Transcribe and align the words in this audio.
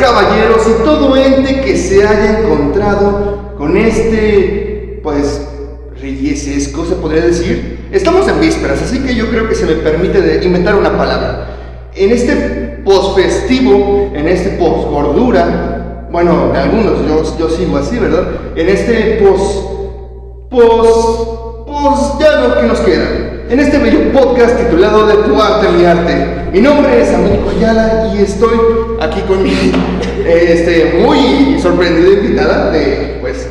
caballeros 0.00 0.66
y 0.66 0.82
todo 0.84 1.16
ente 1.16 1.60
que 1.60 1.76
se 1.76 2.06
haya 2.06 2.40
encontrado 2.40 3.54
con 3.56 3.76
este, 3.76 5.00
pues, 5.02 5.46
reyesesco, 6.00 6.86
se 6.86 6.94
podría 6.94 7.26
decir. 7.26 7.88
Estamos 7.92 8.26
en 8.28 8.40
vísperas, 8.40 8.80
así 8.82 9.00
que 9.00 9.14
yo 9.14 9.28
creo 9.30 9.48
que 9.48 9.54
se 9.54 9.66
me 9.66 9.74
permite 9.74 10.40
inventar 10.42 10.74
una 10.74 10.96
palabra. 10.96 11.48
En 11.94 12.10
este 12.10 12.80
post-festivo, 12.84 14.10
en 14.14 14.28
este 14.28 14.50
post-gordura, 14.50 16.06
bueno, 16.10 16.52
algunos, 16.54 17.06
yo, 17.06 17.38
yo 17.38 17.50
sigo 17.50 17.76
así, 17.76 17.98
¿verdad? 17.98 18.26
En 18.56 18.68
este 18.68 19.22
post, 19.22 20.50
post, 20.50 21.66
post, 21.66 22.20
ya 22.20 22.40
no, 22.40 22.54
¿qué 22.60 22.66
nos 22.66 22.80
queda? 22.80 23.29
En 23.50 23.58
este 23.58 23.78
bello 23.78 24.12
podcast 24.12 24.56
titulado 24.56 25.06
De 25.08 25.14
tu 25.24 25.42
arte, 25.42 25.68
mi 25.76 25.84
arte. 25.84 26.50
Mi 26.52 26.60
nombre 26.60 27.02
es 27.02 27.12
Américo 27.12 27.50
Ayala 27.50 28.12
y 28.14 28.22
estoy 28.22 28.56
aquí 29.00 29.20
con 29.22 29.42
mi 29.42 29.52
este, 30.24 31.00
muy 31.04 31.60
sorprendida 31.60 32.10
invitada 32.10 32.70
de, 32.70 33.18
pues, 33.20 33.48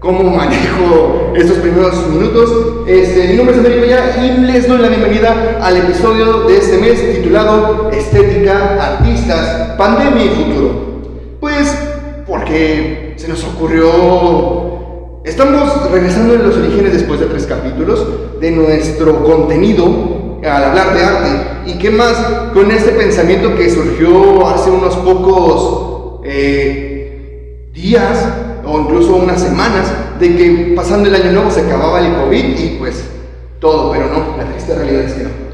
cómo 0.00 0.24
manejo 0.24 1.32
estos 1.34 1.56
primeros 1.58 2.06
minutos. 2.08 2.84
Este, 2.86 3.28
mi 3.28 3.36
nombre 3.36 3.54
es 3.54 3.60
Américo 3.60 3.84
Ayala 3.86 4.22
y 4.22 4.40
les 4.42 4.68
doy 4.68 4.78
la 4.80 4.88
bienvenida 4.88 5.58
al 5.62 5.78
episodio 5.78 6.40
de 6.42 6.58
este 6.58 6.76
mes 6.76 7.14
titulado 7.14 7.90
Estética, 7.90 8.76
Artistas, 8.78 9.76
Pandemia 9.78 10.26
y 10.26 10.28
Futuro. 10.28 11.00
Pues, 11.40 11.74
porque 12.26 13.14
se 13.16 13.28
nos 13.28 13.42
ocurrió 13.44 14.76
Estamos 15.28 15.90
regresando 15.90 16.34
a 16.34 16.38
los 16.38 16.56
orígenes 16.56 16.94
después 16.94 17.20
de 17.20 17.26
tres 17.26 17.44
capítulos 17.44 18.06
de 18.40 18.50
nuestro 18.50 19.22
contenido 19.24 20.38
al 20.44 20.64
hablar 20.64 20.94
de 20.94 21.04
arte. 21.04 21.28
¿Y 21.66 21.78
qué 21.78 21.90
más 21.90 22.14
con 22.54 22.70
este 22.70 22.92
pensamiento 22.92 23.54
que 23.56 23.70
surgió 23.70 24.46
hace 24.46 24.70
unos 24.70 24.96
pocos 24.96 26.20
eh, 26.24 27.68
días 27.72 28.26
o 28.64 28.80
incluso 28.80 29.16
unas 29.16 29.40
semanas 29.40 29.92
de 30.18 30.36
que 30.36 30.72
pasando 30.74 31.08
el 31.08 31.14
año 31.14 31.32
nuevo 31.32 31.50
se 31.50 31.60
acababa 31.60 32.00
el 32.00 32.14
COVID 32.14 32.58
y 32.58 32.76
pues 32.78 33.04
todo, 33.60 33.90
pero 33.92 34.06
no, 34.06 34.36
la 34.36 34.44
triste 34.50 34.74
realidad 34.74 35.02
es 35.02 35.12
que. 35.14 35.48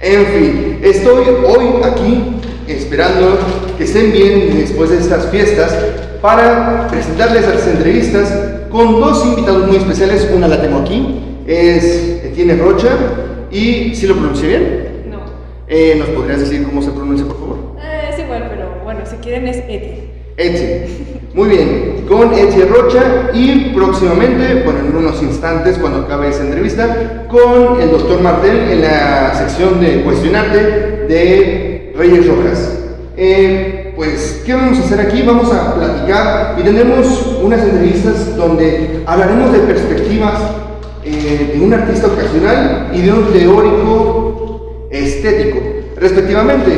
En 0.00 0.26
fin, 0.26 0.80
estoy 0.82 1.24
hoy 1.46 1.82
aquí 1.82 2.36
esperando 2.68 3.38
que 3.78 3.84
estén 3.84 4.12
bien 4.12 4.58
después 4.58 4.90
de 4.90 4.98
estas 4.98 5.26
fiestas 5.26 5.74
para 6.20 6.88
presentarles 6.88 7.48
las 7.48 7.66
entrevistas 7.66 8.32
con 8.70 9.00
dos 9.00 9.24
invitados 9.24 9.66
muy 9.66 9.76
especiales. 9.76 10.28
Una 10.34 10.48
la 10.48 10.60
tengo 10.60 10.78
aquí, 10.80 11.42
es 11.46 12.15
Etienne 12.36 12.58
Rocha 12.58 12.90
y 13.50 13.94
¿sí 13.94 14.06
lo 14.06 14.14
pronuncié 14.14 14.48
bien? 14.48 14.88
No. 15.10 15.20
Eh, 15.66 15.94
¿Nos 15.98 16.08
podrías 16.08 16.40
decir 16.40 16.64
cómo 16.64 16.82
se 16.82 16.90
pronuncia, 16.90 17.26
por 17.26 17.38
favor? 17.38 17.56
Eh, 17.80 18.10
es 18.12 18.18
igual, 18.18 18.48
pero 18.50 18.84
bueno, 18.84 19.00
si 19.06 19.16
quieren 19.16 19.48
es 19.48 19.56
Eti. 19.56 20.10
Eti. 20.36 21.22
Muy 21.32 21.48
bien, 21.48 22.04
con 22.06 22.34
Eti 22.34 22.60
Rocha 22.64 23.30
y 23.32 23.70
próximamente, 23.74 24.64
bueno, 24.64 24.80
en 24.80 24.96
unos 24.96 25.22
instantes, 25.22 25.78
cuando 25.78 26.00
acabe 26.00 26.28
esa 26.28 26.42
entrevista, 26.42 27.26
con 27.26 27.80
el 27.80 27.90
doctor 27.90 28.20
Martel 28.20 28.70
en 28.70 28.82
la 28.82 29.34
sección 29.34 29.80
de 29.80 30.02
cuestionarte 30.02 30.58
de 31.08 31.94
Reyes 31.96 32.28
Rojas. 32.28 32.80
Eh, 33.16 33.94
pues, 33.96 34.42
¿qué 34.44 34.52
vamos 34.52 34.78
a 34.78 34.82
hacer 34.82 35.00
aquí? 35.00 35.22
Vamos 35.22 35.50
a 35.54 35.74
platicar 35.74 36.56
y 36.60 36.62
tendremos 36.64 37.38
unas 37.42 37.62
entrevistas 37.62 38.36
donde 38.36 39.00
hablaremos 39.06 39.52
de 39.52 39.60
perspectivas 39.60 40.38
eh, 41.06 41.52
de 41.54 41.60
un 41.60 41.72
artista 41.72 42.08
ocasional 42.08 42.90
y 42.92 43.02
de 43.02 43.12
un 43.12 43.32
teórico 43.32 44.88
estético, 44.90 45.58
respectivamente. 45.96 46.72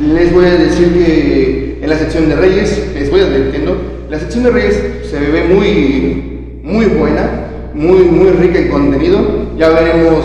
Les 0.00 0.32
voy 0.32 0.46
a 0.46 0.56
decir 0.56 0.92
que 0.94 1.78
en 1.82 1.90
la 1.90 1.98
sección 1.98 2.28
de 2.28 2.36
Reyes, 2.36 2.90
les 2.94 3.10
voy 3.10 3.20
advirtiendo, 3.20 3.76
la 4.08 4.18
sección 4.18 4.44
de 4.44 4.50
Reyes 4.50 4.82
se 5.10 5.18
ve 5.20 5.44
muy, 5.44 6.60
muy 6.62 6.86
buena, 6.86 7.48
muy, 7.74 8.04
muy 8.04 8.30
rica 8.30 8.58
en 8.58 8.68
contenido. 8.68 9.50
Ya 9.58 9.68
veremos 9.68 10.24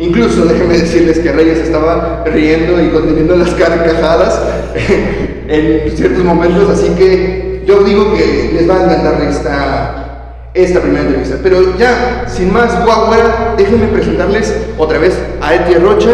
Incluso 0.00 0.44
déjenme 0.46 0.78
decirles 0.78 1.18
que 1.18 1.30
Reyes 1.30 1.58
estaba 1.58 2.24
riendo 2.24 2.82
y 2.82 2.88
conteniendo 2.88 3.36
las 3.36 3.50
carcajadas 3.50 4.40
en 5.48 5.96
ciertos 5.96 6.24
momentos, 6.24 6.70
así 6.70 6.88
que 6.96 7.62
yo 7.66 7.84
digo 7.84 8.14
que 8.14 8.50
les 8.54 8.68
va 8.68 8.76
a 8.76 8.84
encantar 8.84 9.22
esta, 9.28 9.99
esta 10.54 10.80
primera 10.80 11.02
entrevista. 11.02 11.38
Pero 11.42 11.76
ya, 11.78 12.24
sin 12.28 12.52
más 12.52 12.84
guagua, 12.84 13.54
déjenme 13.56 13.86
presentarles 13.88 14.54
otra 14.78 14.98
vez 14.98 15.18
a 15.40 15.54
Eti 15.54 15.74
Rocha, 15.74 16.10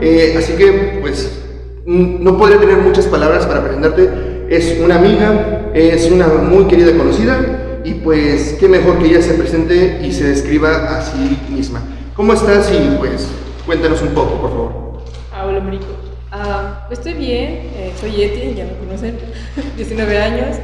eh, 0.00 0.34
así 0.38 0.52
que 0.54 0.98
pues 1.00 1.38
no 1.86 2.38
podría 2.38 2.60
tener 2.60 2.76
muchas 2.78 3.06
palabras 3.06 3.46
para 3.46 3.62
presentarte. 3.62 4.46
Es 4.48 4.78
una 4.82 4.96
amiga, 4.96 5.70
es 5.74 6.10
una 6.10 6.26
muy 6.26 6.64
querida 6.64 6.96
conocida 6.96 7.80
y 7.84 7.94
pues 7.94 8.56
qué 8.58 8.68
mejor 8.68 8.98
que 8.98 9.06
ella 9.06 9.22
se 9.22 9.34
presente 9.34 10.00
y 10.02 10.12
se 10.12 10.24
describa 10.24 10.96
a 10.98 11.02
sí 11.02 11.38
misma. 11.48 11.80
¿Cómo 12.16 12.32
estás? 12.32 12.70
Y 12.72 12.96
pues 12.98 13.28
cuéntanos 13.64 14.02
un 14.02 14.08
poco, 14.08 14.40
por 14.40 14.50
favor. 14.50 15.02
Ah, 15.32 15.46
hola, 15.46 15.60
Marico. 15.60 15.86
Ah, 16.32 16.86
estoy 16.90 17.14
bien, 17.14 17.70
eh, 17.76 17.92
soy 18.00 18.22
Eti, 18.22 18.54
ya 18.54 18.64
me 18.64 18.76
conocen, 18.86 19.18
19 19.76 20.18
años. 20.18 20.56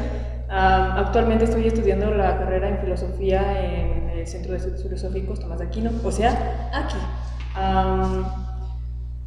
Actualmente 0.59 1.45
estoy 1.45 1.67
estudiando 1.67 2.11
la 2.15 2.39
carrera 2.39 2.71
en 2.71 2.79
filosofía 2.79 3.63
en 3.63 4.09
el 4.09 4.27
Centro 4.27 4.53
de 4.53 4.59
Estudios 4.59 4.83
Filosóficos 4.83 5.39
Tomás 5.39 5.59
de 5.59 5.67
Aquino, 5.67 5.91
o 6.03 6.11
sea, 6.11 6.71
aquí. 6.73 6.97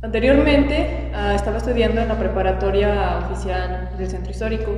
anteriormente 0.01 1.11
ah, 1.13 1.35
estaba 1.35 1.57
estudiando 1.57 2.01
en 2.01 2.07
la 2.07 2.17
preparatoria 2.17 3.19
oficial 3.19 3.91
del 3.95 4.09
Centro 4.09 4.31
Histórico. 4.31 4.71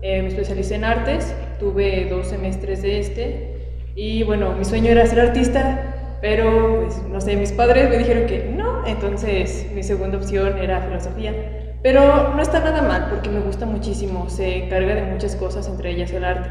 Eh, 0.00 0.22
me 0.22 0.28
especialicé 0.28 0.76
en 0.76 0.84
artes, 0.84 1.34
tuve 1.58 2.08
dos 2.08 2.28
semestres 2.28 2.82
de 2.82 3.00
este 3.00 3.56
y 3.96 4.22
bueno, 4.22 4.52
mi 4.52 4.64
sueño 4.64 4.90
era 4.90 5.06
ser 5.06 5.18
artista, 5.20 6.18
pero, 6.20 6.84
pues, 6.84 7.02
no 7.10 7.20
sé, 7.20 7.34
mis 7.34 7.50
padres 7.50 7.90
me 7.90 7.98
dijeron 7.98 8.26
que 8.26 8.52
no, 8.54 8.86
entonces 8.86 9.66
mi 9.74 9.82
segunda 9.82 10.18
opción 10.18 10.56
era 10.58 10.82
filosofía. 10.82 11.32
Pero 11.82 12.34
no 12.34 12.42
está 12.42 12.60
nada 12.60 12.82
mal 12.82 13.08
porque 13.10 13.28
me 13.28 13.40
gusta 13.40 13.66
muchísimo, 13.66 14.28
se 14.28 14.64
encarga 14.64 14.94
de 14.94 15.02
muchas 15.02 15.36
cosas, 15.36 15.68
entre 15.68 15.92
ellas 15.92 16.10
el 16.10 16.24
arte. 16.24 16.50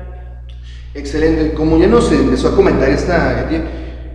Excelente, 0.94 1.54
como 1.54 1.78
ya 1.78 1.88
nos 1.88 2.12
empezó 2.12 2.50
a 2.50 2.56
comentar 2.56 2.90
esta, 2.90 3.50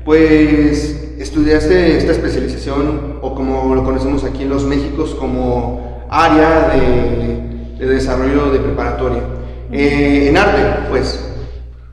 pues 0.04 1.14
estudiaste 1.18 1.98
esta 1.98 2.12
especialización 2.12 3.18
o 3.20 3.34
como 3.34 3.74
lo 3.74 3.84
conocemos 3.84 4.24
aquí 4.24 4.44
en 4.44 4.48
los 4.48 4.64
Méxicos 4.64 5.14
como 5.14 6.06
área 6.08 6.70
de, 6.70 7.86
desarrollo 7.86 8.50
de 8.50 8.60
preparatoria 8.60 9.22
eh, 9.70 10.28
en 10.28 10.36
arte, 10.38 10.88
pues. 10.88 11.26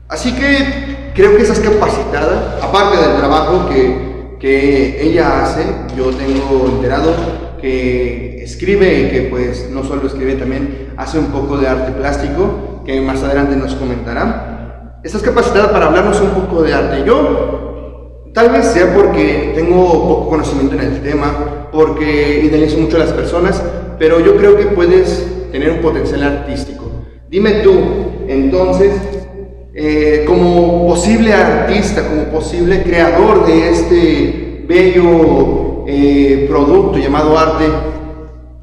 Así 0.08 0.32
que 0.34 1.12
creo 1.14 1.36
que 1.36 1.42
estás 1.42 1.60
capacitada, 1.60 2.58
aparte 2.62 2.96
del 2.96 3.18
trabajo 3.18 3.68
que, 3.68 4.36
que 4.40 5.02
ella 5.02 5.42
hace, 5.42 5.66
yo 5.94 6.10
tengo 6.12 6.66
enterado 6.76 7.47
que 7.60 8.42
escribe 8.42 9.00
y 9.00 9.10
que 9.10 9.28
pues 9.30 9.68
no 9.70 9.84
solo 9.84 10.06
escribe, 10.06 10.34
también 10.34 10.92
hace 10.96 11.18
un 11.18 11.26
poco 11.26 11.56
de 11.58 11.68
arte 11.68 11.92
plástico, 11.92 12.82
que 12.84 13.00
más 13.00 13.22
adelante 13.22 13.56
nos 13.56 13.74
comentará. 13.74 15.00
Estás 15.04 15.22
capacitada 15.22 15.70
para 15.70 15.86
hablarnos 15.86 16.20
un 16.20 16.30
poco 16.30 16.62
de 16.62 16.74
arte. 16.74 17.04
Yo, 17.06 18.30
tal 18.32 18.50
vez 18.50 18.66
sea 18.66 18.94
porque 18.94 19.52
tengo 19.54 19.84
poco 19.92 20.28
conocimiento 20.30 20.74
en 20.74 20.80
el 20.80 21.02
tema, 21.02 21.68
porque 21.72 22.40
idealizo 22.44 22.78
mucho 22.78 22.96
a 22.96 23.00
las 23.00 23.12
personas, 23.12 23.62
pero 23.98 24.20
yo 24.20 24.36
creo 24.36 24.56
que 24.56 24.66
puedes 24.66 25.26
tener 25.52 25.70
un 25.70 25.78
potencial 25.78 26.22
artístico. 26.22 26.84
Dime 27.28 27.60
tú, 27.62 27.72
entonces, 28.26 28.92
eh, 29.74 30.24
como 30.26 30.86
posible 30.86 31.32
artista, 31.34 32.08
como 32.08 32.24
posible 32.24 32.82
creador 32.82 33.46
de 33.46 33.70
este 33.70 34.64
bello 34.66 35.67
eh, 35.90 36.46
producto 36.48 36.98
llamado 36.98 37.38
arte, 37.38 37.64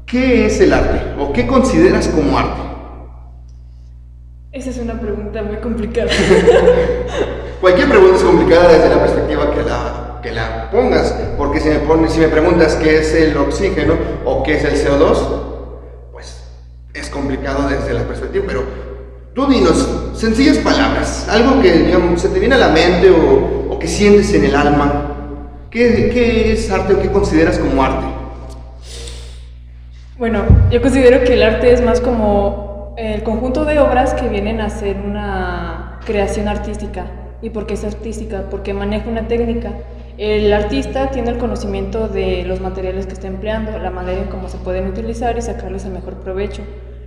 ¿qué 0.06 0.46
es 0.46 0.60
el 0.60 0.72
arte 0.72 1.20
o 1.20 1.32
qué 1.32 1.46
consideras 1.46 2.06
como 2.06 2.38
arte? 2.38 2.60
Esa 4.52 4.70
es 4.70 4.78
una 4.78 5.00
pregunta 5.00 5.42
muy 5.42 5.56
complicada. 5.56 6.08
Cualquier 7.60 7.88
pregunta 7.88 8.16
es 8.16 8.22
complicada 8.22 8.68
desde 8.68 8.88
la 8.88 9.00
perspectiva 9.00 9.52
que 9.52 9.62
la, 9.64 10.20
que 10.22 10.30
la 10.30 10.70
pongas, 10.70 11.14
porque 11.36 11.58
si 11.58 11.68
me, 11.68 11.80
pones, 11.80 12.12
si 12.12 12.20
me 12.20 12.28
preguntas 12.28 12.76
qué 12.76 12.98
es 12.98 13.12
el 13.12 13.36
oxígeno 13.36 13.94
o 14.24 14.44
qué 14.44 14.58
es 14.58 14.64
el 14.64 14.74
CO2, 14.74 15.18
pues 16.12 16.44
es 16.94 17.10
complicado 17.10 17.68
desde 17.68 17.92
la 17.92 18.04
perspectiva, 18.04 18.44
pero 18.46 18.86
Tú 19.36 19.46
dinos, 19.46 19.86
sencillas 20.14 20.56
palabras, 20.56 21.28
algo 21.28 21.60
que 21.60 21.94
se 22.16 22.30
te 22.30 22.38
viene 22.38 22.54
a 22.54 22.58
la 22.58 22.68
mente 22.68 23.10
o, 23.10 23.78
que 23.78 23.86
sientes 23.86 24.32
en 24.32 24.46
el 24.46 24.56
alma. 24.56 25.15
¿Qué, 25.76 26.52
es 26.52 26.70
arte 26.70 26.94
o 26.94 27.02
qué 27.02 27.10
consideras 27.10 27.58
como 27.58 27.82
arte? 27.82 28.06
Bueno, 30.16 30.46
yo 30.70 30.80
considero 30.80 31.22
que 31.22 31.34
el 31.34 31.42
arte 31.42 31.70
es 31.70 31.82
más 31.82 32.00
como 32.00 32.94
el 32.96 33.22
conjunto 33.22 33.66
de 33.66 33.78
obras 33.78 34.14
que 34.14 34.26
vienen 34.30 34.62
a 34.62 34.70
ser 34.70 34.96
una 34.96 36.00
creación 36.06 36.48
artística. 36.48 37.04
¿Y 37.42 37.50
por 37.50 37.66
qué 37.66 37.74
es 37.74 37.84
artística? 37.84 38.44
Porque 38.50 38.72
maneja 38.72 39.10
una 39.10 39.28
técnica. 39.28 39.72
El 40.16 40.50
artista 40.54 41.10
tiene 41.10 41.28
el 41.28 41.36
conocimiento 41.36 42.08
de 42.08 42.44
los 42.44 42.62
materiales 42.62 43.06
que 43.06 43.12
está 43.12 43.26
empleando, 43.26 43.78
la 43.78 43.90
manera 43.90 44.22
en 44.22 44.28
cómo 44.28 44.48
se 44.48 44.56
pueden 44.56 44.86
utilizar 44.86 45.36
y 45.36 45.42
sacarles 45.42 45.84
el 45.84 45.92
mejor 45.92 46.14
provecho. 46.20 46.62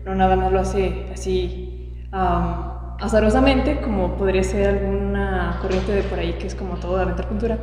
no 0.06 0.14
nada 0.14 0.36
más 0.36 0.52
lo 0.52 0.60
hace 0.60 1.08
así 1.12 2.06
azarosamente, 3.00 3.80
como 3.82 4.16
podría 4.18 4.44
ser 4.44 4.68
alguna 4.68 5.58
corriente 5.62 5.92
de 5.92 6.04
por 6.04 6.20
ahí 6.20 6.34
que 6.34 6.48
es 6.48 6.56
como 6.56 6.76
todo 6.76 6.98
de 6.98 7.04
aventar 7.04 7.28
pintura, 7.28 7.58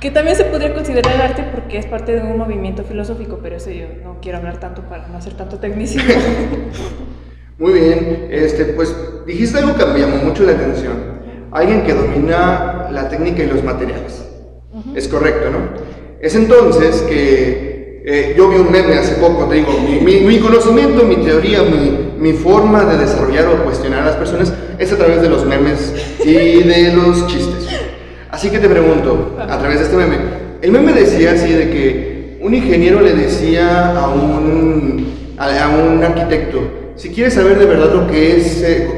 que 0.00 0.10
también 0.10 0.36
se 0.36 0.44
podría 0.44 0.74
considerar 0.74 1.20
arte 1.20 1.44
porque 1.52 1.78
es 1.78 1.86
parte 1.86 2.14
de 2.14 2.20
un 2.20 2.38
movimiento 2.38 2.84
filosófico, 2.84 3.40
pero 3.42 3.56
eso 3.56 3.70
yo 3.70 3.86
no 4.02 4.18
quiero 4.20 4.38
hablar 4.38 4.58
tanto 4.58 4.82
para 4.82 5.08
no 5.08 5.16
hacer 5.16 5.34
tanto 5.34 5.58
tecnicismo. 5.58 6.12
Muy 7.58 7.72
bien, 7.72 8.28
este, 8.30 8.64
pues 8.66 8.94
dijiste 9.26 9.58
algo 9.58 9.76
que 9.76 9.86
me 9.86 10.00
llamó 10.00 10.16
mucho 10.16 10.42
la 10.44 10.52
atención. 10.52 11.12
Alguien 11.52 11.84
que 11.84 11.94
domina 11.94 12.88
la 12.90 13.08
técnica 13.08 13.42
y 13.42 13.46
los 13.46 13.62
materiales. 13.62 14.28
Es 14.94 15.06
correcto, 15.06 15.50
¿no? 15.50 15.58
Es 16.20 16.34
entonces 16.34 17.02
que 17.02 17.71
eh, 18.04 18.34
yo 18.36 18.48
vi 18.48 18.56
un 18.56 18.72
meme 18.72 18.94
hace 18.94 19.14
poco, 19.14 19.44
te 19.44 19.56
digo, 19.56 19.72
mi, 20.02 20.38
conocimiento, 20.40 21.04
mi 21.04 21.16
teoría, 21.16 21.62
mi, 21.62 22.12
mi, 22.18 22.32
forma 22.32 22.84
de 22.84 22.98
desarrollar 22.98 23.46
o 23.46 23.64
cuestionar 23.64 24.02
a 24.02 24.06
las 24.06 24.16
personas 24.16 24.52
es 24.78 24.92
a 24.92 24.96
través 24.96 25.22
de 25.22 25.28
los 25.28 25.46
memes 25.46 25.94
y 26.24 26.62
de 26.64 26.92
los 26.94 27.28
chistes. 27.28 27.68
Así 28.30 28.50
que 28.50 28.58
te 28.58 28.68
pregunto, 28.68 29.36
a 29.38 29.56
través 29.58 29.78
de 29.78 29.84
este 29.84 29.96
meme, 29.96 30.16
el 30.62 30.72
meme 30.72 30.92
decía 30.92 31.32
así 31.32 31.52
de 31.52 31.70
que 31.70 32.38
un 32.40 32.54
ingeniero 32.54 33.00
le 33.00 33.12
decía 33.12 33.96
a 33.96 34.08
un, 34.08 35.06
a 35.38 35.68
un 35.68 36.02
arquitecto, 36.02 36.60
si 36.96 37.10
quieres 37.10 37.34
saber 37.34 37.58
de 37.58 37.66
verdad 37.66 37.94
lo 37.94 38.08
que 38.08 38.36
es 38.36 38.62
eh, 38.62 38.88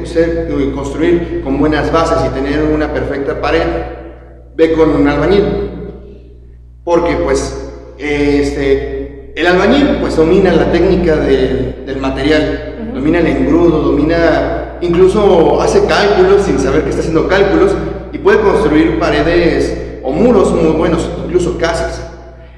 construir 0.74 1.42
con 1.44 1.58
buenas 1.58 1.92
bases 1.92 2.18
y 2.26 2.34
tener 2.34 2.62
una 2.62 2.92
perfecta 2.92 3.38
pared, 3.40 3.66
ve 4.56 4.72
con 4.72 4.90
un 4.90 5.06
albañil. 5.06 5.44
Porque 6.84 7.16
pues 7.16 7.64
este, 7.98 8.93
el 9.34 9.46
albañil 9.48 9.98
pues 10.00 10.16
domina 10.16 10.52
la 10.52 10.70
técnica 10.70 11.16
del 11.16 11.98
material, 12.00 12.92
domina 12.94 13.18
el 13.18 13.26
engrudo, 13.26 13.80
domina, 13.80 14.78
incluso 14.80 15.60
hace 15.60 15.84
cálculos 15.86 16.42
sin 16.42 16.58
saber 16.58 16.84
que 16.84 16.90
está 16.90 17.00
haciendo 17.00 17.26
cálculos 17.26 17.72
y 18.12 18.18
puede 18.18 18.40
construir 18.40 18.98
paredes 19.00 19.98
o 20.04 20.12
muros 20.12 20.52
muy 20.52 20.70
buenos, 20.72 21.08
incluso 21.24 21.58
casas. 21.58 22.10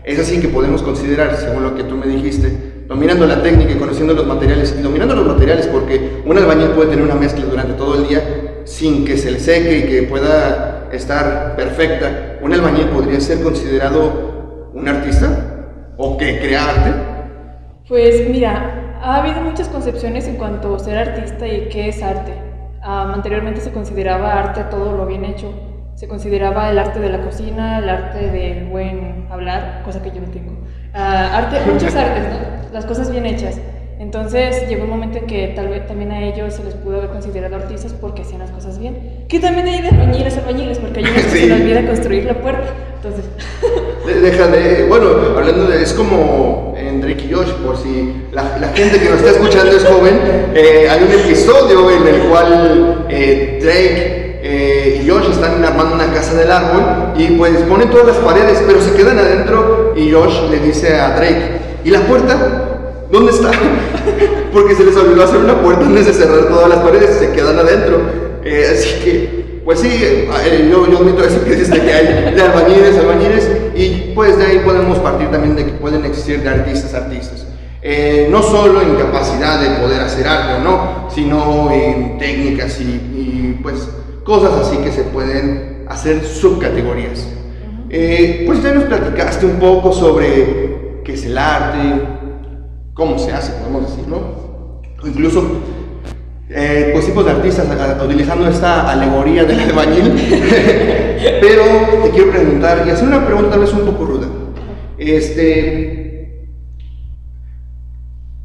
Es 0.05 0.19
así 0.19 0.39
que 0.39 0.49
podemos 0.49 0.83
considerar, 0.83 1.37
según 1.37 1.63
lo 1.63 1.75
que 1.75 1.83
tú 1.85 1.97
me 1.97 2.07
dijiste, 2.07 2.85
dominando 2.87 3.27
la 3.27 3.43
técnica 3.43 3.73
y 3.73 3.77
conociendo 3.77 4.13
los 4.13 4.27
materiales, 4.27 4.77
y 4.79 4.83
dominando 4.83 5.17
los 5.17 5.27
materiales 5.27 5.67
porque 5.67 6.23
un 6.27 6.37
albañil 6.37 6.69
puede 6.69 6.91
tener 6.91 7.05
una 7.05 7.15
mezcla 7.15 7.45
durante 7.45 7.73
todo 7.73 7.95
el 7.95 8.07
día 8.07 8.63
sin 8.65 9.05
que 9.05 9.17
se 9.17 9.31
le 9.31 9.41
seque 9.41 9.79
y 9.79 9.83
que 9.85 10.03
pueda 10.03 10.89
estar 10.93 11.57
perfecta. 11.57 12.39
Un 12.43 12.53
albañil 12.53 12.89
podría 12.89 13.21
ser 13.21 13.41
considerado 13.41 14.71
un 14.75 14.87
artista 14.87 15.56
o 15.97 16.17
que 16.17 16.39
crea 16.39 16.69
arte. 16.69 16.93
Pues 17.89 18.29
mira, 18.29 18.97
ha 19.01 19.17
habido 19.19 19.41
muchas 19.43 19.69
concepciones 19.69 20.27
en 20.27 20.37
cuanto 20.37 20.75
a 20.75 20.79
ser 20.79 20.99
artista 20.99 21.47
y 21.47 21.69
qué 21.69 21.89
es 21.89 22.03
arte. 22.03 22.33
anteriormente 22.83 23.61
se 23.61 23.73
consideraba 23.73 24.39
arte 24.39 24.65
todo 24.65 24.97
lo 24.97 25.07
bien 25.07 25.25
hecho. 25.25 25.53
Se 25.95 26.09
consideraba 26.09 26.71
el 26.71 26.79
arte 26.79 27.01
de 27.01 27.09
la 27.09 27.23
cocina, 27.23 27.79
el 27.79 27.89
arte 27.89 28.31
del 28.31 28.67
buen 28.67 29.27
hablar, 29.31 29.83
cosa 29.85 30.03
que 30.03 30.11
yo 30.11 30.21
no 30.21 30.29
tengo. 30.29 30.53
arte, 30.93 31.61
muchos 31.71 31.95
artes, 31.97 32.25
¿no? 32.25 32.73
las 32.73 32.85
cosas 32.85 33.11
bien 33.11 33.27
hechas. 33.27 33.61
Entonces 33.99 34.69
llegó 34.69 34.85
un 34.85 34.91
momento 34.91 35.19
en 35.19 35.27
que 35.27 35.49
tal 35.57 35.69
vez 35.69 35.87
también 35.87 36.13
a 36.13 36.23
ellos 36.23 36.53
se 36.55 36.63
les 36.63 36.75
pudo 36.75 36.99
haber 36.99 37.11
considerado 37.11 37.57
artistas 37.57 37.95
porque 37.99 38.23
hacían 38.23 38.41
las 38.41 38.51
cosas 38.51 38.79
bien. 38.79 39.25
Que 39.27 39.41
también 39.41 39.67
hay 39.69 39.81
de 39.81 39.89
albañiles, 39.89 40.37
albañiles, 40.37 40.79
porque 40.79 41.01
hay 41.01 41.07
unos 41.07 41.23
que 41.23 41.31
se 41.31 41.47
les 41.47 41.61
olvida 41.61 41.87
construir 41.87 42.25
la 42.25 42.35
puerta. 42.35 42.75
Entonces. 42.97 43.25
Deja 44.23 44.47
de. 44.49 44.85
Bueno, 44.87 45.09
hablando 45.37 45.65
de. 45.65 45.83
Es 45.83 45.95
como 45.95 46.75
en 46.77 47.01
Drake 47.01 47.25
y 47.29 47.33
Josh, 47.33 47.51
por 47.65 47.79
si 47.79 48.13
la, 48.33 48.45
gente 48.75 49.01
que 49.01 49.09
nos 49.09 49.19
está 49.19 49.31
escuchando 49.31 49.73
es 49.73 49.85
joven. 49.85 50.21
Eh, 50.55 50.89
hay 50.91 51.03
un 51.03 51.13
episodio 51.13 51.91
en 51.91 52.07
el 52.07 52.21
cual 52.29 53.07
eh, 53.09 53.59
Drake 53.63 54.41
eh, 54.43 55.03
y 55.03 55.09
Josh 55.09 55.31
están 55.31 55.65
armando 55.65 55.95
una 55.95 56.13
casa 56.13 56.35
del 56.35 56.53
árbol 56.53 57.15
y 57.17 57.29
pues 57.29 57.57
ponen 57.63 57.89
todas 57.91 58.07
las 58.09 58.17
paredes, 58.19 58.63
pero 58.67 58.81
se 58.81 58.93
quedan 58.93 59.19
adentro 59.19 59.95
y 59.97 60.13
Josh 60.13 60.51
le 60.51 60.61
dice 60.61 61.01
a 61.01 61.17
Drake, 61.17 61.59
¿y 61.85 61.91
la 61.91 62.01
puerta? 62.01 62.76
¿Dónde 63.11 63.33
está? 63.33 63.51
Porque 64.53 64.75
se 64.75 64.85
les 64.85 64.97
olvidó 64.97 65.25
hacer 65.25 65.39
una 65.39 65.61
puerta 65.61 65.87
antes 65.87 66.07
de 66.07 66.13
cerrar 66.13 66.49
todas 66.49 66.69
las 66.69 66.79
paredes 66.79 67.17
y 67.17 67.27
se 67.27 67.33
quedan 67.33 67.59
adentro. 67.59 68.01
Eh, 68.45 68.67
así 68.73 69.05
que, 69.05 69.61
pues 69.65 69.81
sí, 69.81 69.89
eh, 69.91 70.69
yo, 70.71 70.91
yo 70.91 70.99
admito 70.99 71.23
eso 71.23 71.43
que 71.45 71.57
dices 71.57 71.79
que 71.79 71.93
hay 71.93 72.35
de 72.35 72.43
albañiles, 72.43 72.97
albañiles, 72.97 73.51
y 73.75 74.13
pues 74.15 74.39
de 74.39 74.45
ahí 74.45 74.59
podemos 74.61 74.99
partir 74.99 75.31
también 75.31 75.57
de 75.57 75.67
que 75.67 75.73
pueden 75.73 76.05
existir 76.05 76.43
de 76.43 76.49
artistas, 76.49 76.95
artistas. 76.95 77.47
Eh, 77.83 78.29
no 78.31 78.43
solo 78.43 78.81
en 78.83 78.97
capacidad 78.97 79.61
de 79.61 79.81
poder 79.81 80.01
hacer 80.01 80.27
arte 80.27 80.55
o 80.55 80.61
no, 80.61 81.09
sino 81.11 81.71
en 81.71 82.19
técnicas 82.19 82.81
y, 82.81 83.59
pues 83.63 83.89
cosas 84.25 84.53
así 84.67 84.77
que 84.79 84.91
se 84.91 85.03
pueden 85.03 85.85
hacer 85.89 86.25
subcategorías. 86.25 87.29
pues 87.89 88.63
ya 88.63 88.75
nos 88.75 88.85
platicaste 88.85 89.47
un 89.47 89.59
poco 89.59 89.93
sobre 89.93 91.03
qué 91.05 91.15
es 91.15 91.25
el 91.25 91.39
arte, 91.39 92.16
cómo 92.97 93.19
se 93.19 93.31
hace, 93.31 93.53
podemos 93.53 93.89
decirlo. 93.91 94.17
O 95.03 95.07
incluso 95.07 95.45
eh, 96.49 96.91
pues 96.93 97.07
tipos 97.07 97.25
de 97.25 97.31
artistas 97.31 97.67
utilizando 98.03 98.49
esta 98.49 98.91
alegoría 98.91 99.45
del 99.45 99.61
albañil. 99.61 100.15
Pero 101.41 101.65
te 102.03 102.11
quiero 102.11 102.31
preguntar, 102.31 102.85
y 102.87 102.91
hacer 102.91 103.07
una 103.07 103.25
pregunta 103.25 103.51
tal 103.51 103.61
vez 103.61 103.73
un 103.73 103.85
poco 103.85 104.05
ruda. 104.05 104.27
Este, 104.99 106.49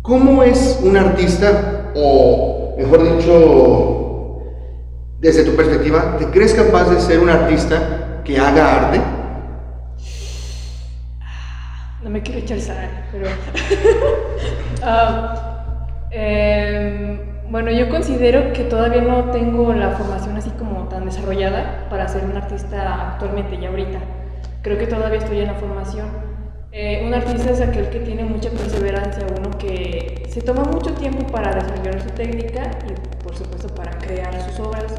¿Cómo 0.02 0.44
es 0.44 0.80
un 0.84 0.98
artista, 0.98 1.92
o 1.96 2.76
mejor 2.78 3.18
dicho, 3.18 4.42
desde 5.22 5.44
tu 5.44 5.56
perspectiva, 5.56 6.18
¿te 6.18 6.26
crees 6.26 6.54
capaz 6.54 6.90
de 6.90 7.00
ser 7.00 7.20
un 7.20 7.30
artista 7.30 8.22
que 8.26 8.38
haga 8.38 8.88
arte? 8.88 9.21
No 12.04 12.10
me 12.10 12.22
quiero 12.22 12.40
echar 12.40 12.60
sal, 12.60 12.90
pero... 13.12 13.28
Ah, 14.84 15.68
em, 16.12 17.20
bueno, 17.52 17.70
yo 17.70 17.90
considero 17.90 18.54
que 18.54 18.64
todavía 18.64 19.02
no 19.02 19.26
tengo 19.32 19.74
la 19.74 19.92
formación 19.92 20.38
así 20.38 20.50
como 20.52 20.88
tan 20.88 21.06
desarrollada 21.06 21.88
para 21.90 22.08
ser 22.08 22.24
un 22.24 22.36
artista 22.36 23.12
actualmente 23.12 23.56
y 23.56 23.66
ahorita. 23.66 24.00
Creo 24.62 24.78
que 24.78 24.88
todavía 24.88 25.20
estoy 25.20 25.40
en 25.40 25.48
la 25.48 25.54
formación. 25.56 26.08
Eh, 26.72 27.04
un 27.06 27.14
artista 27.14 27.52
es 27.52 27.60
aquel 27.60 27.90
que 27.90 28.00
tiene 28.00 28.24
mucha 28.24 28.50
perseverancia, 28.50 29.26
uno 29.38 29.58
que 29.58 30.24
se 30.30 30.42
toma 30.42 30.64
mucho 30.64 30.94
tiempo 30.94 31.28
para 31.28 31.54
desarrollar 31.54 32.02
su 32.02 32.10
técnica 32.12 32.72
y 32.88 33.24
por 33.24 33.36
supuesto 33.36 33.68
para 33.76 33.92
crear 33.98 34.42
sus 34.42 34.60
obras. 34.62 34.96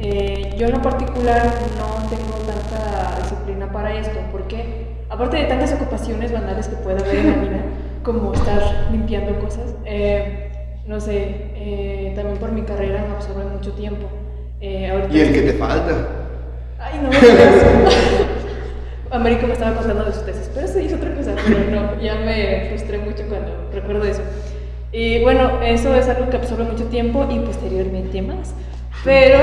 Eh, 0.00 0.56
yo 0.58 0.66
en 0.66 0.72
lo 0.72 0.82
particular 0.82 1.44
no 1.78 2.08
tengo 2.08 2.34
tanta 2.44 3.20
disciplina 3.20 3.70
para 3.70 3.94
esto, 3.94 4.18
porque 4.32 4.83
aparte 5.14 5.36
de 5.36 5.44
tantas 5.44 5.72
ocupaciones 5.72 6.32
banales 6.32 6.66
que 6.66 6.74
pueda 6.76 6.98
haber 6.98 7.14
en 7.14 7.30
la 7.30 7.36
vida, 7.36 7.62
como 8.02 8.32
estar 8.34 8.88
limpiando 8.90 9.38
cosas, 9.38 9.72
eh, 9.84 10.50
no 10.88 10.98
sé, 11.00 11.52
eh, 11.54 12.12
también 12.16 12.38
por 12.38 12.50
mi 12.50 12.62
carrera 12.62 13.04
me 13.08 13.14
absorbe 13.14 13.44
mucho 13.44 13.72
tiempo. 13.72 14.08
Eh, 14.60 15.06
¿Y 15.12 15.20
el 15.20 15.32
que 15.32 15.42
te 15.42 15.52
falta? 15.52 16.08
Ay, 16.80 17.00
no, 17.00 17.10
Américo 19.16 19.46
me 19.46 19.52
estaba 19.52 19.76
contando 19.76 20.04
de 20.04 20.12
sus 20.12 20.26
tesis, 20.26 20.50
pero 20.52 20.66
eso 20.66 20.80
es 20.80 20.92
otra 20.92 21.14
cosa, 21.14 21.30
pero 21.46 21.70
no, 21.70 22.02
ya 22.02 22.16
me 22.16 22.66
frustré 22.70 22.98
mucho 22.98 23.22
cuando 23.28 23.70
recuerdo 23.72 24.04
eso. 24.04 24.22
Y 24.90 25.22
bueno, 25.22 25.62
eso 25.62 25.94
es 25.94 26.08
algo 26.08 26.28
que 26.28 26.38
absorbe 26.38 26.64
mucho 26.64 26.86
tiempo 26.86 27.24
y 27.30 27.38
posteriormente 27.38 28.20
más. 28.20 28.52
Pero 29.04 29.38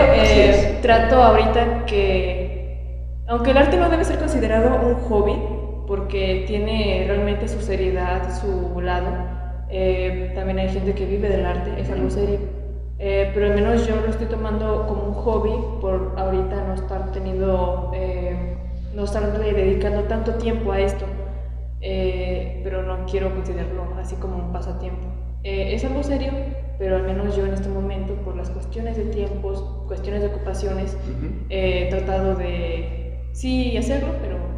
trato 0.81 1.23
ahorita 1.23 1.85
que, 1.85 3.05
aunque 3.27 3.51
el 3.51 3.57
arte 3.57 3.77
no 3.77 3.89
debe 3.89 4.03
ser 4.03 4.17
considerado 4.17 4.75
un 4.85 4.95
hobby, 4.95 5.60
porque 5.91 6.45
tiene 6.47 7.03
realmente 7.05 7.49
su 7.49 7.59
seriedad, 7.59 8.39
su 8.39 8.79
lado. 8.79 9.09
Eh, 9.69 10.31
también 10.33 10.59
hay 10.59 10.69
gente 10.69 10.93
que 10.93 11.05
vive 11.05 11.27
del 11.27 11.45
arte, 11.45 11.69
es 11.77 11.91
algo 11.91 12.09
serio. 12.09 12.39
Eh, 12.97 13.29
pero 13.33 13.47
al 13.47 13.55
menos 13.55 13.85
yo 13.85 13.97
lo 13.97 14.07
estoy 14.07 14.27
tomando 14.27 14.87
como 14.87 15.03
un 15.03 15.13
hobby 15.15 15.51
por 15.81 16.13
ahorita 16.17 16.63
no 16.65 16.75
estar 16.75 17.11
teniendo, 17.11 17.91
eh, 17.93 18.55
no 18.95 19.03
estar 19.03 19.37
dedicando 19.37 20.03
tanto 20.03 20.35
tiempo 20.35 20.71
a 20.71 20.79
esto. 20.79 21.05
pero 22.63 22.83
no 22.83 23.05
quiero 23.05 23.33
considerarlo 23.33 23.83
así 23.99 24.15
como 24.15 24.37
un 24.37 24.53
pasatiempo. 24.53 25.09
es 25.43 25.83
algo 25.83 26.03
serio, 26.03 26.31
pero 26.79 26.95
al 26.95 27.03
menos 27.03 27.35
yo 27.35 27.45
en 27.45 27.53
este 27.53 27.67
momento, 27.67 28.13
por 28.23 28.37
las 28.37 28.49
cuestiones 28.49 28.95
de 28.95 29.05
tiempos, 29.07 29.61
cuestiones 29.87 30.21
de 30.21 30.27
ocupaciones, 30.29 30.97
he 31.49 31.89
tratado 31.89 32.35
de 32.35 33.19
sí 33.33 33.75
hacerlo, 33.75 34.13
pero 34.21 34.50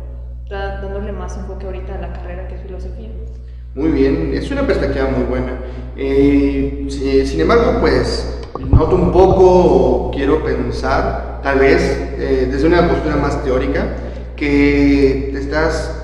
dándole 0.54 1.12
más 1.12 1.38
enfoque 1.38 1.66
ahorita 1.66 1.96
a 1.96 2.02
la 2.02 2.14
carrera 2.14 2.48
que 2.48 2.56
es 2.56 2.62
filosofía. 2.62 3.10
Muy 3.76 3.90
bien, 3.90 4.32
es 4.34 4.52
una 4.52 4.68
perspectiva 4.68 5.08
muy 5.08 5.24
buena. 5.24 5.58
Eh, 5.98 6.86
sin 6.90 7.42
embargo, 7.42 7.78
pues 7.82 8.40
noto 8.70 8.96
un 8.96 9.12
poco, 9.12 10.12
quiero 10.14 10.44
pensar, 10.44 11.42
tal 11.44 11.60
vez 11.60 11.82
eh, 12.18 12.48
desde 12.52 12.68
una 12.68 12.88
postura 12.88 13.16
más 13.16 13.44
teórica, 13.44 13.88
que 14.36 15.30
te 15.32 15.40
estás 15.40 16.04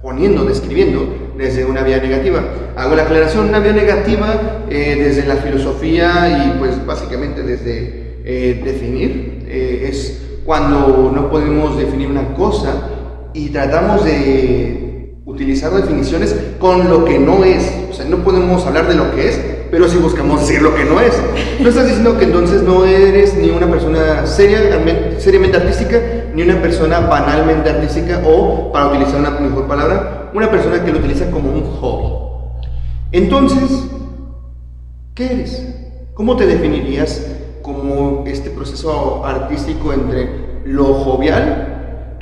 poniendo, 0.00 0.44
describiendo 0.44 1.32
desde 1.36 1.64
una 1.64 1.82
vía 1.82 1.98
negativa. 1.98 2.42
Hago 2.76 2.94
la 2.96 3.02
aclaración, 3.02 3.48
una 3.48 3.60
vía 3.60 3.72
negativa 3.72 4.64
eh, 4.68 4.96
desde 4.98 5.26
la 5.26 5.36
filosofía 5.36 6.46
y 6.46 6.58
pues 6.58 6.84
básicamente 6.84 7.42
desde 7.42 8.20
eh, 8.24 8.62
definir, 8.64 9.46
eh, 9.48 9.88
es 9.90 10.20
cuando 10.44 11.12
no 11.14 11.30
podemos 11.30 11.76
definir 11.76 12.08
una 12.08 12.34
cosa 12.34 12.88
y 13.34 13.48
tratamos 13.48 14.04
de 14.04 14.82
utilizar 15.24 15.72
definiciones 15.72 16.34
con 16.58 16.88
lo 16.88 17.04
que 17.04 17.18
no 17.18 17.44
es. 17.44 17.70
O 17.90 17.94
sea, 17.94 18.04
no 18.06 18.18
podemos 18.18 18.66
hablar 18.66 18.88
de 18.88 18.94
lo 18.94 19.14
que 19.14 19.28
es, 19.28 19.40
pero 19.70 19.88
si 19.88 19.96
buscamos 19.98 20.40
decir 20.40 20.62
lo 20.62 20.74
que 20.74 20.84
no 20.84 21.00
es. 21.00 21.14
No 21.60 21.68
estás 21.68 21.86
diciendo 21.86 22.18
que 22.18 22.24
entonces 22.24 22.62
no 22.62 22.84
eres 22.84 23.34
ni 23.34 23.50
una 23.50 23.70
persona 23.70 24.26
seria, 24.26 24.60
seriamente 25.18 25.56
artística, 25.56 25.98
ni 26.34 26.42
una 26.42 26.60
persona 26.60 27.00
banalmente 27.00 27.70
artística, 27.70 28.22
o, 28.26 28.72
para 28.72 28.88
utilizar 28.88 29.20
una 29.20 29.30
mejor 29.30 29.66
palabra, 29.66 30.30
una 30.34 30.50
persona 30.50 30.84
que 30.84 30.92
lo 30.92 30.98
utiliza 30.98 31.30
como 31.30 31.50
un 31.50 31.62
hobby. 31.62 32.22
Entonces, 33.12 33.84
¿qué 35.14 35.26
eres? 35.26 35.66
¿Cómo 36.14 36.36
te 36.36 36.46
definirías 36.46 37.26
como 37.62 38.24
este 38.26 38.50
proceso 38.50 39.24
artístico 39.24 39.92
entre 39.92 40.52
lo 40.64 40.94
jovial, 40.94 41.71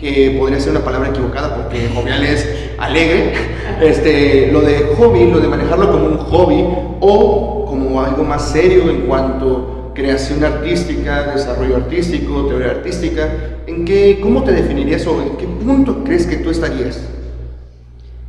que 0.01 0.37
podría 0.39 0.59
ser 0.59 0.71
una 0.71 0.85
palabra 0.85 1.11
equivocada 1.11 1.55
porque 1.55 1.89
jovial 1.95 2.25
es 2.25 2.73
alegre, 2.79 3.35
este, 3.83 4.51
lo 4.51 4.63
de 4.63 4.95
hobby, 4.97 5.31
lo 5.31 5.41
de 5.41 5.49
manejarlo 5.49 5.93
como 5.93 6.07
un 6.07 6.19
hobby 6.19 6.65
o 7.01 7.67
como 7.69 8.03
algo 8.03 8.25
más 8.25 8.51
serio 8.51 8.91
en 8.91 9.03
cuanto 9.03 9.93
creación 9.95 10.43
artística, 10.43 11.33
desarrollo 11.33 11.77
artístico, 11.77 12.47
teoría 12.47 12.71
artística, 12.71 13.29
¿en 13.67 13.85
qué, 13.85 14.19
¿cómo 14.23 14.43
te 14.43 14.53
definirías 14.53 15.07
o 15.07 15.21
en 15.21 15.37
qué 15.37 15.47
punto 15.47 16.03
crees 16.05 16.27
que 16.27 16.37
tú 16.37 16.51
estarías? 16.51 17.07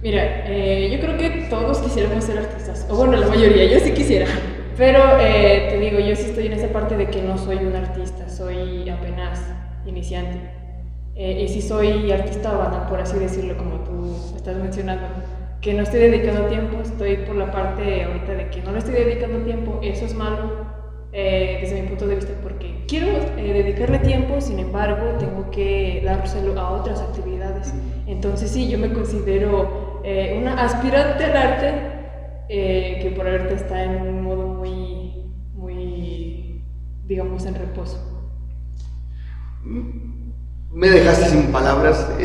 Mira, 0.03 0.43
eh, 0.47 0.89
yo 0.91 0.99
creo 0.99 1.17
que 1.17 1.47
todos 1.49 1.77
quisiéramos 1.77 2.23
ser 2.23 2.39
artistas, 2.39 2.85
o 2.89 2.95
bueno, 2.95 3.15
la 3.15 3.27
mayoría, 3.27 3.65
yo 3.65 3.79
sí 3.79 3.91
quisiera, 3.91 4.25
pero 4.75 4.99
eh, 5.19 5.67
te 5.69 5.79
digo, 5.79 5.99
yo 5.99 6.15
sí 6.15 6.23
estoy 6.23 6.47
en 6.47 6.53
esa 6.53 6.67
parte 6.67 6.97
de 6.97 7.07
que 7.07 7.21
no 7.21 7.37
soy 7.37 7.57
un 7.57 7.75
artista, 7.75 8.27
soy 8.27 8.89
apenas 8.89 9.39
iniciante. 9.85 10.60
Eh, 11.23 11.43
y 11.43 11.47
si 11.49 11.61
soy 11.61 12.11
artista 12.11 12.51
banal, 12.51 12.87
por 12.87 12.99
así 12.99 13.19
decirlo, 13.19 13.55
como 13.55 13.75
tú 13.81 14.35
estás 14.35 14.57
mencionando, 14.57 15.05
que 15.61 15.71
no 15.75 15.83
estoy 15.83 15.99
dedicando 15.99 16.47
tiempo, 16.47 16.79
estoy 16.81 17.17
por 17.17 17.35
la 17.35 17.51
parte 17.51 18.05
ahorita 18.05 18.31
de 18.33 18.49
que 18.49 18.63
no 18.63 18.71
le 18.71 18.79
estoy 18.79 18.95
dedicando 18.95 19.37
tiempo, 19.45 19.79
eso 19.83 20.03
es 20.03 20.15
malo 20.15 20.65
eh, 21.13 21.59
desde 21.61 21.79
mi 21.79 21.89
punto 21.89 22.07
de 22.07 22.15
vista, 22.15 22.33
porque 22.41 22.85
quiero 22.87 23.05
dedicarle 23.35 23.99
tiempo, 23.99 24.41
sin 24.41 24.57
embargo, 24.57 25.15
tengo 25.19 25.51
que 25.51 26.01
dárselo 26.03 26.59
a 26.59 26.71
otras 26.71 26.99
actividades. 27.01 27.71
Entonces 28.07 28.49
sí, 28.49 28.67
yo 28.67 28.79
me 28.79 28.91
considero 28.91 30.01
una 30.39 30.59
aspirante 30.63 31.25
al 31.25 31.37
arte 31.37 31.73
que 32.47 33.13
por 33.15 33.27
ahorita 33.27 33.53
está 33.53 33.83
en 33.83 34.01
un 34.01 34.23
modo 34.23 34.47
muy, 34.47 35.31
muy, 35.53 36.63
digamos, 37.05 37.45
en 37.45 37.53
reposo. 37.53 37.99
Me 40.73 40.89
dejaste 40.89 41.29
sin 41.29 41.51
palabras. 41.51 42.07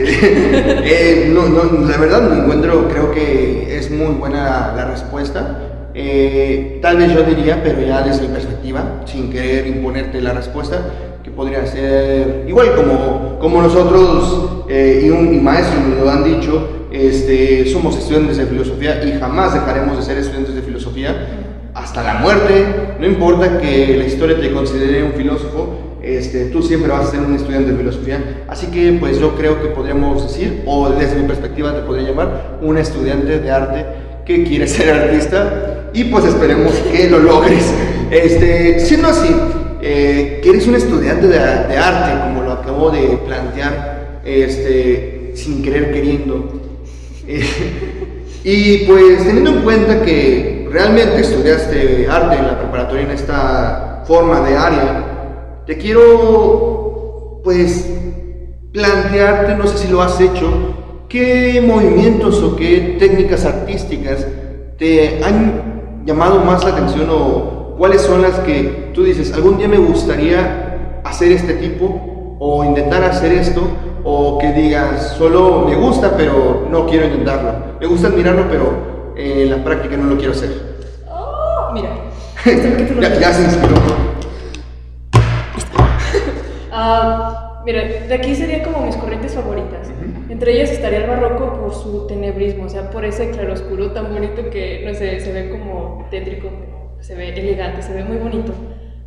Eh, 0.89 1.33
no, 1.35 1.49
no, 1.49 1.89
la 1.89 1.97
verdad 1.97 2.31
me 2.31 2.39
encuentro, 2.43 2.89
creo 2.89 3.11
que 3.11 3.77
es 3.77 3.91
muy 3.91 4.15
buena 4.15 4.73
la 4.77 4.85
respuesta. 4.85 5.59
Eh, 5.95 6.79
tal 6.81 6.99
vez 6.99 7.13
yo 7.13 7.23
diría, 7.25 7.61
pero 7.63 7.81
ya 7.81 8.03
desde 8.03 8.23
mi 8.23 8.29
perspectiva, 8.29 9.03
sin 9.05 9.31
querer 9.31 9.67
imponerte 9.67 10.21
la 10.21 10.33
respuesta, 10.33 10.81
que 11.25 11.31
podría 11.31 11.67
ser 11.67 12.45
igual 12.47 12.75
como, 12.77 13.39
como 13.41 13.63
nosotros 13.63 14.65
eh, 14.69 15.03
y 15.05 15.11
un 15.11 15.35
y 15.35 15.41
maestro 15.41 15.81
me 15.81 15.97
lo 15.97 16.09
han 16.09 16.23
dicho, 16.23 16.69
este, 16.93 17.67
somos 17.67 17.97
estudiantes 17.99 18.37
de 18.37 18.47
filosofía 18.47 19.03
y 19.05 19.19
jamás 19.19 19.55
dejaremos 19.55 19.97
de 19.97 20.03
ser 20.05 20.19
estudiantes 20.19 20.55
de 20.55 20.63
filosofía 20.63 21.46
hasta 21.77 22.03
la 22.03 22.15
muerte, 22.15 22.65
no 22.99 23.07
importa 23.07 23.59
que 23.59 23.99
la 23.99 24.05
historia 24.05 24.41
te 24.41 24.51
considere 24.51 25.05
un 25.05 25.13
filósofo, 25.13 25.99
este, 26.03 26.47
tú 26.47 26.63
siempre 26.63 26.91
vas 26.91 27.09
a 27.09 27.11
ser 27.11 27.21
un 27.21 27.35
estudiante 27.35 27.73
de 27.73 27.77
filosofía. 27.77 28.45
Así 28.49 28.69
que 28.69 28.97
pues 28.99 29.21
yo 29.21 29.35
creo 29.35 29.61
que 29.61 29.69
podríamos 29.69 30.23
decir, 30.23 30.63
o 30.65 30.89
desde 30.89 31.17
mi 31.17 31.27
perspectiva 31.27 31.75
te 31.75 31.83
podría 31.83 32.09
llamar, 32.09 32.59
un 32.63 32.79
estudiante 32.79 33.41
de 33.41 33.51
arte 33.51 33.85
que 34.25 34.43
quiere 34.45 34.67
ser 34.69 34.89
artista 34.91 35.91
y 35.93 36.05
pues 36.05 36.25
esperemos 36.25 36.73
que 36.91 37.11
lo 37.11 37.19
logres. 37.19 37.71
Este, 38.11 38.81
siendo 38.81 39.09
así, 39.09 39.29
eh, 39.83 40.41
que 40.43 40.49
eres 40.49 40.67
un 40.67 40.77
estudiante 40.77 41.27
de, 41.27 41.39
arte, 41.39 42.27
como 42.27 42.43
lo 42.43 42.53
acabo 42.53 42.91
de 42.91 43.19
plantear, 43.27 44.23
este, 44.25 45.33
sin 45.35 45.63
querer 45.63 45.93
queriendo. 45.93 46.63
y 48.45 48.79
pues 48.87 49.27
teniendo 49.27 49.51
en 49.51 49.61
cuenta 49.61 50.03
que 50.03 50.56
realmente 50.77 51.23
estudiaste 51.23 52.07
arte 52.07 52.37
en 52.37 52.49
la 52.49 52.59
preparatoria 52.59 53.05
en 53.05 53.11
esta 53.13 54.03
forma 54.07 54.41
de 54.41 54.59
área, 54.59 55.63
te 55.67 55.79
quiero 55.79 57.41
pues 57.43 57.91
plantearte, 58.75 59.55
no 59.55 59.67
sé 59.69 59.79
si 59.79 59.89
lo 59.89 60.03
has 60.03 60.21
hecho, 60.21 60.53
qué 61.09 61.65
movimientos 61.67 62.43
o 62.43 62.57
qué 62.57 62.97
técnicas 62.99 63.47
artísticas 63.47 64.27
te 64.77 65.25
han 65.25 66.03
llamado 66.05 66.41
más 66.41 66.63
la 66.63 66.73
atención 66.73 67.09
o 67.11 67.75
cuáles 67.79 68.03
son 68.03 68.21
las 68.21 68.39
que 68.41 68.91
tú 68.93 69.03
dices, 69.03 69.33
algún 69.33 69.57
día 69.57 69.69
me 69.69 69.79
gustaría 69.79 71.01
hacer 71.05 71.33
este 71.33 71.55
tipo 71.55 72.37
o 72.39 72.65
intentar 72.65 73.03
hacer 73.03 73.33
esto 73.33 73.63
o 74.05 74.37
que 74.37 74.53
digas, 74.53 75.15
solo 75.17 75.65
me 75.67 75.75
gusta 75.75 76.19
pero 76.19 76.69
no 76.71 76.85
quiero 76.85 77.07
intentarlo, 77.07 77.79
me 77.81 77.87
gusta 77.87 78.09
admirarlo 78.09 78.45
pero 78.51 78.96
en 79.17 79.51
la 79.51 79.65
práctica 79.65 79.97
no 79.97 80.11
lo 80.11 80.17
quiero 80.17 80.33
hacer. 80.33 80.51
Oh, 81.11 81.71
mira. 81.73 81.91
ya, 83.01 83.19
ya, 83.19 83.33
se 83.33 83.43
inspiró. 83.45 83.75
uh, 86.71 87.63
mira, 87.65 87.83
de 87.83 88.15
aquí 88.15 88.35
serían 88.35 88.63
como 88.63 88.87
mis 88.87 88.97
corrientes 88.97 89.35
favoritas. 89.35 89.91
Entre 90.29 90.53
ellas 90.55 90.71
estaría 90.71 90.99
el 91.01 91.11
barroco 91.11 91.61
por 91.61 91.73
su 91.73 92.07
tenebrismo, 92.07 92.65
o 92.65 92.69
sea, 92.69 92.91
por 92.91 93.05
ese 93.05 93.31
claroscuro 93.31 93.93
tan 93.93 94.13
bonito 94.13 94.51
que, 94.51 94.83
no 94.85 94.93
sé, 94.93 95.21
se 95.21 95.33
ve 95.33 95.51
como 95.51 96.07
tétrico, 96.11 96.51
se 97.01 97.15
ve 97.15 97.31
elegante, 97.31 97.83
se 97.83 97.95
ve 97.95 98.05
muy 98.05 98.19
bonito. 98.19 98.53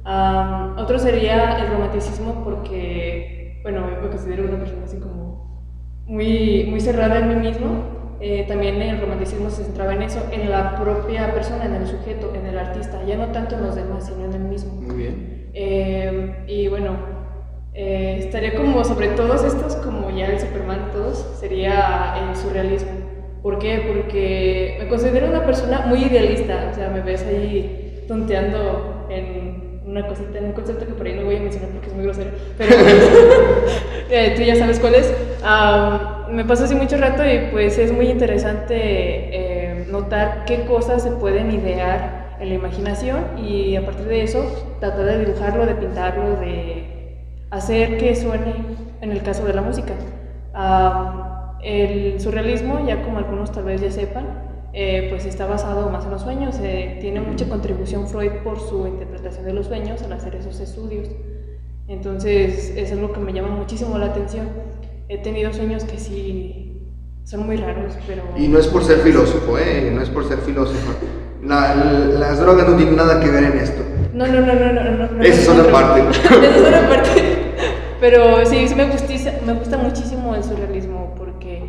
Um, 0.05 0.77
otro 0.77 0.97
sería 0.97 1.59
el 1.59 1.71
romanticismo 1.71 2.43
porque, 2.43 3.59
bueno, 3.61 3.85
me 4.01 4.09
considero 4.09 4.45
una 4.45 4.57
persona 4.57 4.85
así 4.85 4.97
como 4.97 5.63
muy, 6.07 6.65
muy 6.67 6.79
cerrada 6.79 7.19
en 7.19 7.29
mí 7.29 7.35
mismo 7.35 7.99
eh, 8.21 8.45
también 8.47 8.81
el 8.81 8.99
romanticismo 8.99 9.49
se 9.49 9.63
centraba 9.63 9.93
en 9.93 10.01
eso, 10.01 10.25
en 10.31 10.49
la 10.49 10.75
propia 10.75 11.33
persona, 11.33 11.65
en 11.65 11.75
el 11.75 11.88
sujeto, 11.88 12.33
en 12.35 12.45
el 12.45 12.57
artista, 12.57 13.01
ya 13.05 13.15
no 13.15 13.27
tanto 13.27 13.55
en 13.55 13.63
los 13.63 13.75
demás, 13.75 14.07
sino 14.07 14.25
en 14.25 14.33
el 14.33 14.41
mismo. 14.41 14.73
Muy 14.81 14.95
bien. 14.95 15.49
Eh, 15.53 16.43
y 16.47 16.67
bueno, 16.67 16.97
eh, 17.73 18.17
estaría 18.19 18.55
como 18.55 18.83
sobre 18.83 19.09
todos 19.09 19.43
estos, 19.43 19.75
como 19.77 20.09
ya 20.09 20.27
el 20.27 20.39
Superman, 20.39 20.89
todos, 20.91 21.38
sería 21.39 22.15
el 22.29 22.35
surrealismo. 22.35 22.91
¿Por 23.41 23.57
qué? 23.57 23.85
Porque 23.88 24.77
me 24.79 24.89
considero 24.89 25.27
una 25.27 25.45
persona 25.45 25.85
muy 25.88 26.03
idealista, 26.03 26.69
o 26.71 26.75
sea, 26.75 26.89
me 26.89 27.01
ves 27.01 27.25
ahí 27.25 28.03
tonteando 28.07 29.07
en 29.09 29.68
una 29.89 30.08
cosita, 30.08 30.39
un 30.39 30.51
concepto 30.53 30.86
que 30.86 30.93
por 30.93 31.08
ahí 31.08 31.15
no 31.15 31.25
voy 31.25 31.38
a 31.38 31.39
mencionar 31.39 31.69
porque 31.69 31.88
es 31.88 31.93
muy 31.93 32.03
grosero, 32.03 32.31
pero 32.58 32.75
tú 34.36 34.41
ya 34.43 34.55
sabes 34.55 34.79
cuál 34.79 34.96
es 34.96 35.13
me 36.31 36.46
pasó 36.46 36.65
así 36.65 36.75
mucho 36.75 36.98
rato 36.98 37.24
y 37.25 37.50
pues 37.51 37.77
es 37.77 37.91
muy 37.91 38.08
interesante 38.08 38.75
eh, 38.75 39.88
notar 39.89 40.46
qué 40.46 40.65
cosas 40.65 41.03
se 41.03 41.12
pueden 41.12 41.51
idear 41.51 42.38
en 42.39 42.50
la 42.50 42.55
imaginación 42.55 43.38
y 43.38 43.75
a 43.75 43.86
partir 43.86 44.05
de 44.05 44.24
eso 44.24 44.46
tratar 44.79 45.05
de 45.05 45.25
dibujarlo, 45.25 45.65
de 45.65 45.75
pintarlo, 45.75 46.36
de 46.39 47.25
hacer 47.50 47.98
que 47.98 48.15
suene 48.15 48.53
en 49.01 49.12
el 49.12 49.24
caso 49.24 49.46
de 49.46 49.53
la 49.53 49.62
música. 49.62 49.93
el 51.63 52.19
surrealismo, 52.19 52.86
ya 52.86 53.01
como 53.01 53.17
algunos 53.17 53.51
tal 53.51 53.65
vez 53.65 53.81
ya 53.81 53.91
sepan, 53.91 54.49
eh, 54.73 55.07
pues 55.09 55.25
está 55.25 55.45
basado 55.45 55.89
más 55.89 56.05
en 56.05 56.11
los 56.11 56.21
sueños, 56.21 56.59
eh, 56.61 56.97
tiene 57.01 57.21
mucha 57.21 57.47
contribución 57.47 58.07
Freud 58.07 58.31
por 58.43 58.59
su 58.59 58.88
interpretación 58.88 59.45
de 59.45 59.53
los 59.53 59.67
sueños 59.67 60.01
al 60.03 60.13
hacer 60.13 60.35
esos 60.35 60.59
estudios. 60.59 61.09
Entonces 61.88 62.73
es 62.75 62.91
algo 62.91 63.11
que 63.13 63.19
me 63.19 63.33
llama 63.33 63.49
muchísimo 63.49 63.97
la 63.97 64.07
atención 64.07 64.47
he 65.09 65.17
tenido 65.17 65.51
sueños 65.51 65.83
que 65.83 65.97
sí 65.97 66.83
son 67.23 67.47
muy 67.47 67.57
raros, 67.57 67.95
pero... 68.07 68.23
Y 68.38 68.47
no 68.47 68.59
es 68.59 68.67
por 68.67 68.83
ser 68.83 68.99
filósofo, 68.99 69.57
¿eh? 69.57 69.91
No 69.93 70.01
es 70.01 70.09
por 70.09 70.27
ser 70.27 70.38
filósofo. 70.38 70.93
las 71.43 72.39
drogas 72.39 72.67
no 72.69 72.75
tienen 72.75 72.95
nada 72.95 73.19
que 73.19 73.29
ver 73.29 73.43
en 73.43 73.57
esto. 73.57 73.81
No, 74.13 74.27
no, 74.27 74.41
no, 74.41 74.53
no, 74.53 74.71
no. 74.71 75.11
no, 75.11 75.23
Esa 75.23 75.41
es 75.41 75.47
una 75.49 75.71
parte. 75.71 76.01
Esa 76.11 76.45
es 76.45 76.67
una 76.67 76.89
parte. 76.89 77.09
Pero 77.99 78.45
sí, 78.45 78.67
sí 78.67 78.75
me, 78.75 78.85
me 78.85 79.53
gusta 79.53 79.77
muchísimo 79.77 80.35
el 80.35 80.43
surrealismo 80.43 81.15
porque 81.17 81.63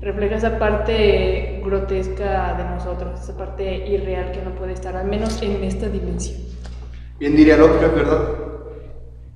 refleja 0.00 0.36
esa 0.36 0.58
parte 0.58 1.57
grotesca 1.68 2.54
de 2.56 2.64
nosotros, 2.64 3.20
esa 3.20 3.36
parte 3.36 3.86
irreal 3.88 4.32
que 4.32 4.42
no 4.42 4.54
puede 4.54 4.72
estar, 4.72 4.96
al 4.96 5.06
menos 5.06 5.40
en 5.42 5.62
esta 5.64 5.88
dimensión. 5.88 6.40
Bien 7.18 7.36
diría 7.36 7.56
Lovecraft, 7.56 7.94
¿verdad? 7.94 8.28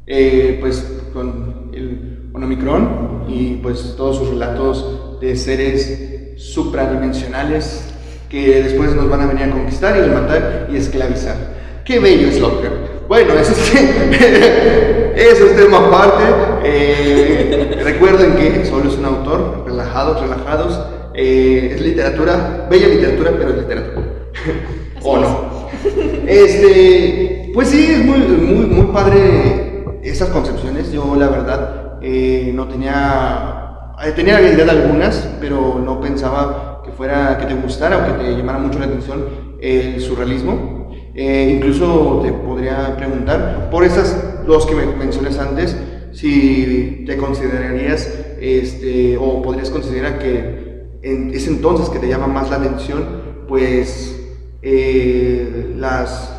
Eh, 0.06 0.58
pues 0.60 1.02
con 1.12 1.70
el 1.72 2.30
Omicron 2.34 3.24
y 3.28 3.54
pues 3.56 3.94
todos 3.96 4.18
sus 4.18 4.30
relatos 4.30 5.20
de 5.20 5.36
seres 5.36 6.34
supradimensionales 6.36 7.88
que 8.28 8.62
después 8.62 8.94
nos 8.94 9.08
van 9.08 9.20
a 9.20 9.26
venir 9.26 9.44
a 9.44 9.50
conquistar 9.50 9.96
y 9.96 10.10
matar 10.10 10.68
y 10.72 10.76
esclavizar. 10.76 11.36
Qué 11.84 11.98
bello 11.98 12.28
es 12.28 12.40
Lovecraft. 12.40 13.08
Bueno, 13.08 13.34
eso 13.34 13.52
es, 13.52 13.74
eso 15.16 15.46
es 15.46 15.56
tema 15.56 15.86
aparte. 15.86 16.24
Eh, 16.64 17.80
recuerden 17.84 18.34
que 18.36 18.64
solo 18.64 18.88
es 18.88 18.96
un 18.96 19.04
autor, 19.04 19.64
relajados, 19.66 20.20
relajados. 20.20 20.80
Eh, 21.14 21.72
es 21.74 21.80
literatura, 21.80 22.66
bella 22.70 22.88
literatura, 22.88 23.32
pero 23.36 23.50
es 23.50 23.56
literatura. 23.56 24.06
¿O 25.02 25.18
no? 25.18 25.52
Este, 26.26 27.50
pues 27.52 27.68
sí, 27.68 27.84
es 27.90 28.04
muy, 28.04 28.18
muy, 28.18 28.66
muy 28.66 28.86
padre 28.92 29.84
esas 30.02 30.28
concepciones. 30.28 30.92
Yo, 30.92 31.16
la 31.16 31.28
verdad, 31.28 31.98
eh, 32.00 32.52
no 32.54 32.68
tenía, 32.68 33.94
tenía 34.14 34.40
la 34.40 34.50
idea 34.50 34.64
de 34.64 34.70
algunas, 34.70 35.28
pero 35.40 35.80
no 35.84 36.00
pensaba 36.00 36.82
que 36.84 36.92
fuera, 36.92 37.38
que 37.38 37.46
te 37.46 37.54
gustara 37.54 37.98
o 37.98 38.06
que 38.06 38.24
te 38.24 38.36
llamara 38.36 38.58
mucho 38.58 38.78
la 38.78 38.86
atención 38.86 39.24
el 39.60 40.00
surrealismo. 40.00 40.90
Eh, 41.14 41.52
incluso 41.56 42.20
te 42.22 42.32
podría 42.32 42.96
preguntar, 42.96 43.68
por 43.70 43.84
esas 43.84 44.46
dos 44.46 44.66
que 44.66 44.74
me 44.74 44.86
mencionas 44.86 45.38
antes, 45.38 45.76
si 46.12 47.04
te 47.06 47.16
considerarías 47.16 48.08
este, 48.40 49.16
o 49.16 49.42
podrías 49.42 49.70
considerar 49.70 50.18
que 50.18 50.61
es 51.02 51.48
entonces 51.48 51.88
que 51.88 51.98
te 51.98 52.08
llama 52.08 52.28
más 52.28 52.50
la 52.50 52.56
atención, 52.56 53.04
pues 53.48 54.20
eh, 54.62 55.74
las, 55.76 56.32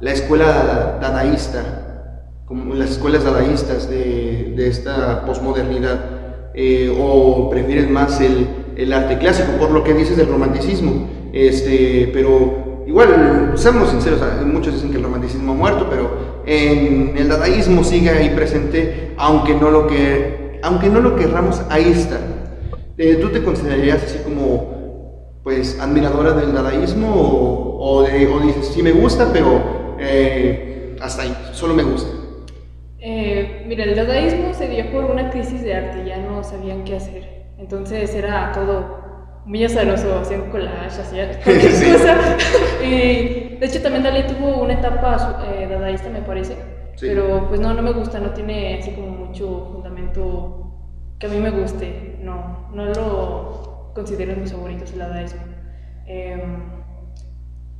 la 0.00 0.12
escuela 0.12 0.98
dadaísta, 1.00 2.34
como 2.44 2.74
las 2.74 2.90
escuelas 2.90 3.24
dadaístas 3.24 3.88
de, 3.88 4.54
de 4.56 4.68
esta 4.68 5.24
posmodernidad, 5.24 6.50
eh, 6.54 6.92
o 6.98 7.48
prefieres 7.48 7.88
más 7.88 8.20
el, 8.20 8.48
el, 8.76 8.92
arte 8.92 9.18
clásico, 9.18 9.52
por 9.58 9.70
lo 9.70 9.84
que 9.84 9.94
dices 9.94 10.16
del 10.16 10.28
romanticismo, 10.28 11.08
este, 11.32 12.10
pero 12.12 12.84
igual, 12.86 13.52
seamos 13.54 13.90
sinceros, 13.90 14.20
muchos 14.44 14.74
dicen 14.74 14.90
que 14.90 14.96
el 14.96 15.04
romanticismo 15.04 15.52
ha 15.52 15.56
muerto, 15.56 15.86
pero 15.88 16.42
en 16.46 17.14
el 17.16 17.28
dadaísmo 17.28 17.84
sigue 17.84 18.10
ahí 18.10 18.30
presente, 18.30 19.14
aunque 19.16 19.54
no 19.54 19.70
lo, 19.70 19.86
que, 19.86 20.58
aunque 20.64 20.88
no 20.88 21.00
lo 21.00 21.14
querramos, 21.14 21.62
ahí 21.70 21.92
está. 21.92 22.18
Eh, 22.98 23.14
¿Tú 23.20 23.28
te 23.28 23.44
considerarías 23.44 24.02
así 24.02 24.18
como, 24.24 25.38
pues, 25.44 25.78
admiradora 25.78 26.32
del 26.32 26.52
dadaísmo 26.52 27.08
o, 27.78 28.02
dices, 28.42 28.66
sí 28.74 28.82
me 28.82 28.90
gusta, 28.90 29.30
pero 29.32 29.96
eh, 30.00 30.96
hasta 31.00 31.22
ahí, 31.22 31.36
solo 31.52 31.74
me 31.74 31.84
gusta? 31.84 32.10
Eh, 32.98 33.64
mira, 33.68 33.84
el 33.84 33.94
dadaísmo 33.94 34.52
se 34.52 34.68
dio 34.68 34.90
por 34.90 35.04
una 35.04 35.30
crisis 35.30 35.62
de 35.62 35.74
arte, 35.74 36.04
ya 36.04 36.18
no 36.18 36.42
sabían 36.42 36.82
qué 36.82 36.96
hacer. 36.96 37.46
Entonces 37.58 38.12
era 38.16 38.50
todo 38.50 38.98
muy 39.46 39.64
azaroso, 39.64 40.18
hacían 40.18 40.50
collage, 40.50 41.00
hacían 41.00 41.28
cualquier 41.44 41.72
cosa. 41.72 42.36
y 42.82 43.58
de 43.60 43.66
hecho 43.66 43.80
también 43.80 44.02
Dalí 44.02 44.24
tuvo 44.24 44.60
una 44.62 44.72
etapa 44.74 45.46
eh, 45.54 45.68
dadaísta, 45.70 46.10
me 46.10 46.22
parece. 46.22 46.56
Pero 47.00 47.46
pues 47.48 47.60
no, 47.60 47.72
no 47.74 47.82
me 47.82 47.92
gusta, 47.92 48.18
no 48.18 48.30
tiene 48.30 48.76
así 48.80 48.90
como 48.90 49.06
mucho 49.06 49.68
fundamento 49.72 50.67
que 51.18 51.26
a 51.26 51.30
mí 51.30 51.38
me 51.38 51.50
guste. 51.50 52.16
No, 52.22 52.68
no 52.72 52.86
lo 52.86 53.92
considero 53.94 54.36
mis 54.36 54.52
favoritos 54.52 54.92
el 54.92 54.98
dadaísmo. 55.00 55.40
Em, 56.06 56.40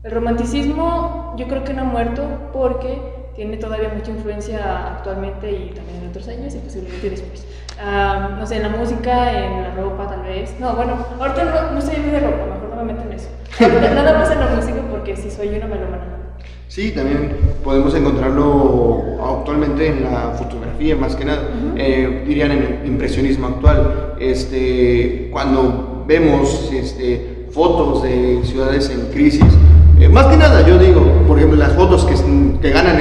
el 0.02 0.10
romanticismo 0.10 1.34
yo 1.36 1.48
creo 1.48 1.64
que 1.64 1.72
no 1.72 1.82
ha 1.82 1.84
muerto 1.84 2.50
porque 2.52 2.98
tiene 3.34 3.56
todavía 3.56 3.90
mucha 3.94 4.10
influencia 4.10 4.96
actualmente 4.96 5.50
y 5.50 5.70
también 5.70 6.02
en 6.02 6.08
otros 6.10 6.28
años 6.28 6.54
y 6.54 6.58
posiblemente 6.58 7.10
después. 7.10 7.46
no 7.78 8.46
sé, 8.46 8.56
en 8.56 8.62
la 8.62 8.68
música, 8.70 9.32
en 9.32 9.62
la 9.62 9.74
ropa 9.74 10.08
tal 10.08 10.22
vez. 10.22 10.58
No, 10.58 10.74
bueno, 10.74 10.96
ahorita 11.20 11.44
no, 11.44 11.72
no 11.72 11.80
muy 11.80 12.10
de 12.10 12.20
ropa, 12.20 12.46
mejor 12.46 12.68
no 12.70 12.84
me 12.84 12.92
meto 12.92 13.06
en 13.06 13.12
eso. 13.12 13.28
Nada 13.60 14.18
más 14.18 14.30
en 14.30 14.40
la 14.40 14.48
música 14.48 14.80
porque 14.90 15.16
si 15.16 15.30
soy 15.30 15.56
una 15.56 15.66
melómana. 15.66 16.17
Sí, 16.68 16.90
también 16.90 17.32
podemos 17.64 17.94
encontrarlo 17.94 19.02
actualmente 19.24 19.86
en 19.86 20.04
la 20.04 20.34
fotografía, 20.38 20.94
más 20.96 21.16
que 21.16 21.24
nada, 21.24 21.48
eh, 21.76 22.24
dirían 22.26 22.50
en 22.50 22.58
el 22.58 22.86
impresionismo 22.86 23.46
actual. 23.46 24.16
Este, 24.20 25.30
cuando 25.32 26.04
vemos 26.06 26.70
este, 26.70 27.46
fotos 27.52 28.02
de 28.02 28.40
ciudades 28.44 28.90
en 28.90 29.10
crisis, 29.12 29.46
eh, 29.98 30.10
más 30.10 30.26
que 30.26 30.36
nada, 30.36 30.66
yo 30.68 30.78
digo, 30.78 31.00
por 31.26 31.38
ejemplo, 31.38 31.58
las 31.58 31.72
fotos 31.72 32.04
que, 32.04 32.14
que 32.60 32.70
ganan 32.70 32.96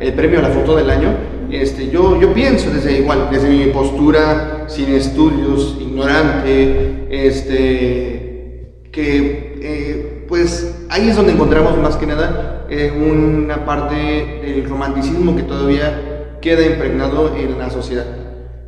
el, 0.00 0.06
el, 0.08 0.14
premio 0.14 0.38
a 0.38 0.42
la 0.42 0.50
foto 0.50 0.76
del 0.76 0.88
año, 0.88 1.08
este, 1.50 1.90
yo, 1.90 2.20
yo 2.20 2.32
pienso 2.32 2.70
desde 2.70 2.98
igual, 2.98 3.30
desde 3.32 3.48
mi 3.50 3.64
postura, 3.72 4.66
sin 4.68 4.94
estudios, 4.94 5.76
ignorante, 5.80 7.08
este, 7.10 8.84
que 8.92 9.58
eh, 9.60 10.24
pues 10.28 10.77
ahí 10.90 11.08
es 11.08 11.16
donde 11.16 11.32
encontramos 11.32 11.76
más 11.78 11.96
que 11.96 12.06
nada 12.06 12.66
eh, 12.70 12.90
una 12.90 13.64
parte 13.64 13.94
del 13.94 14.68
romanticismo 14.68 15.36
que 15.36 15.42
todavía 15.42 16.36
queda 16.40 16.64
impregnado 16.66 17.34
en 17.36 17.58
la 17.58 17.70
sociedad. 17.70 18.06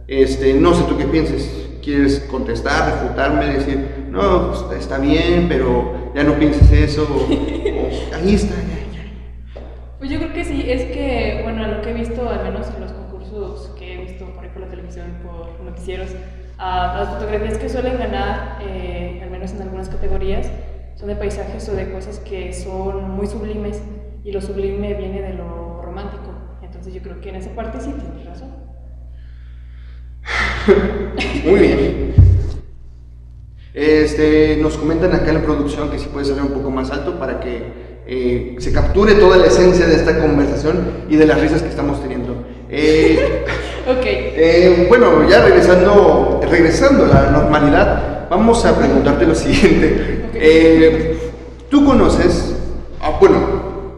Este, 0.09 0.55
no 0.55 0.75
sé 0.75 0.85
tú 0.89 0.97
qué 0.97 1.05
pienses, 1.05 1.69
quieres 1.83 2.21
contestar, 2.31 3.01
refutarme, 3.03 3.47
decir, 3.47 4.07
no, 4.11 4.53
pues, 4.53 4.81
está 4.81 4.99
bien, 4.99 5.47
pero 5.49 6.13
ya 6.15 6.25
no 6.25 6.35
pienses 6.35 6.71
eso, 6.73 7.07
ahí 8.15 8.35
está, 8.35 8.55
Pues 9.99 10.11
yo 10.11 10.19
creo 10.19 10.33
que 10.33 10.45
sí, 10.45 10.65
es 10.67 10.83
que, 10.87 11.41
bueno, 11.45 11.67
lo 11.67 11.83
que 11.83 11.91
he 11.91 11.95
visto, 11.95 12.29
al 12.29 12.43
menos 12.43 12.67
en 12.75 12.81
los 12.81 12.93
concursos 12.93 13.71
que 13.79 13.95
he 13.95 13.97
visto 13.99 14.25
por 14.35 14.45
ahí 14.45 14.51
la 14.59 14.67
televisión, 14.67 15.07
por 15.23 15.61
noticieros, 15.65 16.11
uh, 16.59 16.99
las 16.99 17.09
fotografías 17.11 17.59
que 17.59 17.69
suelen 17.69 17.99
ganar, 17.99 18.59
eh, 18.63 19.21
al 19.23 19.31
menos 19.31 19.53
en 19.53 19.63
algunas 19.63 19.89
categorías, 19.89 20.51
son 21.01 21.09
de 21.09 21.17
paisajes 21.17 21.67
o 21.71 21.75
de 21.75 21.91
cosas 21.91 22.19
que 22.19 22.53
son 22.53 23.13
muy 23.13 23.27
sublimes, 23.27 23.81
y 24.23 24.33
lo 24.33 24.43
sublime 24.43 24.93
viene 24.93 25.23
de 25.23 25.33
lo 25.33 25.81
romántico. 25.83 26.31
Entonces 26.63 26.93
yo 26.93 27.01
creo 27.01 27.23
que 27.23 27.31
en 27.31 27.37
esa 27.37 27.51
parte 27.55 27.81
sí 27.81 27.91
tienes 27.93 28.27
razón. 28.27 28.51
Muy 31.47 31.59
bien. 31.59 32.15
Este, 33.73 34.59
nos 34.61 34.77
comentan 34.77 35.15
acá 35.15 35.29
en 35.29 35.37
la 35.37 35.43
producción 35.43 35.91
que 35.91 35.99
si 35.99 36.09
puede 36.09 36.27
ser 36.27 36.43
un 36.43 36.49
poco 36.49 36.71
más 36.71 36.91
alto 36.91 37.19
para 37.19 37.41
que 37.41 38.01
eh, 38.07 38.57
se 38.59 38.71
capture 38.71 39.15
toda 39.15 39.39
la 39.39 39.47
esencia 39.47 39.87
de 39.87 39.95
esta 39.95 40.21
conversación 40.21 41.05
y 41.09 41.17
de 41.17 41.25
las 41.25 41.41
risas 41.41 41.63
que 41.63 41.69
estamos 41.69 42.03
teniendo. 42.03 42.45
Eh, 43.93 44.35
eh, 44.37 44.87
bueno, 44.89 45.29
ya 45.29 45.43
regresando, 45.43 46.41
regresando 46.49 47.07
a 47.07 47.09
la 47.09 47.31
normalidad, 47.33 48.29
vamos 48.31 48.65
a 48.65 48.79
preguntarte 48.79 49.27
lo 49.27 49.35
siguiente. 49.35 50.20
Tú 51.71 51.85
conoces, 51.85 52.57
ah, 53.01 53.17
bueno, 53.21 53.37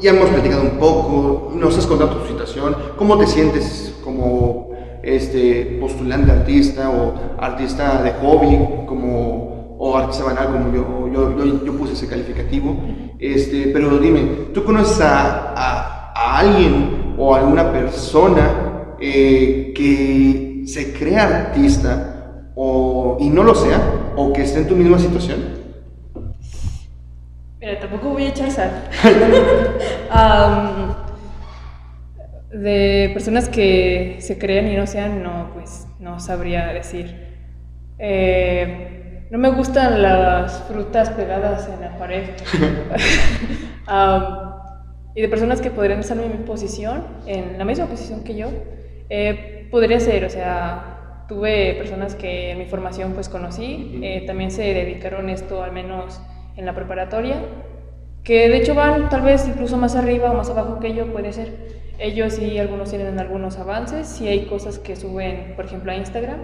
ya 0.00 0.10
hemos 0.10 0.28
platicado 0.28 0.62
un 0.62 0.78
poco, 0.78 1.52
nos 1.54 1.78
has 1.78 1.86
contado 1.86 2.16
tu 2.16 2.26
situación, 2.26 2.76
cómo 2.96 3.16
te 3.16 3.26
sientes 3.26 3.94
como 4.04 4.72
este, 5.02 5.78
postulante 5.80 6.32
artista 6.32 6.90
o 6.90 7.14
artista 7.38 8.02
de 8.02 8.12
hobby, 8.14 8.58
como, 8.86 9.76
o 9.78 9.96
artista 9.96 10.24
banal, 10.24 10.48
como 10.48 10.74
yo, 10.74 11.36
yo, 11.36 11.64
yo, 11.64 11.78
puse 11.78 11.92
ese 11.92 12.08
calificativo. 12.08 12.76
Este, 13.20 13.70
pero 13.72 13.98
dime, 13.98 14.20
¿tú 14.52 14.64
conoces 14.64 15.00
a, 15.00 15.54
a, 15.56 16.38
alguien 16.38 17.14
o 17.16 17.34
alguna 17.34 17.72
persona 17.72 18.96
eh, 19.00 19.72
que 19.76 20.64
se 20.66 20.92
crea 20.92 21.46
artista 21.46 22.50
o, 22.56 23.16
y 23.20 23.30
no 23.30 23.44
lo 23.44 23.54
sea, 23.54 24.12
o 24.16 24.32
que 24.32 24.42
esté 24.42 24.58
en 24.58 24.68
tu 24.68 24.74
misma 24.74 24.98
situación? 24.98 25.61
Mira, 27.62 27.78
tampoco 27.78 28.08
voy 28.10 28.24
a 28.24 28.30
echar 28.30 28.50
sal. 28.50 28.72
De 32.50 33.10
personas 33.14 33.48
que 33.48 34.16
se 34.18 34.36
crean 34.36 34.66
y 34.66 34.76
no 34.76 34.88
sean, 34.88 35.22
no, 35.22 35.52
pues 35.54 35.86
no 36.00 36.18
sabría 36.18 36.72
decir. 36.72 37.14
Eh, 38.00 39.28
no 39.30 39.38
me 39.38 39.50
gustan 39.50 40.02
las 40.02 40.64
frutas 40.64 41.10
pegadas 41.10 41.68
en 41.68 41.82
la 41.82 41.96
pared. 41.96 42.30
y 45.14 45.22
de 45.22 45.28
personas 45.28 45.60
que 45.60 45.70
podrían 45.70 46.00
estar 46.00 46.18
en 46.18 46.32
mi 46.32 46.44
posición, 46.44 47.04
en 47.26 47.58
la 47.58 47.64
misma 47.64 47.86
posición 47.86 48.24
que 48.24 48.34
yo, 48.34 48.48
eh, 49.08 49.68
podría 49.70 50.00
ser, 50.00 50.24
o 50.24 50.30
sea, 50.30 51.24
tuve 51.28 51.74
personas 51.74 52.16
que 52.16 52.50
en 52.50 52.58
mi 52.58 52.66
formación 52.66 53.12
pues 53.12 53.28
conocí, 53.28 54.00
eh, 54.02 54.24
también 54.26 54.50
se 54.50 54.62
dedicaron 54.62 55.30
esto 55.30 55.62
al 55.62 55.70
menos 55.70 56.20
en 56.56 56.66
la 56.66 56.74
preparatoria, 56.74 57.42
que 58.24 58.48
de 58.48 58.58
hecho 58.58 58.74
van 58.74 59.08
tal 59.08 59.22
vez 59.22 59.46
incluso 59.48 59.76
más 59.76 59.96
arriba 59.96 60.30
o 60.30 60.34
más 60.34 60.50
abajo 60.50 60.78
que 60.80 60.94
yo, 60.94 61.12
puede 61.12 61.32
ser. 61.32 61.82
Ellos 61.98 62.34
sí, 62.34 62.58
algunos 62.58 62.90
tienen 62.90 63.18
algunos 63.18 63.58
avances, 63.58 64.06
sí 64.06 64.28
hay 64.28 64.46
cosas 64.46 64.78
que 64.78 64.96
suben, 64.96 65.54
por 65.56 65.64
ejemplo, 65.64 65.92
a 65.92 65.96
Instagram, 65.96 66.38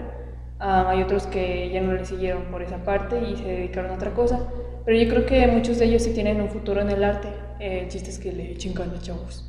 ah, 0.59 0.89
hay 0.89 1.01
otros 1.01 1.27
que 1.27 1.69
ya 1.71 1.81
no 1.81 1.93
le 1.93 2.05
siguieron 2.05 2.43
por 2.51 2.61
esa 2.61 2.77
parte 2.83 3.19
y 3.21 3.35
se 3.35 3.43
dedicaron 3.43 3.91
a 3.91 3.95
otra 3.95 4.11
cosa, 4.11 4.47
pero 4.85 4.97
yo 4.97 5.09
creo 5.09 5.25
que 5.25 5.47
muchos 5.47 5.79
de 5.79 5.85
ellos 5.85 6.03
sí 6.03 6.13
tienen 6.13 6.39
un 6.41 6.49
futuro 6.49 6.81
en 6.81 6.89
el 6.89 7.03
arte, 7.03 7.27
eh, 7.59 7.81
el 7.83 7.89
chiste 7.89 8.09
es 8.09 8.19
que 8.19 8.31
le 8.31 8.51
echen 8.51 8.73
ganas, 8.73 9.01
chavos. 9.01 9.45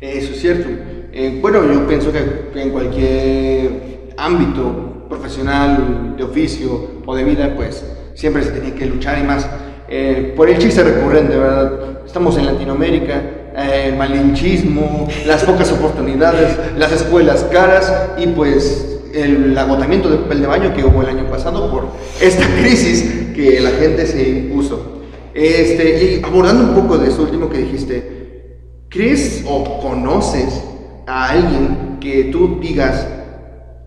Eso 0.00 0.32
es 0.32 0.40
cierto. 0.40 0.68
Eh, 1.12 1.38
bueno, 1.40 1.64
yo 1.72 1.86
pienso 1.86 2.12
que 2.12 2.60
en 2.60 2.70
cualquier 2.70 4.12
ámbito 4.18 5.06
profesional 5.08 6.14
de 6.16 6.22
oficio 6.22 7.02
o 7.06 7.16
de 7.16 7.24
vida, 7.24 7.54
pues 7.56 7.84
siempre 8.14 8.42
se 8.42 8.50
tenía 8.50 8.74
que 8.74 8.86
luchar 8.86 9.18
y 9.18 9.22
más. 9.22 9.48
Eh, 9.88 10.32
por 10.36 10.48
el 10.48 10.58
chiste 10.58 10.82
recurrente, 10.82 11.36
¿verdad? 11.36 12.00
Estamos 12.04 12.36
en 12.38 12.46
Latinoamérica, 12.46 13.22
eh, 13.56 13.86
el 13.88 13.96
malinchismo, 13.96 15.06
las 15.26 15.44
pocas 15.44 15.70
oportunidades, 15.70 16.56
las 16.76 16.90
escuelas 16.90 17.44
caras 17.52 18.10
y 18.18 18.26
pues 18.28 19.00
el 19.14 19.56
agotamiento 19.56 20.10
de 20.10 20.18
papel 20.18 20.40
de 20.40 20.46
baño 20.46 20.74
que 20.74 20.84
hubo 20.84 21.02
el 21.02 21.08
año 21.08 21.30
pasado 21.30 21.70
por 21.70 21.86
esta 22.20 22.44
crisis 22.60 23.32
que 23.34 23.60
la 23.60 23.70
gente 23.70 24.06
se 24.06 24.28
impuso. 24.28 25.02
Este, 25.32 26.18
y 26.18 26.24
abordando 26.24 26.64
un 26.64 26.74
poco 26.82 26.98
de 26.98 27.08
eso 27.08 27.22
último 27.22 27.48
que 27.48 27.58
dijiste, 27.58 28.56
¿crees 28.88 29.44
o 29.46 29.80
conoces 29.80 30.62
a 31.06 31.30
alguien 31.30 31.98
que 32.00 32.24
tú 32.24 32.58
digas, 32.60 33.06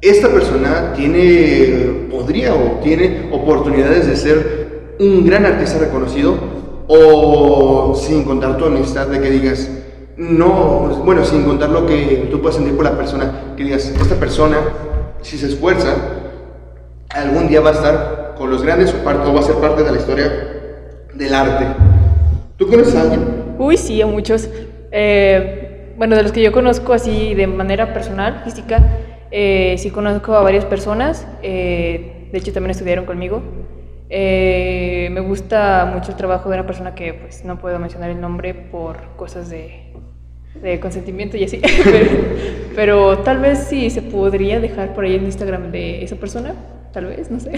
esta 0.01 0.29
persona 0.29 0.93
tiene, 0.95 2.07
podría 2.09 2.53
o 2.53 2.79
tiene 2.81 3.27
oportunidades 3.31 4.07
de 4.07 4.15
ser 4.15 4.58
un 4.99 5.25
gran 5.25 5.45
artista 5.45 5.79
reconocido 5.79 6.35
o 6.87 7.95
sin 7.95 8.23
contar 8.23 8.57
tu 8.57 8.65
amistad 8.65 9.07
de 9.07 9.21
que 9.21 9.29
digas, 9.29 9.69
no, 10.17 11.01
bueno, 11.05 11.23
sin 11.23 11.43
contar 11.43 11.69
lo 11.69 11.85
que 11.85 12.27
tú 12.29 12.41
puedas 12.41 12.57
sentir 12.57 12.75
por 12.75 12.83
la 12.83 12.97
persona, 12.97 13.53
que 13.55 13.63
digas, 13.63 13.85
esta 13.87 14.15
persona, 14.15 14.57
si 15.21 15.37
se 15.37 15.47
esfuerza, 15.47 15.95
algún 17.09 17.47
día 17.47 17.61
va 17.61 17.69
a 17.69 17.73
estar 17.73 18.35
con 18.37 18.49
los 18.49 18.63
grandes 18.63 18.93
o, 18.93 19.05
va 19.05 19.39
a 19.39 19.43
ser 19.43 19.55
parte 19.55 19.83
de 19.83 19.91
la 19.91 19.97
historia 19.97 20.31
del 21.13 21.33
arte. 21.33 21.65
¿Tú 22.57 22.67
conoces 22.67 22.95
a 22.95 23.01
alguien? 23.01 23.21
Uy, 23.57 23.77
sí, 23.77 24.01
a 24.01 24.07
muchos. 24.07 24.49
Eh, 24.91 25.93
bueno, 25.97 26.15
de 26.15 26.23
los 26.23 26.31
que 26.31 26.41
yo 26.41 26.51
conozco 26.51 26.93
así 26.93 27.33
de 27.35 27.47
manera 27.47 27.93
personal, 27.93 28.41
física, 28.43 28.81
eh, 29.31 29.75
sí 29.77 29.91
conozco 29.91 30.33
a 30.33 30.41
varias 30.41 30.65
personas, 30.65 31.27
eh, 31.43 32.29
de 32.31 32.37
hecho 32.37 32.51
también 32.51 32.71
estudiaron 32.71 33.05
conmigo. 33.05 33.41
Eh, 34.11 35.09
me 35.11 35.19
gusta 35.19 35.91
mucho 35.93 36.11
el 36.11 36.17
trabajo 36.17 36.49
de 36.49 36.55
una 36.55 36.65
persona 36.65 36.95
que 36.95 37.13
pues 37.13 37.45
no 37.45 37.59
puedo 37.59 37.77
mencionar 37.77 38.09
el 38.09 38.19
nombre 38.19 38.55
por 38.55 39.15
cosas 39.15 39.51
de, 39.51 39.93
de 40.63 40.79
consentimiento 40.79 41.37
y 41.37 41.43
así, 41.43 41.61
pero, 42.75 43.19
tal 43.19 43.37
vez 43.37 43.67
sí 43.69 43.91
se 43.91 44.01
podría 44.01 44.59
dejar 44.59 44.95
por 44.95 45.03
ahí 45.03 45.13
el 45.13 45.23
Instagram 45.23 45.71
de 45.71 46.03
esa 46.03 46.15
persona, 46.15 46.55
tal 46.91 47.05
vez, 47.05 47.29
no 47.29 47.39
sé. 47.39 47.51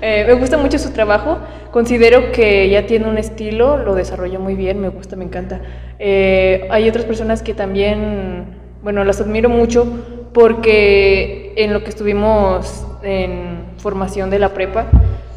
me 0.00 0.32
gusta 0.32 0.56
mucho 0.56 0.78
su 0.78 0.92
trabajo, 0.92 1.38
considero 1.72 2.32
que 2.32 2.70
ya 2.70 2.86
tiene 2.86 3.06
un 3.06 3.18
estilo, 3.18 3.76
lo 3.76 3.94
desarrolla 3.94 4.38
muy 4.38 4.54
bien, 4.54 4.80
me 4.80 4.88
gusta, 4.88 5.14
me 5.14 5.24
encanta. 5.24 5.60
hay 5.98 6.88
otras 6.88 7.04
personas 7.04 7.42
que 7.42 7.52
también, 7.52 8.46
bueno, 8.82 9.04
las 9.04 9.20
admiro 9.20 9.50
mucho 9.50 9.86
porque 10.32 11.52
en 11.56 11.74
lo 11.74 11.84
que 11.84 11.90
estuvimos 11.90 12.86
en 13.02 13.66
formación 13.78 14.30
de 14.30 14.38
la 14.38 14.54
prepa, 14.54 14.86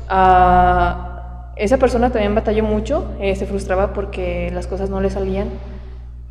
uh, 0.10 1.10
esa 1.60 1.78
persona 1.78 2.10
también 2.10 2.34
batalló 2.36 2.64
mucho, 2.64 3.12
eh, 3.20 3.36
se 3.36 3.46
frustraba 3.46 3.94
porque 3.94 4.50
las 4.54 4.66
cosas 4.66 4.90
no 4.90 5.02
le 5.02 5.10
salían, 5.10 5.50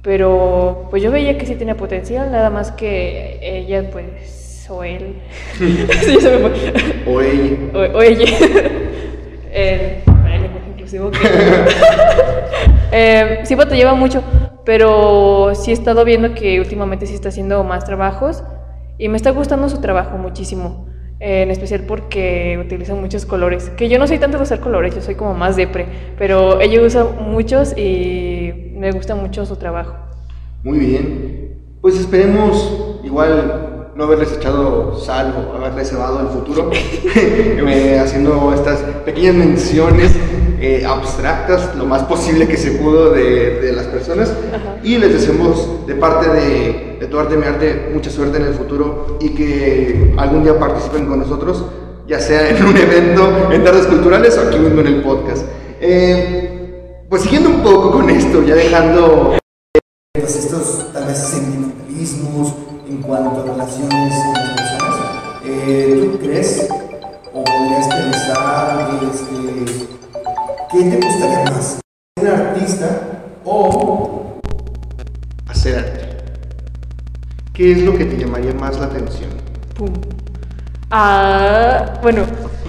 pero 0.02 0.86
pues 0.90 1.02
yo 1.02 1.10
veía 1.10 1.36
que 1.36 1.44
sí 1.44 1.54
tenía 1.54 1.76
potencial, 1.76 2.32
nada 2.32 2.48
más 2.48 2.72
que 2.72 3.38
ella 3.42 3.90
pues, 3.90 4.66
o 4.70 4.82
él, 4.82 5.16
o 7.06 7.20
ella, 7.20 7.52
o, 7.94 8.02
ella, 8.02 8.26
el, 9.52 10.02
lenguaje 10.40 10.70
inclusivo, 10.70 11.10
eh, 12.92 13.40
sí 13.44 13.54
batallaba 13.54 13.94
mucho, 13.94 14.22
pero 14.64 15.54
sí 15.54 15.72
he 15.72 15.74
estado 15.74 16.06
viendo 16.06 16.34
que 16.34 16.58
últimamente 16.58 17.06
sí 17.06 17.14
está 17.14 17.28
haciendo 17.28 17.62
más 17.64 17.84
trabajos 17.84 18.42
y 18.96 19.08
me 19.08 19.18
está 19.18 19.30
gustando 19.30 19.68
su 19.68 19.82
trabajo 19.82 20.16
muchísimo, 20.16 20.87
eh, 21.20 21.42
en 21.42 21.50
especial 21.50 21.82
porque 21.82 22.58
utiliza 22.64 22.94
muchos 22.94 23.26
colores, 23.26 23.70
que 23.70 23.88
yo 23.88 23.98
no 23.98 24.06
soy 24.06 24.18
tanto 24.18 24.36
de 24.36 24.44
usar 24.44 24.60
colores, 24.60 24.94
yo 24.94 25.00
soy 25.00 25.16
como 25.16 25.34
más 25.34 25.56
depre, 25.56 25.86
pero 26.16 26.60
ella 26.60 26.80
usa 26.80 27.04
muchos 27.04 27.76
y 27.76 28.72
me 28.74 28.92
gusta 28.92 29.14
mucho 29.14 29.44
su 29.44 29.56
trabajo. 29.56 29.94
Muy 30.62 30.78
bien, 30.78 31.58
pues 31.80 31.98
esperemos 31.98 33.00
igual 33.02 33.90
no 33.96 34.04
haberles 34.04 34.32
echado 34.32 34.94
sal 34.96 35.34
o 35.52 35.56
haberles 35.56 35.88
cebado 35.88 36.20
el 36.20 36.28
futuro, 36.28 36.70
eh, 37.16 37.98
haciendo 38.00 38.54
estas 38.54 38.80
pequeñas 39.04 39.34
menciones 39.34 40.16
eh, 40.60 40.84
abstractas 40.86 41.74
lo 41.76 41.86
más 41.86 42.02
posible 42.04 42.48
que 42.48 42.56
se 42.56 42.72
pudo 42.72 43.10
de, 43.10 43.60
de 43.60 43.72
las 43.72 43.86
personas. 43.86 44.32
Y 44.82 44.98
les 44.98 45.12
deseamos 45.12 45.86
de 45.86 45.94
parte 45.94 46.28
de, 46.28 46.96
de, 47.00 47.06
tu 47.06 47.18
arte, 47.18 47.36
mi 47.36 47.46
arte, 47.46 47.90
mucha 47.92 48.10
suerte 48.10 48.38
en 48.38 48.44
el 48.44 48.54
futuro 48.54 49.18
y 49.20 49.30
que 49.30 50.14
algún 50.16 50.42
día 50.42 50.58
participen 50.58 51.06
con 51.06 51.20
nosotros, 51.20 51.64
ya 52.06 52.20
sea 52.20 52.50
en 52.50 52.64
un 52.64 52.76
evento, 52.76 53.50
en 53.52 53.64
tardes 53.64 53.86
culturales 53.86 54.36
o 54.38 54.48
aquí 54.48 54.58
mismo 54.58 54.80
en 54.80 54.86
el 54.86 55.02
podcast. 55.02 55.44
Eh, 55.80 57.04
pues 57.08 57.22
siguiendo 57.22 57.50
un 57.50 57.62
poco 57.62 57.92
con 57.92 58.10
esto, 58.10 58.42
ya 58.42 58.54
dejando 58.54 59.38
pues 60.12 60.36
estos 60.36 60.92
tal 60.92 61.06
vez 61.06 61.18
sentimentalismos 61.18 62.52
en 62.88 62.98
cuanto 62.98 63.40
a 63.40 63.44
relaciones 63.44 64.14
con 64.24 64.34
las 64.34 64.50
personas, 64.50 64.96
eh, 65.46 66.10
¿tú 66.12 66.18
crees 66.18 66.68
o 67.32 67.44
podrías 67.44 67.86
pensar 67.86 68.90
este, 69.10 69.87
¿Qué 70.70 70.84
te 70.84 70.96
gustaría 70.96 71.44
más? 71.44 71.80
¿Ser 72.18 72.28
artista 72.30 73.00
o 73.42 74.38
hacer 75.48 75.78
arte? 75.78 76.00
¿Qué 77.54 77.72
es 77.72 77.82
lo 77.82 77.96
que 77.96 78.04
te 78.04 78.18
llamaría 78.18 78.52
más 78.52 78.78
la 78.78 78.84
atención? 78.86 79.30
Pum. 79.74 79.94
Ah, 80.90 81.94
bueno, 82.02 82.24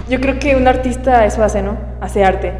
yo 0.08 0.18
creo 0.18 0.38
que 0.38 0.56
un 0.56 0.66
artista 0.66 1.26
eso 1.26 1.44
hace, 1.44 1.62
¿no? 1.62 1.76
Hace 2.00 2.24
arte. 2.24 2.54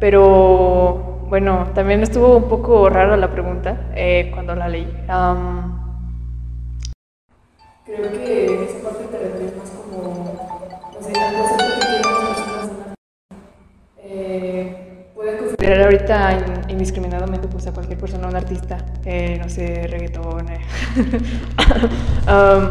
Pero 0.00 1.26
bueno, 1.28 1.66
también 1.74 2.02
estuvo 2.02 2.34
un 2.38 2.48
poco 2.48 2.88
rara 2.88 3.18
la 3.18 3.30
pregunta 3.30 3.90
eh, 3.94 4.30
cuando 4.32 4.54
la 4.54 4.66
leí. 4.66 4.86
creo 7.84 8.12
que 8.12 8.64
esa 8.64 8.82
parte 8.82 9.04
te 9.10 9.18
refieres 9.18 9.56
más 9.58 9.70
como, 9.70 10.38
no 10.94 11.02
sé, 11.02 11.12
considerar 15.36 15.82
ahorita 15.82 16.64
indiscriminadamente 16.68 17.48
pues 17.48 17.66
a 17.66 17.72
cualquier 17.72 17.98
persona, 17.98 18.28
un 18.28 18.36
artista, 18.36 18.78
eh, 19.04 19.38
no 19.40 19.48
sé, 19.48 19.86
reggaetón. 19.88 20.48
Eh. 20.48 20.60
Um, 22.26 22.70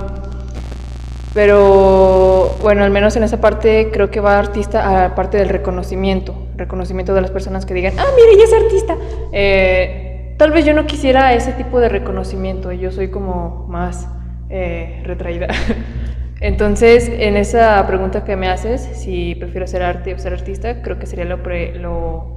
pero 1.34 2.58
bueno, 2.62 2.84
al 2.84 2.92
menos 2.92 3.16
en 3.16 3.24
esa 3.24 3.40
parte 3.40 3.90
creo 3.94 4.12
que 4.12 4.20
va 4.20 4.38
artista 4.38 5.06
a 5.06 5.16
parte 5.16 5.38
del 5.38 5.48
reconocimiento, 5.48 6.36
reconocimiento 6.58 7.14
de 7.14 7.22
las 7.22 7.32
personas 7.32 7.66
que 7.66 7.74
digan, 7.74 7.94
ah, 7.98 8.06
mire, 8.18 8.34
ella 8.34 8.44
es 8.44 8.54
artista. 8.54 8.98
Eh, 9.32 10.36
tal 10.38 10.52
vez 10.52 10.66
yo 10.66 10.74
no 10.74 10.86
quisiera 10.86 11.34
ese 11.34 11.54
tipo 11.54 11.80
de 11.80 11.88
reconocimiento, 11.88 12.74
yo 12.74 12.92
soy 12.92 13.12
como 13.12 13.66
más 13.70 14.10
retraída. 14.50 15.48
Entonces, 16.42 17.10
en 17.10 17.38
esa 17.38 17.86
pregunta 17.88 18.26
que 18.26 18.36
me 18.36 18.50
haces, 18.50 18.82
si 18.82 19.36
prefiero 19.36 19.68
ser 19.68 19.84
arte 19.84 20.14
o 20.14 20.20
ser 20.20 20.34
artista, 20.34 20.82
creo 20.82 21.00
que 21.00 21.06
sería 21.06 21.26
lo, 21.26 21.38
lo 21.38 22.35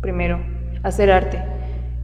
primero, 0.00 0.40
hacer 0.82 1.10
arte. 1.10 1.42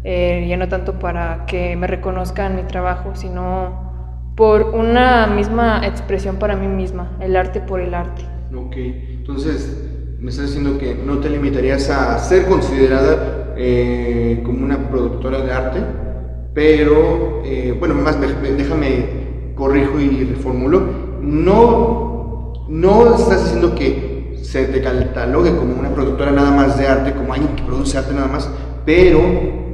Eh, 0.04 0.46
ya 0.48 0.56
no 0.56 0.68
tanto 0.68 0.98
para 0.98 1.46
que 1.46 1.74
me 1.76 1.86
reconozcan 1.86 2.54
mi 2.54 2.62
trabajo, 2.62 3.14
sino 3.14 4.32
por 4.36 4.62
una 4.62 5.26
misma 5.26 5.84
expresión 5.84 6.36
para 6.36 6.54
mí 6.54 6.68
misma, 6.68 7.16
el 7.20 7.34
arte 7.36 7.60
por 7.60 7.80
el 7.80 7.94
arte. 7.94 8.22
Ok, 8.54 8.76
entonces 8.76 9.84
me 10.20 10.30
estás 10.30 10.46
diciendo 10.46 10.78
que 10.78 10.94
no 10.94 11.18
te 11.18 11.30
limitarías 11.30 11.90
a 11.90 12.18
ser 12.18 12.46
considerada 12.46 13.54
eh, 13.56 14.42
como 14.44 14.64
una 14.64 14.88
productora 14.88 15.40
de 15.40 15.52
arte, 15.52 15.80
pero, 16.54 17.42
eh, 17.44 17.74
bueno, 17.78 17.94
más 17.94 18.18
déjame 18.20 19.52
corrijo 19.54 19.98
y 19.98 20.24
reformulo, 20.24 20.82
no, 21.20 22.52
no 22.68 23.16
estás 23.16 23.44
diciendo 23.44 23.74
que 23.74 24.15
se 24.46 24.66
te 24.66 24.80
catalogue 24.80 25.56
como 25.56 25.74
una 25.74 25.90
productora 25.90 26.30
nada 26.30 26.52
más 26.52 26.78
de 26.78 26.86
arte, 26.86 27.12
como 27.12 27.32
alguien 27.34 27.56
que 27.56 27.64
produce 27.64 27.98
arte 27.98 28.14
nada 28.14 28.28
más, 28.28 28.48
pero 28.84 29.20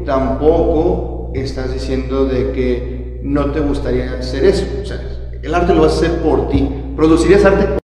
tampoco 0.07 1.31
estás 1.35 1.73
diciendo 1.73 2.25
de 2.25 2.53
que 2.53 3.21
no 3.23 3.53
te 3.53 3.61
gustaría 3.61 4.15
hacer 4.19 4.45
eso. 4.45 4.67
O 4.83 4.87
sea, 4.87 4.99
el 5.43 5.55
arte 5.55 5.75
lo 5.75 5.83
vas 5.83 5.93
a 5.93 5.97
hacer 5.97 6.23
por 6.23 6.49
ti. 6.49 6.69
¿Producirías 6.97 7.45
arte 7.45 7.67
por 7.67 7.81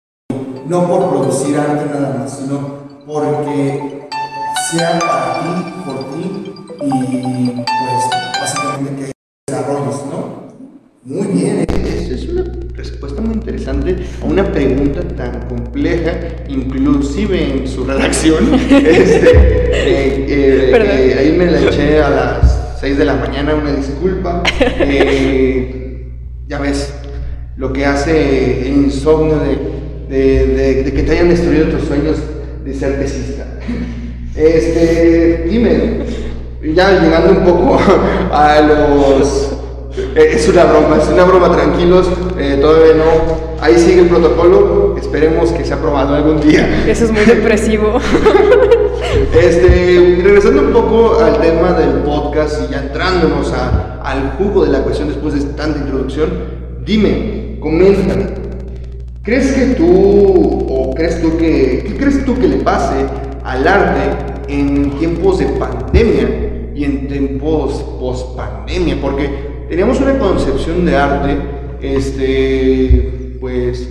No 0.67 0.87
por 0.87 1.09
producir 1.09 1.57
arte 1.57 1.89
nada 1.93 2.15
más, 2.19 2.39
sino 2.39 2.87
porque 3.05 4.07
sea 4.71 4.99
para 4.99 5.41
ti, 5.41 5.73
por 5.85 5.97
ti 6.13 6.53
y 6.81 7.51
pues 7.51 8.39
básicamente 8.39 9.05
que 9.07 9.11
desarrolles, 9.47 10.05
¿no? 10.05 10.26
Muy 11.07 11.25
bien. 11.27 11.65
Es, 11.85 12.09
es 12.09 12.27
una 12.27 12.43
respuesta 12.73 13.21
muy 13.21 13.35
interesante 13.35 13.95
a 14.21 14.25
una 14.25 14.51
pregunta 14.51 14.99
tan 15.15 15.47
compleja, 15.47 16.11
inclusive 16.49 17.61
en 17.61 17.65
su 17.65 17.85
redacción. 17.85 18.53
este, 18.69 19.29
eh, 19.29 20.25
eh, 20.27 20.71
eh, 20.73 21.15
ahí 21.17 21.31
me 21.37 21.45
la 21.45 21.61
eché 21.61 22.01
a 22.01 22.09
las 22.09 22.79
6 22.81 22.97
de 22.97 23.05
la 23.05 23.15
mañana, 23.15 23.55
una 23.55 23.71
disculpa. 23.71 24.43
ya 26.49 26.59
ves, 26.59 26.93
lo 27.55 27.71
que 27.71 27.85
hace 27.85 28.67
el 28.67 28.75
insomnio 28.75 29.39
de 29.39 29.77
de, 30.09 30.83
de, 30.83 30.93
que 30.93 31.03
te 31.03 31.11
hayan 31.13 31.29
destruido 31.29 31.69
tus 31.69 31.87
sueños 31.87 32.17
de 32.65 32.73
ser 32.73 32.99
tesista. 32.99 33.45
Este, 34.35 35.45
dime, 35.49 35.99
ya 36.75 36.99
llegando 37.01 37.31
un 37.31 37.45
poco 37.45 37.79
a 38.29 38.61
los... 38.61 39.57
Eh, 39.97 40.31
es 40.33 40.47
una 40.47 40.65
broma, 40.65 40.97
es 41.01 41.09
una 41.09 41.23
broma, 41.23 41.51
tranquilos, 41.51 42.07
eh, 42.37 42.57
todavía 42.61 42.93
no. 42.95 43.47
Ahí 43.59 43.77
sigue 43.77 44.01
el 44.01 44.07
protocolo, 44.07 44.95
esperemos 44.97 45.51
que 45.51 45.65
sea 45.65 45.77
aprobado 45.77 46.13
algún 46.13 46.39
día. 46.39 46.85
Eso 46.87 47.05
es 47.05 47.11
muy 47.11 47.25
depresivo. 47.25 47.99
Este, 49.39 50.19
regresando 50.23 50.63
un 50.63 50.73
poco 50.73 51.19
al 51.19 51.39
tema 51.39 51.73
del 51.73 52.01
podcast 52.03 52.61
y 52.63 52.73
ya 52.73 52.79
entrándonos 52.79 53.53
al 53.53 54.31
jugo 54.37 54.65
de 54.65 54.71
la 54.71 54.81
cuestión 54.81 55.07
después 55.07 55.33
de 55.33 55.53
tanta 55.53 55.79
introducción, 55.79 56.29
dime, 56.85 57.57
coméntame, 57.59 58.25
¿crees 59.23 59.53
que 59.53 59.65
tú, 59.75 60.65
o 60.69 60.93
crees 60.95 61.21
tú 61.21 61.37
que, 61.37 61.83
qué 61.87 61.97
crees 61.97 62.25
tú 62.25 62.37
que 62.39 62.47
le 62.47 62.57
pase 62.57 63.05
al 63.43 63.67
arte 63.67 64.01
en 64.47 64.91
tiempos 64.91 65.39
de 65.39 65.45
pandemia 65.45 66.71
y 66.75 66.83
en 66.83 67.07
tiempos 67.07 67.83
post 67.99 68.35
pandemia? 68.35 68.97
Porque 69.01 69.46
teníamos 69.69 69.99
una 69.99 70.17
concepción 70.17 70.85
de 70.85 70.95
arte, 70.95 71.37
este, 71.81 73.37
pues, 73.39 73.89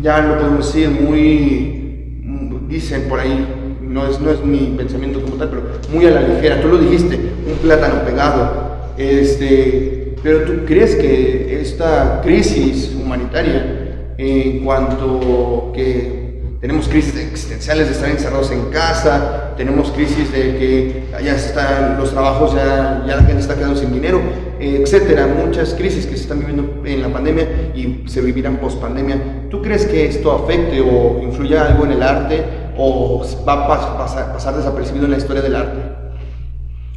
ya 0.00 0.20
lo 0.20 0.38
podemos 0.38 0.66
decir, 0.72 0.90
muy, 0.90 2.20
dicen 2.68 3.02
por 3.08 3.20
ahí, 3.20 3.46
no 3.82 4.06
es, 4.06 4.20
no 4.20 4.30
es 4.30 4.42
mi 4.44 4.74
pensamiento 4.76 5.20
como 5.20 5.36
tal, 5.36 5.50
pero 5.50 5.62
muy 5.92 6.06
a 6.06 6.10
la 6.10 6.22
ligera. 6.22 6.60
Tú 6.60 6.68
lo 6.68 6.78
dijiste, 6.78 7.16
un 7.16 7.58
plátano 7.58 8.04
pegado. 8.04 8.72
Este, 8.96 10.14
pero 10.22 10.42
tú 10.42 10.52
crees 10.66 10.94
que 10.96 11.60
esta 11.60 12.20
crisis 12.22 12.94
humanitaria, 12.94 14.14
en 14.16 14.64
cuanto 14.64 15.72
que 15.74 16.21
tenemos 16.62 16.86
crisis 16.86 17.16
existenciales 17.16 17.88
de 17.88 17.92
estar 17.92 18.08
encerrados 18.08 18.52
en 18.52 18.70
casa, 18.70 19.52
tenemos 19.56 19.90
crisis 19.90 20.30
de 20.30 20.56
que 20.56 21.04
ya 21.20 21.34
están 21.34 21.98
los 21.98 22.12
trabajos, 22.12 22.54
ya, 22.54 23.02
ya 23.04 23.16
la 23.16 23.24
gente 23.24 23.40
está 23.40 23.56
quedando 23.56 23.74
sin 23.74 23.92
dinero, 23.92 24.20
etcétera, 24.60 25.26
muchas 25.26 25.74
crisis 25.74 26.06
que 26.06 26.16
se 26.16 26.22
están 26.22 26.38
viviendo 26.38 26.84
en 26.84 27.02
la 27.02 27.08
pandemia 27.08 27.72
y 27.74 28.04
se 28.06 28.20
vivirán 28.20 28.58
post 28.58 28.80
pandemia. 28.80 29.48
¿Tú 29.50 29.60
crees 29.60 29.86
que 29.86 30.06
esto 30.06 30.30
afecte 30.30 30.80
o 30.80 31.20
influya 31.24 31.66
algo 31.66 31.84
en 31.84 31.92
el 31.92 32.02
arte 32.04 32.44
o 32.78 33.26
va 33.46 33.64
a 33.64 33.96
pasar, 33.98 34.32
pasar 34.32 34.54
desapercibido 34.54 35.06
en 35.06 35.10
la 35.10 35.16
historia 35.16 35.42
del 35.42 35.56
arte? 35.56 35.80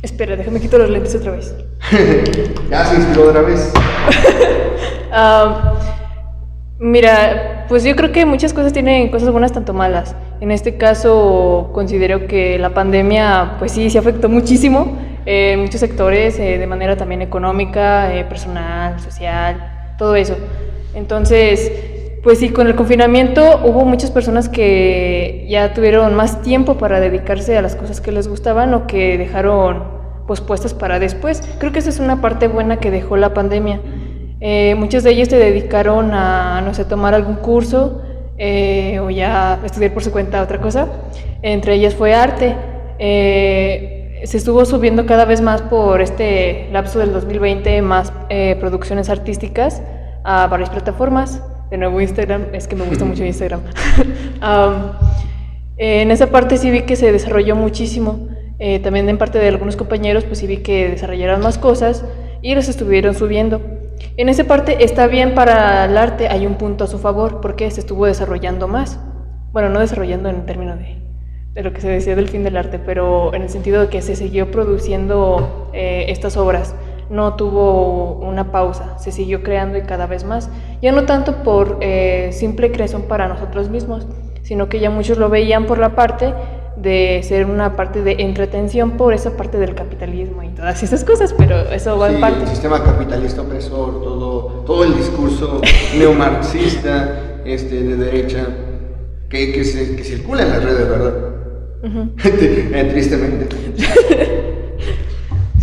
Espera, 0.04 0.36
déjame 0.36 0.62
quitar 0.62 0.80
los 0.82 0.92
lentes 0.92 1.16
otra 1.16 1.32
vez. 1.32 1.56
ya 2.70 2.86
se 2.86 2.98
inspiró 2.98 3.30
otra 3.30 3.42
vez. 3.42 3.74
Ah, 5.18 5.74
mira, 6.80 7.66
pues 7.68 7.84
yo 7.84 7.96
creo 7.96 8.12
que 8.12 8.26
muchas 8.26 8.54
cosas 8.54 8.74
tienen 8.74 9.10
cosas 9.10 9.32
buenas 9.32 9.52
tanto 9.52 9.74
malas. 9.74 10.16
En 10.42 10.52
este 10.52 10.78
caso 10.78 11.70
considero 11.74 12.28
que 12.28 12.60
la 12.60 12.74
pandemia, 12.74 13.56
pues 13.60 13.72
sí, 13.72 13.90
se 13.90 13.98
afectó 13.98 14.30
muchísimo 14.30 14.98
en 15.26 15.62
muchos 15.62 15.80
sectores, 15.80 16.38
eh, 16.40 16.58
de 16.58 16.68
manera 16.68 16.98
también 16.98 17.22
económica, 17.22 18.14
eh, 18.14 18.24
personal, 18.26 19.00
social, 19.00 19.96
todo 19.98 20.16
eso. 20.16 20.36
Entonces, 20.94 21.72
pues 22.24 22.40
sí, 22.40 22.50
con 22.50 22.68
el 22.68 22.76
confinamiento 22.76 23.62
hubo 23.64 23.86
muchas 23.86 24.12
personas 24.12 24.50
que 24.50 25.46
ya 25.50 25.74
tuvieron 25.74 26.16
más 26.16 26.42
tiempo 26.42 26.78
para 26.78 27.00
dedicarse 27.00 27.58
a 27.58 27.62
las 27.62 27.76
cosas 27.76 28.02
que 28.02 28.12
les 28.12 28.28
gustaban 28.28 28.74
o 28.74 28.88
que 28.88 29.18
dejaron 29.18 29.84
pospuestas 30.28 30.74
para 30.74 31.00
después. 31.00 31.42
Creo 31.60 31.72
que 31.72 31.80
esa 31.80 31.90
es 31.90 32.00
una 32.00 32.22
parte 32.22 32.48
buena 32.48 32.78
que 32.78 32.92
dejó 32.92 33.18
la 33.18 33.34
pandemia. 33.34 33.80
Eh, 34.48 34.76
muchos 34.76 35.02
de 35.02 35.10
ellos 35.10 35.28
se 35.28 35.38
dedicaron 35.38 36.14
a, 36.14 36.62
no 36.64 36.76
sé, 36.76 36.86
tomar 36.86 37.16
algún 37.16 37.38
curso 37.38 38.04
eh, 38.38 39.00
o 39.00 39.10
ya 39.10 39.60
estudiar 39.66 39.92
por 39.92 40.04
su 40.04 40.12
cuenta 40.12 40.40
otra 40.40 40.62
cosa. 40.62 40.88
Entre 41.42 41.74
ellas 41.74 41.96
fue 41.96 42.14
arte. 42.14 42.56
Eh, 43.00 44.22
se 44.24 44.38
estuvo 44.38 44.64
subiendo 44.66 45.08
cada 45.08 45.26
vez 45.26 45.42
más 45.42 45.64
por 45.64 46.00
este 46.00 46.70
lapso 46.72 47.00
del 47.00 47.12
2020 47.12 47.82
más 47.82 48.14
producciones 48.60 49.10
artísticas 49.10 49.82
a 50.24 50.46
varias 50.46 50.70
plataformas 50.70 51.42
de 51.72 51.80
nuevo 51.80 52.00
Instagram, 52.00 52.54
es 52.54 52.68
que 52.68 52.76
me 52.76 52.86
gusta 52.86 53.04
mucho 53.12 53.26
Instagram. 53.26 53.62
en 55.78 56.12
esa 56.12 56.28
parte 56.28 56.58
sí 56.58 56.70
vi 56.70 56.82
que 56.82 56.96
se 56.96 57.12
desarrolló 57.12 57.56
muchísimo. 57.56 58.28
Eh, 58.60 58.78
también 58.78 59.10
en 59.10 59.18
parte 59.18 59.40
de 59.40 59.48
algunos 59.48 59.76
compañeros, 59.76 60.24
pues 60.24 60.38
sí 60.38 60.46
vi 60.46 60.58
que 60.58 60.88
desarrollaron 60.88 61.42
más 61.42 61.58
cosas 61.58 62.06
y 62.44 62.54
los 62.54 62.70
estuvieron 62.70 63.16
subiendo. 63.16 63.60
En 64.18 64.30
esa 64.30 64.46
parte 64.46 64.84
está 64.84 65.08
bien 65.08 65.36
para 65.36 65.86
el 65.86 65.98
arte, 65.98 66.28
hay 66.28 66.46
un 66.46 66.56
punto 66.56 66.84
a 66.84 66.88
su 66.88 67.00
favor 67.00 67.42
porque 67.42 67.70
se 67.72 67.82
estuvo 67.82 68.06
desarrollando 68.06 68.68
más. 68.68 69.00
Bueno, 69.52 69.70
no 69.70 69.80
desarrollando 69.80 70.30
en 70.30 70.46
términos 70.46 70.78
de, 70.80 70.98
de 71.54 71.64
lo 71.64 71.74
que 71.74 71.82
se 71.82 71.90
decía 71.90 72.16
del 72.16 72.28
fin 72.28 72.44
del 72.44 72.58
arte, 72.58 72.80
pero 72.80 73.34
en 73.34 73.42
el 73.42 73.50
sentido 73.50 73.82
de 73.82 73.90
que 73.90 74.02
se 74.02 74.16
siguió 74.16 74.52
produciendo 74.52 75.70
eh, 75.74 76.06
estas 76.10 76.38
obras 76.38 76.76
no 77.10 77.36
tuvo 77.36 78.14
una 78.14 78.52
pausa, 78.52 78.98
se 78.98 79.12
siguió 79.12 79.44
creando 79.44 79.78
y 79.78 79.82
cada 79.82 80.08
vez 80.08 80.24
más. 80.24 80.50
Ya 80.82 80.92
no 80.92 81.06
tanto 81.06 81.44
por 81.44 81.78
eh, 81.82 82.30
simple 82.32 82.72
creación 82.72 83.04
para 83.04 83.28
nosotros 83.28 83.70
mismos, 83.70 84.08
sino 84.42 84.70
que 84.70 84.80
ya 84.80 84.90
muchos 84.90 85.18
lo 85.18 85.30
veían 85.30 85.66
por 85.66 85.78
la 85.78 85.96
parte 85.96 86.34
de 86.78 87.22
ser 87.24 87.46
una 87.46 87.76
parte 87.76 88.02
de 88.02 88.18
entretención 88.20 88.92
por 88.92 89.14
esa 89.14 89.38
parte 89.38 89.58
del 89.58 89.76
capitalismo 89.76 90.44
y 90.44 90.50
todas 90.50 90.82
esas 90.84 91.04
cosas, 91.04 91.34
pero 91.34 91.72
eso 91.72 91.98
va 91.98 92.12
en 92.12 92.20
parte. 92.20 92.44
El 92.44 92.50
sistema 92.50 92.84
capitalista 92.84 93.42
opresor, 93.42 94.04
todo, 94.04 94.64
todo 94.66 94.84
el 94.84 94.96
discurso 94.96 95.62
neomarxista 95.98 97.42
este, 97.46 97.84
de 97.84 97.96
derecha 97.96 98.48
que, 99.30 99.54
que, 99.54 99.64
se, 99.64 99.96
que 99.96 100.04
circula 100.04 100.44
en 100.44 100.50
las 100.50 100.64
redes, 100.64 100.90
¿verdad? 100.90 101.14
Eh, 101.84 102.90
tristemente. 102.92 103.48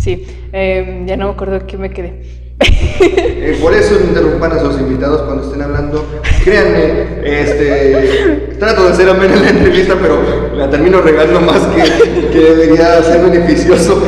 Sí, 0.03 0.27
eh, 0.51 1.05
ya 1.05 1.15
no 1.15 1.27
me 1.27 1.31
acuerdo 1.31 1.65
qué 1.65 1.77
me 1.77 1.89
quedé. 1.89 2.42
Eh, 2.59 3.57
por 3.61 3.73
eso 3.73 3.95
interrumpan 3.95 4.53
a 4.53 4.59
sus 4.59 4.79
invitados 4.79 5.23
cuando 5.23 5.43
estén 5.43 5.61
hablando. 5.61 6.05
Créanme, 6.43 7.19
este, 7.23 8.55
trato 8.59 8.89
de 8.89 9.09
ameno 9.09 9.35
en 9.35 9.41
la 9.43 9.49
entrevista, 9.49 9.95
pero 10.01 10.21
la 10.55 10.69
termino 10.69 11.01
regando 11.01 11.41
más 11.41 11.59
que, 11.67 12.29
que 12.29 12.39
debería 12.39 13.01
ser 13.03 13.21
beneficioso. 13.29 14.01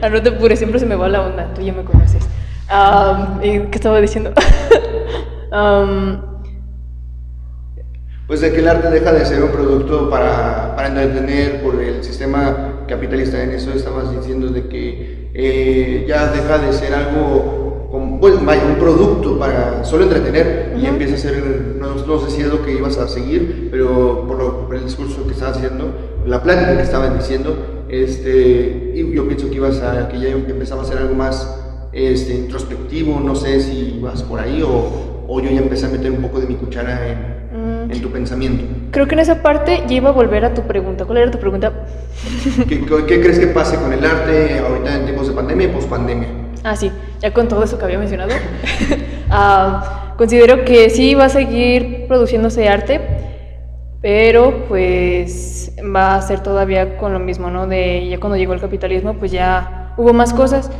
Ah, 0.00 0.08
no 0.08 0.20
te 0.20 0.30
apures, 0.30 0.58
siempre 0.58 0.80
se 0.80 0.86
me 0.86 0.96
va 0.96 1.08
la 1.08 1.22
onda, 1.22 1.54
tú 1.54 1.62
ya 1.62 1.72
me 1.72 1.84
conoces. 1.84 2.26
¿Qué 3.40 3.68
estaba 3.72 4.00
diciendo? 4.00 4.32
pues 8.26 8.40
de 8.40 8.52
que 8.52 8.60
el 8.60 8.68
arte 8.68 8.90
deja 8.90 9.12
de 9.12 9.26
ser 9.26 9.42
un 9.42 9.50
producto 9.50 10.08
para, 10.08 10.74
para 10.74 10.88
entretener 10.88 11.62
por 11.62 11.80
el 11.80 12.02
sistema 12.02 12.71
capitalista. 12.92 13.42
En 13.42 13.50
eso 13.50 13.72
estabas 13.72 14.14
diciendo 14.14 14.48
de 14.48 14.66
que 14.68 15.30
eh, 15.34 16.04
ya 16.06 16.30
deja 16.32 16.58
de 16.58 16.72
ser 16.72 16.94
algo, 16.94 17.88
como, 17.90 18.20
pues, 18.20 18.34
un 18.34 18.76
producto 18.78 19.38
para 19.38 19.84
solo 19.84 20.04
entretener 20.04 20.76
y 20.80 20.86
empieza 20.86 21.14
a 21.14 21.18
ser, 21.18 21.76
no, 21.78 21.94
no, 21.94 22.20
sé 22.20 22.30
si 22.30 22.42
es 22.42 22.48
lo 22.48 22.64
que 22.64 22.72
ibas 22.72 22.98
a 22.98 23.08
seguir, 23.08 23.68
pero 23.70 24.24
por, 24.26 24.38
lo, 24.38 24.66
por 24.66 24.76
el 24.76 24.84
discurso 24.84 25.26
que 25.26 25.32
estabas 25.32 25.56
haciendo, 25.56 25.92
la 26.26 26.42
plática 26.42 26.76
que 26.76 26.82
estaban 26.82 27.18
diciendo, 27.18 27.84
este, 27.88 28.92
y 28.94 29.14
yo 29.14 29.26
pienso 29.26 29.48
que 29.50 29.56
ibas 29.56 29.80
a, 29.80 30.08
que 30.08 30.20
ya 30.20 30.28
empezaba 30.28 30.82
a 30.82 30.84
ser 30.84 30.98
algo 30.98 31.14
más 31.14 31.58
este, 31.92 32.34
introspectivo, 32.34 33.20
no 33.20 33.34
sé 33.34 33.60
si 33.60 33.96
ibas 33.98 34.22
por 34.22 34.40
ahí 34.40 34.62
o, 34.62 35.24
o 35.28 35.40
yo 35.40 35.50
ya 35.50 35.60
empecé 35.60 35.86
a 35.86 35.88
meter 35.90 36.10
un 36.10 36.22
poco 36.22 36.40
de 36.40 36.46
mi 36.46 36.54
cuchara 36.54 37.08
en, 37.08 37.41
en 37.88 38.02
tu 38.02 38.10
pensamiento. 38.10 38.64
Creo 38.90 39.06
que 39.06 39.14
en 39.14 39.20
esa 39.20 39.42
parte 39.42 39.82
ya 39.86 39.94
iba 39.94 40.10
a 40.10 40.12
volver 40.12 40.44
a 40.44 40.54
tu 40.54 40.62
pregunta. 40.62 41.04
¿Cuál 41.04 41.18
era 41.18 41.30
tu 41.30 41.38
pregunta? 41.38 41.72
¿Qué, 42.68 42.84
qué 43.06 43.20
crees 43.20 43.38
que 43.38 43.48
pase 43.48 43.76
con 43.76 43.92
el 43.92 44.04
arte 44.04 44.58
ahorita 44.58 44.96
en 44.96 45.04
tiempos 45.04 45.28
de 45.28 45.34
pandemia 45.34 45.66
y 45.66 45.70
pospandemia? 45.70 46.28
Ah, 46.64 46.76
sí, 46.76 46.92
ya 47.20 47.32
con 47.32 47.48
todo 47.48 47.64
eso 47.64 47.78
que 47.78 47.84
había 47.84 47.98
mencionado. 47.98 48.32
Ah, 49.34 50.12
considero 50.18 50.62
que 50.66 50.90
sí 50.90 51.14
va 51.14 51.24
a 51.24 51.28
seguir 51.30 52.04
produciéndose 52.06 52.68
arte, 52.68 53.00
pero 54.02 54.66
pues 54.68 55.72
va 55.82 56.16
a 56.16 56.20
ser 56.20 56.40
todavía 56.40 56.98
con 56.98 57.14
lo 57.14 57.18
mismo, 57.18 57.48
¿no? 57.48 57.66
De 57.66 58.06
ya 58.10 58.20
cuando 58.20 58.36
llegó 58.36 58.52
el 58.52 58.60
capitalismo, 58.60 59.14
pues 59.14 59.32
ya 59.32 59.94
hubo 59.96 60.12
más 60.12 60.34
cosas 60.34 60.70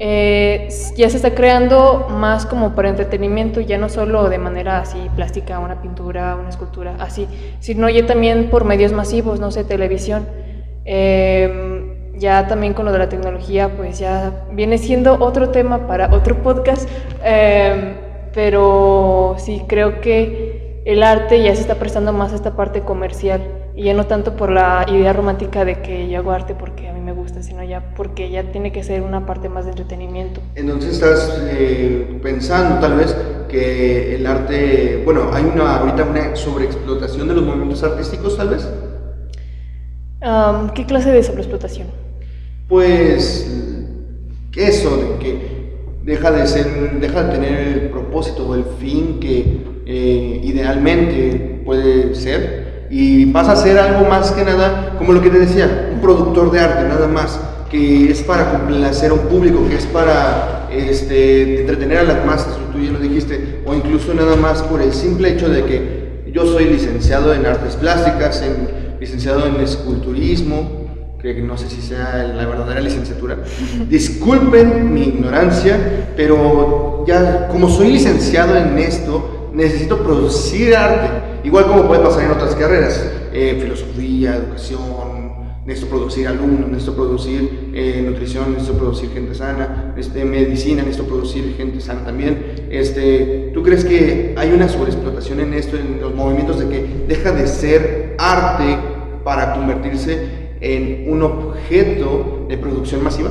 eh, 0.00 0.68
ya 0.96 1.10
se 1.10 1.16
está 1.16 1.34
creando 1.34 2.06
más 2.10 2.46
como 2.46 2.74
para 2.74 2.88
entretenimiento, 2.88 3.60
ya 3.60 3.78
no 3.78 3.88
solo 3.88 4.28
de 4.28 4.38
manera 4.38 4.78
así 4.78 4.98
plástica, 5.16 5.58
una 5.58 5.82
pintura, 5.82 6.36
una 6.36 6.48
escultura, 6.48 6.94
así, 7.00 7.26
sino 7.60 7.88
ya 7.88 8.06
también 8.06 8.48
por 8.48 8.64
medios 8.64 8.92
masivos, 8.92 9.40
no 9.40 9.50
sé, 9.50 9.64
televisión. 9.64 10.26
Em, 10.84 12.14
ya 12.18 12.46
también 12.48 12.74
con 12.74 12.84
lo 12.84 12.92
de 12.92 12.98
la 12.98 13.08
tecnología, 13.08 13.76
pues 13.76 13.98
ya 13.98 14.46
viene 14.52 14.78
siendo 14.78 15.14
otro 15.20 15.50
tema 15.50 15.86
para 15.86 16.12
otro 16.14 16.42
podcast, 16.42 16.88
em, 17.24 17.94
pero 18.34 19.34
sí 19.38 19.64
creo 19.66 20.00
que 20.00 20.82
el 20.84 21.02
arte 21.02 21.42
ya 21.42 21.54
se 21.54 21.60
está 21.62 21.74
prestando 21.74 22.12
más 22.12 22.32
a 22.32 22.36
esta 22.36 22.56
parte 22.56 22.80
comercial 22.82 23.42
y 23.78 23.84
ya 23.84 23.94
no 23.94 24.08
tanto 24.08 24.34
por 24.34 24.50
la 24.50 24.84
idea 24.88 25.12
romántica 25.12 25.64
de 25.64 25.80
que 25.80 26.08
yo 26.08 26.18
hago 26.18 26.32
arte 26.32 26.52
porque 26.52 26.88
a 26.88 26.92
mí 26.92 27.00
me 27.00 27.12
gusta, 27.12 27.44
sino 27.44 27.62
ya 27.62 27.94
porque 27.94 28.28
ya 28.28 28.50
tiene 28.50 28.72
que 28.72 28.82
ser 28.82 29.02
una 29.02 29.24
parte 29.24 29.48
más 29.48 29.66
de 29.66 29.70
entretenimiento. 29.70 30.40
Entonces 30.56 30.94
estás 30.94 31.40
eh, 31.44 32.18
pensando 32.20 32.80
tal 32.80 32.96
vez 32.96 33.16
que 33.48 34.16
el 34.16 34.26
arte, 34.26 35.00
bueno, 35.04 35.30
hay 35.32 35.44
una 35.44 35.76
ahorita 35.76 36.02
una 36.02 36.34
sobreexplotación 36.34 37.28
de 37.28 37.34
los 37.34 37.44
movimientos 37.44 37.84
artísticos 37.84 38.36
tal 38.36 38.48
vez. 38.48 38.68
¿Qué 40.74 40.84
clase 40.84 41.12
de 41.12 41.22
sobreexplotación? 41.22 41.86
Pues 42.66 43.48
eso 44.56 44.96
de 44.96 45.18
que 45.20 45.38
deja 46.02 46.32
de 46.32 46.48
ser, 46.48 46.98
deja 46.98 47.22
de 47.22 47.32
tener 47.32 47.68
el 47.68 47.90
propósito 47.90 48.44
o 48.48 48.56
el 48.56 48.64
fin 48.80 49.20
que 49.20 49.60
eh, 49.86 50.40
idealmente 50.42 51.62
puede 51.64 52.16
ser 52.16 52.67
y 52.90 53.26
pasa 53.26 53.52
a 53.52 53.56
ser 53.56 53.78
algo 53.78 54.08
más 54.08 54.32
que 54.32 54.44
nada, 54.44 54.94
como 54.98 55.12
lo 55.12 55.22
que 55.22 55.30
te 55.30 55.38
decía, 55.38 55.90
un 55.92 56.00
productor 56.00 56.50
de 56.50 56.60
arte, 56.60 56.88
nada 56.88 57.06
más, 57.06 57.38
que 57.70 58.10
es 58.10 58.22
para 58.22 58.50
complacer 58.50 59.10
a 59.10 59.14
un 59.14 59.28
público, 59.28 59.66
que 59.68 59.76
es 59.76 59.86
para 59.86 60.68
este, 60.72 61.60
entretener 61.60 61.98
a 61.98 62.02
las 62.04 62.24
masas, 62.24 62.56
tú 62.72 62.80
ya 62.80 62.90
lo 62.90 62.98
dijiste, 62.98 63.62
o 63.66 63.74
incluso 63.74 64.14
nada 64.14 64.36
más 64.36 64.62
por 64.62 64.80
el 64.80 64.92
simple 64.92 65.30
hecho 65.30 65.48
de 65.48 65.64
que 65.64 66.30
yo 66.32 66.46
soy 66.46 66.64
licenciado 66.66 67.34
en 67.34 67.44
artes 67.46 67.76
plásticas, 67.76 68.42
en, 68.42 68.98
licenciado 69.00 69.46
en 69.46 69.60
esculturismo, 69.60 70.78
que 71.20 71.34
no 71.42 71.58
sé 71.58 71.68
si 71.68 71.82
sea 71.82 72.32
la 72.34 72.46
verdadera 72.46 72.80
licenciatura. 72.80 73.38
Disculpen 73.88 74.94
mi 74.94 75.02
ignorancia, 75.02 76.12
pero 76.16 77.04
ya 77.06 77.48
como 77.48 77.68
soy 77.68 77.92
licenciado 77.92 78.56
en 78.56 78.78
esto, 78.78 79.37
necesito 79.58 79.98
producir 80.04 80.76
arte, 80.76 81.40
igual 81.42 81.66
como 81.66 81.88
puede 81.88 82.00
pasar 82.00 82.24
en 82.24 82.30
otras 82.30 82.54
carreras, 82.54 83.04
eh, 83.32 83.58
filosofía, 83.60 84.36
educación, 84.36 85.32
necesito 85.66 85.90
producir 85.90 86.28
alumnos, 86.28 86.68
necesito 86.68 86.94
producir 86.94 87.72
eh, 87.74 88.04
nutrición, 88.06 88.52
necesito 88.52 88.78
producir 88.78 89.10
gente 89.10 89.34
sana, 89.34 89.94
este, 89.98 90.24
medicina, 90.24 90.82
necesito 90.82 91.08
producir 91.08 91.54
gente 91.56 91.80
sana 91.80 92.04
también. 92.04 92.68
Este, 92.70 93.50
¿Tú 93.52 93.64
crees 93.64 93.84
que 93.84 94.34
hay 94.36 94.52
una 94.52 94.68
sobreexplotación 94.68 95.40
en 95.40 95.52
esto, 95.54 95.76
en 95.76 96.00
los 96.00 96.14
movimientos 96.14 96.60
de 96.60 96.68
que 96.68 96.86
deja 97.08 97.32
de 97.32 97.48
ser 97.48 98.14
arte 98.16 98.78
para 99.24 99.54
convertirse 99.54 100.56
en 100.60 101.12
un 101.12 101.22
objeto 101.22 102.46
de 102.48 102.58
producción 102.58 103.02
masiva? 103.02 103.30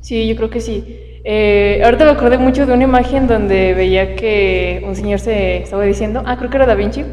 Sí, 0.00 0.28
yo 0.28 0.36
creo 0.36 0.48
que 0.48 0.60
sí. 0.60 1.09
Eh, 1.24 1.82
ahorita 1.84 2.04
me 2.04 2.10
acordé 2.12 2.38
mucho 2.38 2.66
de 2.66 2.72
una 2.72 2.84
imagen 2.84 3.26
donde 3.26 3.74
veía 3.74 4.16
que 4.16 4.82
un 4.86 4.96
señor 4.96 5.18
se 5.18 5.58
estaba 5.58 5.84
diciendo, 5.84 6.22
ah, 6.26 6.36
creo 6.38 6.50
que 6.50 6.56
era 6.56 6.66
Da 6.66 6.74
Vinci, 6.74 7.04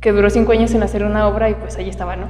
que 0.00 0.12
duró 0.12 0.30
cinco 0.30 0.52
años 0.52 0.72
en 0.72 0.82
hacer 0.82 1.04
una 1.04 1.28
obra 1.28 1.50
y 1.50 1.54
pues 1.54 1.76
ahí 1.76 1.88
estaba, 1.88 2.16
¿no? 2.16 2.28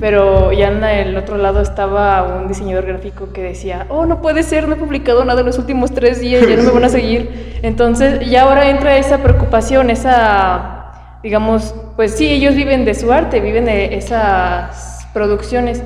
Pero 0.00 0.52
ya 0.52 0.68
en 0.68 0.84
el 0.84 1.16
otro 1.16 1.38
lado 1.38 1.62
estaba 1.62 2.22
un 2.24 2.48
diseñador 2.48 2.84
gráfico 2.84 3.32
que 3.32 3.42
decía, 3.42 3.86
oh, 3.88 4.04
no 4.04 4.20
puede 4.20 4.42
ser, 4.42 4.68
no 4.68 4.74
he 4.74 4.78
publicado 4.78 5.24
nada 5.24 5.40
en 5.40 5.46
los 5.46 5.58
últimos 5.58 5.92
tres 5.92 6.20
días, 6.20 6.46
ya 6.46 6.56
no 6.56 6.64
me 6.64 6.70
van 6.70 6.84
a 6.84 6.88
seguir. 6.90 7.58
Entonces, 7.62 8.28
ya 8.28 8.42
ahora 8.42 8.68
entra 8.68 8.98
esa 8.98 9.22
preocupación, 9.22 9.88
esa, 9.88 10.92
digamos, 11.22 11.74
pues 11.96 12.12
sí, 12.12 12.30
ellos 12.30 12.54
viven 12.54 12.84
de 12.84 12.94
su 12.94 13.10
arte, 13.10 13.40
viven 13.40 13.64
de 13.64 13.96
esas 13.96 15.08
producciones. 15.14 15.82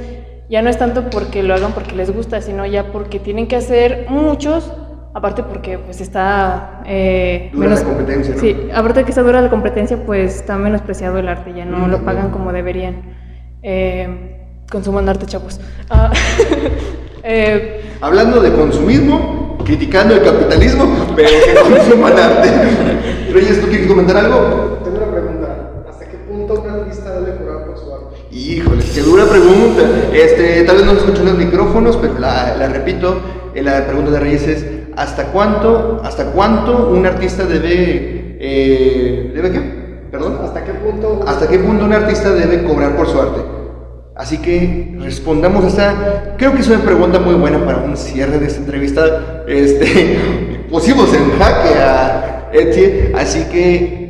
Ya 0.51 0.63
no 0.63 0.69
es 0.69 0.79
tanto 0.79 1.11
porque 1.11 1.45
lo 1.45 1.55
hagan 1.55 1.71
porque 1.71 1.95
les 1.95 2.13
gusta, 2.13 2.41
sino 2.41 2.67
ya 2.67 2.91
porque 2.91 3.21
tienen 3.21 3.47
que 3.47 3.55
hacer 3.55 4.07
muchos, 4.09 4.73
aparte 5.15 5.45
porque 5.45 5.79
pues 5.79 6.01
está... 6.01 6.83
Eh, 6.87 7.51
dura 7.53 7.69
la 7.69 7.85
competencia, 7.85 8.37
Sí, 8.37 8.57
aparte 8.75 8.99
de 8.99 9.05
que 9.05 9.13
está 9.13 9.23
dura 9.23 9.41
la 9.43 9.49
competencia, 9.49 10.05
pues 10.05 10.35
está 10.35 10.57
menospreciado 10.57 11.19
el 11.19 11.29
arte, 11.29 11.53
ya 11.55 11.65
no 11.65 11.87
lo 11.87 12.05
pagan 12.05 12.33
como 12.33 12.53
deberían. 12.53 12.97
Eh, 13.63 14.45
consuman 14.69 15.09
arte, 15.09 15.25
chavos. 15.27 15.61
Ah, 15.89 16.11
eh, 17.23 17.83
Hablando 18.01 18.41
de 18.41 18.53
consumismo, 18.53 19.57
criticando 19.65 20.15
el 20.17 20.23
capitalismo, 20.25 21.15
pero 21.15 21.29
que 21.29 21.77
consuman 21.77 22.19
arte. 22.19 22.49
Reyes, 23.33 23.61
¿tú 23.61 23.69
quieres 23.69 23.87
comentar 23.87 24.17
algo? 24.17 24.70
Qué 29.01 29.07
dura 29.09 29.25
pregunta. 29.25 29.83
Este, 30.13 30.63
tal 30.65 30.77
vez 30.77 30.85
no 30.85 30.93
se 30.93 30.99
escuchan 30.99 31.25
los 31.27 31.39
micrófonos, 31.39 31.97
pero 31.97 32.19
la, 32.19 32.57
la 32.57 32.69
repito. 32.69 33.21
La 33.55 33.85
pregunta 33.87 34.13
de 34.13 34.21
Reyes 34.21 34.47
es, 34.47 34.67
¿hasta 34.97 35.25
cuánto, 35.27 36.01
hasta 36.05 36.27
cuánto 36.27 36.91
un 36.91 37.07
artista 37.07 37.45
debe... 37.45 38.37
Eh, 38.43 39.33
¿Debe 39.35 39.51
qué? 39.51 39.61
¿Perdón? 40.11 40.39
¿Hasta 40.43 40.65
qué 40.65 40.73
punto? 40.73 41.25
¿Hasta 41.27 41.49
qué 41.49 41.59
punto 41.59 41.85
un 41.85 41.93
artista 41.93 42.31
debe 42.31 42.63
cobrar 42.63 42.97
por 42.97 43.09
su 43.09 43.21
arte? 43.21 43.41
Así 44.17 44.39
que 44.39 44.97
respondamos 45.01 45.65
a 45.65 45.69
esta, 45.69 46.35
creo 46.37 46.53
que 46.53 46.61
es 46.61 46.69
una 46.69 46.81
pregunta 46.81 47.19
muy 47.19 47.35
buena 47.35 47.65
para 47.65 47.79
un 47.79 47.97
cierre 47.97 48.39
de 48.39 48.47
esta 48.47 48.61
entrevista. 48.61 49.45
Este, 49.47 50.19
pusimos 50.71 51.13
en 51.15 51.39
jaque 51.39 51.75
a 51.75 52.51
Etienne, 52.53 53.13
así 53.15 53.45
que 53.51 54.10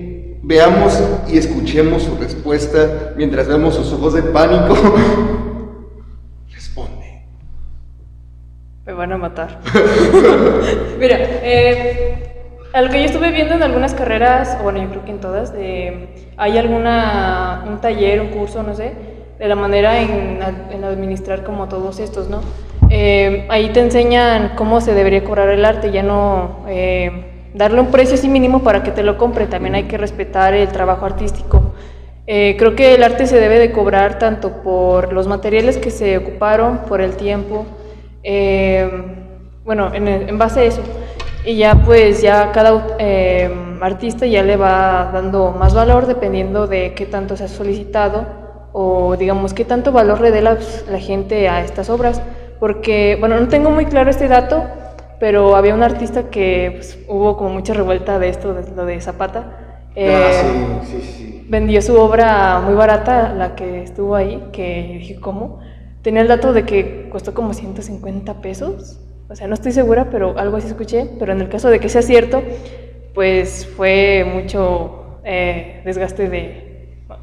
Veamos 0.51 1.01
y 1.29 1.39
escuchemos 1.39 2.03
su 2.03 2.17
respuesta 2.17 3.13
mientras 3.15 3.47
vemos 3.47 3.77
sus 3.77 3.93
ojos 3.93 4.15
de 4.15 4.23
pánico. 4.23 4.75
Responde. 6.53 7.23
Me 8.85 8.93
van 8.93 9.13
a 9.13 9.17
matar. 9.17 9.61
Mira, 10.99 11.19
eh, 11.21 12.67
a 12.73 12.83
lo 12.83 12.91
que 12.91 12.99
yo 12.99 13.05
estuve 13.05 13.31
viendo 13.31 13.55
en 13.55 13.63
algunas 13.63 13.95
carreras, 13.95 14.59
o 14.59 14.65
bueno, 14.65 14.83
yo 14.83 14.89
creo 14.89 15.05
que 15.05 15.13
en 15.13 15.21
todas, 15.21 15.53
hay 16.37 16.59
alguna, 16.59 17.65
un 17.69 17.81
taller, 17.81 18.21
un 18.21 18.31
curso, 18.31 18.65
no 18.65 18.75
sé, 18.75 18.91
de 19.39 19.47
la 19.47 19.55
manera 19.55 20.01
en, 20.01 20.43
administrar 20.83 21.45
como 21.45 21.69
todos 21.69 22.01
estos, 22.01 22.29
¿no? 22.29 22.41
Eh, 22.91 23.47
ahí 23.51 23.69
te 23.69 23.79
enseñan 23.79 24.55
cómo 24.57 24.81
se 24.81 24.95
debería 24.95 25.23
cobrar 25.23 25.49
el 25.51 25.65
arte, 25.65 25.93
ya 25.93 26.03
no... 26.03 26.65
Darle 27.55 27.81
un 27.81 27.89
precio 27.89 28.15
así 28.15 28.29
mínimo 28.29 28.63
para 28.63 28.83
que 28.83 28.91
te 28.91 29.03
lo 29.03 29.19
compre, 29.19 29.47
también 29.47 29.75
hay 29.75 29.85
que 29.85 29.99
respetar 29.99 30.55
el 30.55 30.69
trabajo 30.69 31.07
artístico. 31.07 31.75
Eh, 32.27 32.55
creo 32.59 32.77
que 32.77 32.95
el 32.95 33.03
arte 33.03 33.27
se 33.27 33.41
debe 33.41 33.59
de 33.59 33.73
cobrar 33.73 34.19
tanto 34.19 34.63
por 34.63 35.13
los 35.13 35.27
materiales 35.27 35.79
que 35.79 35.91
se 35.91 36.17
ocuparon, 36.17 36.79
por 36.87 37.01
el 37.01 37.17
tiempo, 37.17 37.67
eh, 38.23 38.89
bueno, 39.65 39.93
en, 39.93 40.39
base 40.39 40.61
a 40.61 40.65
eso. 40.65 40.83
Y 41.45 41.57
ya 41.57 41.75
pues 41.75 42.23
ya 42.23 42.53
cada 42.53 42.97
eh, 42.99 43.51
artista 43.81 44.27
ya 44.27 44.43
le 44.43 44.57
va 44.57 45.11
dando 45.13 45.53
más 45.53 45.75
valor 45.75 46.07
dependiendo 46.07 46.67
de 46.67 46.95
qué 46.95 47.07
tanto 47.07 47.37
se 47.37 47.45
ha 47.45 47.49
solicitado 47.49 48.27
o 48.73 49.17
digamos 49.17 49.55
qué 49.55 49.65
tanto 49.65 49.91
valor 49.91 50.21
le 50.21 50.31
dé 50.31 50.43
la, 50.43 50.59
la 50.89 50.99
gente 50.99 51.49
a 51.49 51.65
estas 51.65 51.91
obras. 51.91 52.23
Porque, 52.61 53.17
bueno, 53.19 53.41
no 53.41 53.49
tengo 53.49 53.71
muy 53.71 53.87
claro 53.87 54.11
este 54.11 54.29
dato, 54.29 54.65
pero 55.21 55.55
había 55.55 55.75
un 55.75 55.83
artista 55.83 56.31
que 56.31 56.73
pues, 56.77 56.99
hubo 57.07 57.37
como 57.37 57.51
mucha 57.51 57.75
revuelta 57.75 58.19
de 58.19 58.29
esto, 58.31 58.55
de 58.55 58.69
lo 58.75 58.87
de 58.87 59.01
Zapata. 59.01 59.85
Ah, 59.91 59.93
eh, 59.95 60.43
sí, 60.85 61.01
sí, 61.01 61.13
sí. 61.17 61.47
Vendió 61.49 61.83
su 61.83 61.97
obra 61.97 62.61
muy 62.61 62.75
barata, 62.75 63.33
la 63.33 63.55
que 63.55 63.83
estuvo 63.83 64.17
ahí, 64.17 64.49
que 64.53 64.97
dije, 64.99 65.21
¿cómo? 65.21 65.61
Tenía 66.03 66.23
el 66.23 66.29
dato 66.29 66.53
de 66.53 66.65
que 66.65 67.09
costó 67.11 67.35
como 67.35 67.53
150 67.53 68.41
pesos. 68.41 68.99
O 69.29 69.37
sea, 69.37 69.47
no 69.47 69.55
estoy 69.55 69.73
segura, 69.73 70.09
pero 70.11 70.39
algo 70.39 70.57
así 70.57 70.69
escuché. 70.69 71.09
Pero 71.19 71.33
en 71.33 71.41
el 71.41 71.49
caso 71.49 71.69
de 71.69 71.79
que 71.79 71.89
sea 71.89 72.03
cierto, 72.03 72.43
pues 73.15 73.67
fue 73.77 74.27
mucho 74.33 75.01
eh, 75.25 75.83
desgaste 75.85 76.29
de, 76.29 76.70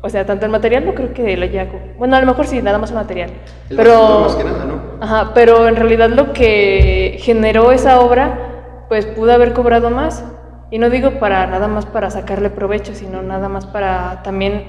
o 0.02 0.10
sea, 0.10 0.26
tanto 0.26 0.46
el 0.46 0.52
material 0.52 0.86
no 0.86 0.94
creo 0.94 1.14
que 1.14 1.36
lo 1.38 1.44
haya... 1.44 1.68
Bueno, 1.98 2.16
a 2.16 2.22
lo 2.22 2.28
mejor 2.28 2.48
sí, 2.48 2.62
nada 2.62 2.78
más 2.78 2.92
el 2.92 2.98
material. 2.98 3.32
pero... 3.70 4.22
Más 4.22 4.36
que 4.36 4.44
nada, 4.44 4.66
¿no? 4.66 4.82
Ajá, 5.02 5.32
pero 5.34 5.68
en 5.68 5.76
realidad 5.76 6.10
lo 6.10 6.34
que 6.34 7.18
generó 7.20 7.72
esa 7.72 8.00
obra, 8.00 8.86
pues 8.90 9.06
pudo 9.06 9.34
haber 9.34 9.54
cobrado 9.54 9.90
más. 9.90 10.24
Y 10.70 10.80
no 10.80 10.90
digo 10.90 11.20
para 11.20 11.48
nada 11.48 11.68
más 11.68 11.86
para 11.86 12.10
sacarle 12.10 12.50
provecho, 12.50 12.94
sino 12.94 13.22
nada 13.22 13.48
más 13.48 13.66
para 13.66 14.22
también 14.24 14.66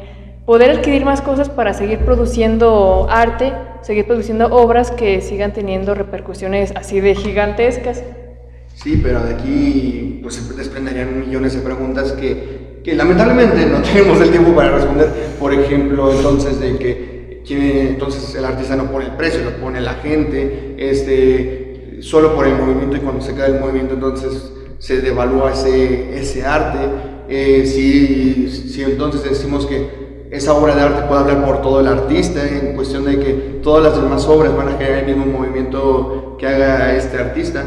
poder 0.46 0.70
adquirir 0.70 1.04
más 1.04 1.20
cosas 1.20 1.50
para 1.50 1.74
seguir 1.74 1.98
produciendo 1.98 3.06
arte, 3.10 3.52
seguir 3.82 4.06
produciendo 4.06 4.46
obras 4.46 4.90
que 4.90 5.20
sigan 5.20 5.52
teniendo 5.52 5.94
repercusiones 5.94 6.72
así 6.74 7.00
de 7.00 7.14
gigantescas. 7.14 8.02
Sí, 8.74 9.00
pero 9.02 9.20
de 9.20 9.34
aquí 9.34 10.20
pues 10.22 10.36
se 10.36 10.54
desprenderían 10.54 11.20
millones 11.20 11.54
de 11.54 11.60
preguntas 11.60 12.12
que 12.12 12.57
que 12.88 12.94
lamentablemente 12.94 13.66
no 13.66 13.82
tenemos 13.82 14.18
el 14.22 14.30
tiempo 14.30 14.54
para 14.54 14.70
responder, 14.70 15.10
por 15.38 15.52
ejemplo, 15.52 16.10
entonces 16.10 16.58
de 16.58 16.78
que 16.78 17.18
entonces 17.50 18.34
el 18.34 18.44
artista 18.44 18.76
no 18.76 18.90
pone 18.90 19.06
el 19.06 19.12
precio, 19.12 19.42
lo 19.42 19.56
pone 19.56 19.80
la 19.80 19.94
gente, 19.94 20.74
este, 20.78 21.98
solo 22.00 22.34
por 22.34 22.46
el 22.46 22.54
movimiento 22.54 22.96
y 22.96 23.00
cuando 23.00 23.22
se 23.22 23.34
cae 23.34 23.52
el 23.52 23.60
movimiento 23.60 23.94
entonces 23.94 24.52
se 24.78 25.00
devalúa 25.00 25.52
ese, 25.52 26.18
ese 26.18 26.44
arte. 26.44 26.78
Eh, 27.28 27.64
si, 27.66 28.50
si 28.50 28.82
entonces 28.82 29.22
decimos 29.22 29.66
que 29.66 30.26
esa 30.30 30.54
obra 30.54 30.74
de 30.74 30.82
arte 30.82 31.08
puede 31.08 31.20
hablar 31.20 31.44
por 31.44 31.62
todo 31.62 31.80
el 31.80 31.88
artista, 31.88 32.46
en 32.46 32.74
cuestión 32.74 33.04
de 33.04 33.18
que 33.18 33.32
todas 33.62 33.82
las 33.82 34.02
demás 34.02 34.26
obras 34.26 34.56
van 34.56 34.68
a 34.68 34.72
generar 34.72 35.00
el 35.00 35.16
mismo 35.16 35.26
movimiento 35.26 36.36
que 36.38 36.46
haga 36.46 36.94
este 36.96 37.18
artista, 37.18 37.64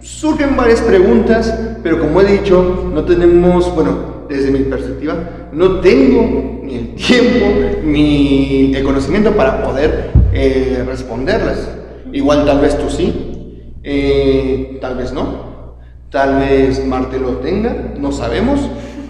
surgen 0.00 0.56
varias 0.56 0.80
preguntas, 0.82 1.54
pero 1.82 2.00
como 2.00 2.20
he 2.20 2.24
dicho, 2.26 2.90
no 2.92 3.04
tenemos, 3.04 3.74
bueno, 3.74 4.17
desde 4.28 4.50
mi 4.50 4.60
perspectiva, 4.60 5.48
no 5.52 5.80
tengo 5.80 6.60
ni 6.62 6.74
el 6.74 6.94
tiempo 6.94 7.46
ni 7.84 8.74
el 8.74 8.84
conocimiento 8.84 9.32
para 9.32 9.62
poder 9.62 10.10
eh, 10.32 10.84
responderlas. 10.86 11.68
Igual 12.12 12.44
tal 12.44 12.60
vez 12.60 12.78
tú 12.78 12.88
sí, 12.90 13.74
eh, 13.82 14.78
tal 14.80 14.96
vez 14.96 15.12
no, 15.12 15.76
tal 16.10 16.40
vez 16.40 16.84
Marte 16.86 17.18
lo 17.18 17.38
tenga, 17.38 17.94
no 17.98 18.12
sabemos, 18.12 18.60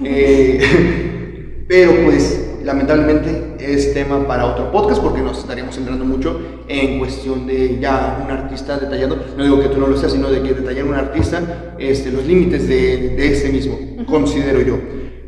eh, 0.04 1.64
pero 1.68 1.92
pues 2.04 2.48
lamentablemente 2.64 3.56
es 3.60 3.94
tema 3.94 4.26
para 4.26 4.46
otro 4.46 4.70
podcast 4.70 5.00
porque 5.02 5.22
nos 5.22 5.38
estaríamos 5.38 5.74
centrando 5.74 6.04
mucho 6.04 6.40
en 6.68 6.98
cuestión 6.98 7.46
de 7.46 7.78
ya 7.80 8.20
un 8.24 8.30
artista 8.30 8.78
detallando, 8.78 9.18
no 9.36 9.44
digo 9.44 9.60
que 9.60 9.68
tú 9.68 9.80
no 9.80 9.86
lo 9.86 9.96
seas, 9.96 10.12
sino 10.12 10.30
de 10.30 10.42
que 10.42 10.54
detallar 10.54 10.84
un 10.84 10.94
artista 10.94 11.76
este, 11.78 12.12
los 12.12 12.26
límites 12.26 12.68
de, 12.68 13.16
de 13.16 13.32
ese 13.32 13.50
mismo, 13.50 13.78
considero 14.06 14.60
yo. 14.60 14.78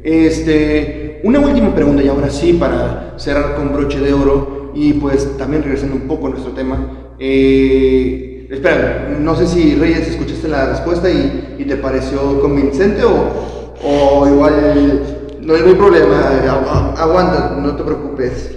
Este, 0.03 1.20
una 1.24 1.40
última 1.40 1.74
pregunta 1.74 2.03
y 2.03 2.09
ahora 2.09 2.30
sí 2.30 2.55
para 2.55 3.14
cerrar 3.16 3.55
con 3.55 3.72
broche 3.72 4.01
de 4.01 4.12
oro 4.12 4.72
y 4.74 4.94
pues 4.94 5.36
también 5.36 5.62
regresando 5.62 5.96
un 5.96 6.09
poco 6.09 6.26
a 6.26 6.30
nuestro 6.30 6.53
tema. 6.53 7.14
Eh, 7.18 8.46
espera, 8.51 9.14
no 9.18 9.36
sé 9.36 9.46
si 9.46 9.74
Reyes 9.74 10.09
escuchaste 10.09 10.48
la 10.48 10.70
respuesta 10.70 11.11
y, 11.11 11.57
y 11.59 11.64
te 11.64 11.76
pareció 11.76 12.40
convincente 12.40 13.05
o, 13.05 13.74
o 13.84 14.26
igual 14.26 15.03
no 15.40 15.55
hay 15.55 15.62
ningún 15.62 15.78
problema, 15.78 16.94
aguanta, 16.96 17.57
no 17.61 17.76
te 17.76 17.82
preocupes. 17.82 18.57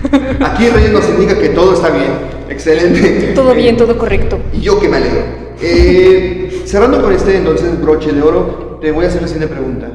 Aquí 0.40 0.68
Reyes 0.68 0.92
nos 0.92 1.08
indica 1.08 1.38
que 1.38 1.50
todo 1.50 1.74
está 1.74 1.90
bien, 1.90 2.10
excelente. 2.48 3.32
Todo 3.34 3.54
bien, 3.54 3.76
todo 3.76 3.96
correcto. 3.98 4.38
Y 4.52 4.60
yo 4.60 4.80
que 4.80 4.88
me 4.88 4.96
alegro. 4.96 5.22
Eh, 5.60 6.62
cerrando 6.64 7.02
con 7.02 7.12
este 7.12 7.36
entonces 7.36 7.80
broche 7.80 8.12
de 8.12 8.22
oro, 8.22 8.69
te 8.80 8.92
voy 8.92 9.04
a 9.04 9.08
hacer 9.08 9.22
la 9.22 9.28
siguiente 9.28 9.54
pregunta. 9.54 9.88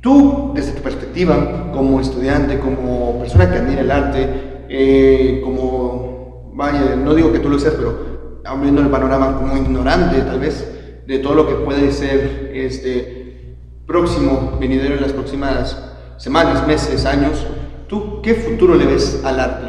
Tú, 0.00 0.52
desde 0.54 0.72
tu 0.72 0.82
perspectiva, 0.82 1.70
como 1.72 2.00
estudiante, 2.00 2.58
como 2.58 3.18
persona 3.18 3.50
que 3.50 3.58
admira 3.58 3.82
el 3.82 3.90
arte, 3.90 4.28
eh, 4.68 5.40
como, 5.44 6.52
vaya, 6.54 6.96
no 6.96 7.14
digo 7.14 7.32
que 7.32 7.38
tú 7.38 7.48
lo 7.48 7.58
seas, 7.58 7.74
pero 7.74 8.40
abriendo 8.44 8.80
el 8.80 8.88
panorama 8.88 9.36
como 9.36 9.56
ignorante 9.56 10.20
tal 10.22 10.40
vez 10.40 11.02
de 11.06 11.18
todo 11.18 11.34
lo 11.34 11.46
que 11.46 11.54
puede 11.54 11.92
ser 11.92 12.50
este 12.54 13.56
próximo, 13.86 14.56
venidero 14.60 14.94
en 14.94 15.02
las 15.02 15.12
próximas 15.12 15.76
semanas, 16.16 16.66
meses, 16.66 17.04
años, 17.04 17.46
¿tú 17.88 18.22
qué 18.22 18.34
futuro 18.34 18.74
le 18.74 18.86
ves 18.86 19.22
al 19.24 19.40
arte? 19.40 19.66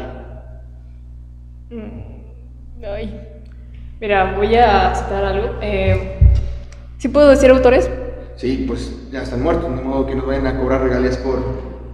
Mm, 1.70 2.84
ay. 2.84 3.28
Mira, 4.00 4.34
voy 4.36 4.54
a 4.56 4.94
citar 4.94 5.24
algo. 5.24 5.58
Eh, 5.60 6.18
¿Sí 6.98 7.08
puedo 7.08 7.28
decir 7.28 7.50
autores? 7.50 7.90
Sí, 8.36 8.64
pues 8.66 8.92
ya 9.10 9.22
están 9.22 9.42
muertos, 9.42 9.74
de 9.76 9.82
modo 9.82 10.06
que 10.06 10.14
nos 10.14 10.26
vayan 10.26 10.46
a 10.46 10.58
cobrar 10.58 10.82
regalías 10.82 11.16
por... 11.18 11.38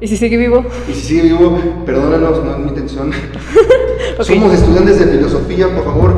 ¿Y 0.00 0.06
si 0.06 0.16
sigue 0.16 0.36
vivo? 0.36 0.64
Y 0.88 0.92
si 0.92 1.00
sigue 1.00 1.22
vivo, 1.22 1.58
perdónanos, 1.84 2.44
no 2.44 2.52
es 2.52 2.58
mi 2.58 2.68
intención. 2.68 3.10
Somos 4.20 4.54
estudiantes 4.54 4.98
de 5.00 5.06
filosofía, 5.06 5.66
por 5.74 5.84
favor, 5.84 6.14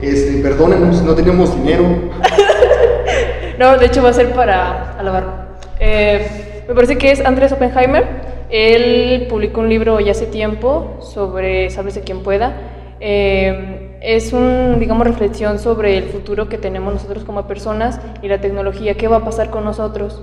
este, 0.00 0.42
perdónanos, 0.42 1.02
no 1.02 1.14
tenemos 1.14 1.56
dinero. 1.56 1.82
no, 3.58 3.78
de 3.78 3.86
hecho 3.86 4.02
va 4.02 4.10
a 4.10 4.12
ser 4.12 4.32
para 4.32 4.98
alabar. 4.98 5.56
Eh, 5.80 6.64
me 6.68 6.74
parece 6.74 6.98
que 6.98 7.10
es 7.10 7.20
Andrés 7.24 7.52
Oppenheimer. 7.52 8.04
Él 8.50 9.26
publicó 9.30 9.60
un 9.60 9.68
libro 9.68 9.98
ya 10.00 10.12
hace 10.12 10.26
tiempo 10.26 10.98
sobre 11.00 11.70
Sálvese 11.70 12.02
quien 12.02 12.22
pueda. 12.22 12.54
Eh, 13.00 13.91
es 14.02 14.32
un, 14.32 14.78
digamos, 14.80 15.06
reflexión 15.06 15.58
sobre 15.58 15.96
el 15.96 16.04
futuro 16.04 16.48
que 16.48 16.58
tenemos 16.58 16.92
nosotros 16.92 17.24
como 17.24 17.46
personas 17.46 18.00
y 18.20 18.28
la 18.28 18.40
tecnología, 18.40 18.96
qué 18.96 19.08
va 19.08 19.18
a 19.18 19.24
pasar 19.24 19.50
con 19.50 19.64
nosotros. 19.64 20.22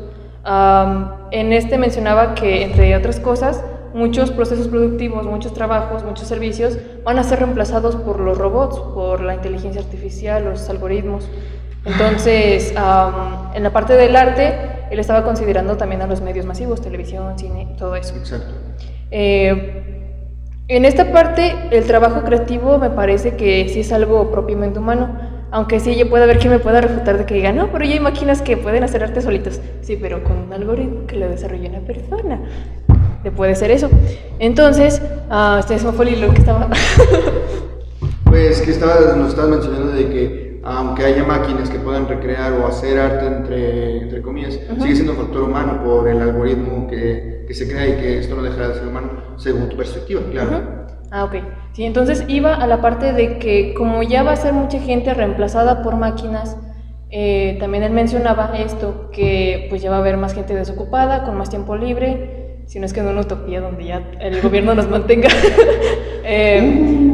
en 1.32 1.54
este 1.54 1.78
mencionaba 1.78 2.36
que, 2.36 2.64
entre 2.64 2.96
otras 2.96 3.20
cosas, 3.20 3.64
muchos 3.94 4.32
procesos 4.32 4.68
productivos, 4.68 5.26
muchos 5.26 5.54
trabajos, 5.54 6.04
muchos 6.04 6.28
servicios 6.28 6.78
van 7.04 7.20
a 7.20 7.24
ser 7.24 7.40
reemplazados 7.40 7.96
por 7.96 8.20
los 8.20 8.38
robots, 8.38 8.80
por 8.94 9.22
la 9.22 9.34
inteligencia 9.34 9.82
artificial, 9.82 10.44
los 10.44 10.70
algoritmos. 10.70 11.30
Entonces, 11.86 12.72
en 12.72 13.64
la 13.64 13.70
parte 13.72 13.94
del 13.94 14.16
arte, 14.16 14.54
él 14.92 15.00
estaba 15.00 15.24
considerando 15.24 15.78
también 15.78 16.02
a 16.02 16.08
los 16.08 16.22
medios 16.22 16.46
masivos, 16.46 16.82
televisión, 16.82 17.40
cine, 17.40 17.76
todo 17.78 17.96
eso. 17.96 18.16
Exacto. 18.16 18.54
Eh, 19.12 19.89
en 20.70 20.86
esta 20.86 21.12
parte, 21.12 21.56
el 21.72 21.84
trabajo 21.86 22.24
creativo 22.24 22.78
me 22.78 22.92
parece 22.92 23.36
que 23.36 23.68
sí 23.70 23.80
es 23.80 23.92
algo 23.92 24.32
propiamente 24.32 24.78
humano, 24.78 25.10
aunque 25.50 25.80
sí 25.80 25.96
yo 25.96 26.08
pueda 26.12 26.28
ver 26.28 26.38
que 26.38 26.48
me 26.48 26.60
pueda 26.60 26.80
refutar 26.80 27.18
de 27.18 27.26
que 27.26 27.34
diga, 27.34 27.52
no, 27.52 27.72
pero 27.72 27.86
ya 27.86 27.94
hay 27.94 28.00
máquinas 28.00 28.44
que 28.44 28.56
pueden 28.56 28.84
hacer 28.84 29.04
arte 29.04 29.20
solitos. 29.24 29.60
Sí, 29.82 29.98
pero 30.00 30.24
con 30.24 30.38
un 30.38 30.54
algoritmo 30.54 31.08
que 31.08 31.16
lo 31.16 31.28
desarrolla 31.28 31.70
una 31.70 31.80
persona. 31.80 32.40
Le 33.24 33.32
puede 33.32 33.56
ser 33.56 33.72
eso. 33.72 33.90
Entonces, 34.38 35.02
uh, 35.32 35.58
este 35.58 35.80
fue 35.80 36.12
lo 36.12 36.32
que 36.34 36.40
estaba... 36.40 36.70
pues 38.26 38.62
que 38.62 38.70
estaba, 38.70 39.16
nos 39.16 39.30
estabas 39.30 39.50
mencionando 39.50 39.92
de 39.92 40.08
que 40.08 40.49
aunque 40.64 41.05
haya 41.05 41.24
máquinas 41.24 41.70
que 41.70 41.80
puedan 41.80 42.07
recrear 42.07 42.53
o 42.53 42.68
hacer 42.68 42.99
arte 42.99 43.26
entre, 43.26 44.03
entre 44.03 44.22
comillas, 44.22 44.60
sigue 44.80 44.95
siendo 44.95 45.14
un 45.14 45.20
factor 45.20 45.43
humano 45.43 45.84
por 45.84 46.07
el 46.07 46.22
algoritmo 46.22 46.88
que 46.88 47.39
que 47.49 47.55
se 47.55 47.68
crea 47.68 47.88
y 47.88 47.93
que 47.93 48.20
esto 48.20 48.36
no 48.36 48.43
dejará 48.43 48.68
de 48.68 48.76
ser 48.76 48.88
humano, 48.88 49.10
según 49.38 49.70
tu 49.70 49.76
perspectiva, 49.76 50.22
claro. 50.30 50.86
Ah, 51.10 51.24
ok. 51.24 51.38
Sí, 51.74 51.84
entonces 51.84 52.24
iba 52.28 52.53
a 52.53 52.68
la 52.68 52.80
parte 52.80 53.12
de 53.12 53.39
que 53.39 53.74
como 53.74 54.03
ya 54.03 54.22
va 54.22 54.34
a 54.34 54.36
ser 54.36 54.53
mucha 54.53 54.80
gente 54.80 55.16
reemplazada 55.16 55.82
por 55.82 55.95
máquinas, 55.95 56.55
eh, 57.10 57.57
también 57.60 57.82
él 57.82 57.91
mencionaba 57.91 58.51
esto, 58.55 59.10
que 59.12 59.66
pues 59.72 59.82
ya 59.82 59.89
va 59.89 59.95
a 59.95 59.99
haber 59.99 60.18
más 60.18 60.36
gente 60.36 60.53
desocupada, 60.53 61.24
con 61.24 61.39
más 61.39 61.49
tiempo 61.49 61.76
libre, 61.76 62.39
si 62.70 62.80
no 62.80 62.86
es 62.86 62.94
que 62.94 63.00
en 63.00 63.08
una 63.08 63.22
utopía 63.22 63.62
donde 63.62 63.84
ya 63.84 64.04
el 64.20 64.42
gobierno 64.42 64.76
nos 64.76 64.88
mantenga. 64.88 65.28
eh. 66.24 66.62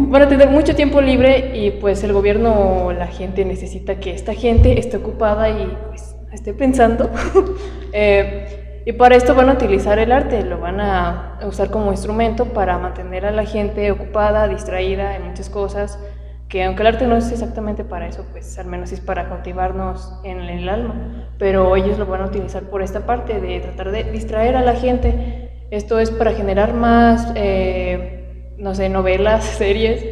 Van 0.10 0.22
a 0.22 0.28
tener 0.28 0.50
mucho 0.50 0.76
tiempo 0.76 1.00
libre 1.00 1.52
y 1.56 1.72
pues 1.72 2.04
el 2.04 2.12
gobierno, 2.12 2.92
la 2.92 3.08
gente 3.08 3.46
necesita 3.46 3.96
que 3.96 4.14
esta 4.14 4.34
gente 4.34 4.78
esté 4.78 4.98
ocupada 4.98 5.50
y 5.50 5.78
pues 5.88 6.14
esté 6.34 6.54
pensando. 6.54 7.10
eh, 7.94 8.82
y 8.86 8.92
para 8.92 9.16
esto 9.16 9.34
van 9.34 9.48
a 9.48 9.54
utilizar 9.54 9.98
el 9.98 10.12
arte, 10.12 10.44
lo 10.44 10.60
van 10.60 10.82
a 10.82 11.40
usar 11.48 11.72
como 11.72 11.92
instrumento 11.92 12.48
para 12.48 12.78
mantener 12.78 13.26
a 13.26 13.32
la 13.32 13.46
gente 13.46 13.90
ocupada, 13.92 14.50
distraída 14.50 15.16
en 15.16 15.24
muchas 15.24 15.50
cosas, 15.50 15.98
que 16.50 16.64
aunque 16.64 16.84
el 16.84 16.88
arte 16.88 17.08
no 17.08 17.18
es 17.18 17.32
exactamente 17.32 17.84
para 17.84 18.08
eso, 18.08 18.26
pues 18.32 18.58
al 18.60 18.68
menos 18.68 18.92
es 18.92 19.02
para 19.02 19.28
cautivarnos 19.28 20.20
en 20.24 20.40
el 20.40 20.70
alma, 20.70 21.28
pero 21.40 21.76
ellos 21.76 21.98
lo 21.98 22.06
van 22.06 22.22
a 22.22 22.26
utilizar 22.26 22.64
por 22.64 22.82
esta 22.82 23.06
parte 23.06 23.42
de 23.42 23.60
tratar 23.60 23.92
de 23.92 24.04
distraer 24.06 24.56
a 24.56 24.62
la 24.62 24.74
gente. 24.74 25.45
Esto 25.72 26.00
es 26.00 26.12
para 26.12 26.34
generar 26.34 26.74
más, 26.74 27.32
eh, 27.36 28.54
no 28.58 28.76
sé, 28.76 28.90
novelas, 28.90 29.44
series, 29.58 30.04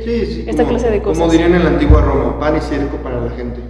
esta 0.48 0.66
clase 0.66 0.90
de 0.90 1.02
cosas. 1.02 1.20
Como 1.20 1.32
dirían 1.32 1.54
en 1.56 1.64
la 1.64 1.70
antigua 1.70 2.02
Roma, 2.02 2.40
pan 2.40 2.58
y 2.58 2.62
circo 2.62 2.98
para 2.98 3.22
la 3.22 3.32
gente. 3.32 3.62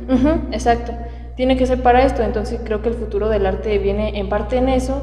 exacto 0.51 0.93
tiene 1.35 1.57
que 1.57 1.65
ser 1.65 1.81
para 1.81 2.03
esto. 2.03 2.23
Entonces 2.23 2.59
creo 2.63 2.81
que 2.81 2.89
el 2.89 2.95
futuro 2.95 3.29
del 3.29 3.45
arte 3.45 3.77
viene 3.79 4.19
en 4.19 4.29
parte 4.29 4.57
en 4.57 4.69
eso 4.69 5.01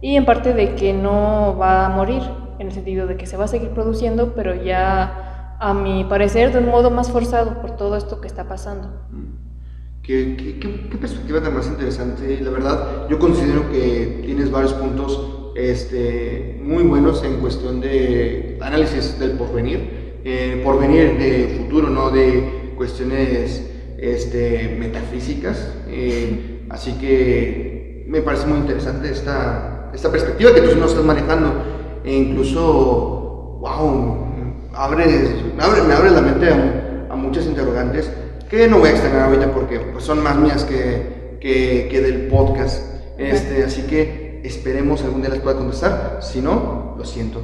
y 0.00 0.16
en 0.16 0.24
parte 0.24 0.52
de 0.52 0.74
que 0.74 0.92
no 0.92 1.56
va 1.58 1.86
a 1.86 1.88
morir, 1.88 2.22
en 2.58 2.68
el 2.68 2.72
sentido 2.72 3.06
de 3.06 3.16
que 3.16 3.26
se 3.26 3.36
va 3.36 3.44
a 3.44 3.48
seguir 3.48 3.70
produciendo, 3.70 4.34
pero 4.34 4.54
ya 4.54 5.56
a 5.60 5.74
mi 5.74 6.04
parecer 6.04 6.52
de 6.52 6.58
un 6.58 6.68
modo 6.68 6.90
más 6.90 7.10
forzado 7.10 7.60
por 7.60 7.76
todo 7.76 7.96
esto 7.96 8.20
que 8.20 8.26
está 8.26 8.48
pasando. 8.48 8.88
Mm. 9.10 9.42
¿Qué, 10.02 10.58
qué, 10.90 10.98
perspectiva 10.98 11.40
tan 11.40 11.54
más 11.54 11.68
interesante? 11.68 12.40
La 12.40 12.50
verdad, 12.50 13.08
yo 13.08 13.20
considero 13.20 13.70
que 13.70 14.22
tienes 14.24 14.50
varios 14.50 14.72
puntos 14.72 15.41
este, 15.54 16.58
muy 16.62 16.84
buenos 16.84 17.22
en 17.24 17.36
cuestión 17.36 17.80
de 17.80 18.56
análisis 18.60 19.18
del 19.18 19.32
porvenir, 19.32 20.20
eh, 20.24 20.60
porvenir 20.64 21.18
de 21.18 21.56
futuro, 21.58 21.88
no 21.88 22.10
de 22.10 22.72
cuestiones 22.76 23.70
este, 23.98 24.76
metafísicas. 24.78 25.72
Eh, 25.88 26.64
así 26.70 26.92
que 26.94 28.04
me 28.08 28.22
parece 28.22 28.46
muy 28.46 28.58
interesante 28.58 29.10
esta, 29.10 29.90
esta 29.94 30.10
perspectiva 30.10 30.54
que 30.54 30.62
tú 30.62 30.76
nos 30.76 30.90
estás 30.90 31.04
manejando. 31.04 31.52
E 32.04 32.14
incluso, 32.14 33.58
wow, 33.60 34.70
abres, 34.72 35.30
abre, 35.58 35.82
me 35.82 35.94
abre 35.94 36.10
la 36.10 36.20
mente 36.20 36.48
a, 36.48 37.14
muchas 37.14 37.46
interrogantes 37.46 38.10
que 38.50 38.66
no 38.68 38.78
voy 38.78 38.88
a 38.88 38.92
extender 38.92 39.20
ahorita 39.20 39.52
porque 39.52 39.78
pues, 39.78 40.02
son 40.02 40.22
más 40.22 40.36
mías 40.36 40.64
que, 40.64 41.38
que, 41.40 41.88
que 41.90 42.00
del 42.00 42.26
podcast. 42.26 42.82
Este, 43.16 43.62
así 43.62 43.82
que 43.82 44.21
esperemos 44.42 45.02
algún 45.02 45.22
día 45.22 45.30
les 45.30 45.40
pueda 45.40 45.56
contestar. 45.56 46.18
Si 46.20 46.40
no, 46.40 46.94
lo 46.96 47.04
siento. 47.04 47.42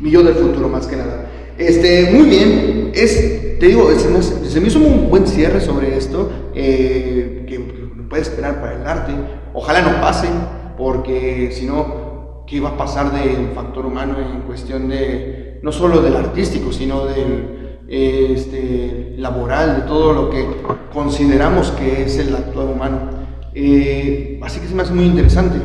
Mi 0.00 0.10
yo 0.10 0.22
del 0.22 0.34
futuro 0.34 0.68
más 0.68 0.86
que 0.86 0.96
nada. 0.96 1.30
Este, 1.58 2.10
muy 2.10 2.28
bien, 2.28 2.90
es, 2.94 3.58
te 3.58 3.66
digo, 3.66 3.90
se 3.92 4.08
me, 4.08 4.22
se 4.22 4.60
me 4.60 4.68
hizo 4.68 4.78
un 4.78 5.10
buen 5.10 5.26
cierre 5.26 5.60
sobre 5.60 5.96
esto, 5.96 6.30
eh, 6.54 7.44
que, 7.46 7.80
puede 8.08 8.22
esperar 8.22 8.60
para 8.60 8.76
el 8.76 8.86
arte. 8.86 9.12
Ojalá 9.52 9.82
no 9.82 10.00
pase, 10.00 10.28
porque 10.76 11.50
si 11.52 11.66
no, 11.66 12.44
¿qué 12.46 12.60
va 12.60 12.70
a 12.70 12.76
pasar 12.76 13.12
del 13.12 13.48
factor 13.54 13.86
humano 13.86 14.16
en 14.18 14.40
cuestión 14.40 14.88
de, 14.88 15.60
no 15.62 15.70
solo 15.70 16.00
del 16.00 16.16
artístico, 16.16 16.72
sino 16.72 17.04
del 17.04 17.78
este, 17.88 19.14
laboral, 19.18 19.76
de 19.76 19.82
todo 19.82 20.12
lo 20.12 20.30
que 20.30 20.44
consideramos 20.92 21.70
que 21.72 22.02
es 22.02 22.18
el 22.18 22.34
actual 22.34 22.70
humano? 22.70 23.10
Eh, 23.54 24.40
así 24.42 24.60
que 24.60 24.66
se 24.66 24.74
me 24.74 24.82
hace 24.82 24.94
muy 24.94 25.04
interesante. 25.04 25.58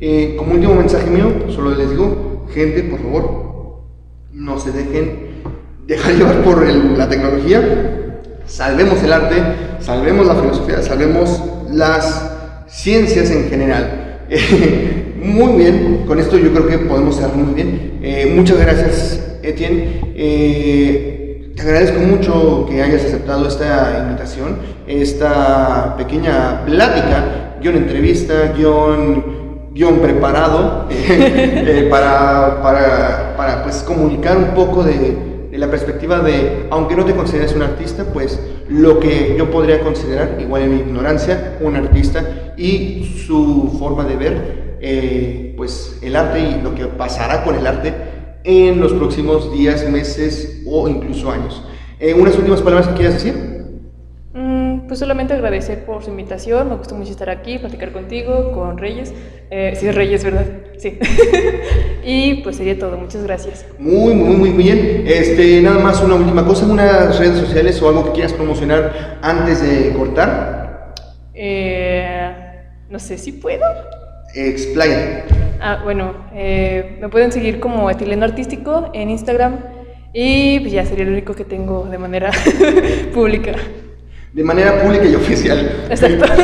Eh, 0.00 0.34
como 0.38 0.52
último 0.52 0.74
mensaje 0.74 1.10
mío, 1.10 1.32
solo 1.48 1.74
les 1.74 1.90
digo, 1.90 2.46
gente, 2.52 2.82
por 2.82 3.00
favor, 3.00 3.82
no 4.32 4.58
se 4.58 4.72
dejen 4.72 5.26
dejar 5.86 6.14
llevar 6.16 6.42
por 6.42 6.66
la 6.66 7.08
tecnología, 7.08 8.20
salvemos 8.46 9.02
el 9.02 9.12
arte, 9.12 9.36
salvemos 9.80 10.26
la 10.26 10.34
filosofía, 10.34 10.82
salvemos 10.82 11.42
las 11.72 12.32
ciencias 12.68 13.30
en 13.30 13.48
general. 13.48 14.20
muy 15.22 15.52
bien, 15.56 16.04
con 16.06 16.18
esto 16.18 16.36
yo 16.36 16.52
creo 16.52 16.66
que 16.66 16.78
podemos 16.78 17.16
cerrar 17.16 17.36
muy 17.36 17.54
bien. 17.54 17.98
Eh, 18.02 18.32
muchas 18.34 18.58
gracias, 18.58 19.38
Etienne. 19.42 20.00
Eh, 20.14 21.52
te 21.56 21.62
agradezco 21.62 22.00
mucho 22.00 22.66
que 22.68 22.82
hayas 22.82 23.04
aceptado 23.04 23.48
esta 23.48 24.04
invitación, 24.04 24.58
esta 24.86 25.96
pequeña 25.96 26.64
plática, 26.66 27.56
guion 27.62 27.76
entrevista, 27.76 28.52
guion, 28.56 29.35
guion 29.76 29.98
preparado, 29.98 30.86
eh, 30.90 31.86
para, 31.90 32.62
para, 32.62 33.36
para 33.36 33.62
pues, 33.62 33.82
comunicar 33.82 34.38
un 34.38 34.54
poco 34.54 34.82
de, 34.82 35.16
de 35.50 35.58
la 35.58 35.70
perspectiva 35.70 36.20
de, 36.20 36.66
aunque 36.70 36.96
no 36.96 37.04
te 37.04 37.14
consideres 37.14 37.54
un 37.54 37.62
artista, 37.62 38.04
pues 38.12 38.40
lo 38.70 38.98
que 38.98 39.36
yo 39.36 39.50
podría 39.50 39.80
considerar, 39.80 40.38
igual 40.40 40.62
en 40.62 40.74
mi 40.74 40.80
ignorancia, 40.80 41.58
un 41.60 41.76
artista 41.76 42.54
y 42.56 43.22
su 43.26 43.76
forma 43.78 44.04
de 44.04 44.16
ver 44.16 44.78
eh, 44.80 45.54
pues 45.56 45.98
el 46.02 46.16
arte 46.16 46.40
y 46.40 46.62
lo 46.62 46.74
que 46.74 46.86
pasará 46.86 47.44
con 47.44 47.54
el 47.54 47.66
arte 47.66 47.94
en 48.44 48.80
los 48.80 48.92
próximos 48.92 49.52
días, 49.52 49.88
meses 49.90 50.62
o 50.66 50.88
incluso 50.88 51.30
años. 51.30 51.62
Eh, 52.00 52.14
¿Unas 52.14 52.36
últimas 52.36 52.62
palabras 52.62 52.88
que 52.88 52.94
quieras 52.94 53.14
decir? 53.14 53.56
Pues 54.86 55.00
solamente 55.00 55.34
agradecer 55.34 55.84
por 55.84 56.04
su 56.04 56.10
invitación, 56.10 56.68
me 56.68 56.76
gustó 56.76 56.94
mucho 56.94 57.10
estar 57.10 57.28
aquí, 57.28 57.58
platicar 57.58 57.90
contigo, 57.90 58.52
con 58.52 58.78
Reyes. 58.78 59.12
Eh, 59.50 59.74
sí, 59.74 59.88
es 59.88 59.94
Reyes, 59.94 60.22
¿verdad? 60.22 60.46
Sí. 60.78 60.96
y 62.04 62.34
pues 62.42 62.56
sería 62.56 62.78
todo, 62.78 62.96
muchas 62.96 63.24
gracias. 63.24 63.66
Muy, 63.80 64.14
muy, 64.14 64.36
muy 64.36 64.50
bien. 64.50 65.04
Este, 65.04 65.60
nada 65.60 65.80
más 65.80 66.00
una 66.02 66.14
última 66.14 66.46
cosa, 66.46 66.66
unas 66.66 67.18
redes 67.18 67.38
sociales 67.38 67.82
o 67.82 67.88
algo 67.88 68.04
que 68.04 68.12
quieras 68.12 68.32
promocionar 68.32 69.18
antes 69.22 69.60
de 69.60 69.92
cortar. 69.92 70.94
Eh, 71.34 72.30
no 72.88 73.00
sé 73.00 73.18
si 73.18 73.32
puedo. 73.32 73.64
Explain. 74.36 75.24
Ah, 75.60 75.80
bueno, 75.82 76.14
eh, 76.32 76.96
me 77.00 77.08
pueden 77.08 77.32
seguir 77.32 77.58
como 77.58 77.90
Estileno 77.90 78.24
Artístico 78.24 78.90
en 78.92 79.10
Instagram 79.10 79.58
y 80.12 80.60
pues 80.60 80.72
ya 80.72 80.86
sería 80.86 81.04
lo 81.06 81.10
único 81.10 81.34
que 81.34 81.44
tengo 81.44 81.86
de 81.86 81.98
manera 81.98 82.30
pública 83.14 83.52
de 84.36 84.44
manera 84.44 84.82
pública 84.82 85.06
y 85.06 85.14
oficial. 85.14 85.86
Exacto. 85.88 86.26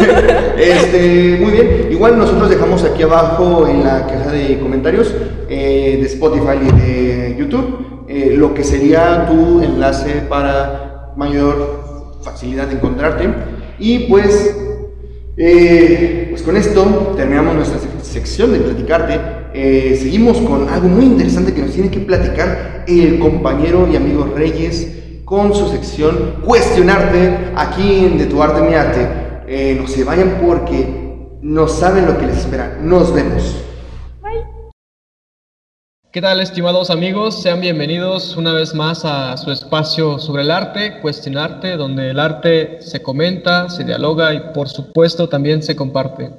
Este, 0.57 1.39
muy 1.41 1.51
bien. 1.53 1.89
Igual 1.91 2.17
nosotros 2.17 2.49
dejamos 2.49 2.85
aquí 2.85 3.03
abajo 3.03 3.67
en 3.67 3.85
la 3.85 4.07
caja 4.07 4.31
de 4.33 4.59
comentarios 4.61 5.13
eh, 5.49 5.99
de 6.01 6.07
Spotify 6.07 6.59
y 6.63 6.81
de 6.81 7.37
YouTube 7.39 8.05
eh, 8.09 8.35
lo 8.37 8.55
que 8.55 8.63
sería 8.65 9.27
tu 9.27 9.61
enlace 9.63 10.23
para 10.29 11.13
mayor 11.17 12.19
facilidad 12.23 12.69
de 12.69 12.77
encontrarte. 12.77 13.29
Y 13.79 14.01
pues, 14.11 14.57
eh, 15.37 16.29
pues 16.31 16.43
con 16.43 16.57
esto 16.57 17.15
terminamos 17.17 17.57
nuestra 17.57 17.79
sección 18.03 18.53
de 18.53 18.61
platicarte. 18.61 19.21
seguimos 19.97 20.39
con 20.41 20.69
algo 20.69 20.89
muy 20.89 21.05
interesante 21.05 21.53
que 21.53 21.61
nos 21.61 21.73
tiene 21.73 21.91
que 21.91 22.01
platicar 22.01 22.85
el 22.87 23.19
compañero 23.19 23.87
y 23.93 23.97
amigo 23.97 24.33
Reyes 24.35 25.02
con 25.33 25.55
su 25.55 25.67
sección 25.67 26.43
Cuestionarte 26.45 27.55
aquí 27.57 28.05
en 28.05 28.19
De 28.19 28.27
tu 28.27 28.43
arte 28.43 28.61
mi 28.61 28.75
arte. 28.75 29.09
Eh, 29.49 29.75
no 29.81 29.89
se 29.89 30.05
vayan 30.05 30.39
porque 30.47 31.39
no 31.41 31.69
saben 31.69 32.05
lo 32.05 32.19
que 32.19 32.27
les 32.27 32.37
espera. 32.37 32.77
Nos 32.83 33.15
vemos. 33.15 33.57
¿Qué 36.13 36.21
tal 36.21 36.39
estimados 36.39 36.91
amigos? 36.91 37.41
Sean 37.41 37.63
bienvenidos 37.63 38.37
una 38.37 38.53
vez 38.53 38.75
más 38.75 39.07
a 39.07 39.39
su 39.39 39.51
espacio 39.51 40.19
sobre 40.19 40.43
el 40.43 40.51
arte, 40.51 41.01
Cuestionarte, 41.01 41.79
donde 41.79 42.11
el 42.11 42.21
arte 42.21 42.83
se 42.83 43.01
comenta, 43.01 43.71
se 43.71 43.85
dialoga 43.85 44.35
y 44.35 44.53
por 44.53 44.69
supuesto 44.69 45.31
también 45.31 45.63
se 45.63 45.75
comparte. 45.75 46.31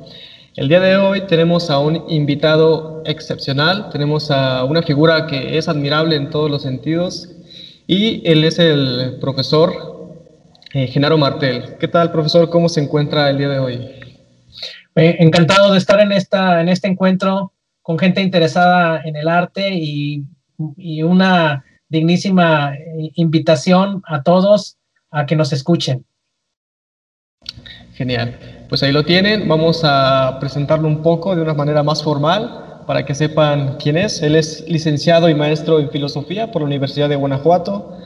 El 0.56 0.70
día 0.70 0.80
de 0.80 0.98
hoy 0.98 1.22
tenemos 1.22 1.72
a 1.72 1.80
un 1.80 2.06
invitado 2.10 3.02
excepcional, 3.06 3.89
tenemos 3.89 4.30
a 4.30 4.64
una 4.66 4.84
figura 4.84 5.26
que 5.26 5.58
es 5.58 5.68
admirable 5.68 6.16
en 6.16 6.30
todos 6.30 6.52
los 6.52 6.62
sentidos, 6.62 7.33
y 7.88 8.22
él 8.30 8.44
es 8.44 8.60
el 8.60 9.18
profesor 9.20 9.94
eh, 10.74 10.88
Genaro 10.88 11.18
Martel. 11.18 11.78
¿Qué 11.80 11.88
tal, 11.88 12.12
profesor? 12.12 12.50
¿Cómo 12.50 12.70
se 12.70 12.82
encuentra 12.82 13.30
el 13.30 13.38
día 13.38 13.50
de 13.50 13.60
hoy? 13.60 13.74
Eh, 14.96 15.18
encantado 15.20 15.72
de 15.72 15.78
estar 15.78 16.00
en, 16.00 16.12
esta, 16.12 16.62
en 16.62 16.70
este 16.70 16.88
encuentro 16.88 17.54
con 17.82 18.00
gente 18.00 18.22
interesada 18.22 19.02
en 19.04 19.16
el 19.16 19.28
arte 19.28 19.74
y, 19.74 20.24
y 20.78 21.04
una 21.04 21.64
dignísima 21.90 22.76
eh, 22.76 23.12
invitación 23.16 24.02
a 24.08 24.24
todos 24.24 24.78
a 25.12 25.26
que 25.26 25.36
nos 25.36 25.54
escuchen. 25.54 26.06
Genial. 27.94 28.66
Pues 28.70 28.82
ahí 28.82 28.92
lo 28.92 29.04
tienen. 29.04 29.48
Vamos 29.48 29.82
a 29.84 30.38
presentarlo 30.40 30.88
un 30.88 31.04
poco 31.04 31.36
de 31.36 31.42
una 31.42 31.54
manera 31.54 31.84
más 31.84 32.02
formal 32.02 32.73
para 32.86 33.06
que 33.06 33.16
sepan 33.16 33.78
quién 33.82 33.98
es. 33.98 34.22
Él 34.22 34.36
es 34.36 34.66
licenciado 34.68 35.30
y 35.30 35.36
maestro 35.36 35.80
en 35.80 35.90
filosofía 35.90 36.52
por 36.52 36.62
la 36.62 36.68
Universidad 36.68 37.10
de 37.10 37.16
Guanajuato. 37.16 37.98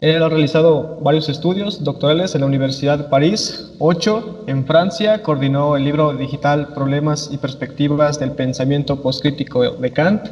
Él 0.00 0.22
ha 0.22 0.28
realizado 0.28 0.98
varios 1.02 1.28
estudios 1.28 1.82
doctorales 1.82 2.34
en 2.34 2.42
la 2.42 2.46
Universidad 2.46 2.98
de 2.98 3.04
París, 3.04 3.72
ocho 3.78 4.44
en 4.46 4.66
Francia, 4.66 5.22
coordinó 5.22 5.76
el 5.76 5.84
libro 5.84 6.12
digital 6.12 6.74
Problemas 6.74 7.30
y 7.32 7.38
Perspectivas 7.38 8.18
del 8.18 8.32
Pensamiento 8.32 9.00
Postcrítico 9.00 9.62
de 9.62 9.92
Kant, 9.92 10.28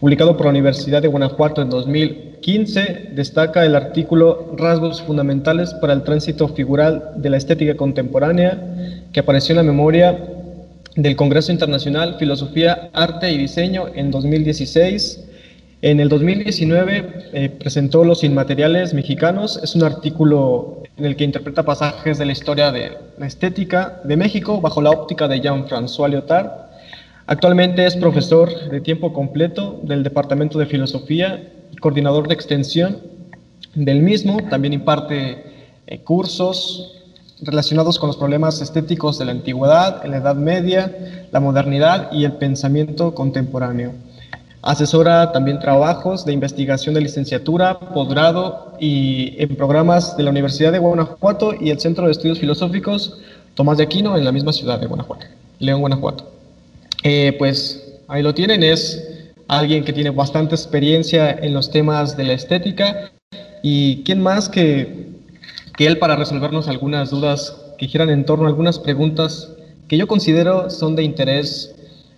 publicado 0.00 0.36
por 0.36 0.46
la 0.46 0.50
Universidad 0.50 1.02
de 1.02 1.08
Guanajuato 1.08 1.62
en 1.62 1.70
2015, 1.70 3.10
destaca 3.12 3.66
el 3.66 3.74
artículo 3.74 4.54
Rasgos 4.56 5.02
fundamentales 5.02 5.74
para 5.74 5.92
el 5.92 6.02
tránsito 6.02 6.48
figural 6.48 7.12
de 7.16 7.30
la 7.30 7.36
estética 7.36 7.76
contemporánea, 7.76 9.02
que 9.12 9.20
apareció 9.20 9.52
en 9.52 9.56
la 9.56 9.62
memoria 9.62 10.35
del 10.96 11.14
Congreso 11.14 11.52
Internacional 11.52 12.16
Filosofía, 12.18 12.90
Arte 12.94 13.30
y 13.30 13.38
Diseño 13.38 13.86
en 13.94 14.10
2016. 14.10 15.24
En 15.82 16.00
el 16.00 16.08
2019 16.08 17.28
eh, 17.32 17.48
presentó 17.50 18.02
Los 18.02 18.24
Inmateriales 18.24 18.94
Mexicanos. 18.94 19.60
Es 19.62 19.74
un 19.74 19.84
artículo 19.84 20.82
en 20.96 21.04
el 21.04 21.14
que 21.14 21.24
interpreta 21.24 21.64
pasajes 21.64 22.16
de 22.16 22.24
la 22.24 22.32
historia 22.32 22.72
de 22.72 22.92
la 23.18 23.26
estética 23.26 24.00
de 24.04 24.16
México 24.16 24.60
bajo 24.62 24.80
la 24.80 24.90
óptica 24.90 25.28
de 25.28 25.40
Jean-François 25.40 26.08
Lyotard. 26.08 26.50
Actualmente 27.26 27.84
es 27.84 27.94
profesor 27.96 28.70
de 28.70 28.80
tiempo 28.80 29.12
completo 29.12 29.80
del 29.82 30.02
Departamento 30.02 30.58
de 30.58 30.64
Filosofía 30.64 31.42
y 31.72 31.76
coordinador 31.76 32.26
de 32.26 32.34
extensión 32.34 33.02
del 33.74 34.00
mismo. 34.00 34.38
También 34.48 34.72
imparte 34.72 35.44
eh, 35.86 35.98
cursos, 35.98 36.95
relacionados 37.40 37.98
con 37.98 38.08
los 38.08 38.16
problemas 38.16 38.60
estéticos 38.60 39.18
de 39.18 39.26
la 39.26 39.32
antigüedad, 39.32 40.04
en 40.04 40.12
la 40.12 40.18
Edad 40.18 40.36
Media, 40.36 41.26
la 41.30 41.40
modernidad 41.40 42.10
y 42.12 42.24
el 42.24 42.32
pensamiento 42.32 43.14
contemporáneo. 43.14 43.92
Asesora 44.62 45.30
también 45.32 45.60
trabajos 45.60 46.24
de 46.24 46.32
investigación 46.32 46.94
de 46.94 47.00
licenciatura, 47.00 47.78
posgrado 47.78 48.72
y 48.80 49.40
en 49.40 49.54
programas 49.54 50.16
de 50.16 50.24
la 50.24 50.30
Universidad 50.30 50.72
de 50.72 50.78
Guanajuato 50.78 51.54
y 51.58 51.70
el 51.70 51.78
Centro 51.78 52.06
de 52.06 52.12
Estudios 52.12 52.40
Filosóficos 52.40 53.18
Tomás 53.54 53.78
de 53.78 53.84
Aquino 53.84 54.16
en 54.16 54.24
la 54.24 54.32
misma 54.32 54.52
ciudad 54.52 54.80
de 54.80 54.86
Guanajuato, 54.86 55.26
León, 55.60 55.80
Guanajuato. 55.80 56.30
Eh, 57.02 57.34
pues 57.38 58.00
ahí 58.08 58.22
lo 58.22 58.34
tienen, 58.34 58.62
es 58.62 59.24
alguien 59.48 59.84
que 59.84 59.92
tiene 59.92 60.10
bastante 60.10 60.54
experiencia 60.54 61.30
en 61.30 61.54
los 61.54 61.70
temas 61.70 62.16
de 62.16 62.24
la 62.24 62.32
estética 62.32 63.12
y 63.62 64.02
quién 64.02 64.20
más 64.20 64.48
que 64.48 65.15
que 65.76 65.86
él 65.86 65.98
para 65.98 66.16
resolvernos 66.16 66.68
algunas 66.68 67.10
dudas 67.10 67.56
que 67.78 67.86
giran 67.86 68.10
en 68.10 68.24
torno 68.24 68.46
a 68.46 68.48
algunas 68.48 68.78
preguntas 68.78 69.52
que 69.88 69.96
yo 69.96 70.06
considero 70.06 70.70
son 70.70 70.96
de 70.96 71.02
interés 71.02 71.74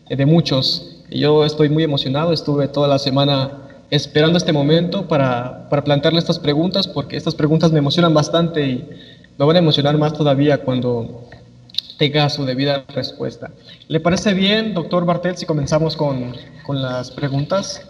eh, 0.09 0.17
de 0.17 0.27
muchos. 0.27 1.05
Yo 1.11 1.45
estoy 1.45 1.69
muy 1.69 1.83
emocionado, 1.83 2.33
estuve 2.33 2.69
toda 2.69 2.89
la 2.89 2.99
semana 2.99 3.51
esperando 3.91 4.39
este 4.39 4.53
momento 4.53 5.09
para, 5.09 5.69
para 5.69 5.83
plantearle 5.83 6.19
estas 6.19 6.39
preguntas, 6.39 6.87
porque 6.87 7.17
estas 7.17 7.35
preguntas 7.35 7.73
me 7.73 7.79
emocionan 7.79 8.15
bastante 8.15 8.67
y 8.67 8.89
me 9.39 9.45
van 9.45 9.57
a 9.57 9.59
emocionar 9.59 9.97
más 9.99 10.13
todavía 10.13 10.63
cuando 10.63 11.25
tenga 11.99 12.29
su 12.31 12.45
debida 12.45 12.85
respuesta. 12.95 13.51
¿Le 13.89 13.99
parece 13.99 14.35
bien, 14.35 14.75
doctor 14.75 15.05
Bartel, 15.05 15.37
si 15.37 15.47
comenzamos 15.47 15.97
con, 15.97 16.33
con 16.65 16.81
las 16.81 17.11
preguntas? 17.11 17.83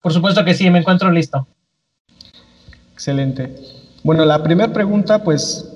Por 0.00 0.12
supuesto 0.12 0.44
que 0.44 0.54
sí, 0.54 0.70
me 0.70 0.78
encuentro 0.78 1.10
listo. 1.10 1.46
Excelente. 2.94 3.77
Bueno, 4.02 4.24
la 4.24 4.42
primera 4.42 4.72
pregunta, 4.72 5.22
pues, 5.24 5.68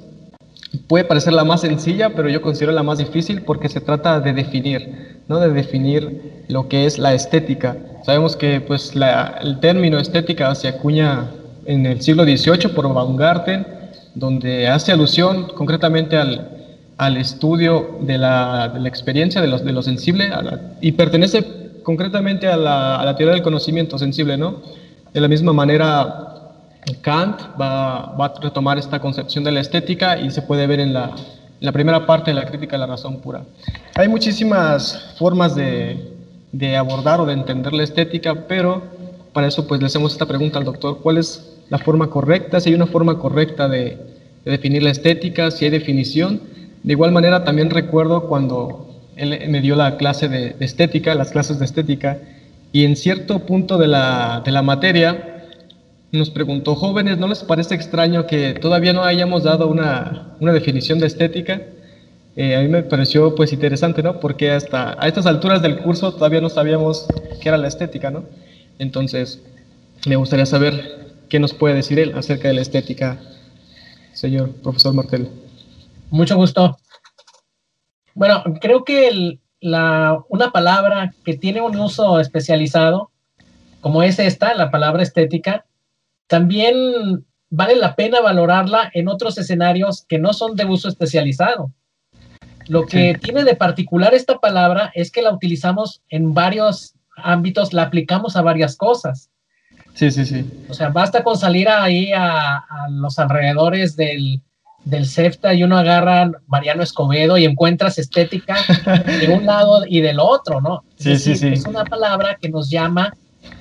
puede 0.87 1.05
parecer 1.05 1.33
la 1.33 1.45
más 1.45 1.61
sencilla, 1.63 2.11
pero 2.11 2.29
yo 2.29 2.41
considero 2.41 2.73
la 2.73 2.83
más 2.83 2.99
difícil 2.99 3.43
porque 3.43 3.69
se 3.69 3.81
trata 3.81 4.21
de 4.21 4.33
definir, 4.33 5.23
¿no? 5.29 5.41
De 5.41 5.51
definir 5.51 6.45
lo 6.49 6.69
que 6.69 6.87
es 6.87 6.99
la 6.99 7.15
estética. 7.15 7.77
Sabemos 8.05 8.37
que, 8.37 8.61
pues, 8.61 8.93
el 9.43 9.61
término 9.61 9.99
estética 9.99 10.55
se 10.55 10.69
acuña 10.69 11.31
en 11.67 11.87
el 11.87 12.01
siglo 12.01 12.25
XVIII 12.25 12.69
por 12.75 12.93
Baumgarten, 12.93 13.67
donde 14.15 14.69
hace 14.69 14.93
alusión 14.93 15.49
concretamente 15.55 16.17
al, 16.17 16.51
al 16.99 17.17
estudio 17.17 17.99
de 18.01 18.19
la, 18.19 18.69
de 18.69 18.81
la 18.81 18.89
experiencia, 18.89 19.41
de, 19.41 19.49
los, 19.49 19.65
de 19.65 19.73
lo 19.73 19.83
sensible, 19.83 20.31
y 20.81 20.93
pertenece 20.93 21.45
concretamente 21.83 22.47
a 22.47 22.57
la, 22.57 22.97
a 22.97 23.05
la, 23.05 23.17
teoría 23.17 23.35
del 23.35 23.43
conocimiento 23.43 23.99
sensible, 23.99 24.37
¿no? 24.37 24.63
De 25.13 25.21
la 25.21 25.29
misma 25.29 25.53
manera, 25.53 26.32
Kant 27.01 27.41
va, 27.61 28.15
va, 28.19 28.27
a 28.27 28.41
retomar 28.41 28.79
esta 28.79 29.01
concepción 29.01 29.45
de 29.45 29.53
la 29.53 29.61
estética 29.61 30.19
y 30.19 30.31
se 30.31 30.43
puede 30.43 30.67
ver 30.67 30.81
en 30.81 30.93
la, 30.93 31.15
la 31.61 31.73
primera 31.73 32.07
parte 32.07 32.33
de 32.33 32.35
la 32.35 32.45
crítica 32.45 32.77
de 32.77 32.81
la 32.81 32.87
razón 32.87 33.21
pura. 33.21 33.45
Hay 33.95 34.09
muchísimas 34.09 35.15
formas 35.19 35.55
de, 35.55 36.13
de 36.51 36.77
abordar 36.77 37.21
o 37.21 37.27
de 37.27 37.35
entender 37.35 37.73
la 37.73 37.85
estética, 37.85 38.47
pero 38.49 38.83
para 39.33 39.47
eso 39.47 39.67
pues 39.67 39.81
le 39.81 39.87
hacemos 39.87 40.13
esta 40.13 40.27
pregunta 40.27 40.59
al 40.59 40.65
doctor, 40.65 40.99
¿cuál 41.03 41.19
es 41.19 41.57
la 41.71 41.79
forma 41.79 42.11
correcta? 42.11 42.61
Si 42.61 42.71
hay 42.71 42.75
una 42.75 42.87
forma 42.87 43.19
correcta 43.19 43.69
de, 43.69 43.97
de 44.45 44.51
definir 44.51 44.83
la 44.83 44.91
estética, 44.91 45.51
si 45.51 45.65
hay 45.65 45.71
definición. 45.71 46.41
De 46.83 46.93
igual 46.93 47.13
manera 47.13 47.45
también 47.45 47.71
recuerdo 47.71 48.27
cuando 48.27 48.89
él 49.17 49.49
me 49.49 49.61
dio 49.61 49.77
la 49.77 49.97
clase 49.97 50.29
de, 50.29 50.51
de 50.51 50.65
estética, 50.65 51.15
las 51.15 51.31
clases 51.31 51.59
de 51.61 51.65
estética, 51.65 52.19
y 52.73 52.85
en 52.85 52.97
cierto 52.97 53.41
punto 53.41 53.79
de 53.79 53.87
la, 53.87 54.43
de 54.45 54.51
la 54.51 54.63
materia 54.63 55.42
nos 56.19 56.31
preguntó, 56.31 56.75
jóvenes, 56.75 57.19
¿no 57.19 57.27
les 57.27 57.43
parece 57.43 57.75
extraño 57.75 58.27
que 58.27 58.53
todavía 58.55 58.93
no 58.93 59.03
hayamos 59.03 59.45
dado 59.45 59.67
una, 59.67 60.37
una 60.41 60.53
definición 60.53 60.99
de 60.99 61.07
estética? 61.07 61.63
Eh, 62.37 62.57
a 62.57 62.61
mí 62.61 62.69
me 62.69 62.83
pareció 62.83 63.35
pues 63.35 63.53
interesante, 63.53 64.03
¿no? 64.03 64.21
Porque 64.21 64.51
hasta 64.51 64.97
a 65.03 65.09
estas 65.09 65.27
alturas 65.27 65.63
del 65.63 65.79
curso 65.79 66.13
todavía 66.13 66.41
no 66.41 66.51
sabíamos 66.51 67.07
qué 67.41 67.49
era 67.49 67.59
la 67.59 67.69
estética, 67.69 68.11
¿no? 68.11 68.25
Entonces, 68.79 69.43
me 70.07 70.17
gustaría 70.17 70.47
saber 70.47 71.15
qué 71.29 71.39
nos 71.41 71.55
puede 71.55 71.77
decir 71.77 71.99
él 71.99 72.13
acerca 72.17 72.49
de 72.49 72.55
la 72.55 72.61
estética, 72.61 73.19
señor 74.13 74.51
profesor 74.63 74.93
Martel. 74.95 75.31
Mucho 76.11 76.37
gusto. 76.37 76.77
Bueno, 78.15 78.43
creo 78.61 78.85
que 78.85 79.39
la, 79.61 80.23
una 80.29 80.51
palabra 80.51 81.15
que 81.25 81.39
tiene 81.39 81.63
un 81.63 81.79
uso 81.79 82.21
especializado, 82.21 83.11
como 83.81 84.03
es 84.03 84.19
esta, 84.19 84.55
la 84.55 84.71
palabra 84.71 85.03
estética, 85.03 85.65
también 86.33 87.27
vale 87.51 87.77
la 87.77 87.95
pena 87.95 88.23
valorarla 88.23 88.91
en 88.95 89.09
otros 89.09 89.37
escenarios 89.37 90.07
que 90.09 90.19
no 90.19 90.33
son 90.33 90.57
de 90.57 90.65
uso 90.65 90.89
especializado. 90.89 91.71
Lo 92.69 92.87
que 92.87 93.13
sí. 93.13 93.21
tiene 93.21 93.45
de 93.45 93.55
particular 93.55 94.15
esta 94.15 94.39
palabra 94.39 94.91
es 94.95 95.11
que 95.11 95.21
la 95.21 95.31
utilizamos 95.31 96.01
en 96.09 96.33
varios 96.33 96.95
ámbitos, 97.19 97.75
la 97.75 97.83
aplicamos 97.83 98.35
a 98.35 98.41
varias 98.41 98.77
cosas. 98.77 99.29
Sí, 99.93 100.11
sí, 100.11 100.25
sí. 100.25 100.51
O 100.71 100.73
sea, 100.73 100.89
basta 100.89 101.23
con 101.23 101.37
salir 101.37 101.69
ahí 101.69 102.15
a, 102.15 102.57
a 102.57 102.89
los 102.89 103.19
alrededores 103.19 103.95
del, 103.95 104.41
del 104.87 105.05
CEFTA 105.05 105.53
y 105.53 105.65
uno 105.65 105.77
agarra 105.77 106.31
Mariano 106.47 106.83
Escobedo 106.83 107.37
y 107.37 107.45
encuentras 107.45 107.99
estética 107.99 108.57
de 109.21 109.29
un 109.29 109.45
lado 109.45 109.85
y 109.87 110.01
del 110.01 110.19
otro, 110.19 110.63
¿no? 110.63 110.83
Sí, 110.97 111.11
decir, 111.11 111.37
sí, 111.37 111.49
sí. 111.49 111.53
Es 111.53 111.67
una 111.67 111.85
palabra 111.85 112.39
que 112.41 112.49
nos 112.49 112.71
llama 112.71 113.13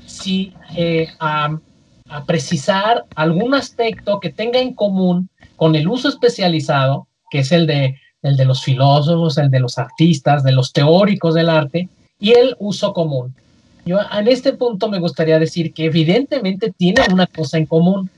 sí, 0.06 0.54
eh, 0.78 1.10
a, 1.20 1.58
a 2.12 2.26
precisar 2.26 3.06
algún 3.16 3.56
aspecto 3.56 4.20
que 4.20 4.32
tenga 4.32 4.60
en 4.60 4.74
común 4.74 5.30
con 5.56 5.76
el 5.76 5.88
uso 5.88 6.10
especializado, 6.10 7.08
que 7.30 7.40
es 7.40 7.54
el 7.54 7.66
de, 7.66 7.96
el 8.22 8.36
de 8.36 8.44
los 8.44 8.64
filósofos, 8.64 9.38
el 9.38 9.50
de 9.50 9.62
los 9.62 9.78
artistas, 9.78 10.44
de 10.44 10.52
los 10.52 10.74
teóricos 10.74 11.36
del 11.36 11.50
arte, 11.50 11.88
y 12.20 12.32
el 12.32 12.56
uso 12.60 12.92
común. 12.94 13.34
Yo 13.86 13.98
en 14.12 14.28
este 14.28 14.52
punto 14.54 14.90
me 14.90 15.00
gustaría 15.00 15.40
decir 15.40 15.74
que 15.74 15.86
evidentemente 15.86 16.74
tienen 16.78 17.14
una 17.14 17.28
cosa 17.28 17.58
en 17.58 17.66
común. 17.66 18.10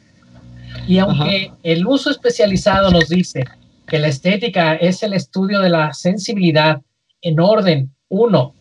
Y 0.88 0.98
aunque 0.98 1.48
Ajá. 1.48 1.58
el 1.62 1.86
uso 1.86 2.10
especializado 2.10 2.90
nos 2.90 3.10
dice 3.10 3.46
que 3.86 4.00
la 4.00 4.08
estética 4.08 4.74
es 4.74 5.04
el 5.04 5.14
estudio 5.14 5.62
de 5.62 5.70
la 5.70 5.94
sensibilidad 5.94 6.82
en 7.22 7.40
orden, 7.40 7.94
uno, 8.10 8.56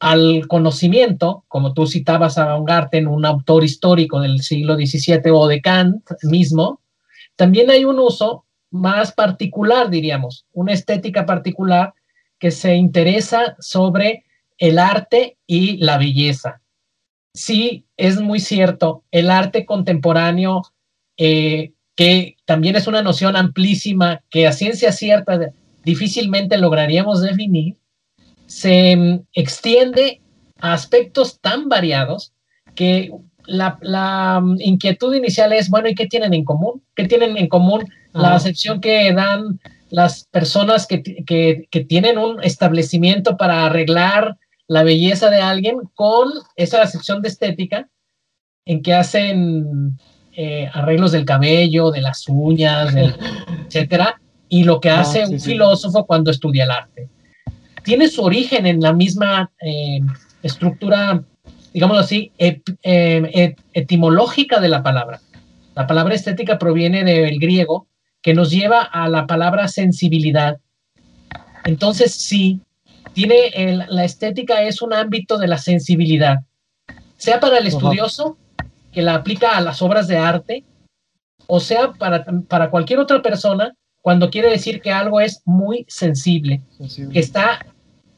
al 0.00 0.48
conocimiento, 0.48 1.44
como 1.46 1.74
tú 1.74 1.86
citabas 1.86 2.38
a 2.38 2.46
Baumgarten, 2.46 3.06
un 3.06 3.26
autor 3.26 3.62
histórico 3.64 4.20
del 4.20 4.40
siglo 4.40 4.74
XVII 4.74 5.30
o 5.30 5.46
de 5.46 5.60
Kant 5.60 6.10
mismo, 6.22 6.80
también 7.36 7.70
hay 7.70 7.84
un 7.84 7.98
uso 7.98 8.46
más 8.70 9.12
particular, 9.12 9.90
diríamos, 9.90 10.46
una 10.52 10.72
estética 10.72 11.26
particular 11.26 11.92
que 12.38 12.50
se 12.50 12.74
interesa 12.74 13.56
sobre 13.60 14.24
el 14.56 14.78
arte 14.78 15.36
y 15.46 15.76
la 15.78 15.98
belleza. 15.98 16.62
Sí, 17.34 17.86
es 17.96 18.20
muy 18.20 18.40
cierto, 18.40 19.04
el 19.10 19.30
arte 19.30 19.66
contemporáneo, 19.66 20.62
eh, 21.18 21.72
que 21.94 22.36
también 22.46 22.76
es 22.76 22.86
una 22.86 23.02
noción 23.02 23.36
amplísima 23.36 24.22
que 24.30 24.46
a 24.46 24.52
ciencia 24.52 24.92
cierta 24.92 25.52
difícilmente 25.84 26.56
lograríamos 26.56 27.20
definir, 27.20 27.76
se 28.50 28.96
um, 28.96 29.24
extiende 29.32 30.20
a 30.60 30.72
aspectos 30.72 31.40
tan 31.40 31.68
variados 31.68 32.32
que 32.74 33.12
la, 33.46 33.78
la 33.80 34.40
um, 34.42 34.56
inquietud 34.60 35.14
inicial 35.14 35.52
es, 35.52 35.70
bueno, 35.70 35.88
¿y 35.88 35.94
qué 35.94 36.06
tienen 36.06 36.34
en 36.34 36.44
común? 36.44 36.82
¿Qué 36.96 37.06
tienen 37.06 37.36
en 37.36 37.48
común 37.48 37.84
ah. 38.12 38.22
la 38.22 38.34
acepción 38.34 38.80
que 38.80 39.12
dan 39.12 39.60
las 39.90 40.24
personas 40.24 40.88
que, 40.88 41.00
que, 41.02 41.68
que, 41.70 41.84
tienen 41.84 42.18
un 42.18 42.42
establecimiento 42.42 43.36
para 43.36 43.66
arreglar 43.66 44.36
la 44.66 44.82
belleza 44.82 45.30
de 45.30 45.40
alguien 45.40 45.78
con 45.94 46.28
esa 46.56 46.82
acepción 46.82 47.22
de 47.22 47.28
estética 47.28 47.88
en 48.64 48.82
que 48.82 48.94
hacen 48.94 49.96
eh, 50.32 50.68
arreglos 50.72 51.12
del 51.12 51.24
cabello, 51.24 51.92
de 51.92 52.00
las 52.00 52.28
uñas, 52.28 52.94
del, 52.94 53.14
etcétera, 53.66 54.20
y 54.48 54.64
lo 54.64 54.80
que 54.80 54.90
hace 54.90 55.22
ah, 55.22 55.26
sí, 55.26 55.34
un 55.34 55.40
sí. 55.40 55.50
filósofo 55.52 56.04
cuando 56.04 56.32
estudia 56.32 56.64
el 56.64 56.72
arte 56.72 57.08
tiene 57.82 58.08
su 58.08 58.22
origen 58.22 58.66
en 58.66 58.80
la 58.80 58.92
misma 58.92 59.50
eh, 59.60 60.00
estructura, 60.42 61.22
digámoslo 61.72 62.02
así, 62.02 62.32
et, 62.38 62.62
et, 62.82 63.58
etimológica 63.72 64.60
de 64.60 64.68
la 64.68 64.82
palabra. 64.82 65.20
La 65.74 65.86
palabra 65.86 66.14
estética 66.14 66.58
proviene 66.58 67.04
del 67.04 67.38
griego, 67.38 67.86
que 68.22 68.34
nos 68.34 68.50
lleva 68.50 68.82
a 68.82 69.08
la 69.08 69.26
palabra 69.26 69.68
sensibilidad. 69.68 70.58
Entonces, 71.64 72.12
sí, 72.14 72.60
tiene 73.12 73.48
el, 73.54 73.84
la 73.88 74.04
estética 74.04 74.62
es 74.62 74.82
un 74.82 74.92
ámbito 74.92 75.38
de 75.38 75.48
la 75.48 75.58
sensibilidad, 75.58 76.40
sea 77.16 77.40
para 77.40 77.58
el 77.58 77.66
estudioso, 77.66 78.36
que 78.92 79.02
la 79.02 79.14
aplica 79.14 79.56
a 79.56 79.60
las 79.60 79.82
obras 79.82 80.08
de 80.08 80.18
arte, 80.18 80.64
o 81.46 81.60
sea 81.60 81.92
para, 81.92 82.24
para 82.48 82.70
cualquier 82.70 82.98
otra 82.98 83.22
persona 83.22 83.74
cuando 84.02 84.30
quiere 84.30 84.50
decir 84.50 84.80
que 84.80 84.92
algo 84.92 85.20
es 85.20 85.42
muy 85.44 85.84
sensible, 85.88 86.62
sensible, 86.76 87.12
que 87.12 87.20
está 87.20 87.66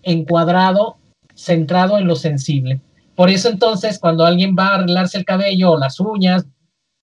encuadrado, 0.03 0.97
centrado 1.35 1.99
en 1.99 2.07
lo 2.07 2.17
sensible. 2.17 2.81
Por 3.15 3.31
eso 3.31 3.49
entonces, 3.49 3.99
cuando 3.99 4.25
alguien 4.25 4.57
va 4.59 4.69
a 4.69 4.75
arreglarse 4.77 5.19
el 5.19 5.25
cabello 5.25 5.73
o 5.73 5.79
las 5.79 6.01
uñas, 6.01 6.47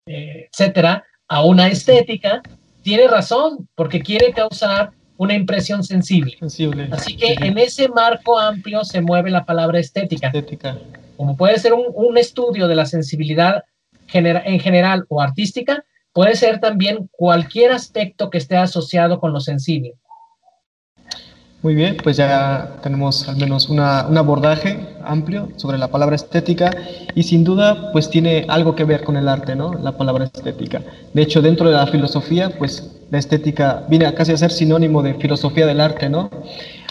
eh, 0.06 0.48
etcétera, 0.50 1.04
a 1.28 1.44
una 1.44 1.68
estética, 1.68 2.42
tiene 2.82 3.06
razón, 3.08 3.68
porque 3.74 4.00
quiere 4.00 4.32
causar 4.32 4.92
una 5.18 5.34
impresión 5.34 5.82
sensible. 5.84 6.36
sensible. 6.38 6.88
Así 6.92 7.16
que 7.16 7.28
sí. 7.28 7.36
en 7.40 7.58
ese 7.58 7.88
marco 7.88 8.38
amplio 8.38 8.84
se 8.84 9.00
mueve 9.00 9.30
la 9.30 9.44
palabra 9.44 9.78
estética. 9.80 10.28
estética. 10.28 10.78
Como 11.16 11.36
puede 11.36 11.58
ser 11.58 11.74
un, 11.74 11.86
un 11.92 12.16
estudio 12.16 12.68
de 12.68 12.76
la 12.76 12.86
sensibilidad 12.86 13.64
genera 14.06 14.42
en 14.46 14.60
general 14.60 15.04
o 15.08 15.20
artística, 15.20 15.84
puede 16.12 16.34
ser 16.34 16.60
también 16.60 17.08
cualquier 17.10 17.72
aspecto 17.72 18.30
que 18.30 18.38
esté 18.38 18.56
asociado 18.56 19.20
con 19.20 19.32
lo 19.32 19.40
sensible. 19.40 19.94
Muy 21.60 21.74
bien, 21.74 21.96
pues 21.96 22.16
ya 22.16 22.76
tenemos 22.84 23.28
al 23.28 23.36
menos 23.36 23.68
un 23.68 23.80
abordaje 23.80 24.78
amplio 25.04 25.48
sobre 25.56 25.76
la 25.76 25.88
palabra 25.88 26.14
estética 26.14 26.70
y 27.16 27.24
sin 27.24 27.42
duda 27.42 27.90
pues 27.90 28.08
tiene 28.08 28.46
algo 28.48 28.76
que 28.76 28.84
ver 28.84 29.02
con 29.02 29.16
el 29.16 29.28
arte, 29.28 29.56
¿no? 29.56 29.74
La 29.74 29.96
palabra 29.96 30.26
estética. 30.26 30.82
De 31.12 31.22
hecho, 31.22 31.42
dentro 31.42 31.68
de 31.68 31.74
la 31.74 31.88
filosofía 31.88 32.50
pues 32.56 32.88
la 33.10 33.18
estética 33.18 33.84
viene 33.88 34.12
casi 34.14 34.32
a 34.32 34.36
ser 34.36 34.52
sinónimo 34.52 35.02
de 35.02 35.14
filosofía 35.14 35.66
del 35.66 35.80
arte, 35.80 36.08
¿no? 36.08 36.30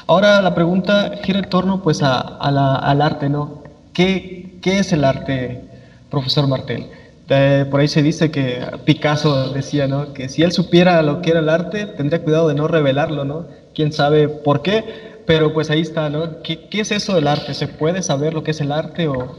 Ahora 0.06 0.42
la 0.42 0.54
pregunta 0.54 1.14
gira 1.24 1.40
en 1.40 1.50
torno 1.50 1.82
pues 1.82 2.04
a, 2.04 2.20
al 2.20 3.02
arte, 3.02 3.30
¿no? 3.30 3.64
¿Qué, 3.94 4.60
¿Qué 4.62 4.80
es 4.80 4.92
el 4.92 5.06
arte, 5.06 5.64
profesor 6.10 6.46
Martel? 6.46 6.88
Eh, 7.30 7.66
por 7.70 7.82
ahí 7.82 7.88
se 7.88 8.02
dice 8.02 8.32
que 8.32 8.66
Picasso 8.86 9.52
decía, 9.52 9.88
¿no? 9.88 10.14
Que 10.14 10.30
si 10.30 10.44
él 10.44 10.52
supiera 10.52 11.02
lo 11.02 11.22
que 11.22 11.32
era 11.32 11.40
el 11.40 11.50
arte, 11.50 11.86
tendría 11.86 12.24
cuidado 12.24 12.48
de 12.48 12.56
no 12.56 12.68
revelarlo, 12.68 13.26
¿no? 13.26 13.48
Quién 13.76 13.92
sabe 13.92 14.30
por 14.30 14.62
qué, 14.62 15.22
pero 15.26 15.54
pues 15.54 15.70
ahí 15.70 15.82
está, 15.82 16.10
¿no? 16.10 16.42
¿Qué, 16.42 16.68
es 16.72 16.92
eso 16.92 17.16
del 17.16 17.28
arte? 17.28 17.54
¿Se 17.54 17.68
puede 17.68 18.02
saber 18.02 18.34
lo 18.34 18.44
que 18.44 18.52
es 18.52 18.62
el 18.62 18.72
arte 18.72 19.08
o, 19.10 19.36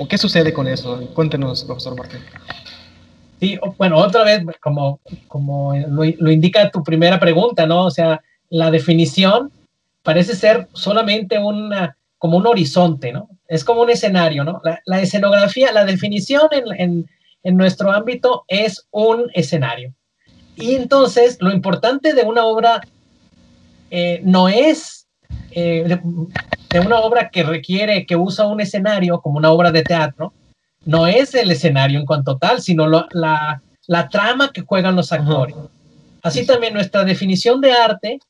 o 0.00 0.08
qué 0.08 0.16
sucede 0.16 0.52
con 0.52 0.66
eso? 0.66 0.98
Cuéntenos, 1.14 1.64
profesor 1.64 1.96
Martín. 1.96 2.20
Sí, 3.38 3.58
bueno, 3.76 3.98
otra 3.98 4.24
vez, 4.24 4.42
como, 4.60 5.00
como 5.28 5.74
lo, 5.74 6.04
lo 6.18 6.30
indica 6.30 6.70
tu 6.70 6.82
primera 6.82 7.20
pregunta, 7.20 7.66
¿no? 7.66 7.84
O 7.84 7.90
sea, 7.90 8.22
la 8.48 8.70
definición 8.70 9.52
parece 10.02 10.34
ser 10.34 10.68
solamente 10.72 11.38
una, 11.38 11.96
como 12.18 12.38
un 12.38 12.46
horizonte, 12.46 13.12
¿no? 13.12 13.28
Es 13.50 13.64
como 13.64 13.82
un 13.82 13.90
escenario, 13.90 14.44
¿no? 14.44 14.60
La, 14.62 14.80
la 14.86 15.00
escenografía, 15.00 15.72
la 15.72 15.84
definición 15.84 16.48
en, 16.52 16.64
en, 16.80 17.10
en, 17.42 17.56
nuestro 17.56 17.90
ámbito 17.90 18.44
es 18.46 18.86
un 18.92 19.28
escenario. 19.34 19.92
Y 20.54 20.76
entonces, 20.76 21.36
lo 21.40 21.50
importante 21.50 22.14
de 22.14 22.22
una 22.22 22.44
obra 22.44 22.80
eh, 23.90 24.20
no 24.22 24.48
es 24.48 25.08
eh, 25.50 25.98
de, 26.70 26.80
una 26.80 27.00
obra 27.00 27.28
que 27.28 27.42
requiere, 27.42 28.06
que 28.06 28.14
usa 28.14 28.46
un 28.46 28.60
escenario 28.60 29.20
como 29.20 29.38
una 29.38 29.50
obra 29.50 29.72
de 29.72 29.82
teatro, 29.82 30.32
no 30.84 31.08
es 31.08 31.34
el 31.34 31.50
escenario 31.50 31.98
en 31.98 32.06
cuanto 32.06 32.38
tal, 32.38 32.62
sino 32.62 32.86
la, 32.88 33.08
la, 33.88 34.08
trama 34.08 34.52
que 34.52 34.62
juegan 34.62 34.94
los 34.94 35.12
actores. 35.12 35.56
Así 36.22 36.46
también 36.46 36.72
nuestra 36.72 37.02
definición 37.02 37.60
de 37.60 37.72
arte 37.72 38.20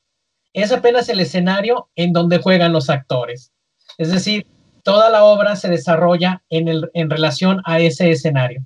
es 0.53 0.71
apenas 0.71 1.07
el 1.09 1.19
escenario 1.19 1.89
en 1.95 2.11
donde 2.11 2.39
juegan 2.39 2.73
los 2.73 2.89
actores. 2.89 3.51
Es 3.99 4.11
decir, 4.11 4.47
toda 4.83 5.09
la 5.09 5.23
obra 5.23 5.55
se 5.55 5.69
desarrolla 5.69 6.43
en, 6.49 6.67
el, 6.67 6.89
en 6.93 7.09
relación 7.09 7.61
a 7.65 7.79
ese 7.79 8.11
escenario. 8.11 8.65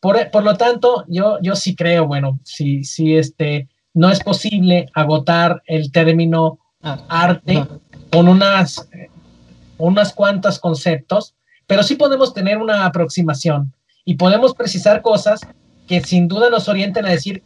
Por, 0.00 0.30
por, 0.30 0.44
lo 0.44 0.56
tanto, 0.56 1.04
yo, 1.08 1.38
yo 1.42 1.56
sí 1.56 1.74
creo, 1.74 2.06
bueno, 2.06 2.38
si, 2.44 2.84
si 2.84 3.16
este, 3.16 3.68
no 3.94 4.10
es 4.10 4.20
posible 4.20 4.88
agotar 4.94 5.62
el 5.66 5.90
término 5.90 6.58
ah, 6.82 7.04
arte 7.08 7.66
con 8.12 8.28
unas, 8.28 8.88
unas 9.78 10.12
cuantas 10.12 10.58
conceptos, 10.58 11.34
pero 11.66 11.82
sí 11.82 11.96
podemos 11.96 12.34
tener 12.34 12.58
una 12.58 12.84
aproximación 12.84 13.72
y 14.04 14.14
podemos 14.14 14.54
precisar 14.54 15.02
cosas 15.02 15.40
que 15.88 16.00
sin 16.02 16.28
duda 16.28 16.50
nos 16.50 16.68
orienten 16.68 17.06
a 17.06 17.10
decir, 17.10 17.42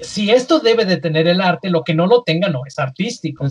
si 0.00 0.30
esto 0.30 0.60
debe 0.60 0.84
de 0.84 0.96
tener 0.96 1.28
el 1.28 1.40
arte, 1.40 1.68
lo 1.70 1.84
que 1.84 1.94
no 1.94 2.06
lo 2.06 2.22
tenga 2.22 2.48
no 2.48 2.62
es 2.66 2.78
artístico. 2.78 3.46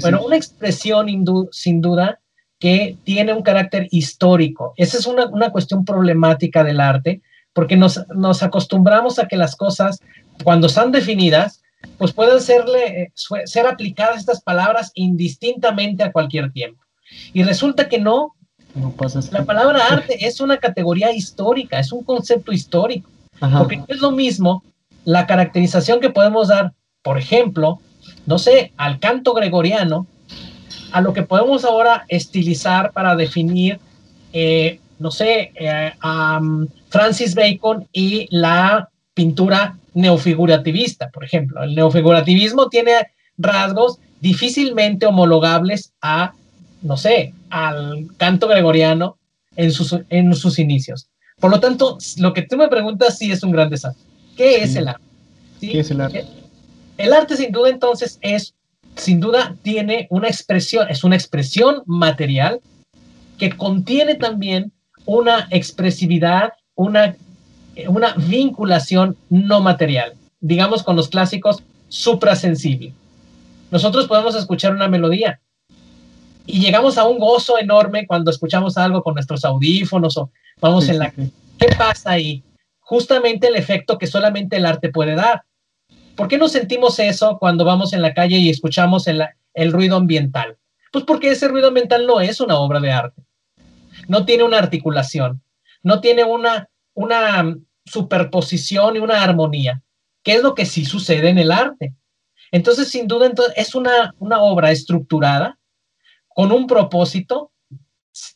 bueno, 0.00 0.24
una 0.24 0.36
expresión 0.36 1.06
sin 1.52 1.80
duda 1.80 2.20
que 2.58 2.96
tiene 3.04 3.32
un 3.32 3.42
carácter 3.42 3.88
histórico. 3.90 4.74
Esa 4.76 4.98
es 4.98 5.06
una, 5.06 5.26
una 5.26 5.50
cuestión 5.50 5.84
problemática 5.84 6.64
del 6.64 6.80
arte, 6.80 7.20
porque 7.52 7.76
nos, 7.76 8.04
nos, 8.14 8.42
acostumbramos 8.42 9.18
a 9.18 9.26
que 9.26 9.36
las 9.36 9.56
cosas 9.56 10.00
cuando 10.44 10.66
están 10.66 10.92
definidas, 10.92 11.62
pues 11.96 12.12
pueden 12.12 12.40
serle, 12.40 13.02
eh, 13.02 13.12
ser 13.44 13.66
aplicadas 13.66 14.18
estas 14.18 14.40
palabras 14.42 14.90
indistintamente 14.94 16.02
a 16.02 16.12
cualquier 16.12 16.52
tiempo. 16.52 16.82
Y 17.32 17.42
resulta 17.42 17.88
que 17.88 17.98
no. 17.98 18.34
no 18.74 18.92
pasa 18.92 19.20
la 19.32 19.44
palabra 19.44 19.86
arte 19.86 20.26
es 20.26 20.40
una 20.40 20.58
categoría 20.58 21.12
histórica, 21.12 21.78
es 21.78 21.92
un 21.92 22.04
concepto 22.04 22.52
histórico. 22.52 23.08
Porque 23.40 23.76
no 23.76 23.86
es 23.88 24.00
lo 24.00 24.10
mismo 24.10 24.64
la 25.04 25.26
caracterización 25.26 26.00
que 26.00 26.10
podemos 26.10 26.48
dar, 26.48 26.72
por 27.02 27.18
ejemplo, 27.18 27.80
no 28.26 28.38
sé, 28.38 28.72
al 28.76 28.98
canto 28.98 29.32
gregoriano, 29.32 30.06
a 30.92 31.00
lo 31.00 31.12
que 31.12 31.22
podemos 31.22 31.64
ahora 31.64 32.04
estilizar 32.08 32.92
para 32.92 33.16
definir, 33.16 33.78
eh, 34.32 34.80
no 34.98 35.10
sé, 35.10 35.52
eh, 35.54 35.92
a 36.00 36.40
Francis 36.88 37.34
Bacon 37.34 37.86
y 37.92 38.26
la 38.30 38.88
pintura 39.14 39.76
neofigurativista, 39.94 41.10
por 41.10 41.24
ejemplo. 41.24 41.62
El 41.62 41.74
neofigurativismo 41.74 42.68
tiene 42.68 42.92
rasgos 43.36 43.98
difícilmente 44.20 45.06
homologables 45.06 45.92
a, 46.00 46.32
no 46.82 46.96
sé, 46.96 47.34
al 47.50 48.08
canto 48.16 48.48
gregoriano 48.48 49.16
en 49.56 49.72
sus, 49.72 49.96
en 50.08 50.34
sus 50.34 50.58
inicios. 50.58 51.08
Por 51.40 51.50
lo 51.50 51.60
tanto, 51.60 51.98
lo 52.18 52.32
que 52.32 52.42
tú 52.42 52.56
me 52.56 52.68
preguntas 52.68 53.18
sí 53.18 53.30
es 53.30 53.42
un 53.42 53.52
gran 53.52 53.70
desafío. 53.70 54.02
¿Qué 54.36 54.62
es 54.62 54.76
el 54.76 54.88
arte? 54.88 55.02
¿Qué 55.60 55.80
es 55.80 55.90
el 55.90 56.00
arte? 56.00 56.24
El 56.96 57.12
arte 57.12 57.36
sin 57.36 57.52
duda 57.52 57.68
entonces 57.70 58.18
es, 58.22 58.54
sin 58.98 59.20
duda 59.20 59.56
tiene 59.62 60.06
una 60.10 60.28
expresión, 60.28 60.88
es 60.90 61.02
una 61.04 61.16
expresión 61.16 61.82
material 61.86 62.60
que 63.38 63.50
contiene 63.50 64.16
también 64.16 64.72
una 65.06 65.48
expresividad, 65.50 66.52
una 66.74 67.16
una 67.86 68.14
vinculación 68.16 69.16
no 69.30 69.60
material, 69.60 70.14
digamos 70.40 70.82
con 70.82 70.96
los 70.96 71.08
clásicos 71.08 71.62
suprasensible. 71.88 72.92
Nosotros 73.70 74.06
podemos 74.06 74.34
escuchar 74.34 74.74
una 74.74 74.88
melodía 74.88 75.40
y 76.46 76.60
llegamos 76.60 76.98
a 76.98 77.04
un 77.04 77.18
gozo 77.18 77.58
enorme 77.58 78.06
cuando 78.06 78.30
escuchamos 78.30 78.76
algo 78.78 79.02
con 79.02 79.14
nuestros 79.14 79.44
audífonos 79.44 80.16
o 80.16 80.30
vamos 80.60 80.88
en 80.88 80.98
la... 80.98 81.10
¿Qué 81.10 81.68
pasa 81.76 82.12
ahí? 82.12 82.42
Justamente 82.80 83.48
el 83.48 83.56
efecto 83.56 83.98
que 83.98 84.06
solamente 84.06 84.56
el 84.56 84.66
arte 84.66 84.88
puede 84.88 85.14
dar. 85.14 85.42
¿Por 86.18 86.26
qué 86.26 86.36
no 86.36 86.48
sentimos 86.48 86.98
eso 86.98 87.38
cuando 87.38 87.64
vamos 87.64 87.92
en 87.92 88.02
la 88.02 88.12
calle 88.12 88.38
y 88.38 88.50
escuchamos 88.50 89.06
el, 89.06 89.72
ruido 89.72 89.96
ambiental? 89.96 90.58
Pues 90.90 91.04
porque 91.04 91.30
ese 91.30 91.46
ruido 91.46 91.68
ambiental 91.68 92.08
no 92.08 92.20
es 92.20 92.40
una 92.40 92.58
obra 92.58 92.80
de 92.80 92.90
arte. 92.90 93.22
No 94.08 94.24
tiene 94.24 94.42
una 94.42 94.58
articulación, 94.58 95.40
no 95.84 96.00
tiene 96.00 96.24
una, 96.24 96.68
una 96.94 97.56
superposición 97.84 98.96
y 98.96 98.98
una 98.98 99.22
armonía, 99.22 99.80
que 100.24 100.34
es 100.34 100.42
lo 100.42 100.56
que 100.56 100.66
sí 100.66 100.84
sucede 100.84 101.28
en 101.28 101.38
el 101.38 101.52
arte. 101.52 101.94
Entonces, 102.50 102.88
sin 102.88 103.06
duda, 103.06 103.26
entonces, 103.26 103.54
es 103.56 103.76
una, 103.76 104.12
una 104.18 104.42
obra 104.42 104.72
estructurada 104.72 105.56
con 106.34 106.50
un 106.50 106.66
propósito 106.66 107.52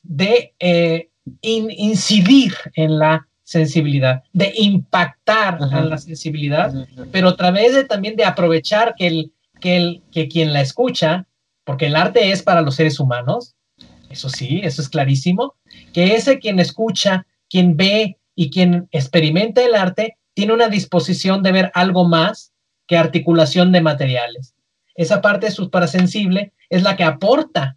de 0.04 0.54
eh, 0.60 1.10
incidir 1.40 2.54
en 2.76 3.00
la 3.00 3.26
sensibilidad, 3.52 4.22
de 4.32 4.52
impactar 4.56 5.58
en 5.60 5.90
la 5.90 5.98
sensibilidad, 5.98 6.72
pero 7.10 7.28
a 7.28 7.36
través 7.36 7.74
de 7.74 7.84
también 7.84 8.16
de 8.16 8.24
aprovechar 8.24 8.94
que, 8.96 9.06
el, 9.06 9.32
que, 9.60 9.76
el, 9.76 10.02
que 10.10 10.28
quien 10.28 10.52
la 10.52 10.60
escucha, 10.60 11.26
porque 11.64 11.86
el 11.86 11.96
arte 11.96 12.32
es 12.32 12.42
para 12.42 12.62
los 12.62 12.74
seres 12.74 12.98
humanos, 12.98 13.54
eso 14.10 14.28
sí, 14.28 14.60
eso 14.62 14.82
es 14.82 14.88
clarísimo, 14.88 15.54
que 15.92 16.14
ese 16.16 16.38
quien 16.38 16.58
escucha, 16.58 17.26
quien 17.48 17.76
ve, 17.76 18.18
y 18.34 18.50
quien 18.50 18.88
experimenta 18.90 19.62
el 19.62 19.74
arte 19.74 20.16
tiene 20.34 20.52
una 20.52 20.68
disposición 20.68 21.42
de 21.42 21.52
ver 21.52 21.70
algo 21.74 22.08
más 22.08 22.52
que 22.86 22.96
articulación 22.96 23.72
de 23.72 23.80
materiales. 23.80 24.54
Esa 24.94 25.20
parte 25.20 25.50
suprasensible 25.50 26.52
es 26.70 26.82
la 26.82 26.96
que 26.96 27.04
aporta 27.04 27.76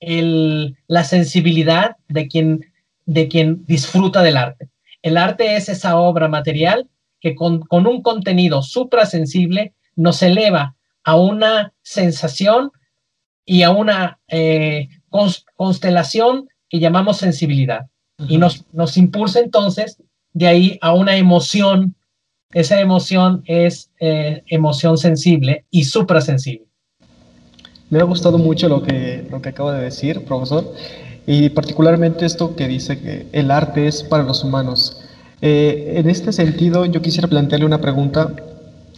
la 0.00 1.04
sensibilidad 1.04 1.96
de 2.08 2.28
quien, 2.28 2.72
de 3.04 3.28
quien 3.28 3.64
disfruta 3.66 4.22
del 4.22 4.36
arte. 4.36 4.68
El 5.02 5.16
arte 5.16 5.56
es 5.56 5.68
esa 5.68 5.96
obra 5.96 6.28
material 6.28 6.88
que 7.20 7.34
con, 7.34 7.64
un 7.70 8.02
contenido 8.02 8.62
suprasensible 8.62 9.74
nos 9.96 10.22
eleva 10.22 10.76
a 11.04 11.16
una 11.16 11.72
sensación 11.82 12.70
y 13.44 13.62
a 13.62 13.70
una 13.70 14.18
eh, 14.28 14.88
constelación 15.56 16.48
que 16.68 16.78
llamamos 16.80 17.18
sensibilidad 17.18 17.86
y 18.28 18.38
nos, 18.38 18.64
nos 18.72 18.96
impulsa 18.96 19.40
entonces 19.40 20.02
de 20.32 20.46
ahí 20.46 20.78
a 20.80 20.92
una 20.92 21.16
emoción. 21.16 21.94
Esa 22.52 22.80
emoción 22.80 23.42
es 23.46 23.90
eh, 24.00 24.42
emoción 24.46 24.96
sensible 24.98 25.66
y 25.70 25.84
suprasensible. 25.84 26.66
Me 27.90 28.00
ha 28.00 28.04
gustado 28.04 28.38
mucho 28.38 28.68
lo 28.68 28.82
que, 28.82 29.26
lo 29.30 29.40
que 29.40 29.50
acaba 29.50 29.74
de 29.74 29.84
decir, 29.84 30.24
profesor, 30.24 30.74
y 31.30 31.50
particularmente 31.50 32.24
esto 32.24 32.56
que 32.56 32.66
dice 32.66 33.00
que 33.00 33.26
el 33.32 33.50
arte 33.50 33.86
es 33.86 34.02
para 34.02 34.22
los 34.22 34.42
humanos. 34.42 35.02
Eh, 35.42 35.92
en 35.96 36.08
este 36.08 36.32
sentido, 36.32 36.86
yo 36.86 37.02
quisiera 37.02 37.28
plantearle 37.28 37.66
una 37.66 37.82
pregunta. 37.82 38.34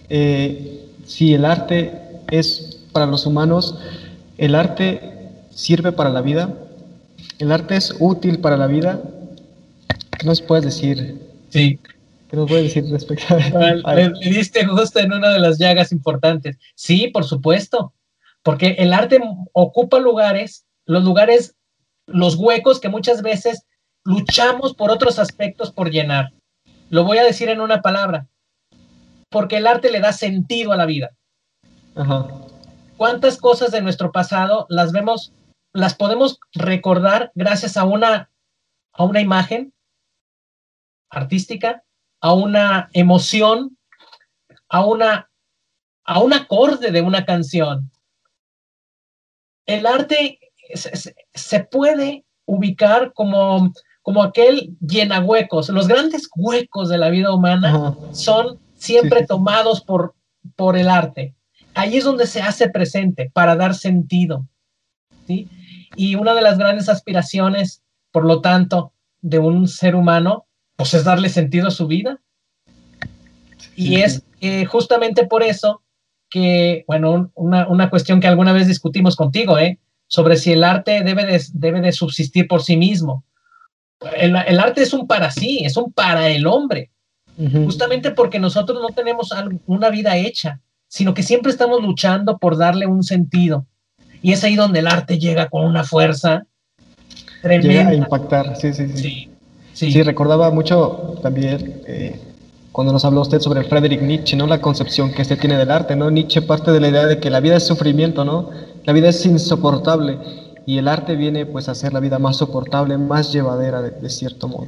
Eh, 0.09 0.87
si 1.05 1.35
el 1.35 1.45
arte 1.45 1.93
es 2.31 2.85
para 2.93 3.07
los 3.07 3.27
humanos, 3.27 3.81
¿el 4.39 4.55
arte 4.55 5.01
sirve 5.53 5.91
para 5.91 6.11
la 6.11 6.21
vida? 6.21 6.55
¿El 7.41 7.51
arte 7.51 7.75
es 7.75 7.97
útil 7.99 8.39
para 8.39 8.57
la 8.57 8.69
vida? 8.69 9.03
¿Qué 10.17 10.25
nos 10.25 10.41
puedes 10.41 10.65
decir? 10.65 11.21
Sí. 11.49 11.81
¿Qué 12.29 12.37
nos 12.37 12.49
puedes 12.49 12.73
decir 12.73 12.89
respecto 12.93 13.35
a, 13.35 13.95
Le, 13.97 14.13
diste 14.31 14.65
justo 14.67 15.01
en 15.01 15.13
una 15.13 15.31
de 15.31 15.41
las 15.41 15.59
llagas 15.59 15.91
importantes. 15.91 16.59
Sí, 16.77 17.09
por 17.09 17.25
supuesto, 17.25 17.93
porque 18.45 18.77
el 18.79 18.93
arte 18.93 19.21
ocupa 19.53 19.99
lugares, 19.99 20.65
los 20.87 21.03
lugares, 21.03 21.57
los 22.11 22.37
huecos 22.37 22.81
que 22.81 22.89
muchas 22.89 23.23
veces 23.23 23.67
luchamos 24.05 24.75
por 24.75 24.91
otros 24.91 25.19
aspectos 25.19 25.71
por 25.71 25.91
llenar. 25.91 26.33
Lo 26.89 27.05
voy 27.05 27.19
a 27.19 27.25
decir 27.25 27.49
en 27.49 27.61
una 27.61 27.83
palabra, 27.83 28.29
porque 29.29 29.59
el 29.59 29.67
arte 29.67 29.91
le 29.91 30.01
da 30.01 30.13
sentido 30.13 30.73
a 30.73 30.77
la 30.77 30.87
vida. 30.87 31.11
Ajá. 31.95 32.27
¿Cuántas 32.97 33.39
cosas 33.39 33.71
de 33.71 33.81
nuestro 33.81 34.13
pasado 34.13 34.67
las 34.69 34.93
vemos 34.93 35.33
las 35.73 35.95
podemos 35.95 36.41
recordar 36.53 37.31
gracias 37.35 37.77
a 37.77 37.85
una, 37.85 38.31
a 38.93 39.05
una 39.05 39.21
imagen 39.21 39.73
artística, 41.11 41.85
a 42.21 42.33
una 42.33 42.91
emoción, 42.93 43.77
a, 44.69 44.85
una, 44.85 45.31
a 46.05 46.21
un 46.21 46.33
acorde 46.33 46.91
de 46.91 47.01
una 47.01 47.25
canción. 47.25 47.91
El 49.67 49.87
arte 49.87 50.40
se, 50.75 51.61
puede 51.65 52.25
ubicar 52.47 53.13
como, 53.15 53.73
como 54.03 54.23
aquel 54.23 54.77
llena 54.81 55.21
huecos. 55.21 55.69
Los 55.69 55.89
grandes 55.89 56.29
huecos 56.35 56.89
de 56.89 56.99
la 56.99 57.11
vida 57.11 57.33
humana 57.33 57.97
son 58.13 58.59
siempre 58.75 59.27
tomados 59.27 59.81
por, 59.83 60.15
por 60.57 60.77
el 60.77 60.89
arte. 60.89 61.35
Ahí 61.75 61.97
es 61.97 62.05
donde 62.05 62.27
se 62.27 62.43
hace 62.43 62.69
presente 62.69 63.31
para 63.33 63.57
dar 63.57 63.75
sentido. 63.75 64.47
¿sí? 65.27 65.49
Y 65.97 66.15
una 66.15 66.35
de 66.35 66.43
las 66.43 66.59
grandes 66.59 66.89
aspiraciones, 66.89 67.83
por 68.11 68.25
lo 68.25 68.41
tanto, 68.41 68.93
de 69.21 69.39
un 69.39 69.69
ser 69.69 69.95
humano, 69.95 70.47
pues 70.77 70.95
es 70.95 71.05
darle 71.05 71.29
sentido 71.29 71.69
a 71.69 71.73
su 71.73 71.87
vida. 71.87 72.21
Y 73.77 74.01
es 74.01 74.23
justamente 74.69 75.27
por 75.27 75.43
eso 75.43 75.83
que, 76.29 76.85
bueno, 76.87 77.31
una, 77.35 77.69
una 77.69 77.91
cuestión 77.91 78.21
que 78.21 78.29
alguna 78.29 78.53
vez 78.53 78.67
discutimos 78.67 79.17
contigo, 79.17 79.59
¿eh? 79.59 79.79
Sobre 80.11 80.37
si 80.37 80.51
el 80.53 80.65
arte 80.65 81.03
debe 81.05 81.25
de, 81.25 81.41
debe 81.53 81.81
de 81.81 81.93
subsistir 81.93 82.49
por 82.49 82.63
sí 82.63 82.77
mismo. 82.77 83.25
El, 84.17 84.35
el, 84.35 84.59
arte 84.59 84.83
es 84.83 84.93
un 84.93 85.07
para 85.07 85.31
sí, 85.31 85.61
es 85.65 85.77
un 85.77 85.93
para 85.93 86.29
el 86.31 86.47
hombre, 86.47 86.91
uh 87.39 87.45
-huh. 87.45 87.65
justamente 87.67 88.11
porque 88.11 88.41
nosotros 88.41 88.81
no 88.83 88.89
tenemos 88.89 89.33
una 89.67 89.89
vida 89.89 90.17
hecha, 90.17 90.61
sino 90.89 91.15
que 91.15 91.23
siempre 91.23 91.53
estamos 91.53 91.81
luchando 91.81 92.39
por 92.39 92.57
darle 92.57 92.87
un 92.87 93.05
sentido. 93.05 93.67
Y 94.21 94.33
es 94.33 94.43
ahí 94.43 94.57
donde 94.57 94.81
el 94.81 94.89
arte 94.89 95.19
llega 95.19 95.49
con 95.49 95.65
una 95.65 95.85
fuerza 95.85 96.45
tremenda. 97.41 97.69
Llega 97.69 97.91
a 97.91 97.95
impactar, 97.95 98.57
sí, 98.57 98.73
sí, 98.73 98.89
sí. 98.89 98.97
Sí, 98.97 99.31
sí. 99.73 99.93
sí 99.93 100.03
recordaba 100.03 100.51
mucho 100.51 101.15
también 101.23 101.83
eh, 101.87 102.19
cuando 102.73 102.93
nos 102.93 103.05
habló 103.05 103.21
usted 103.21 103.39
sobre 103.39 103.63
Friedrich 103.63 104.01
Nietzsche, 104.01 104.37
¿no? 104.37 104.47
La 104.49 104.61
concepción 104.61 105.13
que 105.13 105.23
usted 105.23 105.39
tiene 105.39 105.57
del 105.57 105.71
arte, 105.71 105.95
¿no? 105.95 106.11
Nietzsche 106.11 106.43
parte 106.43 106.73
de 106.73 106.81
la 106.81 106.89
idea 106.89 107.07
de 107.07 107.21
que 107.21 107.31
la 107.31 107.41
vida 107.41 107.57
es 107.57 107.67
sufrimiento, 107.67 108.25
¿no? 108.25 108.51
La 108.85 108.93
vida 108.93 109.09
es 109.09 109.25
insoportable 109.27 110.19
y 110.67 110.79
el 110.79 110.89
arte 110.89 111.17
viene 111.17 111.47
pues 111.47 111.69
a 111.69 111.73
hacer 111.73 111.93
la 111.93 112.01
vida 112.01 112.19
más 112.19 112.37
soportable, 112.37 112.97
más 112.99 113.33
llevadera 113.33 113.83
de, 113.83 114.11
cierto 114.11 114.49
modo. 114.49 114.67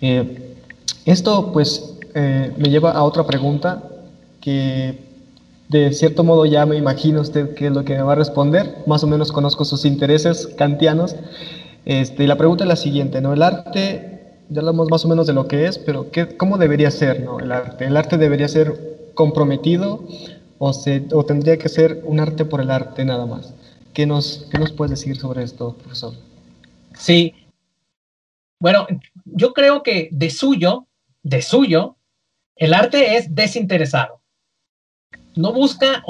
Eh, 0.00 0.56
esto 1.04 1.52
pues 1.52 1.94
eh, 2.14 2.52
me 2.56 2.68
lleva 2.68 2.92
a 2.92 3.02
otra 3.02 3.26
pregunta 3.26 3.82
que 4.40 4.98
de 5.68 5.92
cierto 5.92 6.24
modo 6.24 6.46
ya 6.46 6.66
me 6.66 6.76
imagino 6.76 7.20
usted 7.20 7.54
qué 7.54 7.68
es 7.68 7.72
lo 7.72 7.84
que 7.84 7.94
me 7.94 8.02
va 8.02 8.12
a 8.12 8.16
responder, 8.16 8.78
más 8.86 9.04
o 9.04 9.06
menos 9.06 9.30
conozco 9.30 9.64
sus 9.64 9.84
intereses 9.84 10.48
kantianos. 10.58 11.14
Este, 11.84 12.26
la 12.26 12.36
pregunta 12.36 12.64
es 12.64 12.68
la 12.68 12.76
siguiente, 12.76 13.20
¿no? 13.20 13.32
El 13.32 13.42
arte, 13.42 14.34
ya 14.48 14.60
hablamos 14.60 14.90
más 14.90 15.04
o 15.04 15.08
menos 15.08 15.28
de 15.28 15.32
lo 15.32 15.46
que 15.46 15.66
es, 15.66 15.78
pero 15.78 16.10
¿qué, 16.10 16.36
¿cómo 16.36 16.58
debería 16.58 16.90
ser 16.90 17.22
¿no? 17.22 17.38
el 17.38 17.52
arte? 17.52 17.86
¿El 17.86 17.96
arte 17.96 18.18
debería 18.18 18.48
ser 18.48 19.12
comprometido 19.14 20.00
o, 20.60 20.72
se, 20.72 21.08
o 21.12 21.24
tendría 21.24 21.58
que 21.58 21.68
ser 21.68 22.02
un 22.04 22.20
arte 22.20 22.44
por 22.44 22.60
el 22.60 22.70
arte 22.70 23.04
nada 23.04 23.26
más? 23.26 23.52
¿Qué 23.92 24.06
nos, 24.06 24.46
¿Qué 24.52 24.58
nos 24.58 24.70
puedes 24.70 24.90
decir 24.90 25.16
sobre 25.16 25.42
esto, 25.42 25.74
profesor? 25.76 26.14
Sí. 26.94 27.34
Bueno, 28.60 28.86
yo 29.24 29.52
creo 29.52 29.82
que 29.82 30.08
de 30.12 30.30
suyo, 30.30 30.86
de 31.24 31.42
suyo, 31.42 31.96
el 32.54 32.74
arte 32.74 33.16
es 33.16 33.34
desinteresado 33.34 34.20
no 35.36 35.52
busca, 35.52 36.04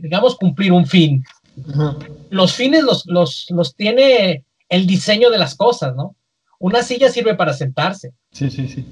digamos, 0.00 0.36
cumplir 0.36 0.72
un 0.72 0.86
fin. 0.86 1.24
Ajá. 1.68 1.96
Los 2.30 2.54
fines 2.54 2.82
los, 2.82 3.06
los, 3.06 3.46
los, 3.50 3.74
tiene 3.74 4.44
el 4.68 4.86
diseño 4.86 5.30
de 5.30 5.38
las 5.38 5.54
cosas, 5.54 5.94
¿no? 5.94 6.16
Una 6.58 6.82
silla 6.82 7.10
sirve 7.10 7.34
para 7.34 7.52
sentarse. 7.52 8.12
Sí, 8.32 8.50
sí, 8.50 8.68
sí. 8.68 8.86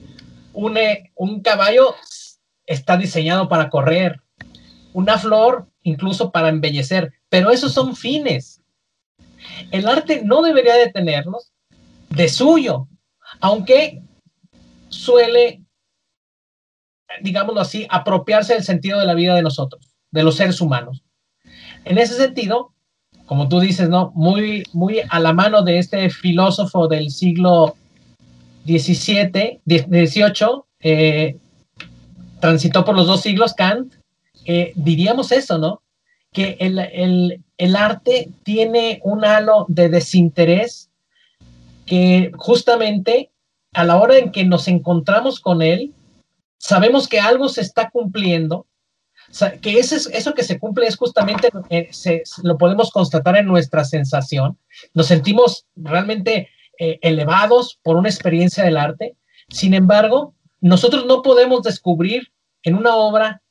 Un, 0.52 0.76
eh, 0.76 1.12
un 1.14 1.40
caballo 1.40 1.94
está 2.66 2.96
diseñado 2.96 3.48
para 3.48 3.70
correr. 3.70 4.20
Una 4.94 5.18
flor 5.18 5.68
incluso 5.82 6.32
para 6.32 6.48
embellecer. 6.48 7.12
Pero 7.28 7.50
esos 7.50 7.74
son 7.74 7.94
fines. 7.94 8.62
El 9.70 9.86
arte 9.86 10.22
no 10.24 10.40
debería 10.40 10.74
de 10.76 10.90
tenerlos 10.90 11.52
de 12.08 12.28
suyo, 12.30 12.88
aunque 13.40 14.02
suele 14.88 15.64
digámoslo 17.20 17.60
así, 17.60 17.86
apropiarse 17.90 18.54
del 18.54 18.64
sentido 18.64 18.98
de 18.98 19.06
la 19.06 19.14
vida 19.14 19.34
de 19.34 19.42
nosotros, 19.42 19.94
de 20.10 20.22
los 20.22 20.36
seres 20.36 20.60
humanos. 20.60 21.02
En 21.84 21.98
ese 21.98 22.14
sentido, 22.14 22.72
como 23.26 23.48
tú 23.48 23.60
dices, 23.60 23.88
¿no? 23.88 24.12
Muy, 24.14 24.64
muy 24.72 25.00
a 25.08 25.20
la 25.20 25.32
mano 25.32 25.62
de 25.62 25.78
este 25.78 26.10
filósofo 26.10 26.88
del 26.88 27.10
siglo 27.10 27.76
XVII, 28.66 29.60
XVIII, 29.66 30.62
eh, 30.80 31.36
transitó 32.40 32.84
por 32.84 32.96
los 32.96 33.06
dos 33.06 33.22
siglos, 33.22 33.54
Kant, 33.54 33.94
eh, 34.44 34.72
diríamos 34.74 35.32
eso, 35.32 35.58
¿no? 35.58 35.82
Que 36.32 36.56
el, 36.60 36.78
el, 36.78 37.44
el 37.58 37.76
arte 37.76 38.30
tiene 38.42 39.00
un 39.04 39.24
halo 39.24 39.66
de 39.68 39.88
desinterés 39.88 40.90
que 41.86 42.32
justamente 42.36 43.30
a 43.72 43.84
la 43.84 43.96
hora 44.00 44.18
en 44.18 44.32
que 44.32 44.44
nos 44.44 44.68
encontramos 44.68 45.40
con 45.40 45.60
él, 45.60 45.92
sabemos 46.58 47.08
que 47.08 47.20
algo 47.20 47.48
se 47.48 47.60
está 47.60 47.90
cumpliendo, 47.90 48.66
que 49.60 49.78
ese, 49.78 49.96
eso 50.16 50.32
que 50.32 50.44
se 50.44 50.58
cumple 50.58 50.86
es 50.86 50.96
justamente, 50.96 51.50
eh, 51.70 51.88
se, 51.90 52.22
lo 52.42 52.56
podemos 52.56 52.90
constatar 52.90 53.36
en 53.36 53.46
nuestra 53.46 53.84
sensación, 53.84 54.58
nos 54.94 55.06
sentimos 55.06 55.66
realmente 55.74 56.48
eh, 56.78 56.98
elevados 57.02 57.78
por 57.82 57.96
una 57.96 58.08
experiencia 58.08 58.64
del 58.64 58.76
arte, 58.76 59.16
sin 59.48 59.74
embargo, 59.74 60.34
nosotros 60.60 61.04
no 61.06 61.22
podemos 61.22 61.62
descubrir 61.62 62.32
en 62.62 62.76
una 62.76 62.94
obra, 62.94 63.42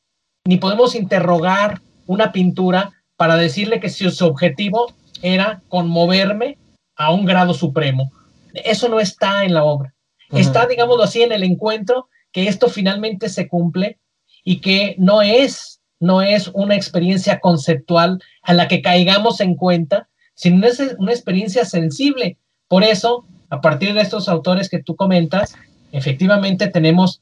ni 0.46 0.58
podemos 0.58 0.96
interrogar 0.96 1.82
una 2.06 2.32
pintura 2.32 2.92
para 3.16 3.38
decirle 3.38 3.80
que 3.80 3.90
si 3.90 4.10
su 4.12 4.26
objetivo 4.26 4.94
era 5.22 5.62
conmoverme 5.70 6.58
a 6.96 7.12
un 7.12 7.26
grado 7.26 7.54
supremo. 7.54 8.12
Eso 8.54 8.90
no 8.90 9.00
está 9.00 9.46
en 9.46 9.54
la 9.54 9.64
obra. 9.64 9.94
Uh 10.30 10.36
-huh. 10.36 10.40
Está, 10.40 10.68
digámoslo 10.68 11.04
así, 11.04 11.22
en 11.22 11.32
el 11.32 11.44
encuentro 11.44 12.10
que 12.32 12.48
esto 12.48 12.68
finalmente 12.68 13.30
se 13.30 13.48
cumple 13.48 14.00
y 14.44 14.60
que 14.60 14.96
no 14.98 15.22
es, 15.22 15.82
no 16.00 16.22
es 16.22 16.50
una 16.54 16.76
experiencia 16.76 17.40
conceptual 17.40 18.22
a 18.42 18.54
la 18.54 18.68
que 18.68 18.82
caigamos 18.82 19.40
en 19.40 19.56
cuenta, 19.56 20.10
sino 20.36 20.68
es 20.68 20.82
una 20.98 21.14
experiencia 21.14 21.64
sensible. 21.64 22.38
Por 22.68 22.84
eso, 22.84 23.26
a 23.50 23.62
partir 23.62 23.94
de 23.94 24.02
estos 24.02 24.28
autores 24.28 24.70
que 24.70 24.84
tú 24.84 24.96
comentas, 24.96 25.56
efectivamente 25.94 26.68
tenemos 26.68 27.22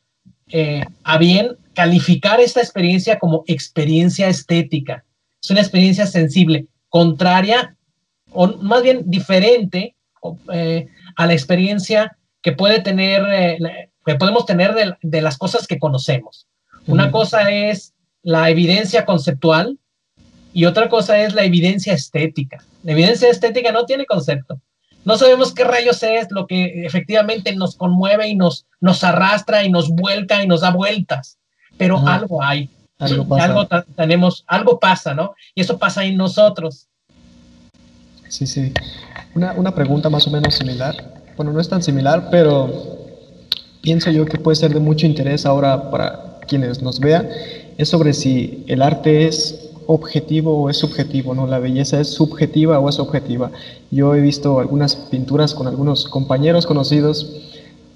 eh, 0.52 0.84
a 1.04 1.18
bien 1.18 1.58
calificar 1.74 2.40
esta 2.40 2.60
experiencia 2.60 3.20
como 3.20 3.44
experiencia 3.48 4.28
estética. 4.28 5.06
Es 5.42 5.50
una 5.50 5.62
experiencia 5.62 6.06
sensible, 6.06 6.68
contraria 6.90 7.76
o 8.32 8.48
más 8.58 8.84
bien 8.84 9.04
diferente 9.06 9.96
eh, 10.54 10.88
a 11.16 11.26
la 11.26 11.34
experiencia 11.34 12.18
que 12.42 12.52
puede 12.52 12.82
tener 12.82 13.24
eh, 13.32 13.90
que 14.06 14.16
podemos 14.16 14.46
tener 14.46 14.74
de, 14.74 14.96
de 15.02 15.22
las 15.22 15.38
cosas 15.38 15.68
que 15.68 15.80
conocemos. 15.80 16.48
Una 16.88 17.12
cosa 17.12 17.52
es 17.52 17.94
la 18.24 18.50
evidencia 18.50 19.06
conceptual 19.06 19.78
y 20.54 20.66
otra 20.66 20.90
cosa 20.90 21.22
es 21.22 21.34
la 21.34 21.44
evidencia 21.44 21.94
estética. 21.94 22.64
La 22.84 22.94
evidencia 22.94 23.30
estética 23.30 23.72
no 23.72 23.86
tiene 23.86 24.06
concepto. 24.06 24.60
No 25.04 25.18
sabemos 25.18 25.54
qué 25.54 25.64
rayos 25.64 26.04
es 26.04 26.28
lo 26.32 26.46
que 26.48 26.86
efectivamente 26.86 27.56
nos 27.56 27.76
conmueve 27.76 28.28
y 28.28 28.36
nos, 28.36 28.66
nos 28.80 29.04
arrastra 29.04 29.64
y 29.64 29.72
nos 29.72 29.90
vuelca 29.90 30.44
y 30.44 30.48
nos 30.48 30.62
da 30.62 30.72
vueltas, 30.72 31.38
pero 31.78 31.98
Ajá. 31.98 32.16
algo 32.16 32.44
hay. 32.44 32.70
Algo, 33.00 33.28
pasa. 33.28 33.44
algo 33.46 33.68
tenemos, 33.96 34.44
algo 34.46 34.80
pasa, 34.80 35.16
¿no? 35.16 35.34
Y 35.56 35.62
eso 35.62 35.80
pasa 35.80 36.06
en 36.06 36.18
nosotros. 36.18 36.88
Sí, 38.28 38.46
sí. 38.46 38.72
Una, 39.34 39.54
una 39.54 39.74
pregunta 39.74 40.08
más 40.10 40.28
o 40.28 40.30
menos 40.30 40.54
similar. 40.54 40.96
Bueno, 41.36 41.52
no 41.52 41.60
es 41.60 41.68
tan 41.68 41.82
similar, 41.82 42.28
pero 42.30 43.02
pienso 43.82 44.12
yo 44.12 44.26
que 44.26 44.38
puede 44.38 44.56
ser 44.56 44.72
de 44.72 44.80
mucho 44.80 45.08
interés 45.08 45.48
ahora 45.48 45.90
para 45.90 46.40
quienes 46.48 46.82
nos 46.82 47.00
vean, 47.00 47.28
es 47.78 47.90
sobre 47.90 48.14
si 48.14 48.64
el 48.68 48.82
arte 48.82 49.28
es 49.28 49.71
objetivo 49.94 50.58
o 50.58 50.70
es 50.70 50.78
subjetivo, 50.78 51.34
¿no? 51.36 51.48
La 51.48 51.60
belleza 51.60 52.00
es 52.00 52.10
subjetiva 52.10 52.80
o 52.80 52.90
es 52.90 53.00
objetiva. 53.00 53.52
Yo 53.92 54.16
he 54.16 54.22
visto 54.22 54.60
algunas 54.60 54.96
pinturas 54.96 55.54
con 55.54 55.68
algunos 55.68 56.06
compañeros 56.06 56.66
conocidos 56.66 57.30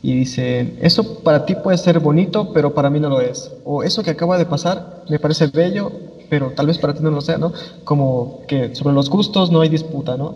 y 0.01 0.13
dicen, 0.13 0.77
eso 0.81 1.19
para 1.23 1.45
ti 1.45 1.55
puede 1.55 1.77
ser 1.77 1.99
bonito, 1.99 2.51
pero 2.53 2.73
para 2.73 2.89
mí 2.89 2.99
no 2.99 3.09
lo 3.09 3.21
es. 3.21 3.51
O 3.63 3.81
eso 3.81 4.03
que 4.03 4.11
acaba 4.11 4.37
de 4.37 4.45
pasar 4.45 5.03
me 5.09 5.19
parece 5.19 5.47
bello, 5.47 5.91
pero 6.29 6.51
tal 6.51 6.67
vez 6.67 6.77
para 6.77 6.93
ti 6.93 7.01
no 7.01 7.11
lo 7.11 7.21
sea, 7.21 7.37
¿no? 7.37 7.53
Como 7.83 8.41
que 8.47 8.75
sobre 8.75 8.93
los 8.93 9.09
gustos 9.09 9.51
no 9.51 9.61
hay 9.61 9.69
disputa, 9.69 10.17
¿no? 10.17 10.35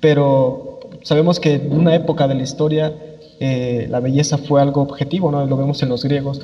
Pero 0.00 0.80
sabemos 1.02 1.38
que 1.38 1.54
en 1.54 1.72
una 1.72 1.94
época 1.94 2.26
de 2.26 2.34
la 2.34 2.42
historia 2.42 2.94
eh, 3.40 3.86
la 3.88 4.00
belleza 4.00 4.38
fue 4.38 4.60
algo 4.60 4.82
objetivo, 4.82 5.30
¿no? 5.30 5.46
Lo 5.46 5.56
vemos 5.56 5.82
en 5.82 5.90
los 5.90 6.02
griegos. 6.02 6.40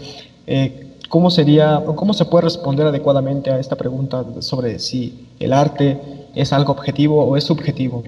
Eh, 0.47 0.84
¿Cómo 1.09 1.31
sería, 1.31 1.79
o 1.79 1.95
cómo 1.95 2.15
se 2.15 2.25
puede 2.25 2.45
responder 2.45 2.87
adecuadamente 2.87 3.51
a 3.51 3.59
esta 3.59 3.77
pregunta 3.77 4.25
sobre 4.41 4.79
si 4.79 5.29
el 5.39 5.53
arte 5.53 6.01
es 6.35 6.53
algo 6.53 6.73
objetivo 6.73 7.25
o 7.25 7.37
es 7.37 7.45
subjetivo? 7.45 8.03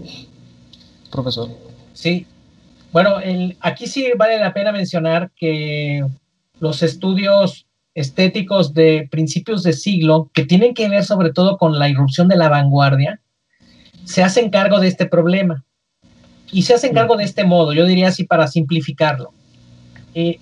Profesor. 1.10 1.48
Sí. 1.92 2.26
Bueno, 2.92 3.16
aquí 3.60 3.86
sí 3.86 4.10
vale 4.16 4.38
la 4.38 4.54
pena 4.54 4.72
mencionar 4.72 5.30
que 5.36 6.04
los 6.60 6.82
estudios 6.82 7.66
estéticos 7.94 8.74
de 8.74 9.08
principios 9.10 9.62
de 9.62 9.72
siglo, 9.72 10.30
que 10.34 10.44
tienen 10.44 10.74
que 10.74 10.88
ver 10.88 11.04
sobre 11.04 11.32
todo 11.32 11.56
con 11.58 11.78
la 11.78 11.88
irrupción 11.88 12.28
de 12.28 12.36
la 12.36 12.48
vanguardia, 12.48 13.20
se 14.04 14.22
hacen 14.22 14.50
cargo 14.50 14.78
de 14.80 14.88
este 14.88 15.06
problema 15.06 15.64
y 16.52 16.62
se 16.62 16.74
hacen 16.74 16.94
cargo 16.94 17.16
de 17.16 17.24
este 17.24 17.44
modo, 17.44 17.72
yo 17.72 17.86
diría 17.86 18.08
así 18.08 18.24
para 18.24 18.46
simplificarlo. 18.46 19.32
Eh, 20.14 20.38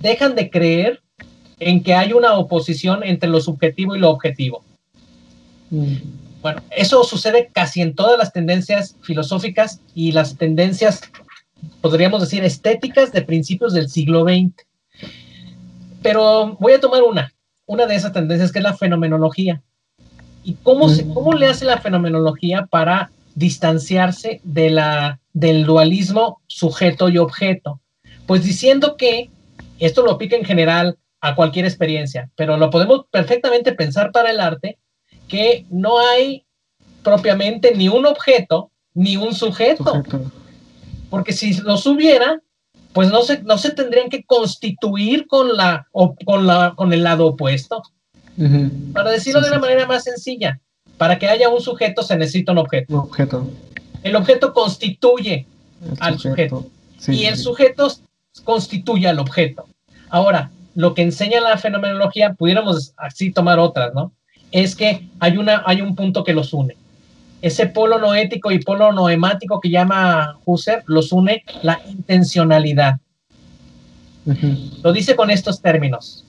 dejan 0.00 0.34
de 0.34 0.50
creer 0.50 1.00
en 1.60 1.82
que 1.82 1.94
hay 1.94 2.12
una 2.12 2.34
oposición 2.34 3.02
entre 3.02 3.28
lo 3.28 3.40
subjetivo 3.40 3.96
y 3.96 3.98
lo 3.98 4.10
objetivo. 4.10 4.62
Mm. 5.70 5.96
Bueno, 6.40 6.62
eso 6.70 7.02
sucede 7.02 7.50
casi 7.52 7.82
en 7.82 7.94
todas 7.94 8.16
las 8.16 8.32
tendencias 8.32 8.96
filosóficas 9.02 9.80
y 9.94 10.12
las 10.12 10.36
tendencias, 10.36 11.00
podríamos 11.80 12.20
decir, 12.20 12.44
estéticas 12.44 13.12
de 13.12 13.22
principios 13.22 13.72
del 13.72 13.88
siglo 13.88 14.22
XX. 14.22 14.54
Pero 16.00 16.56
voy 16.60 16.74
a 16.74 16.80
tomar 16.80 17.02
una, 17.02 17.34
una 17.66 17.86
de 17.86 17.96
esas 17.96 18.12
tendencias 18.12 18.52
que 18.52 18.60
es 18.60 18.62
la 18.62 18.76
fenomenología. 18.76 19.62
¿Y 20.44 20.54
cómo, 20.62 20.88
se, 20.88 21.06
cómo 21.08 21.32
le 21.32 21.46
hace 21.46 21.64
la 21.64 21.78
fenomenología 21.78 22.66
para 22.66 23.10
distanciarse 23.34 24.40
de 24.44 24.70
la, 24.70 25.20
del 25.32 25.66
dualismo 25.66 26.40
sujeto 26.46 27.08
y 27.08 27.18
objeto? 27.18 27.80
Pues 28.26 28.44
diciendo 28.44 28.96
que, 28.96 29.30
esto 29.80 30.02
lo 30.02 30.12
aplica 30.12 30.36
en 30.36 30.44
general 30.44 30.98
a 31.20 31.34
cualquier 31.34 31.64
experiencia, 31.64 32.30
pero 32.36 32.56
lo 32.56 32.70
podemos 32.70 33.06
perfectamente 33.10 33.72
pensar 33.72 34.12
para 34.12 34.30
el 34.30 34.40
arte, 34.40 34.78
que 35.26 35.66
no 35.70 35.98
hay 35.98 36.44
propiamente 37.02 37.74
ni 37.74 37.88
un 37.88 38.06
objeto 38.06 38.70
ni 38.94 39.16
un 39.16 39.34
sujeto. 39.34 40.02
Porque 41.10 41.32
si 41.32 41.54
los 41.62 41.86
hubiera, 41.86 42.40
pues 42.92 43.10
no 43.10 43.22
se, 43.22 43.42
no 43.42 43.58
se 43.58 43.70
tendrían 43.70 44.08
que 44.08 44.24
constituir 44.24 45.26
con, 45.26 45.56
la, 45.56 45.86
o, 45.92 46.14
con, 46.24 46.46
la, 46.46 46.74
con 46.76 46.92
el 46.92 47.02
lado 47.02 47.26
opuesto. 47.26 47.82
Para 48.92 49.10
decirlo 49.10 49.40
de 49.40 49.48
una 49.48 49.58
manera 49.58 49.86
más 49.86 50.04
sencilla, 50.04 50.60
para 50.96 51.18
que 51.18 51.28
haya 51.28 51.48
un 51.48 51.60
sujeto 51.60 52.02
se 52.02 52.16
necesita 52.16 52.52
un 52.52 52.58
objeto. 52.58 52.92
Un 52.92 53.00
objeto. 53.00 53.48
El 54.02 54.14
objeto 54.16 54.52
constituye 54.52 55.46
al 56.00 56.18
sujeto, 56.18 56.66
y 57.08 57.24
el 57.24 57.36
sujeto 57.36 57.92
constituye 58.44 59.08
al 59.08 59.18
objeto. 59.18 59.66
Ahora, 60.08 60.50
lo 60.78 60.94
que 60.94 61.02
enseña 61.02 61.40
la 61.40 61.58
fenomenología, 61.58 62.34
pudiéramos 62.34 62.94
así 62.96 63.32
tomar 63.32 63.58
otras, 63.58 63.92
¿no? 63.94 64.12
Es 64.52 64.76
que 64.76 65.08
hay, 65.18 65.36
una, 65.36 65.64
hay 65.66 65.80
un 65.80 65.96
punto 65.96 66.22
que 66.22 66.32
los 66.32 66.52
une. 66.52 66.76
Ese 67.42 67.66
polo 67.66 67.98
noético 67.98 68.52
y 68.52 68.60
polo 68.60 68.92
noemático 68.92 69.60
que 69.60 69.70
llama 69.70 70.38
Husserl 70.44 70.84
los 70.86 71.10
une 71.10 71.42
la 71.62 71.80
intencionalidad. 71.88 73.00
Lo 74.84 74.92
dice 74.92 75.16
con 75.16 75.30
estos 75.30 75.60
términos. 75.60 76.24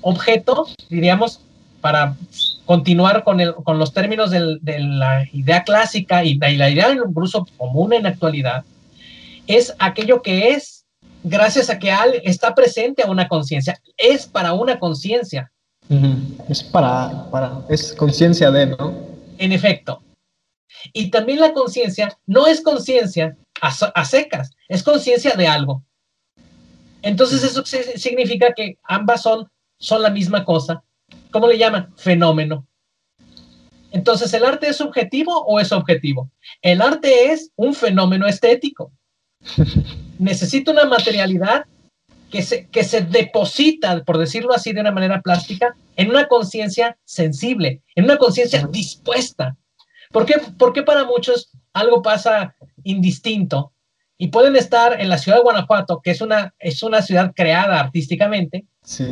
Objeto, 0.00 0.66
diríamos, 0.90 1.40
para 1.80 2.16
continuar 2.64 3.22
con, 3.22 3.38
el, 3.38 3.54
con 3.54 3.78
los 3.78 3.92
términos 3.92 4.32
de 4.32 4.78
la 4.80 5.24
idea 5.32 5.62
clásica 5.62 6.24
y 6.24 6.36
de 6.36 6.56
la 6.56 6.68
idea 6.68 6.90
incluso 6.90 7.46
común 7.58 7.92
en 7.92 8.02
la 8.02 8.08
actualidad, 8.08 8.64
es 9.46 9.72
aquello 9.78 10.20
que 10.20 10.48
es 10.50 10.75
gracias 11.28 11.68
a 11.70 11.78
que 11.78 11.90
al 11.90 12.14
está 12.24 12.54
presente 12.54 13.02
a 13.02 13.10
una 13.10 13.26
conciencia, 13.28 13.80
es 13.96 14.26
para 14.26 14.52
una 14.52 14.78
conciencia. 14.78 15.50
Es 16.48 16.62
para, 16.62 17.28
para, 17.30 17.60
es 17.68 17.92
conciencia 17.92 18.50
de, 18.50 18.66
¿no? 18.66 18.94
En 19.38 19.52
efecto. 19.52 20.02
Y 20.92 21.10
también 21.10 21.40
la 21.40 21.52
conciencia 21.52 22.16
no 22.26 22.46
es 22.46 22.60
conciencia 22.60 23.36
a, 23.60 24.04
secas, 24.04 24.52
es 24.68 24.82
conciencia 24.82 25.34
de 25.34 25.48
algo. 25.48 25.82
Entonces 27.02 27.42
eso 27.42 27.64
significa 27.64 28.52
que 28.54 28.78
ambas 28.84 29.22
son, 29.22 29.48
son 29.78 30.02
la 30.02 30.10
misma 30.10 30.44
cosa. 30.44 30.82
¿Cómo 31.30 31.48
le 31.48 31.58
llaman? 31.58 31.92
Fenómeno. 31.96 32.66
Entonces, 33.92 34.32
¿el 34.34 34.44
arte 34.44 34.68
es 34.68 34.76
subjetivo 34.76 35.44
o 35.44 35.58
es 35.58 35.72
objetivo? 35.72 36.30
El 36.60 36.82
arte 36.82 37.32
es 37.32 37.50
un 37.56 37.74
fenómeno 37.74 38.26
estético. 38.26 38.92
necesita 40.18 40.72
una 40.72 40.84
materialidad 40.84 41.66
que 42.30 42.42
se, 42.42 42.66
que 42.68 42.84
se 42.84 43.02
deposita, 43.02 44.02
por 44.04 44.18
decirlo 44.18 44.52
así 44.52 44.72
de 44.72 44.80
una 44.80 44.90
manera 44.90 45.20
plástica, 45.20 45.76
en 45.96 46.10
una 46.10 46.26
conciencia 46.26 46.96
sensible, 47.04 47.82
en 47.94 48.04
una 48.04 48.18
conciencia 48.18 48.66
dispuesta. 48.66 49.56
¿Por 50.10 50.26
qué? 50.26 50.34
Porque 50.58 50.82
para 50.82 51.04
muchos 51.04 51.50
algo 51.72 52.02
pasa 52.02 52.54
indistinto 52.84 53.72
y 54.18 54.28
pueden 54.28 54.56
estar 54.56 55.00
en 55.00 55.08
la 55.08 55.18
ciudad 55.18 55.38
de 55.38 55.44
Guanajuato, 55.44 56.00
que 56.02 56.10
es 56.10 56.20
una, 56.20 56.54
es 56.58 56.82
una 56.82 57.02
ciudad 57.02 57.32
creada 57.34 57.78
artísticamente, 57.78 58.64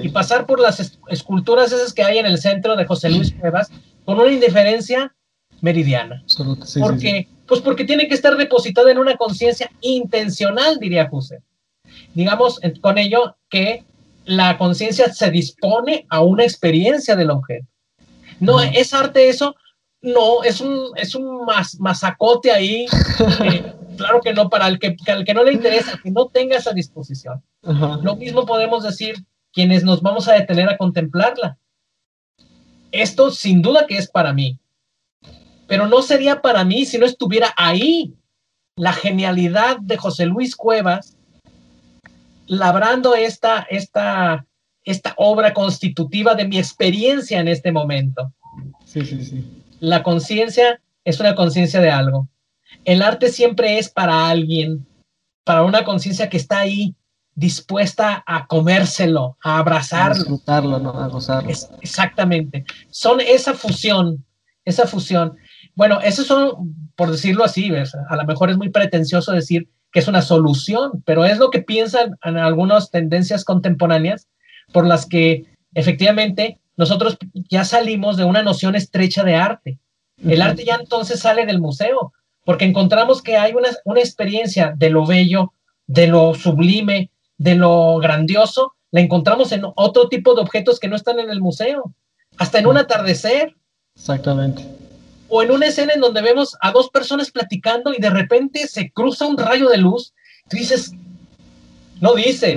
y 0.02 0.08
pasar 0.10 0.46
por 0.46 0.60
las 0.60 0.98
esculturas 1.08 1.72
esas 1.72 1.92
que 1.92 2.04
hay 2.04 2.18
en 2.18 2.26
el 2.26 2.38
centro 2.38 2.76
de 2.76 2.86
José 2.86 3.10
Luis 3.10 3.32
Cuevas 3.32 3.70
con 4.04 4.20
una 4.20 4.30
indiferencia 4.30 5.14
meridiana. 5.60 6.24
porque 6.80 7.28
pues 7.46 7.60
porque 7.60 7.84
tiene 7.84 8.08
que 8.08 8.14
estar 8.14 8.36
depositada 8.36 8.90
en 8.90 8.98
una 8.98 9.16
conciencia 9.16 9.70
intencional, 9.80 10.78
diría 10.78 11.08
Husserl. 11.10 11.42
Digamos 12.14 12.60
con 12.80 12.98
ello 12.98 13.36
que 13.48 13.84
la 14.24 14.56
conciencia 14.56 15.12
se 15.12 15.30
dispone 15.30 16.06
a 16.08 16.22
una 16.22 16.44
experiencia 16.44 17.14
del 17.16 17.30
objeto. 17.30 17.66
No, 18.40 18.60
es 18.60 18.92
arte 18.94 19.28
eso, 19.28 19.54
no, 20.00 20.42
es 20.42 20.60
un, 20.60 20.90
es 20.96 21.14
un 21.14 21.44
mas, 21.44 21.78
masacote 21.78 22.50
ahí, 22.50 22.86
claro 23.96 24.20
que 24.20 24.32
no, 24.32 24.48
para 24.48 24.68
el 24.68 24.78
que, 24.78 24.96
al 25.06 25.24
que 25.24 25.34
no 25.34 25.44
le 25.44 25.52
interesa, 25.52 25.98
que 26.02 26.10
no 26.10 26.26
tenga 26.26 26.56
esa 26.56 26.72
disposición. 26.72 27.42
Lo 27.62 28.16
mismo 28.16 28.44
podemos 28.44 28.82
decir 28.82 29.16
quienes 29.52 29.84
nos 29.84 30.02
vamos 30.02 30.28
a 30.28 30.34
detener 30.34 30.68
a 30.68 30.76
contemplarla. 30.76 31.58
Esto 32.90 33.30
sin 33.30 33.62
duda 33.62 33.86
que 33.86 33.96
es 33.96 34.10
para 34.10 34.32
mí, 34.32 34.58
pero 35.66 35.86
no 35.86 36.02
sería 36.02 36.40
para 36.42 36.64
mí 36.64 36.86
si 36.86 36.98
no 36.98 37.06
estuviera 37.06 37.52
ahí 37.56 38.14
la 38.76 38.92
genialidad 38.92 39.78
de 39.78 39.96
José 39.96 40.26
Luis 40.26 40.56
Cuevas 40.56 41.16
labrando 42.46 43.14
esta, 43.14 43.60
esta, 43.70 44.46
esta 44.84 45.14
obra 45.16 45.54
constitutiva 45.54 46.34
de 46.34 46.46
mi 46.46 46.58
experiencia 46.58 47.40
en 47.40 47.48
este 47.48 47.72
momento. 47.72 48.32
Sí, 48.84 49.04
sí, 49.04 49.24
sí. 49.24 49.44
La 49.80 50.02
conciencia 50.02 50.80
es 51.04 51.20
una 51.20 51.34
conciencia 51.34 51.80
de 51.80 51.90
algo. 51.90 52.28
El 52.84 53.02
arte 53.02 53.28
siempre 53.28 53.78
es 53.78 53.88
para 53.88 54.28
alguien, 54.28 54.86
para 55.44 55.62
una 55.62 55.84
conciencia 55.84 56.28
que 56.28 56.36
está 56.36 56.60
ahí, 56.60 56.94
dispuesta 57.34 58.22
a 58.26 58.46
comérselo, 58.46 59.36
a 59.42 59.58
abrazarlo. 59.58 60.14
A 60.14 60.18
disfrutarlo, 60.18 60.78
¿no? 60.78 60.90
A 60.90 61.08
gozarlo. 61.08 61.50
exactamente. 61.80 62.64
Son 62.90 63.20
esa 63.20 63.54
fusión, 63.54 64.24
esa 64.64 64.86
fusión. 64.86 65.36
Bueno, 65.74 66.00
eso 66.00 66.22
son, 66.22 66.90
por 66.94 67.10
decirlo 67.10 67.44
así, 67.44 67.70
a 68.08 68.16
lo 68.16 68.24
mejor 68.24 68.50
es 68.50 68.56
muy 68.56 68.68
pretencioso 68.68 69.32
decir 69.32 69.68
que 69.92 70.00
es 70.00 70.08
una 70.08 70.22
solución, 70.22 71.02
pero 71.04 71.24
es 71.24 71.38
lo 71.38 71.50
que 71.50 71.62
piensan 71.62 72.16
en 72.24 72.36
algunas 72.36 72.90
tendencias 72.90 73.44
contemporáneas 73.44 74.28
por 74.72 74.86
las 74.86 75.06
que 75.06 75.44
efectivamente 75.74 76.58
nosotros 76.76 77.16
ya 77.48 77.64
salimos 77.64 78.16
de 78.16 78.24
una 78.24 78.42
noción 78.42 78.74
estrecha 78.74 79.22
de 79.24 79.36
arte. 79.36 79.78
El 80.24 80.42
arte 80.42 80.64
ya 80.64 80.76
entonces 80.76 81.20
sale 81.20 81.46
del 81.46 81.60
museo, 81.60 82.12
porque 82.44 82.64
encontramos 82.64 83.22
que 83.22 83.36
hay 83.36 83.52
una, 83.52 83.68
una 83.84 84.00
experiencia 84.00 84.74
de 84.76 84.90
lo 84.90 85.06
bello, 85.06 85.52
de 85.86 86.06
lo 86.06 86.34
sublime, 86.34 87.10
de 87.36 87.56
lo 87.56 87.98
grandioso, 87.98 88.74
la 88.90 89.00
encontramos 89.00 89.50
en 89.52 89.62
otro 89.74 90.08
tipo 90.08 90.34
de 90.34 90.42
objetos 90.42 90.78
que 90.78 90.88
no 90.88 90.94
están 90.94 91.18
en 91.18 91.30
el 91.30 91.40
museo, 91.40 91.94
hasta 92.36 92.58
en 92.58 92.66
un 92.66 92.76
atardecer. 92.76 93.54
Exactamente 93.94 94.83
o 95.28 95.42
en 95.42 95.50
una 95.50 95.66
escena 95.66 95.92
en 95.94 96.00
donde 96.00 96.22
vemos 96.22 96.56
a 96.60 96.70
dos 96.72 96.90
personas 96.90 97.30
platicando 97.30 97.92
y 97.92 98.00
de 98.00 98.10
repente 98.10 98.66
se 98.66 98.90
cruza 98.90 99.26
un 99.26 99.38
rayo 99.38 99.68
de 99.68 99.78
luz, 99.78 100.12
tú 100.48 100.56
dices, 100.56 100.92
no 102.00 102.14
dices, 102.14 102.56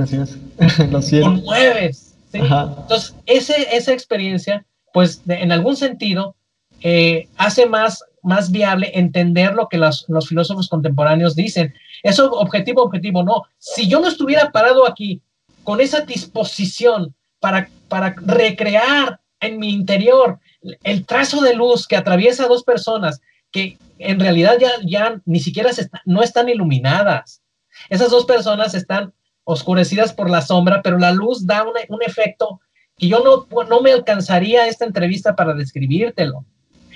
lo 0.91 1.01
conmueves. 1.23 2.15
Entonces, 2.33 3.15
ese, 3.25 3.75
esa 3.75 3.93
experiencia, 3.93 4.65
pues 4.93 5.21
en 5.27 5.51
algún 5.51 5.75
sentido, 5.75 6.35
eh, 6.81 7.27
hace 7.37 7.65
más, 7.65 8.03
más 8.21 8.51
viable 8.51 8.91
entender 8.93 9.53
lo 9.53 9.67
que 9.69 9.77
los, 9.77 10.05
los 10.07 10.27
filósofos 10.27 10.67
contemporáneos 10.67 11.35
dicen. 11.35 11.73
Eso 12.03 12.31
objetivo, 12.31 12.83
objetivo, 12.83 13.23
no. 13.23 13.43
Si 13.57 13.87
yo 13.87 13.99
no 13.99 14.07
estuviera 14.07 14.51
parado 14.51 14.87
aquí 14.87 15.21
con 15.63 15.81
esa 15.81 16.01
disposición 16.01 17.15
para, 17.39 17.69
para 17.87 18.15
recrear 18.17 19.19
en 19.39 19.59
mi 19.59 19.73
interior 19.73 20.39
el 20.83 21.05
trazo 21.05 21.41
de 21.41 21.53
luz 21.53 21.87
que 21.87 21.97
atraviesa 21.97 22.45
a 22.45 22.47
dos 22.47 22.63
personas 22.63 23.21
que 23.51 23.77
en 23.99 24.19
realidad 24.19 24.57
ya, 24.59 24.71
ya 24.85 25.21
ni 25.25 25.39
siquiera 25.39 25.73
se 25.73 25.89
no 26.05 26.21
están 26.21 26.49
iluminadas. 26.49 27.41
Esas 27.89 28.11
dos 28.11 28.25
personas 28.25 28.73
están 28.73 29.13
oscurecidas 29.43 30.13
por 30.13 30.29
la 30.29 30.41
sombra, 30.41 30.81
pero 30.81 30.97
la 30.97 31.11
luz 31.11 31.45
da 31.45 31.63
un, 31.63 32.01
efecto 32.01 32.59
que 32.97 33.07
yo 33.07 33.23
no, 33.23 33.63
no 33.63 33.81
me 33.81 33.93
alcanzaría 33.93 34.67
esta 34.67 34.85
entrevista 34.85 35.35
para 35.35 35.53
describírtelo. 35.53 36.45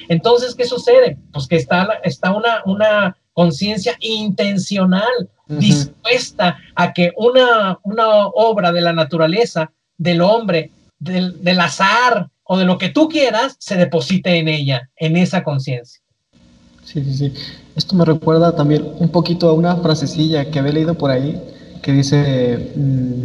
Entonces, 0.09 0.55
¿qué 0.55 0.65
sucede? 0.65 1.17
Pues 1.31 1.47
que 1.47 1.55
está, 1.55 1.87
está 2.03 2.35
una, 2.35 2.61
una 2.65 3.15
conciencia 3.33 3.95
intencional, 3.99 5.29
dispuesta 5.47 6.57
a 6.75 6.93
que 6.93 7.11
una, 7.15 7.79
una 7.83 8.27
obra 8.27 8.71
de 8.71 8.81
la 8.81 8.93
naturaleza, 8.93 9.71
del 9.97 10.21
hombre, 10.21 10.71
del, 10.99 11.41
del 11.43 11.59
azar, 11.59 12.29
o 12.53 12.57
de 12.57 12.65
lo 12.65 12.77
que 12.77 12.89
tú 12.89 13.07
quieras 13.07 13.55
se 13.59 13.77
deposite 13.77 14.37
en 14.37 14.49
ella, 14.49 14.89
en 14.97 15.15
esa 15.15 15.41
conciencia. 15.41 16.01
Sí, 16.83 17.01
sí, 17.01 17.13
sí. 17.13 17.33
Esto 17.77 17.95
me 17.95 18.03
recuerda 18.03 18.53
también 18.53 18.85
un 18.99 19.07
poquito 19.07 19.47
a 19.47 19.53
una 19.53 19.77
frasecilla 19.77 20.51
que 20.51 20.59
había 20.59 20.73
leído 20.73 20.95
por 20.95 21.11
ahí 21.11 21.41
que 21.81 21.93
dice, 21.93 22.73
mm, 22.75 23.23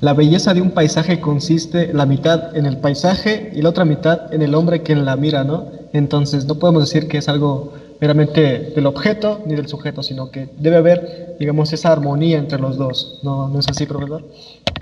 la 0.00 0.12
belleza 0.12 0.54
de 0.54 0.60
un 0.60 0.72
paisaje 0.72 1.20
consiste 1.20 1.94
la 1.94 2.04
mitad 2.04 2.56
en 2.56 2.66
el 2.66 2.78
paisaje 2.78 3.52
y 3.54 3.62
la 3.62 3.68
otra 3.68 3.84
mitad 3.84 4.34
en 4.34 4.42
el 4.42 4.56
hombre 4.56 4.82
que 4.82 4.96
la 4.96 5.14
mira, 5.14 5.44
¿no? 5.44 5.66
Entonces 5.92 6.44
no 6.46 6.56
podemos 6.56 6.82
decir 6.82 7.06
que 7.06 7.18
es 7.18 7.28
algo 7.28 7.74
meramente 8.00 8.72
del 8.74 8.86
objeto 8.86 9.40
ni 9.46 9.54
del 9.54 9.68
sujeto, 9.68 10.02
sino 10.02 10.32
que 10.32 10.48
debe 10.58 10.78
haber, 10.78 11.36
digamos, 11.38 11.72
esa 11.72 11.92
armonía 11.92 12.38
entre 12.38 12.58
los 12.58 12.76
dos. 12.76 13.20
¿No, 13.22 13.46
no 13.46 13.60
es 13.60 13.68
así, 13.68 13.86
profesor? 13.86 14.28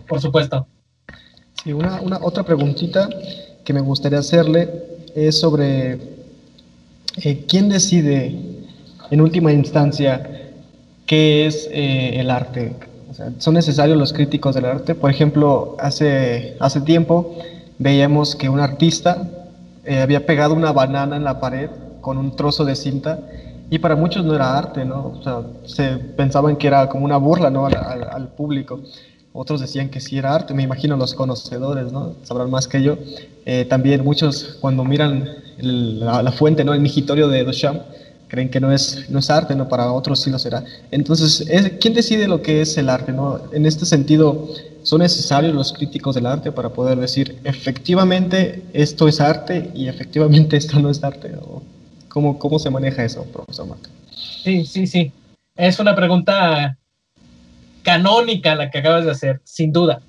Por 0.08 0.22
supuesto. 0.22 0.66
Sí, 1.62 1.74
una, 1.74 2.00
una 2.00 2.20
otra 2.22 2.42
preguntita 2.42 3.08
que 3.66 3.72
me 3.72 3.80
gustaría 3.80 4.20
hacerle 4.20 4.70
es 5.16 5.40
sobre 5.40 5.98
eh, 7.16 7.44
quién 7.48 7.68
decide 7.68 8.38
en 9.10 9.20
última 9.20 9.52
instancia 9.52 10.52
qué 11.04 11.46
es 11.46 11.68
eh, 11.72 12.20
el 12.20 12.30
arte. 12.30 12.74
¿Son 13.38 13.54
necesarios 13.54 13.98
los 13.98 14.12
críticos 14.12 14.54
del 14.54 14.66
arte? 14.66 14.94
Por 14.94 15.10
ejemplo, 15.10 15.76
hace, 15.80 16.56
hace 16.60 16.80
tiempo 16.82 17.36
veíamos 17.78 18.36
que 18.36 18.48
un 18.48 18.60
artista 18.60 19.28
eh, 19.84 20.00
había 20.00 20.26
pegado 20.26 20.54
una 20.54 20.70
banana 20.72 21.16
en 21.16 21.24
la 21.24 21.40
pared 21.40 21.68
con 22.00 22.18
un 22.18 22.36
trozo 22.36 22.64
de 22.64 22.76
cinta 22.76 23.18
y 23.68 23.80
para 23.80 23.96
muchos 23.96 24.24
no 24.24 24.32
era 24.32 24.56
arte, 24.56 24.84
¿no? 24.84 25.20
Se 25.64 25.96
pensaban 26.16 26.54
que 26.54 26.68
era 26.68 26.88
como 26.88 27.04
una 27.04 27.16
burla, 27.16 27.50
¿no? 27.50 27.66
Al, 27.66 28.28
público. 28.28 28.80
Otros 29.36 29.60
decían 29.60 29.90
que 29.90 30.00
sí 30.00 30.16
era 30.16 30.34
arte, 30.34 30.54
me 30.54 30.62
imagino 30.62 30.96
los 30.96 31.12
conocedores, 31.12 31.92
¿no? 31.92 32.14
Sabrán 32.22 32.50
más 32.50 32.66
que 32.66 32.82
yo. 32.82 32.96
Eh, 33.44 33.66
también 33.68 34.02
muchos 34.02 34.56
cuando 34.60 34.82
miran 34.82 35.28
la, 35.58 36.32
fuente, 36.32 36.64
¿no? 36.64 36.72
El 36.72 36.80
migitorio 36.80 37.28
de 37.28 37.44
Duchamp, 37.44 37.82
creen 38.28 38.48
que 38.48 38.60
no 38.60 38.72
es, 38.72 39.10
no 39.10 39.18
es 39.18 39.28
arte, 39.28 39.54
¿no? 39.54 39.68
Para 39.68 39.92
otros 39.92 40.22
sí 40.22 40.30
lo 40.30 40.38
será. 40.38 40.64
Entonces, 40.90 41.46
¿quién 41.80 41.92
decide 41.92 42.28
lo 42.28 42.40
que 42.40 42.62
es 42.62 42.78
el 42.78 42.88
arte, 42.88 43.12
¿no? 43.12 43.38
En 43.52 43.66
este 43.66 43.84
sentido, 43.84 44.48
¿son 44.82 45.02
necesarios 45.02 45.54
los 45.54 45.70
críticos 45.74 46.14
del 46.14 46.24
arte 46.24 46.50
para 46.50 46.70
poder 46.70 46.98
decir, 46.98 47.38
efectivamente, 47.44 48.62
esto 48.72 49.06
es 49.06 49.20
arte 49.20 49.70
y 49.74 49.88
efectivamente 49.88 50.56
esto 50.62 50.80
no 50.80 50.88
es 50.88 51.04
arte? 51.04 51.34
¿O 51.42 51.62
¿Cómo, 52.08 52.38
cómo 52.38 52.58
se 52.58 52.70
maneja 52.70 53.04
eso, 53.04 53.22
profesor 53.24 53.66
Marco? 53.66 53.90
Sí, 54.42 54.64
sí, 54.64 54.86
sí. 54.86 55.12
Es 55.56 55.78
una 55.78 55.94
pregunta 55.94 56.78
canónica 57.86 58.56
la 58.56 58.68
que 58.68 58.78
acabas 58.78 59.04
de 59.04 59.12
hacer, 59.12 59.40
sin 59.44 59.70
duda. 59.72 60.00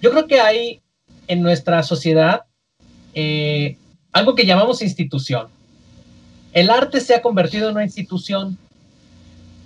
Yo 0.00 0.10
creo 0.12 0.26
que 0.26 0.40
hay 0.40 0.80
en 1.28 1.42
nuestra 1.42 1.82
sociedad 1.82 2.44
eh, 3.12 3.76
algo 4.12 4.34
que 4.34 4.46
llamamos 4.46 4.80
institución. 4.80 5.48
El 6.54 6.70
arte 6.70 7.00
se 7.00 7.14
ha 7.14 7.20
convertido 7.20 7.68
en 7.68 7.74
una 7.74 7.84
institución 7.84 8.56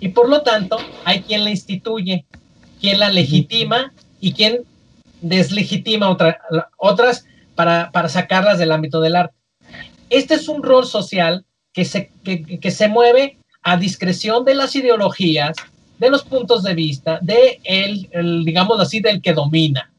y 0.01 0.09
por 0.09 0.27
lo 0.27 0.41
tanto 0.41 0.77
hay 1.05 1.21
quien 1.21 1.45
la 1.45 1.49
instituye, 1.49 2.25
quien 2.81 2.99
la 2.99 3.09
legitima 3.09 3.93
y 4.19 4.33
quien 4.33 4.65
deslegitima 5.21 6.15
otras 6.75 7.25
para, 7.55 7.91
para 7.93 8.09
sacarlas 8.09 8.59
del 8.59 8.73
ámbito 8.73 8.99
del 8.99 9.15
arte. 9.15 9.35
Este 10.09 10.33
es 10.33 10.49
un 10.49 10.63
rol 10.63 10.85
social 10.85 11.45
que 11.71 11.85
se, 11.85 12.11
que, 12.25 12.71
se 12.71 12.89
mueve 12.89 13.37
a 13.63 13.77
discreción 13.77 14.43
de 14.43 14.55
las 14.55 14.75
ideologías, 14.75 15.55
de 15.97 16.09
los 16.09 16.23
puntos 16.23 16.63
de 16.63 16.73
vista, 16.73 17.19
de 17.21 17.59
el, 17.63 18.43
digamos 18.45 18.79
así, 18.79 18.99
del 18.99 19.21
que 19.21 19.33
domina. 19.33 19.91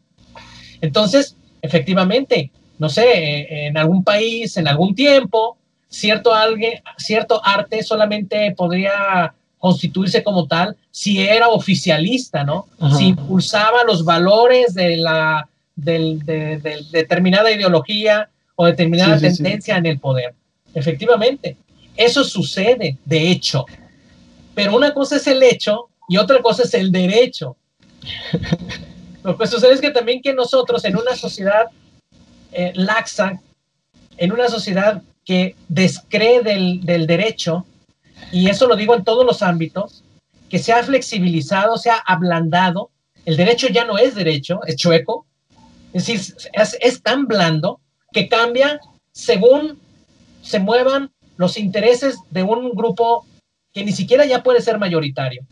Entonces, 0.81 1.37
efectivamente, 1.61 2.51
no 2.79 2.89
sé, 2.89 3.03
eh, 3.03 3.67
en 3.67 3.77
algún 3.77 4.05
país, 4.05 4.57
en 4.57 4.69
algún 4.69 4.95
tiempo, 4.95 5.57
cierto, 5.89 6.35
alguien, 6.35 6.81
cierto 6.97 7.45
arte 7.45 7.83
solamente 7.83 8.55
podría 8.57 9.35
constituirse 9.59 10.23
como 10.23 10.47
tal 10.47 10.77
si 10.91 11.21
era 11.21 11.49
oficialista, 11.49 12.45
¿no? 12.45 12.69
Si 12.97 13.09
impulsaba 13.09 13.83
los 13.85 14.05
valores 14.05 14.75
de 14.75 14.97
la 14.99 15.49
de, 15.75 16.61
determinada 16.93 17.51
ideología 17.51 18.29
o 18.55 18.67
determinada 18.67 19.19
tendencia 19.19 19.77
en 19.77 19.87
el 19.87 19.99
poder. 19.99 20.35
Efectivamente. 20.75 21.57
Eso 21.97 22.23
sucede, 22.23 22.97
de 23.05 23.31
hecho. 23.31 23.67
Pero 24.55 24.77
una 24.77 24.95
cosa 24.95 25.17
es 25.17 25.27
el 25.27 25.43
hecho 25.43 25.88
y 26.09 26.17
otra 26.17 26.41
cosa 26.43 26.63
es 26.63 26.75
el 26.75 26.91
derecho. 26.91 27.57
Lo 29.23 29.37
que 29.37 29.47
sucede 29.47 29.75
es 29.75 29.81
que 29.81 29.91
también 29.91 30.23
que 30.23 30.33
nosotros 30.33 30.85
en 30.85 30.97
una 30.97 31.15
sociedad 31.15 31.67
eh, 32.53 32.73
laxa, 32.75 33.41
en 34.17 34.33
una 34.33 34.49
sociedad 34.49 35.03
que 35.25 35.55
descree 35.69 36.43
del, 36.43 36.81
del, 36.85 37.07
derecho, 37.07 37.67
y 38.33 38.49
eso 38.49 38.67
lo 38.67 38.75
digo 38.75 38.95
en 38.95 39.05
todos 39.05 39.27
los 39.27 39.43
ámbitos, 39.43 40.03
que 40.49 40.59
se 40.59 40.73
ha 40.73 40.83
flexibilizado, 40.83 41.77
se 41.77 41.91
ha 41.91 41.99
ablandado, 41.99 42.91
el 43.27 43.37
derecho 43.37 43.69
ya 43.69 43.85
no 43.85 43.99
es 43.99 44.15
derecho, 44.15 44.61
es 44.67 44.77
chueco, 44.77 45.27
es 45.93 46.07
decir, 46.07 46.35
es, 46.55 46.77
es 46.81 47.03
tan 47.03 47.27
blando 47.27 47.81
que 48.13 48.29
cambia 48.29 48.81
según 49.13 49.79
se 50.43 50.59
muevan 50.59 51.11
los 51.37 51.59
intereses 51.59 52.17
de 52.31 52.43
un 52.43 52.71
grupo 52.71 53.27
que 53.75 53.85
ni 53.85 53.93
siquiera 53.93 54.25
ya 54.25 54.43
puede 54.43 54.63
ser 54.63 54.79
mayoritario. 54.79 55.47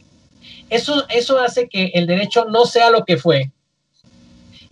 Eso, 0.70 1.06
eso 1.08 1.38
hace 1.38 1.68
que 1.68 1.92
el 1.94 2.06
derecho 2.06 2.46
no 2.46 2.66
sea 2.66 2.90
lo 2.90 3.04
que 3.04 3.16
fue 3.16 3.50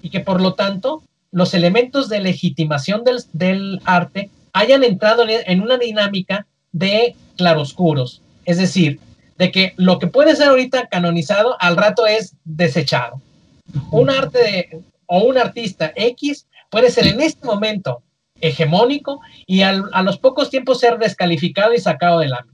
y 0.03 0.11
que 0.11 0.21
por 0.21 0.41
lo 0.41 0.55
tanto 0.55 1.03
los 1.31 1.55
elementos 1.55 2.09
de 2.09 2.21
legitimación 2.21 3.05
del, 3.05 3.23
del 3.33 3.81
arte 3.85 4.31
hayan 4.53 4.85
entrado 4.85 5.25
en 5.29 5.61
una 5.61 5.79
dinámica 5.79 6.47
de 6.73 7.17
claroscuros. 7.37 8.23
Es 8.45 8.59
decir, 8.59 9.01
de 9.39 9.51
que 9.51 9.75
lo 9.77 9.99
que 9.99 10.07
puede 10.07 10.37
ser 10.37 10.49
ahorita 10.49 10.87
canonizado 10.89 11.57
al 11.61 11.77
rato 11.77 12.07
es 12.07 12.37
desechado. 12.45 13.21
Un 13.91 14.11
arte 14.11 14.81
o 15.07 15.25
un 15.25 15.39
artista 15.39 15.93
X 15.97 16.47
puede 16.71 16.91
ser 16.91 17.07
en 17.07 17.21
este 17.21 17.47
momento 17.47 18.03
hegemónico 18.41 19.21
y 19.47 19.63
a 19.63 19.73
los 19.73 20.19
pocos 20.19 20.51
tiempos 20.51 20.81
ser 20.81 20.99
descalificado 20.99 21.73
y 21.75 21.79
sacado 21.79 22.19
del 22.21 22.35
ámbito. 22.35 22.54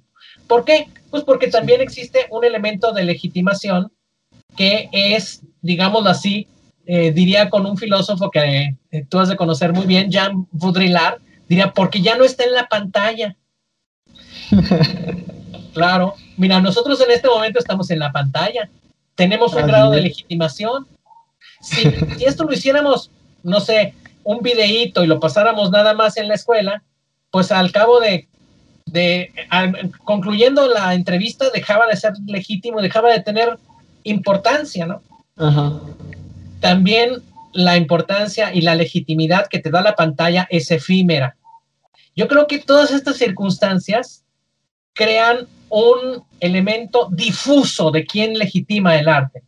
¿Por 0.51 0.65
qué? 0.65 0.89
Pues 1.11 1.23
porque 1.23 1.47
también 1.47 1.81
existe 1.81 2.27
un 2.29 2.45
elemento 2.45 2.91
de 2.91 3.05
legitimación 3.05 3.93
que 4.57 4.89
es, 4.93 5.43
digámoslo 5.63 6.11
así, 6.11 6.49
eh, 6.87 7.13
diría 7.13 7.49
con 7.49 7.67
un 7.67 7.77
filósofo 7.77 8.33
que 8.33 8.75
eh, 8.91 9.05
tú 9.09 9.21
has 9.21 9.29
de 9.29 9.37
conocer 9.37 9.73
muy 9.73 9.87
bien, 9.87 10.11
Jean 10.11 10.49
Baudrillard, 10.51 11.21
diría, 11.49 11.73
porque 11.73 12.03
ya 12.03 12.17
no 12.17 12.25
está 12.25 12.43
en 12.43 12.55
la 12.55 12.67
pantalla. 12.67 13.37
claro, 15.73 16.15
mira, 16.37 16.61
nosotros 16.61 17.01
en 17.01 17.13
este 17.13 17.29
momento 17.29 17.61
estamos 17.61 17.89
en 17.93 18.01
la 18.01 18.11
pantalla, 18.11 18.69
tenemos 19.15 19.55
un 19.55 19.69
grado 19.69 19.93
de 19.93 20.01
legitimación. 20.01 20.89
Si, 21.61 21.83
si 22.19 22.25
esto 22.25 22.43
lo 22.43 22.53
hiciéramos, 22.53 23.13
no 23.45 23.61
sé, 23.61 23.95
un 24.25 24.41
videíto 24.43 25.05
y 25.05 25.07
lo 25.07 25.21
pasáramos 25.21 25.71
nada 25.71 25.95
más 25.95 26.17
en 26.17 26.27
la 26.27 26.35
escuela, 26.35 26.83
pues 27.31 27.53
al 27.53 27.71
cabo 27.71 28.01
de, 28.01 28.27
de 28.87 29.33
concluyendo 30.05 30.69
la 30.69 30.95
entrevista 30.95 31.51
dejaba 31.51 31.87
de 31.87 31.97
ser 31.97 32.13
legítimo, 32.27 32.81
dejaba 32.81 33.11
de 33.11 33.21
tener 33.21 33.59
importancia, 34.05 34.87
¿no? 34.87 35.03
También 36.61 37.23
la 37.53 37.77
importancia 37.77 38.55
y 38.55 38.61
la 38.61 38.75
legitimidad 38.75 39.47
que 39.49 39.59
te 39.59 39.71
da 39.71 39.81
la 39.83 39.95
pantalla 39.95 40.47
es 40.51 40.71
efímera. 40.71 41.37
Yo 42.15 42.29
creo 42.29 42.47
que 42.47 42.59
todas 42.59 42.91
estas 42.91 43.17
circunstancias 43.17 44.25
crean 44.93 45.47
un 45.69 46.25
elemento 46.41 47.09
difuso 47.13 47.91
de 47.91 48.05
quién 48.05 48.39
legitima 48.39 48.97
el 48.97 49.09
arte. 49.09 49.43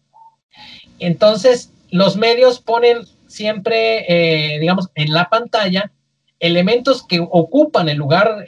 Entonces, 0.98 1.72
los 1.90 2.16
medios 2.16 2.60
ponen 2.60 2.98
siempre, 3.26 4.04
eh, 4.08 4.58
digamos, 4.60 4.88
en 4.94 5.12
la 5.12 5.28
pantalla 5.28 5.90
elementos 6.38 7.06
que 7.06 7.20
ocupan 7.20 7.88
el 7.88 7.98
lugar, 7.98 8.44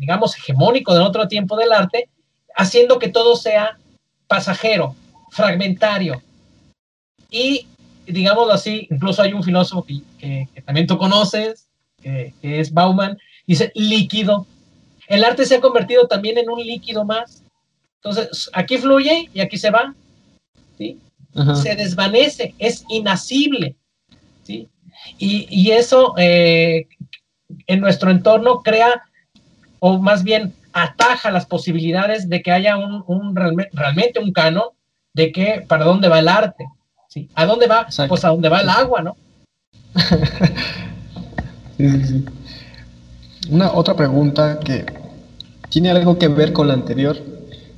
digamos, 0.00 0.34
hegemónico 0.36 0.94
del 0.94 1.02
otro 1.02 1.28
tiempo 1.28 1.56
del 1.56 1.72
arte, 1.72 2.08
haciendo 2.56 2.98
que 2.98 3.08
todo 3.08 3.36
sea 3.36 3.78
pasajero, 4.26 4.96
fragmentario. 5.30 6.22
Y, 7.30 7.66
digámoslo 8.06 8.54
así, 8.54 8.88
incluso 8.90 9.22
hay 9.22 9.34
un 9.34 9.44
filósofo 9.44 9.84
que, 9.84 10.48
también 10.64 10.86
tú 10.86 10.96
conoces, 10.96 11.68
que 12.02 12.32
es 12.42 12.72
Bauman, 12.72 13.18
dice 13.46 13.70
líquido. 13.74 14.46
El 15.06 15.22
arte 15.22 15.44
se 15.44 15.56
ha 15.56 15.60
convertido 15.60 16.08
también 16.08 16.38
en 16.38 16.48
un 16.48 16.60
líquido 16.60 17.04
más. 17.04 17.44
Entonces, 17.96 18.50
aquí 18.54 18.78
fluye 18.78 19.28
y 19.34 19.40
aquí 19.40 19.58
se 19.58 19.70
va. 19.70 19.94
¿sí? 20.78 20.98
Se 21.62 21.76
desvanece, 21.76 22.54
es 22.58 22.84
inasible. 22.88 23.76
Y, 25.18 25.70
eso 25.70 26.14
eh, 26.18 26.86
en 27.66 27.80
nuestro 27.80 28.10
entorno 28.10 28.62
crea, 28.62 29.02
o 29.80 29.98
más 29.98 30.22
bien 30.22 30.54
ataja 30.72 31.30
las 31.30 31.46
posibilidades 31.46 32.28
de 32.28 32.42
que 32.42 32.52
haya 32.52 32.76
un, 32.76 33.34
realmente 33.34 34.20
un 34.20 34.32
canon 34.32 34.68
de 35.14 35.32
que 35.32 35.64
para 35.66 35.84
dónde 35.84 36.08
va 36.08 36.20
el 36.20 36.28
arte. 36.28 36.66
¿sí? 37.08 37.28
¿A 37.34 37.46
dónde 37.46 37.66
va? 37.66 37.88
Pues 38.08 38.24
a 38.24 38.28
dónde 38.28 38.48
va 38.48 38.60
el 38.60 38.68
agua, 38.68 39.02
¿no? 39.02 39.16
Una 43.50 43.72
otra 43.72 43.96
pregunta 43.96 44.60
que 44.60 44.84
tiene 45.70 45.90
algo 45.90 46.18
que 46.18 46.28
ver 46.28 46.52
con 46.52 46.68
la 46.68 46.74
anterior 46.74 47.16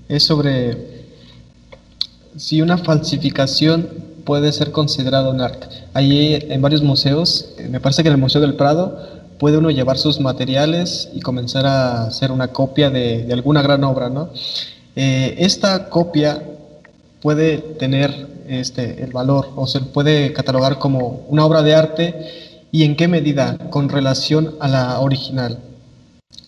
es 0.08 0.24
sobre 0.24 1.06
si 2.36 2.60
una 2.60 2.78
falsificación 2.78 3.88
puede 4.24 4.52
ser 4.52 4.72
considerado 4.72 5.30
un 5.30 5.40
arte. 5.40 5.68
Allí 5.94 6.34
en 6.34 6.60
varios 6.60 6.82
museos, 6.82 7.54
me 7.70 7.80
parece 7.80 8.02
que 8.02 8.08
en 8.08 8.14
el 8.14 8.20
Museo 8.20 8.40
del 8.40 8.54
Prado, 8.54 9.21
puede 9.42 9.58
uno 9.58 9.72
llevar 9.72 9.98
sus 9.98 10.20
materiales 10.20 11.10
y 11.12 11.20
comenzar 11.20 11.66
a 11.66 12.04
hacer 12.04 12.30
una 12.30 12.52
copia 12.52 12.90
de, 12.90 13.26
alguna 13.32 13.60
gran 13.60 13.82
obra, 13.82 14.08
¿no? 14.08 14.30
Eh, 14.94 15.34
esta 15.38 15.88
copia 15.88 16.40
puede 17.20 17.58
tener 17.58 18.28
este, 18.46 19.02
el 19.02 19.10
valor 19.10 19.48
o 19.56 19.66
se 19.66 19.80
puede 19.80 20.32
catalogar 20.32 20.78
como 20.78 21.26
una 21.26 21.44
obra 21.44 21.62
de 21.62 21.74
arte 21.74 22.14
y 22.70 22.84
en 22.84 22.94
qué 22.94 23.08
medida 23.08 23.58
con 23.68 23.88
relación 23.88 24.54
a 24.60 24.68
la 24.68 25.00
original. 25.00 25.58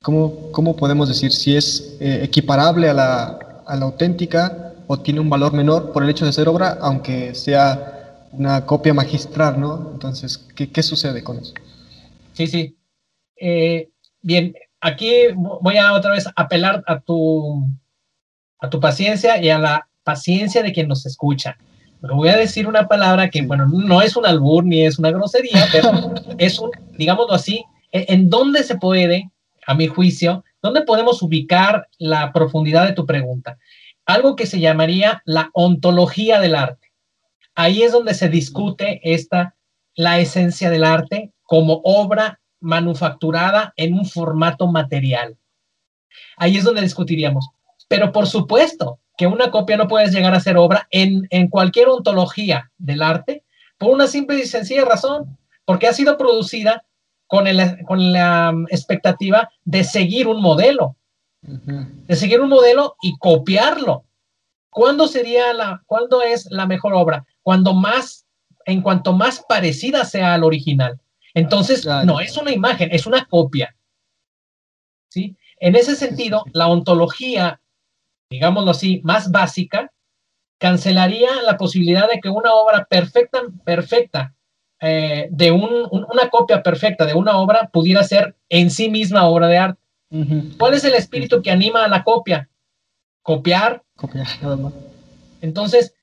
¿Cómo, 0.01 0.53
cómo 0.53 0.77
podemos 0.77 1.09
decir 1.09 1.33
si 1.33 1.57
es 1.57 1.97
eh, 1.99 2.21
equiparable 2.23 2.89
a 2.91 2.95
la, 2.95 3.39
a 3.67 3.75
la 3.75 3.87
auténtica 3.87 4.73
o 4.87 5.01
tiene 5.01 5.19
un 5.19 5.29
valor 5.29 5.53
menor 5.53 5.91
por 5.91 6.05
el 6.05 6.11
hecho 6.11 6.27
de 6.27 6.33
ser 6.33 6.49
obra, 6.49 6.79
aunque 6.81 7.35
sea 7.35 8.29
una 8.31 8.65
copia 8.65 8.95
magistral, 8.95 9.59
¿no? 9.59 9.91
Entonces, 9.95 10.39
¿qué, 10.55 10.71
qué 10.71 10.85
sucede 10.85 11.25
con 11.25 11.39
eso? 11.39 11.55
Sí, 12.35 12.47
sí. 12.47 12.77
Eh, 13.47 13.91
bien, 14.23 14.55
aquí 14.81 15.13
voy 15.35 15.77
a 15.77 15.93
otra 15.93 16.13
vez 16.13 16.27
apelar 16.35 16.83
a 16.87 17.01
tu, 17.01 17.69
a 18.59 18.71
tu 18.71 18.81
paciencia 18.81 19.39
y 19.39 19.51
a 19.51 19.59
la 19.59 19.87
paciencia 20.03 20.63
de 20.63 20.73
quien 20.73 20.89
nos 20.89 21.05
escucha. 21.05 21.59
voy 22.01 22.31
a 22.31 22.39
decir 22.39 22.67
una 22.67 22.89
palabra 22.89 23.29
que, 23.29 23.43
bueno, 23.43 23.67
no 23.67 24.01
es 24.01 24.17
un 24.17 24.25
albur 24.25 24.65
ni 24.65 24.87
es 24.87 24.99
una 24.99 25.11
grosería, 25.11 25.69
pero 25.73 26.15
es 26.39 26.59
un, 26.59 26.71
digámoslo 26.97 27.35
así, 27.35 27.67
e, 27.93 28.07
en 28.09 28.31
dónde 28.31 28.63
se 28.63 28.77
puede, 28.77 29.31
a 29.67 29.75
mi 29.75 29.89
juicio, 29.89 30.43
dónde 30.63 30.81
podemos 30.81 31.21
ubicar 31.21 31.89
la 31.99 32.33
profundidad 32.33 32.87
de 32.87 32.95
tu 32.95 33.05
pregunta. 33.05 33.59
Algo 34.07 34.37
que 34.37 34.47
se 34.47 34.59
llamaría 34.59 35.21
la 35.27 35.51
ontología 35.53 36.41
del 36.41 36.55
arte. 36.55 36.93
Ahí 37.55 37.83
es 37.83 37.93
donde 37.93 38.15
se 38.15 38.31
discute 38.31 39.03
esta, 39.05 39.55
la 39.95 40.19
esencia 40.19 40.71
del 40.71 40.85
arte 40.85 41.31
como 41.43 41.83
obra 41.85 42.41
manufacturada 42.65 43.73
en 43.77 43.95
un 43.95 44.07
formato 44.07 44.67
material. 44.67 45.37
Ahí 46.37 46.57
es 46.57 46.65
donde 46.65 46.81
discutiríamos. 46.81 47.49
Pero 47.89 48.11
por 48.11 48.27
supuesto 48.27 48.99
que 49.17 49.27
una 49.27 49.51
copia 49.51 49.77
no 49.77 49.87
puede 49.87 50.11
llegar 50.11 50.35
a 50.35 50.41
ser 50.41 50.57
obra 50.57 50.89
en, 50.91 51.27
en 51.31 51.49
cualquier 51.49 51.89
ontología 51.89 52.71
del 52.79 53.03
arte 53.03 53.45
por 53.79 53.91
una 53.91 54.07
simple 54.07 54.39
y 54.39 54.47
sencilla 54.47 54.85
razón, 54.85 55.39
porque 55.65 55.87
ha 55.87 55.93
sido 55.93 56.17
producida 56.17 56.85
con, 57.27 57.47
el, 57.47 57.85
con 57.85 58.13
la 58.13 58.55
expectativa 58.71 59.51
de 59.65 59.85
seguir 59.85 60.29
un 60.29 60.41
modelo, 60.41 60.97
de 61.43 62.17
seguir 62.17 62.41
un 62.41 62.49
modelo 62.49 62.97
y 63.03 63.17
copiarlo. 63.19 64.05
¿Cuándo 64.71 65.07
sería 65.07 65.53
la, 65.53 65.83
cuándo 65.87 66.23
es 66.23 66.51
la 66.51 66.67
mejor 66.67 66.95
obra? 66.95 67.27
Cuando 67.43 67.75
más, 67.75 68.27
en 68.65 68.83
cuanto 68.83 69.13
más 69.13 69.45
parecida 69.49 70.05
sea 70.05 70.35
al 70.35 70.45
original. 70.45 71.01
Entonces, 71.35 71.85
no 71.85 72.21
es 72.21 72.37
una 72.37 72.53
imagen, 72.53 72.89
es 72.93 73.07
una 73.07 73.25
copia. 73.27 73.77
¿Sí? 75.11 75.37
En 75.59 75.77
ese 75.77 75.97
sentido, 75.97 76.45
la 76.53 76.69
ontología, 76.69 77.61
digámoslo 78.31 78.71
así, 78.71 79.01
más 79.05 79.31
básica, 79.31 79.93
cancelaría 80.59 81.43
la 81.43 81.57
posibilidad 81.57 82.09
de 82.09 82.21
que 82.21 82.29
una 82.29 82.55
obra 82.55 82.85
perfecta, 82.85 83.43
perfecta, 83.65 84.35
eh, 84.81 85.29
de 85.31 85.51
una 85.51 86.29
copia 86.31 86.63
perfecta 86.63 87.07
de 87.07 87.15
una 87.15 87.39
obra 87.39 87.69
pudiera 87.73 88.03
ser 88.03 88.37
en 88.49 88.71
sí 88.71 88.91
misma 88.91 89.27
obra 89.27 89.49
de 89.49 89.59
arte. 89.59 89.81
¿Cuál 90.59 90.75
es 90.75 90.85
el 90.85 90.95
espíritu 90.95 91.43
que 91.43 91.51
anima 91.51 91.85
a 91.85 91.89
la 91.89 92.05
copia? 92.05 92.49
Copiar. 93.23 93.83
Copiar. 93.97 94.27
Entonces, 95.41 95.95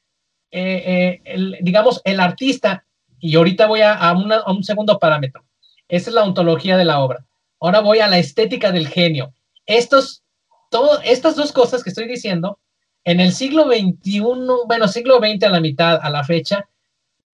eh, 0.52 1.22
eh, 1.24 1.60
digamos, 1.62 2.02
el 2.04 2.20
artista 2.20 2.86
y 3.22 3.36
ahorita 3.36 3.68
voy 3.68 3.82
a, 3.82 4.14
un 4.48 4.64
segundo 4.64 5.00
parámetro. 5.00 5.46
Esa 5.88 6.10
es 6.10 6.16
la 6.16 6.24
ontología 6.24 6.76
de 6.76 6.86
la 6.86 7.00
obra. 7.00 7.26
Ahora 7.60 7.80
voy 7.80 8.00
a 8.00 8.08
la 8.08 8.18
estética 8.18 8.72
del 8.72 8.88
genio. 8.88 9.34
Estos, 9.66 10.24
todo, 10.70 11.00
estas 11.04 11.36
dos 11.36 11.52
cosas 11.52 11.84
que 11.84 11.92
estoy 11.92 12.08
diciendo, 12.08 12.60
en 13.04 13.20
el 13.20 13.32
siglo 13.32 13.66
XXI, 13.66 14.22
bueno, 14.68 14.88
siglo 14.88 15.20
XX 15.20 15.44
a 15.44 15.50
la 15.50 15.60
mitad, 15.60 16.00
a 16.02 16.10
la 16.10 16.24
fecha, 16.24 16.68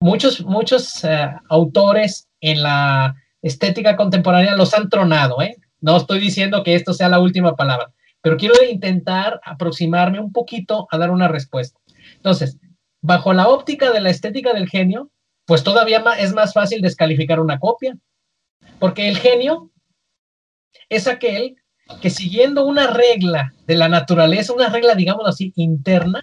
muchos, 0.00 0.44
muchos 0.44 1.02
eh, 1.04 1.30
autores 1.48 2.28
en 2.40 2.62
la 2.62 3.14
estética 3.42 3.96
contemporánea 3.96 4.56
los 4.56 4.74
han 4.74 4.88
tronado, 4.88 5.40
¿eh? 5.40 5.56
No 5.80 5.96
estoy 5.96 6.18
diciendo 6.18 6.62
que 6.62 6.74
esto 6.74 6.92
sea 6.92 7.08
la 7.08 7.20
última 7.20 7.54
palabra, 7.56 7.92
pero 8.20 8.36
quiero 8.36 8.54
intentar 8.68 9.40
aproximarme 9.44 10.20
un 10.20 10.32
poquito 10.32 10.88
a 10.90 10.98
dar 10.98 11.10
una 11.10 11.28
respuesta. 11.28 11.78
Entonces, 12.16 12.58
bajo 13.00 13.32
la 13.32 13.48
óptica 13.48 13.92
de 13.92 14.00
la 14.00 14.10
estética 14.10 14.52
del 14.52 14.68
genio, 14.68 15.10
pues 15.48 15.64
todavía 15.64 16.04
es 16.18 16.34
más 16.34 16.52
fácil 16.52 16.82
descalificar 16.82 17.40
una 17.40 17.58
copia, 17.58 17.96
porque 18.78 19.08
el 19.08 19.16
genio 19.16 19.70
es 20.90 21.08
aquel 21.08 21.56
que 22.02 22.10
siguiendo 22.10 22.66
una 22.66 22.88
regla 22.88 23.54
de 23.66 23.76
la 23.76 23.88
naturaleza, 23.88 24.52
una 24.52 24.68
regla, 24.68 24.94
digamos 24.94 25.26
así, 25.26 25.54
interna, 25.56 26.22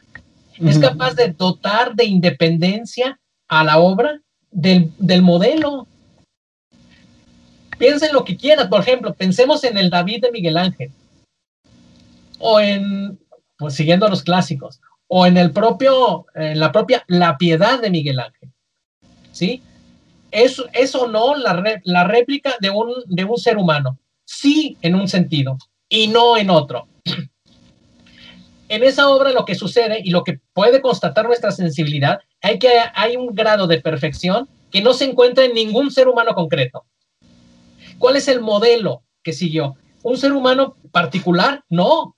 es 0.60 0.78
capaz 0.78 1.16
de 1.16 1.30
dotar 1.30 1.96
de 1.96 2.06
independencia 2.06 3.20
a 3.48 3.64
la 3.64 3.80
obra 3.80 4.22
del, 4.52 4.92
del 5.00 5.24
modelo. 5.24 5.88
Piensen 7.80 8.14
lo 8.14 8.24
que 8.26 8.38
quieran, 8.38 8.70
por 8.70 8.82
ejemplo, 8.82 9.16
pensemos 9.16 9.64
en 9.64 9.80
el 9.80 9.90
David 9.90 10.22
de 10.22 10.32
Miguel 10.32 10.56
Ángel, 10.56 10.92
o 12.38 12.60
en, 12.60 13.20
pues 13.58 13.74
siguiendo 13.74 14.08
los 14.08 14.22
clásicos, 14.22 14.82
o 15.08 15.26
en 15.26 15.38
el 15.38 15.52
propio, 15.52 16.28
en 16.36 16.60
la 16.60 16.72
propia 16.72 17.04
La 17.08 17.40
Piedad 17.40 17.82
de 17.82 17.90
Miguel 17.90 18.20
Ángel. 18.20 18.52
¿Sí? 19.36 19.62
¿Es, 20.32 20.96
o 20.96 21.08
no 21.08 21.36
la, 21.36 21.82
la 21.84 22.04
réplica 22.06 22.56
de 22.60 22.70
un, 22.70 22.94
de 23.06 23.26
un 23.26 23.38
ser 23.38 23.58
humano? 23.58 24.00
Sí, 24.24 24.78
en 24.82 24.96
un 24.96 25.08
sentido, 25.08 25.58
y 25.88 26.08
no 26.08 26.38
en 26.38 26.50
otro. 26.50 26.88
En 28.68 28.84
esa 28.84 29.10
obra 29.10 29.32
lo 29.32 29.46
que 29.46 29.54
sucede 29.54 30.02
y 30.04 30.10
lo 30.10 30.24
que 30.24 30.40
puede 30.52 30.82
constatar 30.82 31.28
nuestra 31.28 31.52
sensibilidad 31.52 32.22
hay 32.42 32.58
que 32.58 32.72
hay 32.96 33.16
un 33.16 33.28
grado 33.28 33.68
de 33.68 33.80
perfección 33.80 34.50
que 34.72 34.82
no 34.82 34.96
se 34.96 35.06
encuentra 35.06 35.46
en 35.46 35.54
ningún 35.54 35.92
ser 35.92 36.08
humano 36.08 36.34
concreto. 36.34 36.84
¿Cuál 38.00 38.16
es 38.16 38.28
el 38.28 38.42
modelo 38.42 39.04
que 39.22 39.34
siguió? 39.34 39.76
¿Un 40.02 40.18
ser 40.18 40.34
humano 40.34 40.78
particular? 40.92 41.64
No. 41.70 42.16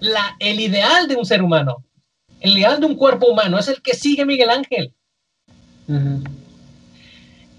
La, 0.00 0.34
el 0.40 0.58
ideal 0.58 1.06
de 1.06 1.14
un 1.14 1.24
ser 1.24 1.42
humano, 1.42 1.84
el 2.40 2.58
ideal 2.58 2.80
de 2.80 2.86
un 2.86 2.96
cuerpo 2.96 3.28
humano 3.28 3.56
es 3.56 3.68
el 3.68 3.80
que 3.80 3.94
sigue 3.94 4.26
Miguel 4.26 4.50
Ángel. 4.50 4.92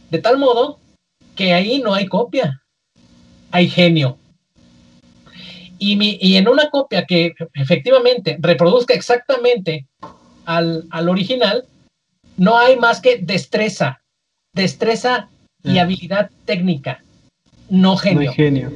De 0.10 0.20
tal 0.20 0.38
modo 0.38 0.80
que 1.36 1.54
ahí 1.54 1.82
no 1.82 1.94
hay 1.94 2.08
copia, 2.08 2.62
hay 3.52 3.70
genio. 3.70 4.18
Y, 5.82 6.36
en 6.36 6.48
una 6.50 6.70
copia 6.70 7.06
que 7.06 7.34
efectivamente 7.54 8.38
reproduzca 8.42 8.94
exactamente 8.94 9.88
al, 10.46 10.88
original, 10.92 11.66
no 12.36 12.58
hay 12.58 12.76
más 12.76 13.00
que 13.00 13.18
destreza, 13.18 14.02
destreza 14.54 15.30
y 15.64 15.78
habilidad 15.78 16.30
técnica, 16.46 17.02
no 17.70 17.96
genio. 17.96 18.32
No 18.32 18.34
genio, 18.34 18.72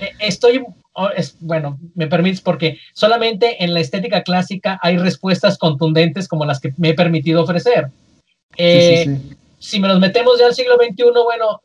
e, 0.00 0.12
Estoy, 0.18 0.64
es, 1.16 1.36
bueno, 1.40 1.78
me 1.94 2.06
permites 2.06 2.40
porque 2.40 2.78
solamente 2.94 3.62
en 3.62 3.74
la 3.74 3.80
estética 3.80 4.22
clásica 4.22 4.78
hay 4.82 4.96
respuestas 4.96 5.58
contundentes 5.58 6.26
como 6.26 6.46
las 6.46 6.60
que 6.60 6.72
me 6.78 6.90
he 6.90 6.94
permitido 6.94 7.42
ofrecer. 7.42 7.90
Eh, 8.56 9.18
si 9.58 9.78
me 9.78 9.88
nos 9.88 10.00
metemos 10.00 10.38
ya 10.38 10.46
al 10.46 10.54
siglo 10.54 10.76
XXI, 10.76 11.04
bueno, 11.24 11.62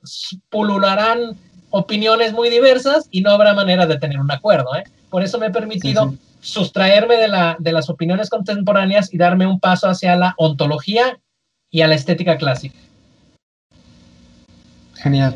pulularán 0.49 1.38
opiniones 1.70 2.34
muy 2.34 2.49
diversas 2.49 3.07
y 3.12 3.22
no 3.22 3.32
habrá 3.32 3.53
manera 3.53 3.86
de 3.86 3.98
tener 3.98 4.20
un 4.20 4.32
acuerdo. 4.32 4.76
¿eh? 4.76 4.84
Por 5.10 5.24
eso 5.24 5.40
me 5.40 5.48
he 5.48 5.52
permitido 5.52 6.14
sustraerme 6.41 7.18
de, 7.18 7.28
la, 7.28 7.56
de 7.60 7.72
las 7.72 7.90
opiniones 7.90 8.30
contemporáneas 8.30 9.14
y 9.14 9.18
darme 9.18 9.48
un 9.48 9.60
paso 9.60 9.90
hacia 9.90 10.16
la 10.16 10.36
ontología 10.38 11.20
y 11.72 11.82
a 11.82 11.88
la 11.88 11.95
estética 11.95 12.38
clásica. 12.38 12.78
Genial. 14.95 15.36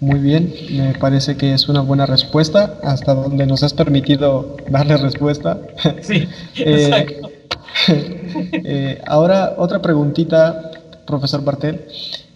Muy 0.00 0.18
bien, 0.18 0.52
me 0.72 0.92
parece 0.94 1.36
que 1.36 1.54
es 1.54 1.68
una 1.68 1.80
buena 1.80 2.04
respuesta, 2.04 2.78
hasta 2.82 3.14
donde 3.14 3.46
nos 3.46 3.62
has 3.62 3.72
permitido 3.72 4.56
darle 4.68 4.98
respuesta. 4.98 5.58
Sí, 6.02 6.28
eh, 6.56 6.84
exacto. 6.84 7.30
Eh, 8.64 9.00
ahora, 9.06 9.54
otra 9.56 9.80
preguntita, 9.80 10.70
profesor 11.06 11.42
Bartel, 11.42 11.86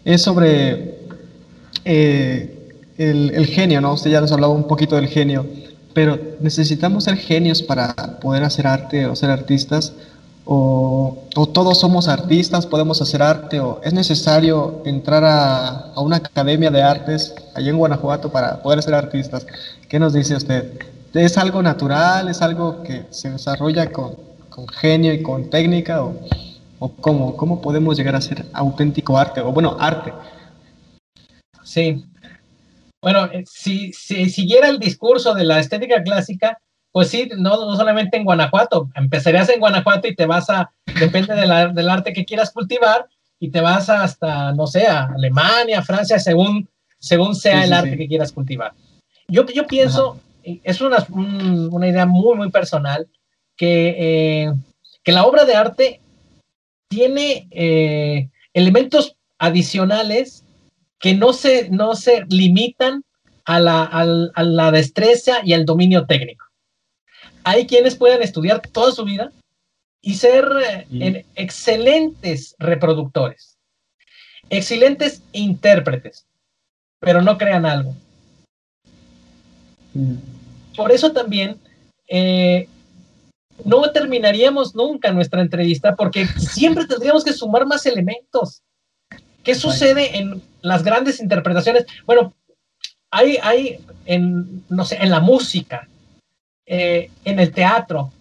es 0.05 0.23
sobre 0.23 0.99
eh, 1.85 2.61
el, 2.97 3.47
genio, 3.47 3.81
¿no? 3.81 3.95
Usted 3.95 4.11
ya 4.11 4.21
nos 4.21 4.33
hablaba 4.33 4.53
un 4.53 4.65
poquito 4.65 4.97
del 4.97 5.09
genio, 5.09 5.47
pero 5.95 6.19
¿necesitamos 6.41 7.05
ser 7.05 7.17
genios 7.17 7.63
para 7.63 7.95
poder 8.21 8.45
hacer 8.45 8.67
arte 8.67 9.07
o 9.07 9.17
ser 9.17 9.31
artistas? 9.31 9.93
O, 10.45 11.19
todos 11.53 11.79
somos 11.79 12.09
artistas, 12.09 12.67
podemos 12.67 13.01
hacer 13.01 13.23
arte, 13.23 13.61
o 13.61 13.81
es 13.85 13.93
necesario 13.93 14.83
entrar 14.85 15.25
a, 15.25 15.69
a, 15.95 16.01
una 16.01 16.17
academia 16.17 16.71
de 16.71 16.83
artes 16.83 17.35
allá 17.55 17.71
en 17.71 17.77
Guanajuato 17.77 18.31
para 18.31 18.63
poder 18.63 18.83
ser 18.83 18.95
artistas. 18.95 19.47
¿Qué 19.89 19.99
nos 19.99 20.13
dice 20.13 20.35
usted? 20.35 20.73
¿Es 21.15 21.39
algo 21.39 21.63
natural? 21.63 22.29
¿Es 22.29 22.43
algo 22.43 22.83
que 22.83 23.05
se 23.11 23.31
desarrolla 23.31 23.93
con, 23.93 24.17
con 24.49 24.67
genio 24.69 25.13
y 25.13 25.23
con 25.23 25.51
técnica? 25.51 26.03
¿O, 26.03 26.15
¿O 26.81 26.89
cómo, 26.97 27.36
cómo 27.36 27.62
podemos 27.62 27.97
llegar 27.97 28.16
a 28.16 28.20
ser 28.20 28.44
auténtico 28.52 29.16
arte? 29.16 29.40
O 29.40 29.52
bueno, 29.52 29.77
arte. 29.78 30.12
Sí. 31.62 32.05
Bueno, 33.01 33.27
eh, 33.27 33.44
si, 33.47 33.93
si 33.93 34.28
siguiera 34.28 34.69
el 34.69 34.81
discurso 34.81 35.35
de 35.35 35.44
la 35.44 35.61
estética 35.61 36.02
clásica, 36.02 36.59
pues 36.90 37.09
sí, 37.09 37.31
no, 37.36 37.66
no 37.66 37.77
solamente 37.77 38.16
en 38.16 38.24
Guanajuato, 38.24 38.90
empezarías 38.97 39.48
en 39.51 39.61
Guanajuato 39.61 40.09
y 40.09 40.16
te 40.16 40.27
vas 40.27 40.51
a, 40.51 40.73
depende 40.98 41.35
del 41.35 41.89
arte 41.89 42.12
que 42.12 42.24
quieras 42.24 42.51
cultivar, 42.51 43.07
y 43.40 43.51
te 43.51 43.61
vas 43.62 43.89
hasta, 43.89 44.52
no 44.52 44.66
sé, 44.66 44.86
a 44.86 45.07
Alemania, 45.07 45.82
Francia, 45.82 46.19
según, 46.19 46.69
según 46.98 47.35
sea 47.35 47.65
el 47.65 47.73
arte 47.73 47.97
que 47.97 48.07
quieras 48.07 48.32
cultivar. 48.32 48.74
Yo, 49.27 49.47
yo 49.47 49.66
pienso, 49.66 50.20
es 50.43 50.81
una, 50.82 51.05
una, 51.09 51.89
idea 51.89 52.05
muy, 52.05 52.36
muy 52.36 52.51
personal, 52.51 53.09
que, 53.57 53.97
eh, 53.98 54.52
que 55.02 55.12
la 55.12 55.24
obra 55.24 55.47
de 55.47 55.55
arte 55.55 56.00
tiene 56.91 57.47
eh, 57.53 58.29
elementos 58.53 59.17
adicionales 59.39 60.45
que 60.99 61.15
no 61.15 61.33
se, 61.33 61.71
no 61.71 61.95
se 61.95 62.27
limitan 62.29 63.05
a 63.45 63.61
la, 63.61 63.85
a 63.85 64.43
la 64.43 64.71
destreza 64.71 65.41
y 65.45 65.55
al 65.55 65.65
dominio 65.65 66.07
técnico. 66.07 66.45
Hay 67.45 67.67
quienes 67.67 67.95
pueden 67.95 68.23
estudiar 68.23 68.61
toda 68.61 68.93
su 68.93 69.05
vida 69.05 69.33
y 70.03 70.15
ser 70.15 70.47
eh, 70.93 71.25
excelentes 71.37 72.55
reproductores, 72.59 73.57
excelentes 74.51 75.23
intérpretes, 75.33 76.27
pero 76.99 77.23
no 77.23 77.39
crean 77.39 77.65
algo. 77.65 77.95
Mm. 79.95 80.17
Por 80.77 80.93
eso 80.93 81.12
también 81.12 81.57
eh, 82.09 82.69
no 83.65 83.91
terminaríamos 83.91 84.74
nunca 84.74 85.12
nuestra 85.12 85.41
entrevista 85.41 85.97
porque 85.97 86.27
siempre 86.27 86.87
tendríamos 86.87 87.24
que 87.24 87.32
sumar 87.32 87.66
más 87.66 87.87
elementos. 87.87 88.62
¿Qué 89.43 89.55
sucede 89.55 90.19
en 90.19 90.43
las 90.62 90.82
grandes 90.82 91.20
interpretaciones? 91.20 91.87
Bueno, 92.07 92.35
hay, 93.11 93.39
hay 93.43 93.78
en, 94.07 94.65
no 94.69 94.85
sé, 94.85 94.99
en 95.01 95.11
la 95.11 95.20
música, 95.20 95.89
eh, 96.66 97.11
en 97.24 97.41
el 97.41 97.53
teatro, 97.53 98.12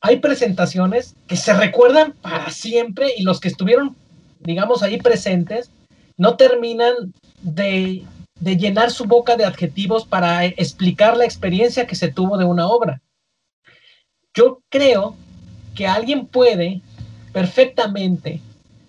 hay 0.00 0.16
presentaciones 0.16 1.14
que 1.26 1.36
se 1.36 1.54
recuerdan 1.54 2.12
para 2.20 2.50
siempre 2.50 3.14
y 3.16 3.22
los 3.22 3.40
que 3.40 3.48
estuvieron, 3.48 3.96
digamos, 4.40 4.82
ahí 4.82 4.98
presentes, 4.98 5.70
no 6.18 6.36
terminan 6.36 6.92
de, 7.40 8.04
de 8.38 8.56
llenar 8.56 8.90
su 8.90 9.06
boca 9.06 9.36
de 9.36 9.46
adjetivos 9.46 10.04
para 10.04 10.44
explicar 10.44 11.16
la 11.16 11.24
experiencia 11.24 11.86
que 11.86 11.94
se 11.94 12.08
tuvo 12.08 12.36
de 12.36 12.44
una 12.44 12.66
obra. 12.66 13.00
Yo 14.34 14.60
creo 14.68 15.16
que 15.76 15.86
alguien 15.86 16.26
puede 16.26 16.82
perfectamente, 17.32 18.40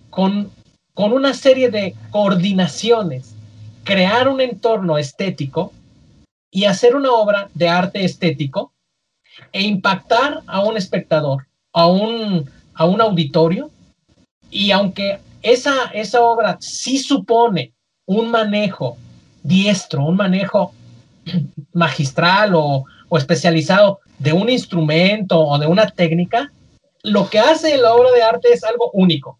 con, 0.09 0.51
con 0.93 1.13
una 1.13 1.33
serie 1.33 1.69
de 1.69 1.95
coordinaciones, 2.09 3.35
crear 3.83 4.27
un 4.27 4.41
entorno 4.41 4.97
estético 4.97 5.71
y 6.51 6.65
hacer 6.65 6.95
una 6.95 7.11
obra 7.11 7.49
de 7.53 7.69
arte 7.69 8.03
estético 8.03 8.73
e 9.51 9.61
impactar 9.61 10.41
a 10.47 10.61
un 10.61 10.77
espectador, 10.77 11.47
a 11.73 11.87
un, 11.87 12.49
a 12.73 12.85
un 12.85 13.01
auditorio, 13.01 13.69
y 14.49 14.71
aunque 14.71 15.19
esa, 15.41 15.85
esa 15.93 16.21
obra 16.21 16.57
sí 16.59 16.97
supone 16.97 17.73
un 18.05 18.31
manejo 18.31 18.97
diestro, 19.43 20.05
un 20.05 20.15
manejo 20.15 20.73
magistral 21.73 22.55
o, 22.55 22.85
o 23.09 23.17
especializado 23.17 23.99
de 24.19 24.33
un 24.33 24.49
instrumento 24.49 25.39
o 25.39 25.57
de 25.57 25.67
una 25.67 25.87
técnica, 25.87 26.51
lo 27.03 27.29
que 27.29 27.39
hace 27.39 27.77
la 27.77 27.93
obra 27.93 28.11
de 28.11 28.23
arte 28.23 28.49
es 28.51 28.63
algo 28.63 28.89
único. 28.93 29.39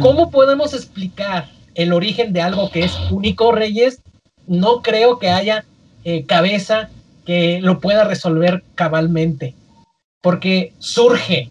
¿Cómo 0.00 0.30
podemos 0.30 0.74
explicar 0.74 1.48
el 1.74 1.92
origen 1.92 2.32
de 2.32 2.40
algo 2.40 2.70
que 2.70 2.80
es 2.80 2.98
único, 3.10 3.52
Reyes? 3.52 4.00
No 4.46 4.82
creo 4.82 5.18
que 5.18 5.28
haya 5.28 5.64
eh, 6.04 6.24
cabeza 6.24 6.90
que 7.24 7.60
lo 7.60 7.78
pueda 7.78 8.04
resolver 8.04 8.64
cabalmente, 8.74 9.54
porque 10.20 10.72
surge, 10.78 11.48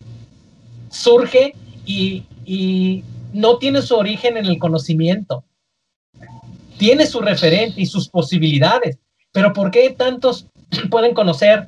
surge 0.89 1.53
y, 1.85 2.23
y 2.45 3.03
no 3.31 3.59
tiene 3.59 3.81
su 3.81 3.95
origen 3.95 4.35
en 4.35 4.45
el 4.45 4.59
conocimiento, 4.59 5.45
tiene 6.77 7.05
su 7.05 7.21
referente 7.21 7.79
y 7.79 7.85
sus 7.85 8.09
posibilidades, 8.09 8.97
pero 9.31 9.53
¿por 9.53 9.71
qué 9.71 9.89
tantos 9.91 10.47
pueden 10.89 11.13
conocer 11.13 11.67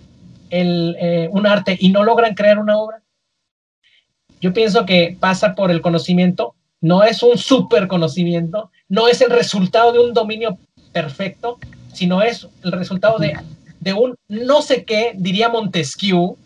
el, 0.49 0.95
eh, 0.99 1.29
un 1.31 1.47
arte 1.47 1.77
y 1.79 1.89
no 1.89 2.03
logran 2.03 2.35
crear 2.35 2.59
una 2.59 2.77
obra? 2.77 3.01
Yo 4.41 4.53
pienso 4.53 4.85
que 4.85 5.17
pasa 5.19 5.53
por 5.53 5.69
el 5.69 5.81
conocimiento, 5.81 6.55
no 6.81 7.03
es 7.03 7.23
un 7.23 7.37
super 7.37 7.87
conocimiento, 7.87 8.71
no 8.87 9.07
es 9.07 9.21
el 9.21 9.31
resultado 9.31 9.91
de 9.91 9.99
un 9.99 10.13
dominio 10.13 10.57
perfecto, 10.93 11.59
sino 11.93 12.21
es 12.21 12.47
el 12.63 12.71
resultado 12.71 13.19
de 13.19 13.33
de 13.79 13.93
un 13.93 14.15
no 14.27 14.61
sé 14.61 14.83
qué, 14.83 15.13
diría 15.15 15.49
Montesquieu, 15.49 16.37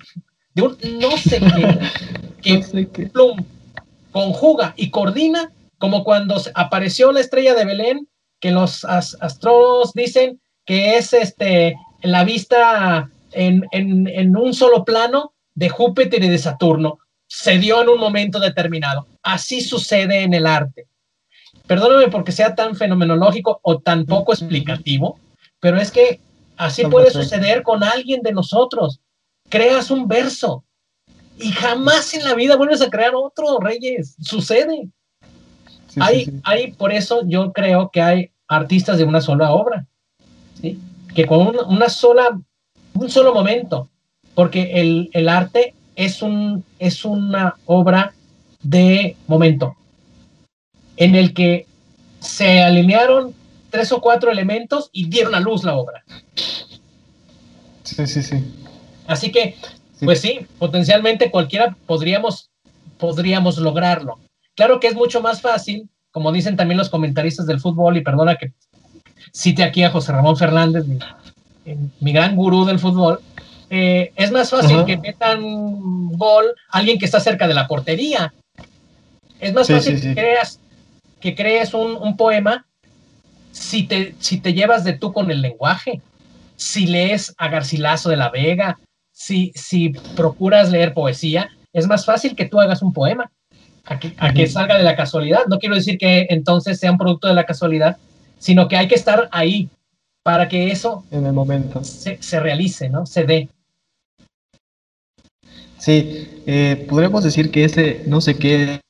de 0.54 0.62
un 0.62 0.78
no 1.00 1.18
sé 1.18 1.40
qué, 1.40 2.60
que 2.94 3.08
Plum 3.08 3.44
conjuga 4.12 4.74
y 4.78 4.90
coordina, 4.90 5.52
como 5.78 6.04
cuando 6.04 6.40
apareció 6.54 7.12
la 7.12 7.20
estrella 7.20 7.56
de 7.56 7.66
Belén, 7.66 8.08
que 8.40 8.52
los 8.52 8.86
astrólogos 8.86 9.94
dicen 9.94 10.40
que 10.66 10.98
es 10.98 11.14
este, 11.14 11.76
la 12.04 12.24
vista 12.24 13.10
en, 13.32 13.66
en 13.72 14.38
un 14.38 14.54
solo 14.54 14.86
plano 14.86 15.34
de 15.56 15.70
Júpiter 15.70 16.24
y 16.24 16.30
de 16.30 16.38
Saturno. 16.38 17.00
Se 17.28 17.58
dio 17.58 17.82
en 17.82 17.90
un 17.90 18.00
momento 18.00 18.40
determinado. 18.40 19.08
Así 19.24 19.62
sucede 19.62 20.22
en 20.22 20.34
el 20.34 20.46
arte. 20.46 20.88
Perdóname 21.66 22.10
porque 22.10 22.32
sea 22.32 22.54
tan 22.54 22.76
fenomenológico 22.76 23.60
o 23.64 23.80
tan 23.80 24.06
poco 24.06 24.34
explicativo, 24.34 25.20
pero 25.60 25.80
es 25.80 25.92
que 25.92 26.20
Así 26.58 26.86
puede 26.86 27.12
suceder 27.12 27.64
con 27.64 27.84
alguien 27.84 28.22
de 28.22 28.32
nosotros. 28.32 29.00
Creas 29.50 29.92
un 29.92 30.08
verso 30.08 30.64
y 31.38 31.52
jamás 31.52 32.14
en 32.14 32.24
la 32.24 32.36
vida 32.36 32.56
vuelves 32.56 32.82
a 32.82 32.90
crear 32.90 33.14
otro, 33.16 33.60
Reyes. 33.60 34.16
Sucede. 34.22 34.88
hay, 36.00 36.32
hay, 36.44 36.72
por 36.74 36.92
eso 36.92 37.24
yo 37.26 37.52
creo 37.52 37.90
que 37.92 38.02
hay 38.02 38.32
artistas 38.48 38.98
de 38.98 39.04
una 39.04 39.22
sola 39.22 39.52
obra, 39.52 39.86
¿sí? 40.62 40.80
Que 41.14 41.26
con 41.26 41.56
una, 41.68 41.90
sola, 41.90 42.40
un 42.94 43.10
solo 43.10 43.34
momento, 43.34 43.90
porque 44.36 44.82
el, 44.82 45.10
el 45.14 45.30
arte 45.30 45.74
es, 45.96 46.22
un, 46.22 46.64
es 46.80 47.06
una 47.06 47.56
obra 47.66 48.14
de 48.62 49.16
momento, 49.28 49.76
en 50.98 51.16
el 51.16 51.34
que 51.34 51.68
se 52.20 52.62
alinearon 52.62 53.34
tres 53.70 53.92
o 53.92 54.02
cuatro 54.02 54.32
elementos 54.32 54.90
y 54.94 55.08
dieron 55.10 55.36
a 55.36 55.40
luz 55.40 55.64
la 55.64 55.76
obra. 55.76 56.04
Sí, 57.84 58.08
sí, 58.08 58.24
sí. 58.24 58.44
Así 59.08 59.32
que, 59.32 59.56
pues 60.00 60.22
sí, 60.22 60.48
potencialmente 60.58 61.30
cualquiera 61.30 61.76
podríamos, 61.86 62.50
podríamos 62.98 63.58
lograrlo. 63.58 64.20
Claro 64.56 64.80
que 64.80 64.88
es 64.88 64.96
mucho 64.96 65.22
más 65.22 65.42
fácil, 65.42 65.90
como 66.12 66.32
dicen 66.32 66.56
también 66.56 66.78
los 66.78 66.90
comentaristas 66.90 67.46
del 67.48 67.60
fútbol, 67.60 67.98
y 67.98 68.02
perdona 68.02 68.38
que 68.38 68.54
cite 69.34 69.64
aquí 69.64 69.84
a 69.84 69.90
José 69.90 70.12
Ramón 70.12 70.38
Fernández, 70.38 70.86
mi, 72.00 72.14
gran 72.14 72.36
gurú 72.36 72.66
del 72.66 72.80
fútbol, 72.80 73.20
eh, 73.70 74.12
es 74.16 74.32
más 74.32 74.50
fácil 74.50 74.86
que 74.86 74.98
metan 74.98 75.42
gol 76.12 76.46
alguien 76.70 77.00
que 77.00 77.06
está 77.06 77.20
cerca 77.20 77.48
de 77.48 77.56
la 77.56 77.68
portería. 77.68 78.34
Es 79.40 79.54
más 79.54 79.68
fácil 79.68 80.00
que 80.00 80.14
creas 80.14 80.60
que 81.20 81.36
crees 81.36 81.74
un, 81.74 81.96
un, 81.96 82.16
poema 82.18 82.66
si 83.52 83.84
te, 83.84 84.14
si 84.20 84.40
te 84.40 84.54
llevas 84.54 84.84
de 84.84 84.94
tú 84.94 85.14
con 85.14 85.32
el 85.32 85.42
lenguaje, 85.42 86.02
si 86.56 86.86
lees 86.86 87.34
a 87.38 87.48
Garcilaso 87.48 88.10
de 88.10 88.18
la 88.18 88.30
Vega, 88.30 88.78
si, 89.12 89.52
si 89.56 89.90
procuras 90.16 90.70
leer 90.70 90.94
poesía, 90.94 91.50
es 91.72 91.88
más 91.88 92.06
fácil 92.06 92.36
que 92.36 92.46
tú 92.46 92.60
hagas 92.60 92.82
un 92.82 92.94
poema, 92.94 93.32
a 93.86 94.00
que, 94.34 94.48
salga 94.48 94.78
de 94.78 94.84
la 94.84 94.96
casualidad. 94.96 95.42
No 95.50 95.60
quiero 95.60 95.76
decir 95.76 95.98
que 95.98 96.28
entonces 96.30 96.80
sea 96.80 96.92
un 96.92 96.98
producto 96.98 97.28
de 97.28 97.34
la 97.34 97.46
casualidad, 97.46 97.98
sino 98.44 98.68
que 98.68 98.76
hay 98.76 98.90
que 98.90 98.96
estar 98.96 99.30
ahí 99.32 99.70
para 100.22 100.50
que 100.50 100.70
eso 100.70 101.06
en 101.12 101.26
el 101.26 101.32
momento 101.32 101.82
se, 101.82 102.40
realice, 102.42 102.90
¿no? 102.90 103.06
Se 103.06 103.24
dé. 103.24 103.48
Sí, 105.78 106.42
eh, 106.46 106.86
podríamos 106.90 107.24
decir 107.24 107.52
que 107.52 107.64
ese 107.64 108.04
no 108.06 108.20
sé 108.20 108.36
qué 108.36 108.82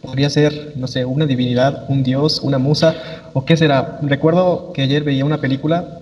podría 0.00 0.30
ser, 0.30 0.72
no 0.76 0.86
sé, 0.86 1.04
una 1.04 1.26
divinidad, 1.26 1.84
un 1.90 2.02
dios, 2.02 2.40
una 2.40 2.56
musa, 2.56 2.94
o 3.34 3.44
qué 3.44 3.58
será. 3.58 3.98
Recuerdo 4.00 4.72
que 4.72 4.80
ayer 4.80 5.04
veía 5.04 5.26
una 5.26 5.42
película 5.42 6.00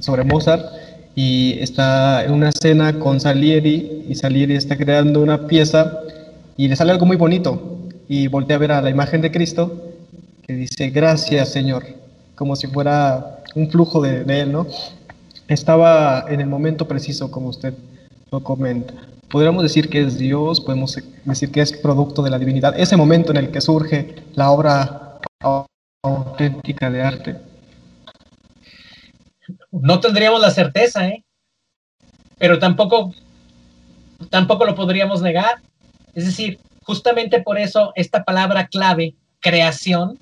sobre 0.00 0.22
Mozart 0.24 0.66
y 1.14 1.58
está 1.60 2.22
en 2.26 2.32
una 2.32 2.50
escena 2.50 2.98
con 2.98 3.20
Salieri 3.20 4.04
y 4.06 4.14
Salieri 4.16 4.54
está 4.54 4.76
creando 4.76 5.22
una 5.22 5.46
pieza 5.46 5.98
y 6.58 6.68
le 6.68 6.76
sale 6.76 6.92
algo 6.92 7.06
muy 7.06 7.16
bonito 7.16 7.75
y 8.08 8.28
voltea 8.28 8.56
a 8.56 8.60
ver 8.60 8.72
a 8.72 8.82
la 8.82 8.90
imagen 8.90 9.20
de 9.20 9.30
Cristo 9.30 9.92
que 10.42 10.54
dice 10.54 10.90
gracias 10.90 11.50
Señor, 11.50 11.84
como 12.34 12.56
si 12.56 12.66
fuera 12.66 13.42
un 13.54 13.70
flujo 13.70 14.00
de, 14.00 14.24
de 14.24 14.40
él, 14.40 14.52
¿no? 14.52 14.66
Estaba 15.48 16.24
en 16.28 16.40
el 16.40 16.46
momento 16.46 16.86
preciso 16.86 17.30
como 17.30 17.48
usted 17.48 17.74
lo 18.30 18.42
comenta 18.42 18.94
podríamos 19.28 19.62
decir 19.62 19.88
que 19.88 20.02
es 20.02 20.18
Dios, 20.18 20.60
podemos 20.60 20.96
decir 21.24 21.50
que 21.50 21.60
es 21.60 21.72
producto 21.72 22.22
de 22.22 22.30
la 22.30 22.38
divinidad, 22.38 22.78
ese 22.78 22.96
momento 22.96 23.32
en 23.32 23.38
el 23.38 23.50
que 23.50 23.60
surge 23.60 24.14
la 24.34 24.50
obra 24.50 25.20
auténtica 26.02 26.90
de 26.90 27.02
arte. 27.02 27.36
No 29.70 30.00
tendríamos 30.00 30.40
la 30.40 30.50
certeza, 30.50 31.08
¿eh? 31.08 31.24
Pero 32.38 32.58
tampoco, 32.58 33.14
tampoco 34.30 34.64
lo 34.64 34.74
podríamos 34.74 35.22
negar. 35.22 35.60
Es 36.14 36.26
decir, 36.26 36.58
justamente 36.86 37.42
por 37.42 37.58
eso 37.58 37.92
esta 37.96 38.24
palabra 38.24 38.68
clave, 38.68 39.16
creación, 39.40 40.18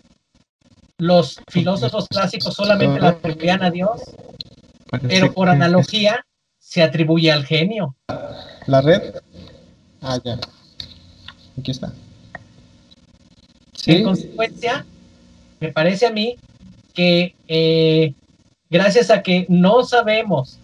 los 0.96 1.40
filósofos 1.48 2.08
clásicos 2.08 2.54
solamente 2.54 3.00
la 3.00 3.10
atribuían 3.10 3.62
a 3.62 3.70
Dios, 3.70 4.00
pero 5.02 5.32
por 5.32 5.50
analogía 5.50 6.24
se 6.58 6.82
atribuye 6.82 7.30
al 7.30 7.44
genio. 7.44 7.94
¿La 8.66 8.80
red? 8.80 9.14
Ah, 10.00 10.18
ya. 10.24 10.38
Aquí 11.58 11.70
está. 11.70 11.92
En 13.86 14.02
consecuencia, 14.02 14.86
me 15.60 15.70
parece 15.70 16.06
a 16.06 16.10
mí 16.10 16.36
que 16.94 17.34
eh, 17.46 18.14
gracias 18.70 19.10
a 19.10 19.22
que 19.22 19.44
no 19.50 19.84
sabemos, 19.84 20.58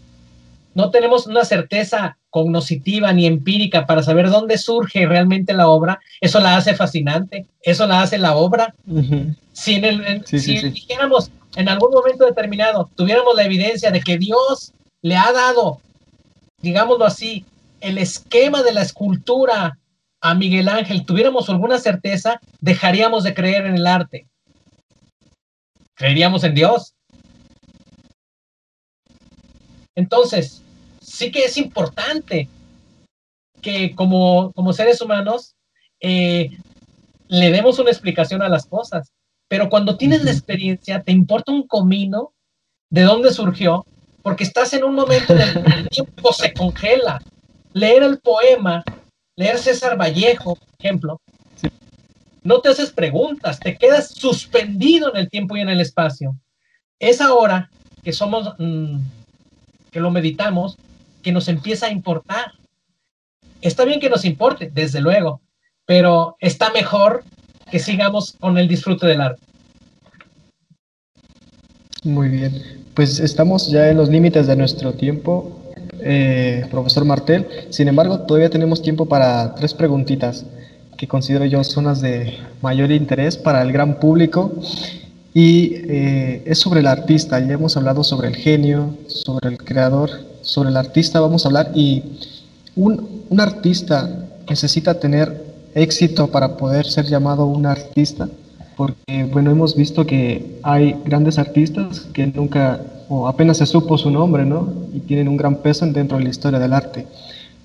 no 0.74 0.90
tenemos 0.90 1.27
una 1.27 1.44
certeza 1.44 2.16
cognoscitiva 2.31 3.12
ni 3.12 3.27
empírica 3.27 3.86
para 3.86 4.02
saber 4.02 4.31
dónde 4.31 4.57
surge 4.57 5.07
realmente 5.07 5.52
la 5.52 5.69
obra, 5.69 6.01
eso 6.20 6.40
la 6.40 6.57
hace 6.57 6.74
fascinante, 6.74 7.47
eso 7.62 7.86
la 7.86 8.02
hace 8.02 8.19
la 8.19 8.36
obra. 8.36 8.74
Si, 9.52 9.74
en 9.74 9.85
el, 9.85 10.24
si 10.27 10.61
dijéramos 10.70 11.31
en 11.57 11.69
algún 11.69 11.90
momento 11.90 12.24
determinado, 12.24 12.89
tuviéramos 12.94 13.35
la 13.35 13.44
evidencia 13.44 13.90
de 13.90 14.01
que 14.01 14.16
Dios 14.16 14.73
le 15.02 15.16
ha 15.16 15.32
dado, 15.32 15.81
digámoslo 16.62 17.05
así, 17.05 17.44
el 17.81 17.98
esquema 17.98 18.62
de 18.62 18.73
la 18.73 18.82
escultura 18.82 19.78
a 20.20 20.35
Miguel 20.35 20.69
Ángel, 20.69 21.05
tuviéramos 21.05 21.48
alguna 21.48 21.78
certeza, 21.78 22.40
dejaríamos 22.61 23.24
de 23.24 23.35
creer 23.35 23.66
en 23.66 23.74
el 23.74 23.86
arte. 23.86 24.27
Creeríamos 25.94 26.44
en 26.44 26.55
Dios. 26.55 26.94
Entonces, 29.94 30.62
sí 31.20 31.30
que 31.30 31.44
es 31.44 31.59
importante 31.59 32.48
que 33.60 33.94
como, 33.94 34.52
como 34.55 34.72
seres 34.72 35.02
humanos 35.02 35.55
eh, 36.01 36.48
le 37.28 37.51
demos 37.51 37.78
una 37.78 37.90
explicación 37.90 38.40
a 38.40 38.48
las 38.48 38.64
cosas. 38.64 39.12
Pero 39.47 39.68
cuando 39.68 39.98
tienes 39.98 40.24
la 40.24 40.30
experiencia, 40.30 41.02
te 41.02 41.12
importa 41.12 41.52
un 41.52 41.66
comino 41.66 42.32
de 42.88 43.02
dónde 43.02 43.32
surgió, 43.32 43.84
porque 44.22 44.44
estás 44.44 44.72
en 44.72 44.82
un 44.82 44.94
momento 44.94 45.34
en 45.34 45.42
el 45.42 45.52
que 45.52 45.72
el 45.72 45.88
tiempo 45.90 46.32
se 46.32 46.55
congela. 46.55 47.20
Leer 47.74 48.02
el 48.02 48.18
poema, 48.20 48.82
leer 49.36 49.59
César 49.59 50.01
Vallejo, 50.01 50.55
por 50.55 50.68
ejemplo, 50.78 51.20
no 52.42 52.62
te 52.62 52.70
haces 52.70 52.92
preguntas, 52.92 53.60
te 53.60 53.76
quedas 53.76 54.09
suspendido 54.09 55.10
en 55.10 55.18
el 55.18 55.28
tiempo 55.28 55.55
y 55.55 55.60
en 55.60 55.68
el 55.68 55.82
espacio. 55.82 56.34
Es 56.98 57.20
ahora 57.20 57.70
que 58.02 58.14
somos, 58.14 58.55
mm, 58.59 59.01
que 59.90 60.01
lo 60.01 60.10
meditamos, 60.10 60.78
que 61.22 61.32
nos 61.32 61.48
empieza 61.48 61.86
a 61.86 61.90
importar. 61.90 62.52
Está 63.60 63.84
bien 63.84 64.01
que 64.01 64.10
nos 64.10 64.24
importe, 64.24 64.70
desde 64.72 65.01
luego, 65.01 65.40
pero 65.86 66.36
está 66.40 66.70
mejor 66.70 67.24
que 67.70 67.78
sigamos 67.78 68.32
con 68.40 68.59
el 68.59 68.68
disfrute 68.68 69.06
del 69.06 69.20
arte. 69.20 69.42
Muy 72.02 72.28
bien, 72.28 72.84
pues 72.94 73.20
estamos 73.20 73.70
ya 73.70 73.90
en 73.90 73.98
los 73.98 74.09
límites 74.09 74.47
de 74.47 74.56
nuestro 74.56 74.94
tiempo, 74.94 75.60
eh, 76.01 76.66
profesor 76.70 77.05
Martel. 77.05 77.47
Sin 77.70 77.88
embargo, 77.88 78.20
todavía 78.20 78.48
tenemos 78.48 78.80
tiempo 78.80 79.06
para 79.06 79.55
tres 79.55 79.74
preguntitas 79.74 80.47
que 80.97 81.09
considero 81.09 81.47
yo 81.47 81.64
son 81.64 81.86
las 81.86 82.02
de 82.02 82.38
mayor 82.60 82.90
interés 82.90 83.38
para 83.38 83.62
el 83.62 83.72
gran 83.72 83.98
público 83.98 84.52
y 85.32 85.76
eh, 85.88 86.42
es 86.44 86.59
sobre 86.59 86.80
el 86.80 86.86
artista. 86.86 87.40
Ya 87.40 87.55
hemos 87.55 87.76
hablado 87.76 88.05
sobre 88.05 88.28
el 88.28 88.36
genio, 88.36 88.94
sobre 89.06 89.48
el 89.48 89.56
creador, 89.56 90.10
sobre 90.42 90.70
el 90.70 90.76
artista 90.76 91.20
vamos 91.20 91.44
a 91.44 91.48
hablar 91.48 91.72
y 91.74 92.02
un, 92.76 93.24
un 93.28 93.40
artista 93.40 94.26
necesita 94.48 94.98
tener 94.98 95.44
éxito 95.74 96.28
para 96.28 96.56
poder 96.56 96.86
ser 96.86 97.06
llamado 97.06 97.46
un 97.46 97.66
artista, 97.66 98.28
porque 98.76 99.24
bueno, 99.32 99.50
hemos 99.50 99.76
visto 99.76 100.06
que 100.06 100.58
hay 100.62 100.96
grandes 101.04 101.38
artistas 101.38 102.00
que 102.12 102.26
nunca 102.26 102.80
o 103.10 103.26
apenas 103.26 103.58
se 103.58 103.66
supo 103.66 103.98
su 103.98 104.08
nombre, 104.08 104.44
¿no? 104.44 104.72
Y 104.94 105.00
tienen 105.00 105.26
un 105.26 105.36
gran 105.36 105.56
peso 105.56 105.84
dentro 105.86 106.16
de 106.16 106.24
la 106.24 106.30
historia 106.30 106.60
del 106.60 106.72
arte. 106.72 107.06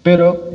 Pero 0.02 0.50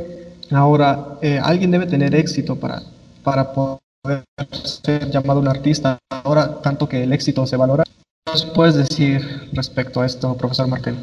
ahora 0.51 1.17
eh, 1.21 1.39
alguien 1.41 1.71
debe 1.71 1.85
tener 1.85 2.13
éxito 2.13 2.57
para, 2.57 2.83
para 3.23 3.53
poder 3.53 4.23
ser 4.51 5.09
llamado 5.09 5.39
un 5.39 5.47
artista. 5.47 5.97
Ahora, 6.09 6.59
tanto 6.61 6.89
que 6.89 7.03
el 7.03 7.13
éxito 7.13 7.47
se 7.47 7.55
valora. 7.55 7.85
¿Qué 8.25 8.39
puedes 8.53 8.75
decir 8.75 9.49
respecto 9.53 10.01
a 10.01 10.05
esto, 10.05 10.35
profesor 10.35 10.67
Martel? 10.67 10.95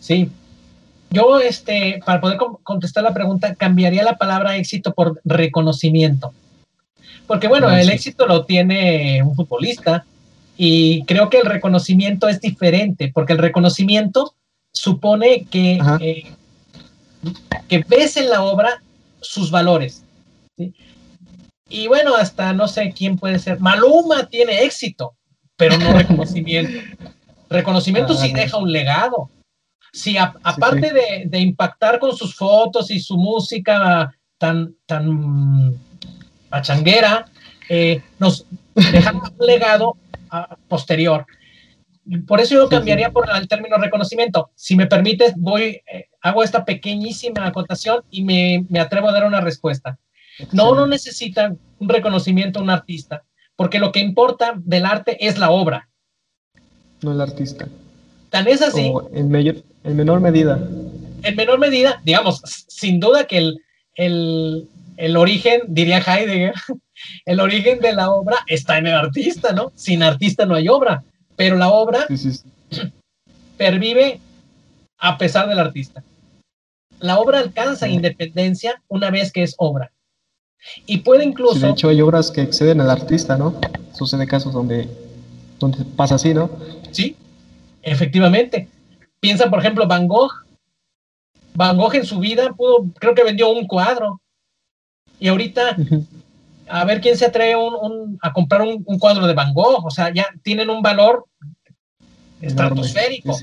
Sí, 0.00 0.30
yo, 1.10 1.38
este, 1.38 2.00
para 2.04 2.20
poder 2.20 2.38
contestar 2.62 3.04
la 3.04 3.14
pregunta, 3.14 3.54
cambiaría 3.54 4.02
la 4.02 4.18
palabra 4.18 4.56
éxito 4.56 4.92
por 4.92 5.20
reconocimiento. 5.24 6.32
Porque 7.26 7.48
bueno, 7.48 7.70
el 7.70 7.88
éxito 7.90 8.26
lo 8.26 8.44
tiene 8.44 9.22
un 9.22 9.34
futbolista 9.34 10.04
y 10.56 11.04
creo 11.04 11.28
que 11.28 11.38
el 11.38 11.46
reconocimiento 11.46 12.28
es 12.28 12.40
diferente, 12.40 13.10
porque 13.12 13.32
el 13.32 13.38
reconocimiento 13.38 14.34
supone 14.72 15.46
que, 15.50 15.78
eh, 16.00 16.24
que 17.68 17.84
ves 17.88 18.16
en 18.16 18.30
la 18.30 18.42
obra 18.42 18.82
sus 19.20 19.50
valores. 19.50 20.04
Y 21.68 21.88
bueno, 21.88 22.14
hasta 22.14 22.52
no 22.52 22.68
sé 22.68 22.92
quién 22.96 23.16
puede 23.18 23.38
ser. 23.38 23.58
Maluma 23.58 24.26
tiene 24.26 24.62
éxito, 24.62 25.14
pero 25.56 25.78
no 25.78 25.92
reconocimiento. 25.98 26.78
reconocimiento 27.48 28.14
sí 28.14 28.32
deja 28.32 28.56
un 28.56 28.70
legado. 28.70 29.30
Sí, 29.96 30.18
aparte 30.18 30.92
De, 31.24 31.38
impactar 31.38 31.98
con 31.98 32.14
sus 32.14 32.34
fotos 32.34 32.90
y 32.90 33.00
su 33.00 33.16
música 33.16 34.14
tan, 34.36 34.74
tan 34.84 35.74
pachanguera, 36.50 37.24
eh, 37.70 38.02
nos 38.18 38.44
deja 38.74 39.12
un 39.12 39.46
legado 39.46 39.96
ah, 40.30 40.54
posterior. 40.68 41.24
Por 42.28 42.42
eso 42.42 42.54
yo 42.54 42.68
cambiaría 42.68 43.10
por 43.10 43.26
el 43.34 43.48
término 43.48 43.78
reconocimiento. 43.78 44.50
Si 44.54 44.76
me 44.76 44.86
permites, 44.86 45.32
voy, 45.34 45.80
eh, 45.90 46.10
hago 46.20 46.44
esta 46.44 46.66
pequeñísima 46.66 47.46
acotación 47.46 48.04
y 48.10 48.22
me, 48.22 48.66
me, 48.68 48.80
atrevo 48.80 49.08
a 49.08 49.12
dar 49.12 49.24
una 49.24 49.40
respuesta. 49.40 49.98
No, 50.52 50.74
no 50.74 50.86
necesita 50.86 51.56
un 51.78 51.88
reconocimiento 51.88 52.60
un 52.60 52.68
artista, 52.68 53.24
porque 53.56 53.78
lo 53.78 53.92
que 53.92 54.00
importa 54.00 54.52
del 54.56 54.84
arte 54.84 55.26
es 55.26 55.38
la 55.38 55.50
obra. 55.50 55.88
No 57.00 57.12
el 57.12 57.20
artista. 57.22 57.66
Tan 58.28 58.46
es 58.46 58.60
así. 58.60 58.92
en, 59.14 59.30
mayor, 59.30 59.56
en 59.86 59.96
menor 59.96 60.20
medida. 60.20 60.60
En 61.22 61.36
menor 61.36 61.58
medida, 61.58 62.00
digamos, 62.04 62.42
sin 62.44 63.00
duda 63.00 63.26
que 63.26 63.38
el, 63.38 64.68
el, 64.96 65.16
origen, 65.16 65.62
diría 65.68 65.98
Heidegger, 65.98 66.54
el 67.24 67.40
origen 67.40 67.80
de 67.80 67.92
la 67.92 68.10
obra 68.10 68.36
está 68.46 68.78
en 68.78 68.88
el 68.88 68.94
artista, 68.94 69.52
¿no? 69.52 69.72
Sin 69.74 70.02
artista 70.02 70.44
no 70.44 70.54
hay 70.54 70.68
obra, 70.68 71.04
pero 71.36 71.56
la 71.56 71.68
obra 71.68 72.06
pervive 73.56 74.20
a 74.98 75.18
pesar 75.18 75.48
del 75.48 75.58
artista. 75.58 76.02
La 76.98 77.18
obra 77.18 77.38
alcanza 77.38 77.88
independencia 77.88 78.82
una 78.88 79.10
vez 79.10 79.30
que 79.30 79.42
es 79.42 79.54
obra. 79.58 79.92
Y 80.86 80.98
puede 80.98 81.24
incluso... 81.24 81.60
de 81.60 81.70
hecho, 81.70 81.88
hay 81.88 82.00
obras 82.00 82.30
que 82.30 82.42
exceden 82.42 82.80
al 82.80 82.90
artista, 82.90 83.36
¿no? 83.36 83.60
Sucede 83.92 84.26
casos 84.26 84.52
donde, 84.52 84.88
donde 85.60 85.84
pasa 85.84 86.16
así, 86.16 86.34
¿no? 86.34 86.50
Sí, 86.90 87.14
efectivamente. 87.82 88.68
Piensa, 89.26 89.50
por 89.50 89.58
ejemplo, 89.58 89.88
Van 89.88 90.06
Gogh. 90.06 90.30
Van 91.54 91.76
Gogh 91.76 91.96
en 91.96 92.06
su 92.06 92.20
vida 92.20 92.52
pudo, 92.52 92.86
creo 93.00 93.12
que 93.12 93.24
vendió 93.24 93.50
un 93.50 93.66
cuadro. 93.66 94.20
Y 95.18 95.26
ahorita, 95.26 95.76
a 96.68 96.84
ver 96.84 97.00
quién 97.00 97.16
se 97.16 97.26
atreve 97.26 97.60
a 98.22 98.32
comprar 98.32 98.62
un, 98.62 98.84
cuadro 99.00 99.26
de 99.26 99.34
Van 99.34 99.52
Gogh. 99.52 99.84
O 99.84 99.90
sea, 99.90 100.14
ya 100.14 100.28
tienen 100.44 100.70
un 100.70 100.80
valor 100.80 101.24
estratosférico. 102.40 103.36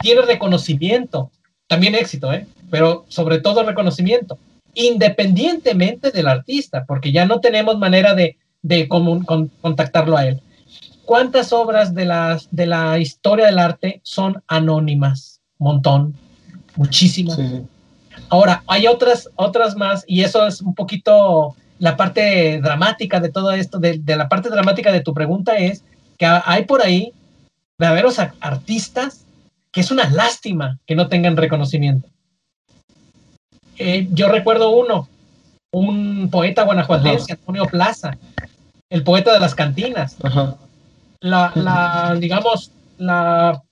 Tiene 0.00 0.22
reconocimiento. 0.22 1.30
También 1.68 1.94
éxito, 1.94 2.32
¿eh? 2.32 2.48
Pero 2.68 3.04
sobre 3.06 3.38
todo 3.38 3.62
reconocimiento. 3.62 4.36
Independientemente 4.74 6.10
del 6.10 6.26
artista, 6.26 6.86
porque 6.88 7.12
ya 7.12 7.24
no 7.24 7.38
tenemos 7.38 7.78
manera 7.78 8.16
de, 8.16 8.36
de 8.62 8.88
contactarlo 8.88 10.16
a 10.16 10.26
él. 10.26 10.42
¿Cuántas 11.12 11.52
obras 11.52 11.94
de 11.94 12.06
la, 12.06 12.40
de 12.50 12.64
la 12.64 12.98
historia 12.98 13.44
del 13.44 13.58
arte 13.58 14.00
son 14.02 14.42
anónimas? 14.46 15.42
Montón, 15.58 16.14
muchísimas. 16.74 17.38
Ahora, 18.30 18.64
hay 18.66 18.86
otras, 18.86 19.28
otras 19.36 19.76
más, 19.76 20.04
y 20.06 20.22
eso 20.22 20.46
es 20.46 20.62
un 20.62 20.74
poquito 20.74 21.54
la 21.78 21.98
parte 21.98 22.62
dramática 22.62 23.20
de 23.20 23.28
todo 23.28 23.52
esto, 23.52 23.78
de, 23.78 24.00
la 24.06 24.30
parte 24.30 24.48
dramática 24.48 24.90
de 24.90 25.02
tu 25.02 25.12
pregunta 25.12 25.58
es 25.58 25.84
que 26.16 26.24
hay 26.24 26.64
por 26.64 26.80
ahí 26.80 27.12
verdaderos 27.78 28.18
artistas 28.40 29.26
que 29.70 29.82
es 29.82 29.90
una 29.90 30.08
lástima 30.08 30.78
que 30.86 30.96
no 30.96 31.08
tengan 31.08 31.36
reconocimiento. 31.36 32.08
Eh, 33.76 34.08
yo 34.12 34.30
recuerdo 34.30 34.70
uno, 34.70 35.10
un 35.72 36.30
poeta 36.30 36.62
guanajuatense, 36.62 37.34
Antonio 37.34 37.66
Plaza, 37.66 38.16
el 38.88 39.04
poeta 39.04 39.30
de 39.34 39.40
las 39.40 39.54
cantinas. 39.54 40.16
Ajá 40.22 40.56
la, 41.22 41.52
la 41.54 42.16
digamos, 42.18 42.72
la, 42.98 43.62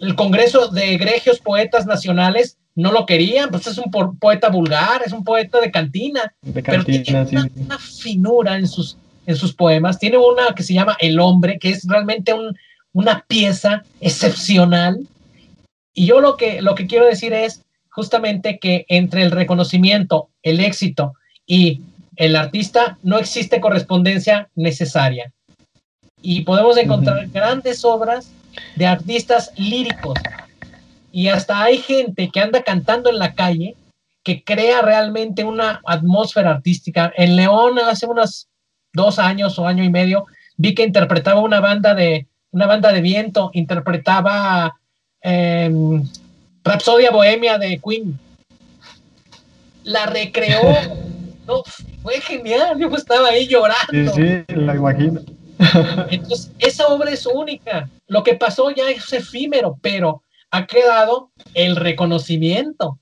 el 0.00 0.14
Congreso 0.14 0.68
de 0.68 0.94
Egregios 0.94 1.40
Poetas 1.40 1.86
Nacionales 1.86 2.56
no 2.74 2.92
lo 2.92 3.04
querían, 3.04 3.50
pues 3.50 3.66
es 3.66 3.78
un 3.78 3.90
poeta 3.90 4.48
vulgar, 4.48 5.02
es 5.04 5.12
un 5.12 5.24
poeta 5.24 5.60
de 5.60 5.70
cantina, 5.70 6.32
pero 6.64 6.84
tiene 6.84 7.26
una, 7.56 7.78
finura 7.78 8.56
en 8.56 8.66
sus, 8.66 8.96
en 9.26 9.36
sus 9.36 9.52
poemas. 9.52 9.98
Tiene 9.98 10.16
una 10.16 10.54
que 10.54 10.62
se 10.62 10.74
llama 10.74 10.96
El 11.00 11.20
hombre, 11.20 11.58
que 11.58 11.70
es 11.70 11.86
realmente 11.86 12.32
una 12.92 13.24
pieza 13.28 13.82
excepcional. 14.00 15.00
Y 15.92 16.06
yo 16.06 16.20
lo 16.20 16.36
que, 16.36 16.62
lo 16.62 16.74
que 16.74 16.86
quiero 16.86 17.04
decir 17.04 17.32
es 17.32 17.62
justamente 17.90 18.58
que 18.58 18.86
entre 18.88 19.22
el 19.22 19.32
reconocimiento, 19.32 20.30
el 20.42 20.60
éxito 20.60 21.14
y 21.44 21.82
el 22.16 22.36
artista 22.36 22.98
no 23.02 23.18
existe 23.18 23.60
correspondencia 23.60 24.48
necesaria. 24.54 25.32
Y 26.22 26.42
podemos 26.42 26.76
encontrar 26.76 27.26
grandes 27.28 27.84
obras 27.84 28.30
de 28.76 28.86
artistas 28.86 29.52
líricos. 29.56 30.18
Y 31.12 31.28
hasta 31.28 31.62
hay 31.62 31.78
gente 31.78 32.30
que 32.30 32.40
anda 32.40 32.62
cantando 32.62 33.10
en 33.10 33.18
la 33.18 33.34
calle 33.34 33.76
que 34.22 34.44
crea 34.44 34.82
realmente 34.82 35.44
una 35.44 35.80
atmósfera 35.86 36.50
artística. 36.50 37.12
En 37.16 37.36
León 37.36 37.78
hace 37.78 38.06
unos 38.06 38.48
dos 38.92 39.18
años 39.18 39.58
o 39.58 39.66
año 39.66 39.82
y 39.82 39.90
medio 39.90 40.26
vi 40.56 40.74
que 40.74 40.82
interpretaba 40.82 41.40
una 41.40 41.60
banda 41.60 41.94
de 41.94 42.26
una 42.52 42.66
banda 42.66 42.92
de 42.92 43.00
viento, 43.00 43.50
interpretaba 43.54 44.76
em, 45.22 46.02
Rapsodia 46.64 47.10
Bohemia 47.10 47.58
de 47.58 47.80
Queen. 47.80 48.18
La 49.84 50.06
recreó. 50.06 50.60
fue 52.02 52.20
genial. 52.20 52.78
Yo 52.78 52.88
estaba 52.94 53.28
ahí 53.28 53.46
llorando. 53.46 54.12
Sí, 54.12 54.44
sí, 54.48 54.54
la 54.56 54.74
imagino. 54.74 55.20
Entonces, 56.10 56.52
esa 56.58 56.86
obra 56.88 57.10
es 57.10 57.26
única. 57.26 57.88
Lo 58.06 58.22
que 58.22 58.34
pasó 58.34 58.70
ya 58.70 58.90
es 58.90 59.12
efímero, 59.12 59.78
pero 59.82 60.22
ha 60.50 60.66
quedado 60.66 61.30
el 61.54 61.76
reconocimiento 61.76 62.98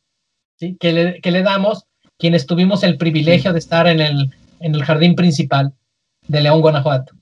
que, 0.58 0.92
le, 0.92 1.20
que 1.20 1.30
le 1.30 1.42
damos 1.42 1.84
quienes 2.18 2.46
tuvimos 2.46 2.82
el 2.82 2.98
privilegio 2.98 3.52
de 3.52 3.58
estar 3.58 3.86
en 3.86 4.00
el, 4.00 4.30
en 4.60 4.74
el 4.74 4.84
jardín 4.84 5.14
principal 5.14 5.72
de 6.26 6.40
León, 6.40 6.60
Guanajuato. 6.60 7.14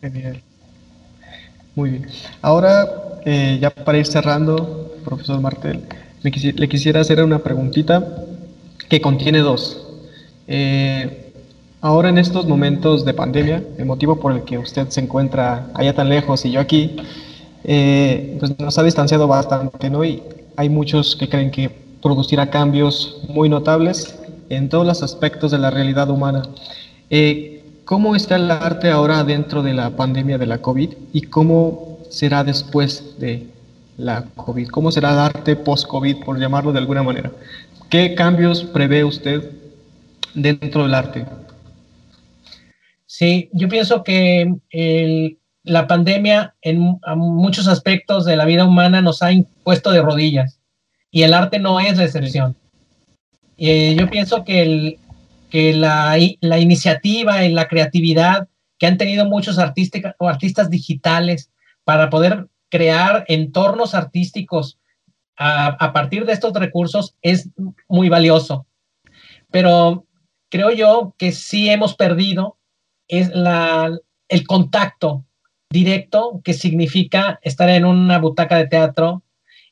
Genial. 0.00 0.42
Muy 1.74 1.90
bien. 1.90 2.06
Ahora, 2.42 3.20
eh, 3.24 3.58
ya 3.60 3.70
para 3.70 3.98
ir 3.98 4.06
cerrando, 4.06 4.96
profesor 5.04 5.40
Martel, 5.40 5.84
le, 6.22 6.68
quisiera 6.68 7.00
hacer 7.00 7.22
una 7.22 7.38
preguntita 7.38 8.24
que 8.88 9.00
contiene 9.00 9.40
dos. 9.40 9.86
Eh, 10.48 11.27
ahora 11.80 12.08
en 12.08 12.18
estos 12.18 12.46
momentos 12.46 13.04
de 13.04 13.14
pandemia, 13.14 13.62
el 13.78 13.86
motivo 13.86 14.16
por 14.16 14.32
el 14.32 14.42
que 14.42 14.58
usted 14.58 14.88
se 14.88 15.00
encuentra 15.00 15.70
allá 15.74 15.94
tan 15.94 16.08
lejos 16.08 16.44
y 16.44 16.52
yo 16.52 16.60
aquí, 16.60 16.96
eh, 17.64 18.36
pues 18.38 18.58
nos 18.58 18.78
ha 18.78 18.82
distanciado 18.82 19.26
bastante, 19.28 19.90
¿no? 19.90 20.04
Y 20.04 20.22
hay 20.56 20.68
muchos 20.68 21.16
que 21.16 21.28
creen 21.28 21.50
que 21.50 21.70
producirá 22.02 22.50
cambios 22.50 23.22
muy 23.28 23.48
notables 23.48 24.18
en 24.48 24.68
todos 24.68 24.86
los 24.86 25.02
aspectos 25.02 25.50
de 25.50 25.58
la 25.58 25.70
realidad 25.70 26.10
humana. 26.10 26.42
Eh, 27.10 27.64
¿Cómo 27.84 28.14
está 28.14 28.36
el 28.36 28.50
arte 28.50 28.90
ahora 28.90 29.24
dentro 29.24 29.62
de 29.62 29.72
la 29.72 29.90
pandemia 29.90 30.36
de 30.36 30.46
la 30.46 30.58
COVID 30.58 30.90
y 31.12 31.22
cómo 31.22 32.00
será 32.10 32.44
después 32.44 33.18
de 33.18 33.46
la 33.96 34.26
COVID? 34.36 34.68
¿Cómo 34.68 34.92
será 34.92 35.12
el 35.12 35.18
arte 35.18 35.56
post-COVID, 35.56 36.24
por 36.24 36.38
llamarlo 36.38 36.72
de 36.72 36.78
alguna 36.78 37.02
manera? 37.02 37.32
¿Qué 37.88 38.14
cambios 38.14 38.62
prevé 38.64 39.04
usted 39.04 39.52
dentro 40.34 40.82
del 40.82 40.94
arte? 40.94 41.24
Sí, 43.18 43.50
yo 43.52 43.68
pienso 43.68 44.04
que 44.04 44.54
la 45.64 45.88
pandemia 45.88 46.54
en 46.62 47.00
muchos 47.16 47.66
aspectos 47.66 48.24
de 48.24 48.36
la 48.36 48.44
vida 48.44 48.64
humana 48.64 49.02
nos 49.02 49.22
ha 49.22 49.32
impuesto 49.32 49.90
de 49.90 50.02
rodillas 50.02 50.60
y 51.10 51.24
el 51.24 51.34
arte 51.34 51.58
no 51.58 51.80
es 51.80 51.96
la 51.96 52.04
excepción. 52.04 52.56
Eh, 53.56 53.96
yo 53.98 54.08
pienso 54.08 54.44
que 54.44 54.62
el, 54.62 54.98
que 55.50 55.74
la, 55.74 56.16
la, 56.40 56.60
iniciativa 56.60 57.44
y 57.44 57.52
la 57.52 57.66
creatividad 57.66 58.46
que 58.78 58.86
han 58.86 58.98
tenido 58.98 59.24
muchos 59.24 59.58
artistas 59.58 60.14
o 60.20 60.28
artistas 60.28 60.70
digitales 60.70 61.50
para 61.82 62.10
poder 62.10 62.46
crear 62.68 63.24
entornos 63.26 63.96
artísticos 63.96 64.78
a, 65.36 65.92
partir 65.92 66.24
de 66.24 66.34
estos 66.34 66.52
recursos 66.52 67.16
es 67.20 67.50
muy 67.88 68.08
valioso. 68.10 68.64
Pero 69.50 70.06
creo 70.50 70.70
yo 70.70 71.16
que 71.18 71.32
sí 71.32 71.68
hemos 71.68 71.96
perdido 71.96 72.57
es 73.08 73.30
la, 73.34 73.90
el 74.28 74.46
contacto 74.46 75.24
directo 75.70 76.40
que 76.44 76.54
significa 76.54 77.38
estar 77.42 77.68
en 77.68 77.84
una 77.84 78.18
butaca 78.18 78.56
de 78.56 78.68
teatro 78.68 79.22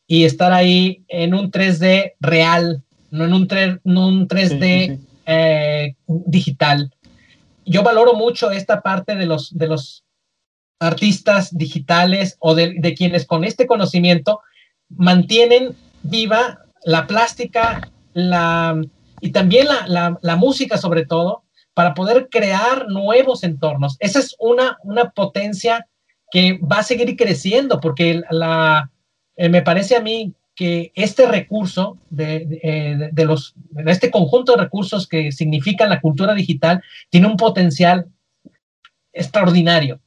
y 0.07 0.25
estar 0.25 0.53
ahí 0.53 1.05
en 1.09 1.35
un 1.35 1.51
3D 1.51 2.15
real, 2.21 2.83
no 3.11 3.25
en 3.25 3.33
un, 3.33 3.49
3, 3.49 3.79
no 3.85 4.07
un 4.09 4.29
3D 4.29 4.99
eh, 5.27 5.95
digital. 6.07 6.93
Yo 7.65 7.83
valoro 7.83 8.15
mucho 8.15 8.51
esta 8.51 8.83
parte 8.83 9.17
de 9.17 9.27
los, 9.27 9.57
de 9.57 9.67
los 9.67 10.05
artistas 10.79 11.57
digitales 11.57 12.37
o 12.39 12.55
de, 12.55 12.95
quienes 12.97 13.27
con 13.27 13.45
este 13.45 13.67
conocimiento 13.67 14.41
mantienen 14.89 15.75
viva 16.03 16.61
la 16.85 17.07
plástica 17.07 17.91
la, 18.13 18.81
y 19.21 19.31
también 19.31 19.67
la, 19.67 20.19
la, 20.21 20.37
música 20.37 20.79
sobre 20.79 21.05
todo 21.05 21.43
para 21.77 21.93
poder 21.93 22.29
crear 22.31 22.89
nuevos 22.89 23.45
entornos. 23.45 23.97
Esa 24.01 24.21
es 24.21 24.35
una, 24.39 24.79
una 24.83 25.11
potencia 25.11 25.87
que 26.31 26.59
va 26.59 26.79
a 26.79 26.83
seguir 26.83 27.15
creciendo 27.17 27.81
porque 27.81 28.23
la, 28.31 28.91
eh, 29.37 29.51
me 29.51 29.61
parece 29.61 29.95
a 29.95 30.01
mí 30.01 30.33
que 30.55 30.91
este 30.95 31.27
recurso, 31.27 31.99
de, 32.09 32.49
eh, 32.63 33.11
de, 33.13 33.25
los, 33.27 33.53
de 33.85 33.93
este 33.93 34.11
conjunto 34.11 34.53
de 34.53 34.63
recursos 34.63 35.07
que 35.07 35.31
significan 35.31 35.91
la 35.91 36.01
cultura 36.01 36.33
digital, 36.33 36.83
tiene 37.11 37.27
un 37.27 37.37
potencial 37.37 38.07
extraordinario. 39.13 40.01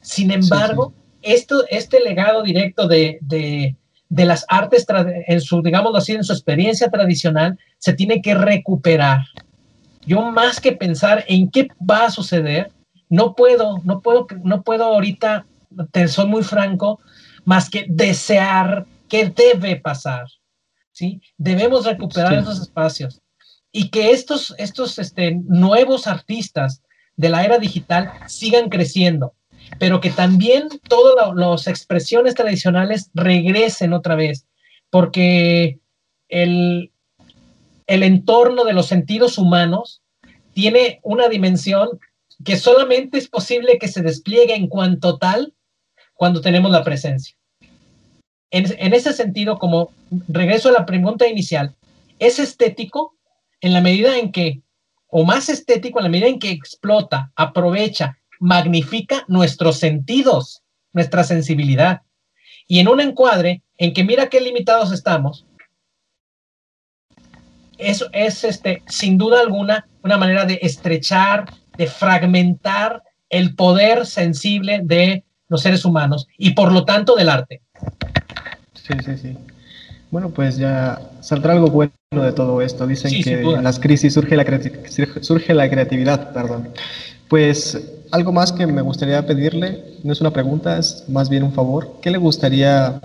Sin 0.00 0.32
embargo, 0.32 0.92
Esto, 1.22 1.62
este 1.70 2.00
legado 2.00 2.42
directo 2.42 2.88
de, 2.88 3.18
de, 3.20 3.76
de 4.08 4.24
las 4.24 4.44
artes, 4.48 4.84
en 5.28 5.40
su, 5.40 5.62
digámoslo 5.62 5.98
así, 5.98 6.14
en 6.14 6.24
su 6.24 6.32
experiencia 6.32 6.90
tradicional, 6.90 7.56
se 7.78 7.92
tiene 7.92 8.20
que 8.20 8.34
recuperar. 8.34 9.20
Yo 10.06 10.22
más 10.22 10.60
que 10.60 10.72
pensar 10.72 11.24
en 11.28 11.50
qué 11.50 11.68
va 11.78 12.06
a 12.06 12.10
suceder, 12.10 12.70
no 13.08 13.34
puedo, 13.34 13.78
no 13.84 14.00
puedo, 14.00 14.26
no 14.42 14.62
puedo 14.62 14.84
ahorita, 14.84 15.46
te 15.90 16.08
soy 16.08 16.26
muy 16.26 16.42
franco, 16.42 17.00
más 17.44 17.68
que 17.68 17.86
desear 17.88 18.86
¿Qué 19.12 19.26
debe 19.26 19.76
pasar? 19.76 20.24
¿Sí? 20.90 21.20
Debemos 21.36 21.84
recuperar 21.84 22.32
esos 22.32 22.62
espacios 22.62 23.20
y 23.70 23.90
que 23.90 24.12
estos, 24.12 24.54
estos 24.56 24.98
este, 24.98 25.38
nuevos 25.48 26.06
artistas 26.06 26.80
de 27.16 27.28
la 27.28 27.44
era 27.44 27.58
digital 27.58 28.10
sigan 28.26 28.70
creciendo, 28.70 29.34
pero 29.78 30.00
que 30.00 30.08
también 30.08 30.68
todas 30.88 31.34
las 31.34 31.66
expresiones 31.66 32.34
tradicionales 32.34 33.10
regresen 33.12 33.92
otra 33.92 34.14
vez, 34.14 34.46
porque 34.88 35.78
el, 36.30 36.90
el 37.86 38.02
entorno 38.02 38.64
de 38.64 38.72
los 38.72 38.86
sentidos 38.86 39.38
humanos 39.38 40.02
tiene 40.52 41.00
una 41.02 41.28
dimensión 41.28 41.88
que 42.44 42.56
solamente 42.56 43.18
es 43.18 43.28
posible 43.28 43.78
que 43.78 43.88
se 43.88 44.02
despliegue 44.02 44.54
en 44.54 44.68
cuanto 44.68 45.18
tal 45.18 45.54
cuando 46.14 46.40
tenemos 46.40 46.70
la 46.70 46.84
presencia 46.84 47.36
en, 48.52 48.92
ese 48.92 49.12
sentido, 49.14 49.58
como 49.58 49.90
regreso 50.28 50.68
a 50.68 50.72
la 50.72 50.86
pregunta 50.86 51.26
inicial, 51.26 51.74
es 52.18 52.38
estético 52.38 53.16
en 53.62 53.72
la 53.72 53.80
medida 53.80 54.18
en 54.18 54.30
que, 54.30 54.60
o 55.08 55.24
más 55.24 55.48
estético 55.48 55.98
en 55.98 56.04
la 56.04 56.10
medida 56.10 56.28
en 56.28 56.38
que 56.38 56.50
explota, 56.50 57.32
aprovecha, 57.34 58.18
magnifica 58.38 59.24
nuestros 59.26 59.78
sentidos, 59.78 60.62
nuestra 60.92 61.24
sensibilidad. 61.24 62.02
Y 62.68 62.80
en 62.80 62.88
un 62.88 63.00
encuadre 63.00 63.62
en 63.78 63.94
que 63.94 64.04
mira 64.04 64.28
qué 64.28 64.40
limitados 64.40 64.92
estamos, 64.92 65.46
eso 67.82 68.06
es 68.12 68.44
este, 68.44 68.82
sin 68.86 69.18
duda 69.18 69.40
alguna 69.40 69.86
una 70.02 70.18
manera 70.18 70.44
de 70.44 70.58
estrechar, 70.62 71.46
de 71.76 71.86
fragmentar 71.86 73.02
el 73.30 73.54
poder 73.54 74.06
sensible 74.06 74.80
de 74.82 75.24
los 75.48 75.62
seres 75.62 75.84
humanos 75.84 76.26
y 76.38 76.50
por 76.50 76.72
lo 76.72 76.84
tanto 76.84 77.14
del 77.14 77.28
arte. 77.28 77.62
Sí, 78.74 78.94
sí, 79.04 79.16
sí. 79.16 79.36
Bueno, 80.10 80.30
pues 80.30 80.58
ya 80.58 81.00
saldrá 81.20 81.54
algo 81.54 81.68
bueno 81.68 81.92
de 82.10 82.32
todo 82.32 82.60
esto. 82.60 82.86
Dicen 82.86 83.22
que 83.22 83.40
en 83.40 83.64
las 83.64 83.78
crisis 83.78 84.12
surge 84.12 84.36
la, 84.36 84.44
surge 85.22 85.54
la 85.54 85.70
creatividad, 85.70 86.32
perdón. 86.32 86.68
Pues 87.28 87.80
algo 88.10 88.30
más 88.30 88.52
que 88.52 88.66
me 88.66 88.82
gustaría 88.82 89.24
pedirle, 89.26 89.82
no 90.04 90.12
es 90.12 90.20
una 90.20 90.30
pregunta, 90.30 90.78
es 90.78 91.04
más 91.08 91.30
bien 91.30 91.44
un 91.44 91.52
favor. 91.54 91.94
¿Qué 92.02 92.10
le 92.10 92.18
gustaría, 92.18 93.00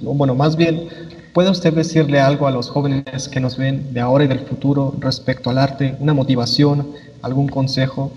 bueno, 0.00 0.34
más 0.34 0.56
bien, 0.56 0.88
¿puede 1.32 1.50
usted 1.50 1.72
decirle 1.72 2.20
algo 2.20 2.46
a 2.46 2.50
los 2.50 2.70
jóvenes 2.70 3.28
que 3.28 3.40
nos 3.40 3.56
ven 3.56 3.92
de 3.92 4.00
ahora 4.00 4.24
y 4.24 4.28
del 4.28 4.40
futuro 4.40 4.94
respecto 4.98 5.50
al 5.50 5.58
arte? 5.58 5.96
¿Una 5.98 6.14
motivación, 6.14 6.92
algún 7.22 7.48
consejo? 7.48 8.12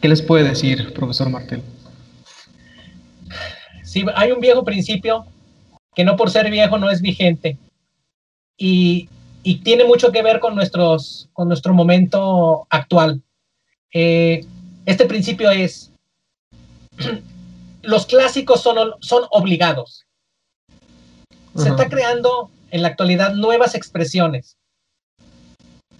¿Qué 0.00 0.08
les 0.08 0.22
puede 0.22 0.48
decir, 0.48 0.92
profesor 0.94 1.28
Martel? 1.30 1.62
Sí, 3.84 4.04
hay 4.14 4.32
un 4.32 4.40
viejo 4.40 4.64
principio 4.64 5.26
que 5.94 6.04
no 6.04 6.16
por 6.16 6.30
ser 6.30 6.50
viejo 6.50 6.78
no 6.78 6.90
es 6.90 7.00
vigente. 7.00 7.56
y, 8.56 9.08
y 9.42 9.60
tiene 9.60 9.84
mucho 9.84 10.12
que 10.12 10.22
ver 10.22 10.40
con, 10.40 10.54
nuestros, 10.54 11.28
con 11.32 11.48
nuestro 11.48 11.72
momento 11.72 12.66
actual. 12.70 13.22
Eh, 13.92 14.44
este 14.84 15.06
principio 15.06 15.50
es, 15.50 15.90
los 17.82 18.06
clásicos 18.06 18.62
son, 18.62 18.76
son 19.00 19.24
obligados. 19.30 20.04
Se 21.62 21.68
está 21.68 21.88
creando 21.88 22.50
en 22.70 22.82
la 22.82 22.88
actualidad 22.88 23.34
nuevas 23.34 23.74
expresiones. 23.74 24.56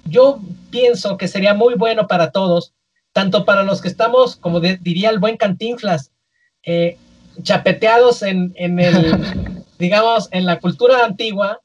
Yo 0.05 0.41
pienso 0.71 1.17
que 1.17 1.29
sería 1.29 1.55
muy 1.55 1.75
bueno 1.75 2.07
para 2.07 2.31
todos, 2.31 2.75
tanto 3.13 3.45
para 3.45 3.63
los 3.63 3.81
que 3.83 3.89
estamos, 3.89 4.37
como 4.37 4.61
diría 4.61 5.11
el 5.11 5.19
buen 5.19 5.37
Cantinflas, 5.37 6.13
eh, 6.63 6.97
chapeteados 7.43 8.23
en, 8.23 8.53
en 8.57 8.79
el, 8.81 9.65
digamos, 9.79 10.29
en 10.33 10.47
la 10.47 10.61
cultura 10.61 11.05
antigua, 11.05 11.61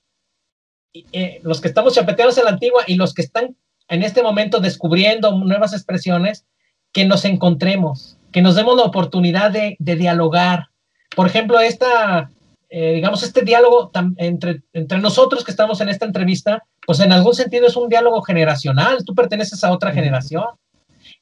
eh, 0.93 1.39
los 1.43 1.59
que 1.59 1.67
estamos 1.67 1.95
chapeteados 1.95 2.37
en 2.37 2.45
la 2.45 2.51
antigua 2.51 2.83
y 2.85 2.95
los 2.95 3.13
que 3.13 3.23
están 3.23 3.55
en 3.87 4.03
este 4.03 4.21
momento 4.23 4.59
descubriendo 4.59 5.31
nuevas 5.37 5.73
expresiones, 5.73 6.45
que 6.91 7.05
nos 7.05 7.25
encontremos, 7.25 8.17
que 8.31 8.41
nos 8.41 8.55
demos 8.55 8.77
la 8.77 8.83
oportunidad 8.83 9.51
de, 9.51 9.75
dialogar. 9.79 10.67
Por 11.15 11.27
ejemplo, 11.27 11.59
esta, 11.59 12.31
eh, 12.75 12.93
digamos, 12.93 13.21
este 13.21 13.43
diálogo 13.43 13.91
entre, 14.17 14.63
entre 14.73 14.97
nosotros 14.97 15.43
que 15.43 15.51
estamos 15.51 15.79
en 15.79 15.89
esta 15.89 16.07
entrevista, 16.07 16.63
pues 16.87 16.99
en 17.01 17.11
algún 17.11 17.35
sentido 17.35 17.67
es 17.67 17.75
un 17.75 17.87
diálogo 17.87 18.23
generacional, 18.23 19.05
tú 19.05 19.13
perteneces 19.13 19.63
a 19.63 19.71
otra 19.71 19.91
generación. 19.91 20.45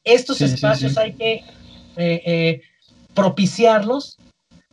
Estos 0.05 0.39
espacios 0.39 0.97
hay 0.97 1.11
que 1.11 1.43
eh, 1.97 2.61
propiciarlos 3.13 4.17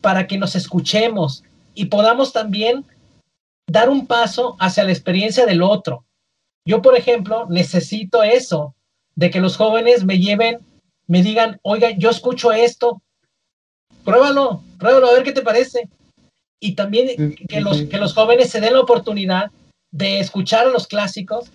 para 0.00 0.28
que 0.28 0.38
nos 0.38 0.54
escuchemos 0.54 1.42
y 1.74 1.86
podamos 1.86 2.32
también 2.32 2.84
dar 3.66 3.88
un 3.88 4.06
paso 4.06 4.56
hacia 4.60 4.84
la 4.84 4.92
experiencia 4.92 5.46
del 5.46 5.62
otro. 5.62 6.04
Yo, 6.64 6.80
por 6.80 6.96
ejemplo, 6.96 7.46
necesito 7.48 8.22
eso, 8.22 8.76
de 9.16 9.30
que 9.30 9.40
los 9.40 9.56
jóvenes 9.56 10.04
me 10.04 10.20
lleven, 10.20 10.60
me 11.08 11.24
digan, 11.24 11.58
oiga, 11.62 11.90
yo 11.90 12.08
escucho 12.08 12.52
esto, 12.52 13.02
pruébalo, 14.04 14.62
pruébalo 14.78 15.08
a 15.08 15.14
ver 15.14 15.24
qué 15.24 15.32
te 15.32 15.42
parece. 15.42 15.88
Y 16.60 16.74
también 16.74 17.36
que 17.48 17.60
los, 17.60 17.82
que 17.82 17.98
los 17.98 18.14
jóvenes 18.14 18.50
se 18.50 18.60
den 18.60 18.74
la 18.74 18.80
oportunidad 18.80 19.50
de 19.90 20.20
escuchar 20.20 20.66
a 20.66 20.70
los 20.70 20.86
clásicos 20.86 21.50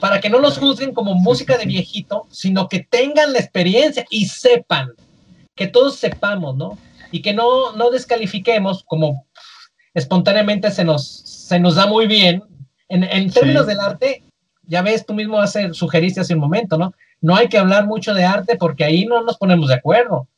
para 0.00 0.20
que 0.20 0.28
no 0.28 0.38
los 0.38 0.58
juzguen 0.58 0.92
como 0.92 1.14
música 1.14 1.56
de 1.56 1.66
viejito, 1.66 2.26
sino 2.30 2.68
que 2.68 2.80
tengan 2.80 3.32
la 3.32 3.38
experiencia 3.38 4.04
y 4.10 4.26
sepan, 4.26 4.90
que 5.54 5.66
todos 5.66 5.96
sepamos, 5.96 6.56
¿no? 6.56 6.78
Y 7.10 7.22
que 7.22 7.32
no, 7.32 7.72
no 7.72 7.90
descalifiquemos 7.90 8.84
como 8.84 9.26
espontáneamente 9.94 10.70
se 10.70 10.84
nos, 10.84 11.06
se 11.06 11.58
nos 11.58 11.74
da 11.74 11.86
muy 11.86 12.06
bien. 12.06 12.42
En, 12.88 13.04
en 13.04 13.30
términos 13.30 13.66
del 13.66 13.80
arte, 13.80 14.22
ya 14.66 14.82
ves, 14.82 15.06
tú 15.06 15.14
mismo 15.14 15.40
hace, 15.40 15.72
sugeriste 15.74 16.20
hace 16.20 16.34
un 16.34 16.40
momento, 16.40 16.76
¿no? 16.76 16.92
No 17.20 17.36
hay 17.36 17.48
que 17.48 17.58
hablar 17.58 17.86
mucho 17.86 18.14
de 18.14 18.24
arte 18.24 18.56
porque 18.56 18.84
ahí 18.84 19.04
no 19.06 19.22
nos 19.22 19.36
ponemos 19.36 19.68
de 19.68 19.74
acuerdo. 19.74 20.28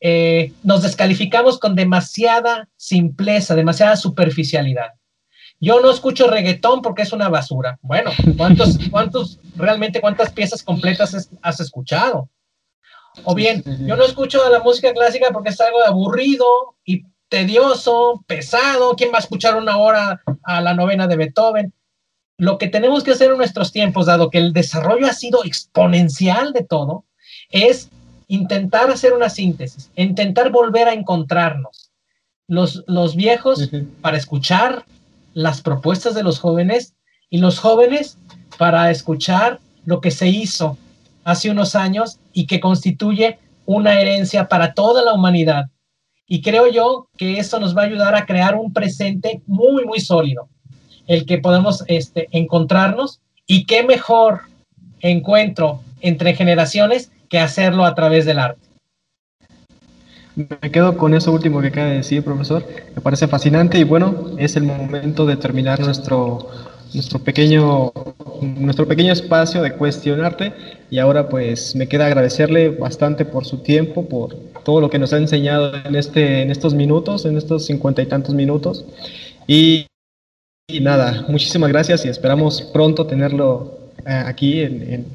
Eh, 0.00 0.52
nos 0.62 0.82
descalificamos 0.82 1.58
con 1.58 1.74
demasiada 1.74 2.68
simpleza, 2.76 3.54
demasiada 3.54 3.96
superficialidad. 3.96 4.92
Yo 5.58 5.80
no 5.80 5.90
escucho 5.90 6.28
reggaetón 6.28 6.82
porque 6.82 7.02
es 7.02 7.12
una 7.12 7.28
basura. 7.28 7.78
Bueno, 7.82 8.10
¿cuántos, 8.36 8.78
cuántos, 8.90 9.40
realmente 9.56 10.00
cuántas 10.00 10.32
piezas 10.32 10.62
completas 10.62 11.30
has 11.42 11.60
escuchado? 11.60 12.28
O 13.24 13.34
bien, 13.34 13.62
yo 13.86 13.96
no 13.96 14.04
escucho 14.04 14.48
la 14.50 14.60
música 14.60 14.92
clásica 14.92 15.30
porque 15.32 15.48
es 15.48 15.60
algo 15.60 15.82
aburrido 15.86 16.76
y 16.84 17.04
tedioso, 17.28 18.22
pesado. 18.26 18.94
¿Quién 18.94 19.10
va 19.12 19.16
a 19.16 19.20
escuchar 19.20 19.56
una 19.56 19.78
hora 19.78 20.22
a 20.42 20.60
la 20.60 20.74
novena 20.74 21.06
de 21.06 21.16
Beethoven? 21.16 21.72
Lo 22.38 22.58
que 22.58 22.68
tenemos 22.68 23.02
que 23.02 23.12
hacer 23.12 23.30
en 23.30 23.38
nuestros 23.38 23.72
tiempos, 23.72 24.06
dado 24.06 24.28
que 24.28 24.38
el 24.38 24.52
desarrollo 24.52 25.06
ha 25.06 25.14
sido 25.14 25.44
exponencial 25.44 26.52
de 26.52 26.64
todo, 26.64 27.06
es 27.50 27.90
intentar 28.26 28.90
hacer 28.90 29.12
una 29.12 29.30
síntesis, 29.30 29.90
intentar 29.96 30.50
volver 30.50 30.88
a 30.88 30.94
encontrarnos. 30.94 31.90
Los, 32.48 32.84
los 32.86 33.16
viejos 33.16 33.70
para 34.00 34.16
escuchar 34.16 34.84
las 35.34 35.62
propuestas 35.62 36.14
de 36.14 36.22
los 36.22 36.38
jóvenes 36.38 36.94
y 37.28 37.38
los 37.38 37.58
jóvenes 37.58 38.18
para 38.56 38.90
escuchar 38.90 39.60
lo 39.84 40.00
que 40.00 40.10
se 40.10 40.28
hizo 40.28 40.78
hace 41.24 41.50
unos 41.50 41.74
años 41.74 42.18
y 42.32 42.46
que 42.46 42.60
constituye 42.60 43.38
una 43.64 44.00
herencia 44.00 44.48
para 44.48 44.74
toda 44.74 45.02
la 45.02 45.12
humanidad 45.12 45.66
y 46.26 46.42
creo 46.42 46.70
yo 46.70 47.08
que 47.16 47.38
eso 47.38 47.60
nos 47.60 47.76
va 47.76 47.82
a 47.82 47.86
ayudar 47.86 48.14
a 48.14 48.26
crear 48.26 48.56
un 48.56 48.72
presente 48.72 49.42
muy, 49.46 49.84
muy 49.84 50.00
sólido, 50.00 50.48
el 51.06 51.24
que 51.24 51.38
podemos 51.38 51.84
este, 51.86 52.28
encontrarnos 52.32 53.20
y 53.46 53.64
qué 53.64 53.84
mejor 53.84 54.42
encuentro 55.00 55.80
entre 56.00 56.34
generaciones 56.34 57.12
que 57.28 57.38
hacerlo 57.38 57.84
a 57.84 57.94
través 57.94 58.24
del 58.24 58.38
arte. 58.38 58.66
Me 60.36 60.70
quedo 60.70 60.98
con 60.98 61.14
eso 61.14 61.32
último 61.32 61.62
que 61.62 61.68
acaba 61.68 61.86
de 61.86 61.96
decir, 61.96 62.22
profesor. 62.22 62.62
Me 62.94 63.00
parece 63.00 63.26
fascinante 63.26 63.78
y 63.78 63.84
bueno, 63.84 64.32
es 64.36 64.56
el 64.56 64.64
momento 64.64 65.24
de 65.24 65.36
terminar 65.36 65.80
nuestro, 65.80 66.50
nuestro, 66.92 67.20
pequeño, 67.20 67.90
nuestro 68.42 68.86
pequeño 68.86 69.14
espacio 69.14 69.62
de 69.62 69.72
cuestionarte 69.72 70.52
y 70.90 70.98
ahora 70.98 71.30
pues 71.30 71.74
me 71.74 71.88
queda 71.88 72.04
agradecerle 72.04 72.68
bastante 72.68 73.24
por 73.24 73.46
su 73.46 73.62
tiempo, 73.62 74.06
por 74.06 74.36
todo 74.62 74.82
lo 74.82 74.90
que 74.90 74.98
nos 74.98 75.14
ha 75.14 75.16
enseñado 75.16 75.72
en, 75.74 75.94
este, 75.96 76.42
en 76.42 76.50
estos 76.50 76.74
minutos, 76.74 77.24
en 77.24 77.38
estos 77.38 77.64
cincuenta 77.64 78.02
y 78.02 78.06
tantos 78.06 78.34
minutos. 78.34 78.84
Y, 79.46 79.86
nada, 80.82 81.24
muchísimas 81.28 81.70
gracias 81.70 82.04
y 82.04 82.08
esperamos 82.10 82.60
pronto 82.74 83.06
tenerlo 83.06 83.78
eh, 84.06 84.22
aquí 84.26 84.60
en, 84.60 84.82
en, 84.92 85.06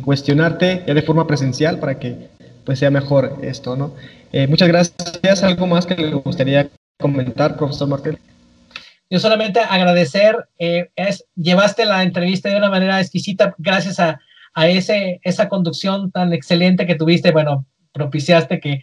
Cuestionarte 0.00 0.84
ya 0.86 0.94
de 0.94 1.02
forma 1.02 1.26
presencial 1.26 1.78
para 1.78 1.98
que 1.98 2.28
pues 2.64 2.78
sea 2.78 2.90
mejor 2.90 3.38
esto, 3.42 3.76
¿no? 3.76 3.94
Eh, 4.32 4.46
muchas 4.46 4.68
gracias. 4.68 5.42
¿Algo 5.42 5.66
más 5.66 5.86
que 5.86 5.96
le 5.96 6.14
gustaría 6.14 6.70
comentar, 6.98 7.56
profesor 7.56 7.88
Martel? 7.88 8.18
Yo 9.10 9.18
solamente 9.18 9.60
agradecer, 9.60 10.36
eh, 10.58 10.88
es, 10.96 11.26
llevaste 11.36 11.84
la 11.84 12.02
entrevista 12.02 12.48
de 12.48 12.56
una 12.56 12.70
manera 12.70 13.00
exquisita 13.00 13.54
gracias 13.58 14.00
a, 14.00 14.20
a 14.54 14.68
ese, 14.68 15.20
esa 15.22 15.48
conducción 15.48 16.10
tan 16.10 16.32
excelente 16.32 16.86
que 16.86 16.94
tuviste. 16.94 17.30
Bueno, 17.30 17.66
propiciaste 17.92 18.60
que 18.60 18.82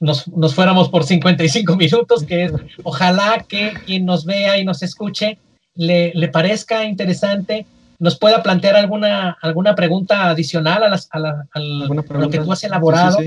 nos, 0.00 0.26
nos, 0.28 0.54
fuéramos 0.54 0.88
por 0.88 1.04
55 1.04 1.76
minutos, 1.76 2.24
que 2.24 2.44
es, 2.44 2.52
ojalá 2.82 3.44
que 3.48 3.72
quien 3.86 4.04
nos 4.04 4.24
vea 4.24 4.58
y 4.58 4.64
nos 4.64 4.82
escuche 4.82 5.38
le, 5.76 6.12
le 6.12 6.28
parezca 6.28 6.84
interesante, 6.84 7.64
nos 7.98 8.18
pueda 8.18 8.42
plantear 8.42 8.76
alguna, 8.76 9.36
alguna 9.42 9.74
pregunta 9.74 10.30
adicional 10.30 10.82
a, 10.84 10.88
las, 10.88 11.08
a, 11.10 11.18
la, 11.18 11.48
a 11.52 11.60
lo 11.60 12.30
que 12.30 12.38
tú 12.38 12.52
has 12.52 12.64
elaborado 12.64 13.18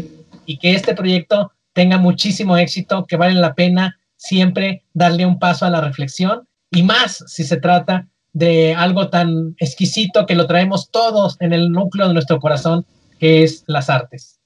y 0.46 0.58
que 0.58 0.74
este 0.74 0.96
proyecto 0.96 1.52
tenga 1.74 1.98
muchísimo 1.98 2.58
éxito, 2.58 3.06
que 3.06 3.18
vale 3.18 3.36
la 3.36 3.54
pena 3.54 3.98
siempre 4.18 4.84
darle 4.94 5.26
un 5.26 5.40
paso 5.40 5.66
a 5.66 5.70
la 5.70 5.82
reflexión 5.82 6.48
y 6.70 6.84
más 6.84 7.24
si 7.28 7.44
se 7.44 7.58
trata 7.58 8.08
de 8.34 8.74
algo 8.76 9.10
tan 9.10 9.56
exquisito 9.60 10.26
que 10.26 10.36
lo 10.36 10.48
traemos 10.48 10.90
todos 10.90 11.36
en 11.42 11.54
el 11.54 11.72
núcleo 11.72 12.08
de 12.08 12.14
nuestro 12.14 12.40
corazón, 12.40 12.86
que 13.20 13.44
es 13.44 13.64
las 13.68 13.90
artes. 13.90 14.40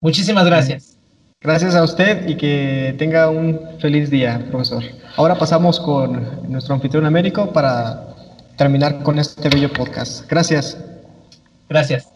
Muchísimas 0.00 0.44
gracias. 0.44 0.98
Gracias 1.40 1.74
a 1.74 1.82
usted 1.82 2.28
y 2.28 2.36
que 2.36 2.94
tenga 2.98 3.30
un 3.30 3.58
feliz 3.80 4.10
día, 4.10 4.44
profesor. 4.50 4.82
Ahora 5.16 5.36
pasamos 5.36 5.80
con 5.80 6.50
nuestro 6.50 6.74
anfitrión 6.74 7.06
Américo 7.06 7.50
para 7.50 8.14
terminar 8.60 9.02
con 9.02 9.18
este 9.18 9.48
bello 9.48 9.72
podcast. 9.72 10.28
Gracias. 10.28 10.76
Gracias. 11.66 12.08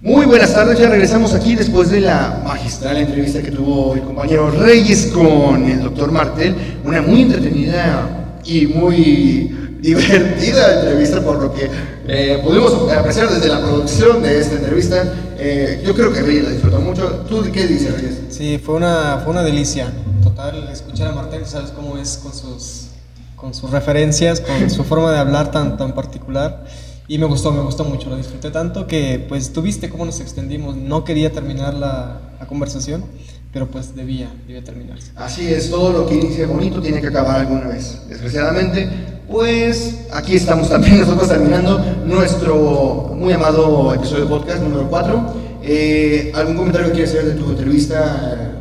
Muy 0.00 0.26
buenas 0.26 0.52
tardes, 0.52 0.80
ya 0.80 0.90
regresamos 0.90 1.34
aquí 1.34 1.54
después 1.54 1.92
de 1.92 2.00
la 2.00 2.42
magistral 2.44 2.96
entrevista 2.96 3.40
que 3.42 3.52
tuvo 3.52 3.94
el 3.94 4.02
compañero 4.02 4.50
Reyes 4.50 5.06
con 5.14 5.70
el 5.70 5.84
doctor 5.84 6.10
Martel, 6.10 6.56
una 6.84 7.00
muy 7.00 7.22
entretenida 7.22 8.40
y 8.44 8.66
muy 8.66 9.56
divertida 9.80 10.80
entrevista 10.80 11.22
por 11.22 11.40
lo 11.40 11.54
que 11.54 11.70
eh, 12.08 12.40
pudimos 12.42 12.90
apreciar 12.90 13.30
desde 13.30 13.50
la 13.50 13.60
producción 13.60 14.20
de 14.20 14.40
esta 14.40 14.56
entrevista. 14.56 15.14
Eh, 15.38 15.80
yo 15.86 15.94
creo 15.94 16.12
que 16.12 16.22
Reyes 16.22 16.42
la 16.42 16.50
disfrutó 16.50 16.80
mucho. 16.80 17.24
¿Tú 17.28 17.40
qué 17.52 17.68
dices, 17.68 17.94
Reyes? 17.94 18.20
Sí, 18.30 18.58
fue 18.58 18.74
una, 18.74 19.20
fue 19.22 19.32
una 19.32 19.44
delicia. 19.44 19.92
Total, 20.34 20.68
escuchar 20.72 21.06
a 21.06 21.12
Martel, 21.12 21.46
sabes 21.46 21.70
cómo 21.70 21.96
es 21.96 22.18
con 22.20 22.34
sus, 22.34 22.88
con 23.36 23.54
sus 23.54 23.70
referencias, 23.70 24.40
con 24.40 24.68
su 24.68 24.82
forma 24.82 25.12
de 25.12 25.18
hablar 25.18 25.52
tan, 25.52 25.76
tan 25.76 25.94
particular. 25.94 26.64
Y 27.06 27.18
me 27.18 27.26
gustó, 27.26 27.52
me 27.52 27.62
gustó 27.62 27.84
mucho, 27.84 28.10
lo 28.10 28.16
disfruté 28.16 28.50
tanto 28.50 28.88
que 28.88 29.24
pues 29.28 29.52
tuviste 29.52 29.88
cómo 29.88 30.04
nos 30.04 30.18
extendimos. 30.18 30.74
No 30.74 31.04
quería 31.04 31.30
terminar 31.30 31.74
la, 31.74 32.18
la 32.40 32.46
conversación, 32.48 33.04
pero 33.52 33.68
pues 33.68 33.94
debía, 33.94 34.28
debía 34.48 34.64
terminarse. 34.64 35.12
Así 35.14 35.46
es, 35.46 35.70
todo 35.70 35.92
lo 35.92 36.04
que 36.04 36.16
inicia 36.16 36.48
bonito 36.48 36.82
tiene 36.82 37.00
que 37.00 37.06
acabar 37.06 37.38
alguna 37.38 37.68
vez. 37.68 38.02
Desgraciadamente, 38.08 38.90
pues 39.30 40.08
aquí 40.12 40.34
estamos 40.34 40.68
también 40.68 40.98
nosotros 41.02 41.28
terminando 41.28 41.78
nuestro 42.06 43.12
muy 43.14 43.32
amado 43.32 43.94
episodio 43.94 44.24
de 44.24 44.30
podcast 44.30 44.64
número 44.64 44.90
4. 44.90 45.34
Eh, 45.62 46.32
¿Algún 46.34 46.56
comentario 46.56 46.88
que 46.88 46.94
quieras 46.94 47.14
hacer 47.14 47.26
de 47.26 47.34
tu 47.34 47.50
entrevista 47.50 48.54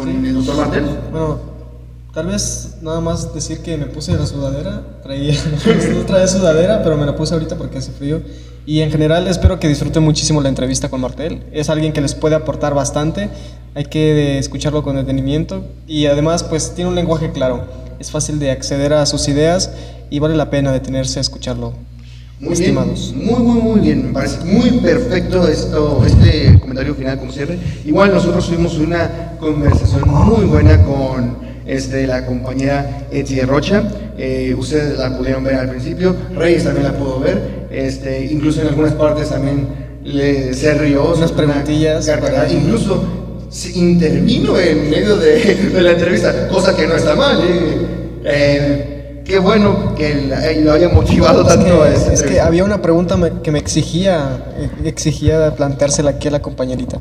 con 0.00 0.26
el 0.26 0.34
doctor 0.34 0.56
Martel? 0.56 0.84
Bueno, 1.10 1.50
Tal 2.12 2.26
vez 2.26 2.78
nada 2.82 3.00
más 3.00 3.32
decir 3.32 3.60
que 3.60 3.76
me 3.76 3.86
puse 3.86 4.12
la 4.16 4.26
sudadera, 4.26 4.82
traía, 5.00 5.32
no 5.94 6.04
traía 6.06 6.26
sudadera, 6.26 6.82
pero 6.82 6.96
me 6.96 7.06
la 7.06 7.14
puse 7.14 7.34
ahorita 7.34 7.56
porque 7.56 7.78
hace 7.78 7.92
frío. 7.92 8.20
Y 8.66 8.80
en 8.80 8.90
general 8.90 9.28
espero 9.28 9.60
que 9.60 9.68
disfruten 9.68 10.02
muchísimo 10.02 10.40
la 10.40 10.48
entrevista 10.48 10.88
con 10.88 11.00
Martel. 11.00 11.44
Es 11.52 11.70
alguien 11.70 11.92
que 11.92 12.00
les 12.00 12.16
puede 12.16 12.34
aportar 12.34 12.74
bastante, 12.74 13.30
hay 13.76 13.84
que 13.84 14.38
escucharlo 14.38 14.82
con 14.82 14.96
detenimiento 14.96 15.64
y 15.86 16.06
además 16.06 16.42
pues 16.42 16.74
tiene 16.74 16.90
un 16.90 16.96
lenguaje 16.96 17.30
claro, 17.30 17.66
es 18.00 18.10
fácil 18.10 18.40
de 18.40 18.50
acceder 18.50 18.92
a 18.92 19.06
sus 19.06 19.28
ideas 19.28 19.70
y 20.10 20.18
vale 20.18 20.34
la 20.34 20.50
pena 20.50 20.72
detenerse 20.72 21.20
a 21.20 21.22
escucharlo. 21.22 21.74
Muy 22.40 22.54
estimados. 22.54 23.12
Bien, 23.14 23.26
muy, 23.26 23.42
muy, 23.42 23.62
muy 23.62 23.80
bien. 23.80 24.06
Me 24.08 24.12
parece 24.14 24.44
muy 24.44 24.70
perfecto 24.80 25.46
esto, 25.46 26.02
este 26.04 26.58
comentario 26.58 26.94
final 26.94 27.18
como 27.18 27.30
cierre. 27.30 27.58
Igual 27.84 28.12
nosotros 28.14 28.46
tuvimos 28.46 28.78
una 28.78 29.29
conversación 29.40 30.08
muy 30.08 30.44
buena 30.44 30.82
con 30.84 31.38
este, 31.66 32.06
la 32.06 32.26
compañera 32.26 33.06
Etienne 33.10 33.46
Rocha. 33.46 33.82
Eh, 34.18 34.54
ustedes 34.56 34.98
la 34.98 35.16
pudieron 35.16 35.42
ver 35.42 35.54
al 35.54 35.70
principio. 35.70 36.14
Reyes 36.34 36.64
también 36.64 36.84
la 36.84 36.92
pudo 36.92 37.20
ver. 37.20 37.66
Este, 37.70 38.26
incluso 38.26 38.60
en 38.60 38.68
algunas 38.68 38.92
partes 38.92 39.30
también 39.30 39.68
le, 40.04 40.52
se 40.54 40.74
rió. 40.74 41.14
Unas 41.16 41.32
preguntillas. 41.32 42.06
Carcajada. 42.06 42.48
Incluso 42.52 43.02
se 43.48 43.78
intervino 43.78 44.58
en 44.58 44.90
medio 44.90 45.16
de, 45.16 45.54
de, 45.72 45.80
la 45.82 45.92
entrevista, 45.92 46.48
cosa 46.48 46.76
que 46.76 46.86
no 46.86 46.94
está 46.94 47.16
mal. 47.16 47.40
¿eh? 47.42 47.86
Eh, 48.24 49.22
qué 49.24 49.38
bueno 49.38 49.94
que 49.94 50.30
lo 50.62 50.72
haya 50.72 50.88
motivado 50.88 51.44
tanto. 51.44 51.86
Es 51.86 52.00
que, 52.00 52.14
es 52.14 52.22
que 52.22 52.40
había 52.40 52.64
una 52.64 52.82
pregunta 52.82 53.16
que 53.42 53.50
me 53.50 53.58
exigía, 53.58 54.44
exigía 54.84 55.54
planteársela 55.56 56.10
aquí 56.10 56.28
a 56.28 56.32
la 56.32 56.42
compañerita, 56.42 56.98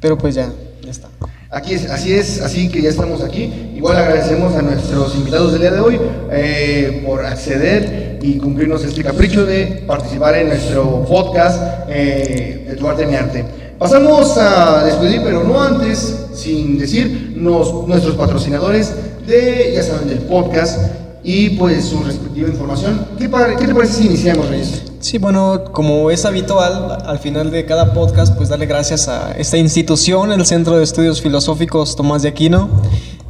pero 0.00 0.16
pues 0.16 0.34
ya, 0.34 0.48
ya 0.82 0.90
está. 0.90 1.08
Aquí 1.54 1.74
es, 1.74 1.90
así 1.90 2.14
es, 2.14 2.40
así 2.40 2.70
que 2.70 2.80
ya 2.80 2.88
estamos 2.88 3.22
aquí. 3.22 3.52
Igual 3.76 3.98
agradecemos 3.98 4.56
a 4.56 4.62
nuestros 4.62 5.14
invitados 5.16 5.52
del 5.52 5.60
día 5.60 5.70
de 5.72 5.80
hoy 5.80 6.00
eh, 6.30 7.02
por 7.04 7.26
acceder 7.26 8.18
y 8.22 8.38
cumplirnos 8.38 8.82
este 8.84 9.04
capricho 9.04 9.44
de 9.44 9.84
participar 9.86 10.34
en 10.36 10.48
nuestro 10.48 11.04
podcast 11.04 11.62
eh, 11.90 12.74
de. 12.74 13.44
Pasamos 13.78 14.38
a 14.38 14.82
despedir, 14.86 15.20
pero 15.22 15.44
no 15.44 15.62
antes, 15.62 16.24
sin 16.32 16.78
decir, 16.78 17.34
nos, 17.36 17.86
nuestros 17.86 18.14
patrocinadores 18.16 18.94
de, 19.26 19.72
ya 19.74 19.82
saben, 19.82 20.08
del 20.08 20.20
podcast 20.20 20.80
y 21.22 21.50
pues 21.50 21.84
su 21.84 22.02
respectiva 22.02 22.48
información. 22.48 23.08
¿Qué, 23.18 23.28
¿Qué, 23.58 23.66
te 23.66 23.74
parece 23.74 23.92
si 23.92 24.06
iniciamos, 24.06 24.48
Reyes? 24.48 24.91
Sí, 25.02 25.18
bueno, 25.18 25.64
como 25.72 26.12
es 26.12 26.24
habitual, 26.24 27.02
al 27.04 27.18
final 27.18 27.50
de 27.50 27.66
cada 27.66 27.92
podcast, 27.92 28.36
pues 28.36 28.48
darle 28.48 28.66
gracias 28.66 29.08
a 29.08 29.32
esta 29.32 29.56
institución, 29.56 30.30
el 30.30 30.46
Centro 30.46 30.76
de 30.76 30.84
Estudios 30.84 31.20
Filosóficos 31.20 31.96
Tomás 31.96 32.22
de 32.22 32.28
Aquino, 32.28 32.70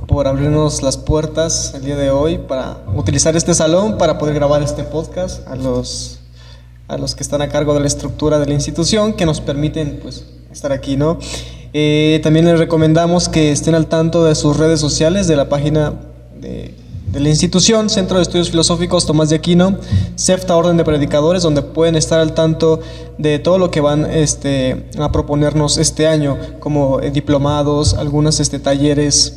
por 0.07 0.28
abrirnos 0.28 0.82
las 0.82 0.99
puertas 0.99 1.73
el 1.74 1.86
día 1.86 1.97
de 1.97 2.11
hoy 2.11 2.36
para 2.36 2.77
utilizar 2.94 3.36
este 3.36 3.55
salón 3.55 3.97
para 3.97 4.19
poder 4.19 4.35
grabar 4.35 4.62
este 4.62 4.85
podcast, 4.85 5.49
a 5.49 5.57
los, 5.57 6.19
a 6.89 6.99
los 6.99 7.15
que 7.15 7.23
están 7.23 7.40
a 7.40 7.49
cargo 7.49 7.73
de 7.73 7.81
la 7.81 7.86
estructura 7.86 8.39
de 8.39 8.44
la 8.44 8.53
institución, 8.53 9.15
que 9.15 9.24
nos 9.24 9.40
permiten 9.40 9.99
pues 10.03 10.27
estar 10.53 10.73
aquí, 10.73 10.99
¿no? 10.99 11.19
Eh, 11.73 12.20
también 12.23 12.44
les 12.44 12.59
recomendamos 12.59 13.31
que 13.31 13.51
estén 13.51 13.74
al 13.74 13.86
tanto 13.86 14.27
de 14.27 14.35
sus 14.35 14.59
redes 14.59 14.78
sociales, 14.78 15.27
de 15.27 15.36
la 15.36 15.49
página 15.49 15.94
de 16.39 16.74
de 17.13 17.21
la 17.21 17.29
institución, 17.29 17.91
Centro 17.91 18.17
de 18.17 18.23
Estudios 18.23 18.51
Filosóficos 18.51 19.07
Tomás 19.07 19.29
de 19.29 19.37
Aquino, 19.37 19.79
CEFTA 20.17 20.57
Orden 20.57 20.79
de 20.79 20.85
Predicadores, 20.85 21.43
donde 21.43 21.61
pueden 21.61 21.95
estar 21.95 22.21
al 22.21 22.33
tanto 22.33 22.81
de 23.19 23.39
todo 23.39 23.59
lo 23.59 23.71
que 23.71 23.83
van 23.83 24.07
este, 24.07 24.87
a 24.99 25.13
proponernos 25.13 25.77
este 25.77 26.07
año, 26.07 26.39
como 26.59 27.01
eh, 27.01 27.11
diplomados, 27.11 27.95
algunos 27.95 28.41
este, 28.41 28.59
talleres 28.59 29.37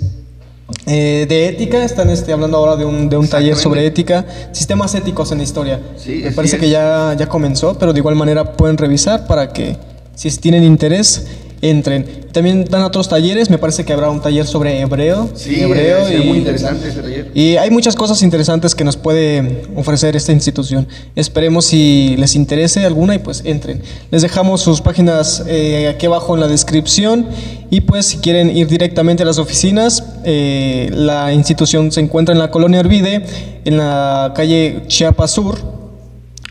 eh, 0.88 1.26
de 1.28 1.50
ética, 1.50 1.84
están 1.84 2.10
este, 2.10 2.32
hablando 2.32 2.56
ahora 2.58 2.78
de 2.78 2.86
un, 2.86 3.10
de 3.10 3.18
un 3.18 3.28
taller 3.28 3.58
sobre 3.58 3.86
ética, 3.86 4.26
sistemas 4.54 4.96
éticos 4.96 5.34
en 5.34 5.40
la 5.40 5.44
historia. 5.44 5.82
Sí, 5.98 6.22
Me 6.24 6.32
parece 6.32 6.58
que 6.58 6.70
ya, 6.70 7.14
ya 7.20 7.28
comenzó, 7.28 7.78
pero 7.78 7.92
de 7.92 8.00
igual 8.00 8.16
manera 8.16 8.54
pueden 8.54 8.78
revisar 8.78 9.28
para 9.28 9.52
que 9.52 9.76
si 10.16 10.30
tienen 10.38 10.64
interés 10.64 11.28
entren. 11.62 12.26
También 12.32 12.66
dan 12.66 12.84
otros 12.84 13.08
talleres, 13.08 13.50
me 13.50 13.58
parece 13.58 13.86
que 13.86 13.94
habrá 13.94 14.10
un 14.10 14.22
taller 14.22 14.46
sobre 14.46 14.82
hebreo. 14.82 15.30
Sí, 15.36 15.62
hebreo 15.62 16.12
y, 16.12 16.26
muy 16.26 16.40
interesante 16.40 16.90
ese 16.90 17.02
taller. 17.02 17.32
Y 17.34 17.56
hay 17.56 17.72
muchas 17.72 17.96
cosas 17.96 18.22
interesantes 18.24 18.76
que 18.76 18.84
nos 18.84 18.98
puede 18.98 19.64
ofrecer 19.76 20.16
esta 20.16 20.34
institución. 20.34 20.88
Esperemos 21.16 21.66
si 21.66 22.16
les 22.18 22.36
interese 22.36 22.86
alguna 22.86 23.16
y 23.16 23.20
pues 23.20 23.42
entren. 23.46 23.82
Les 24.12 24.22
dejamos 24.22 24.62
sus 24.62 24.82
páginas 24.82 25.44
eh, 25.48 25.88
aquí 25.88 26.08
abajo 26.08 26.36
en 26.36 26.42
la 26.42 26.48
descripción 26.48 27.28
y 27.70 27.82
pues 27.82 28.08
si 28.08 28.18
quieren 28.18 28.56
ir 28.56 28.68
directamente 28.68 29.24
a 29.24 29.26
las 29.26 29.38
oficinas, 29.38 30.04
eh, 30.24 30.90
la 30.92 31.34
institución 31.34 31.92
se 31.92 32.02
encuentra 32.02 32.34
en 32.34 32.40
la 32.40 32.52
colonia 32.52 32.82
Arvide, 32.82 33.26
en 33.64 33.78
la 33.78 34.34
calle 34.36 34.84
Chiapas 34.88 35.32
Sur, 35.32 35.58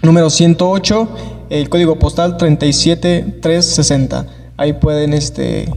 número 0.03 0.31
108, 0.31 1.09
el 1.51 1.69
código 1.69 1.99
postal 1.99 2.39
37360 2.39 4.44
ahí 4.57 4.75
pueden 4.75 5.13
este, 5.13 5.69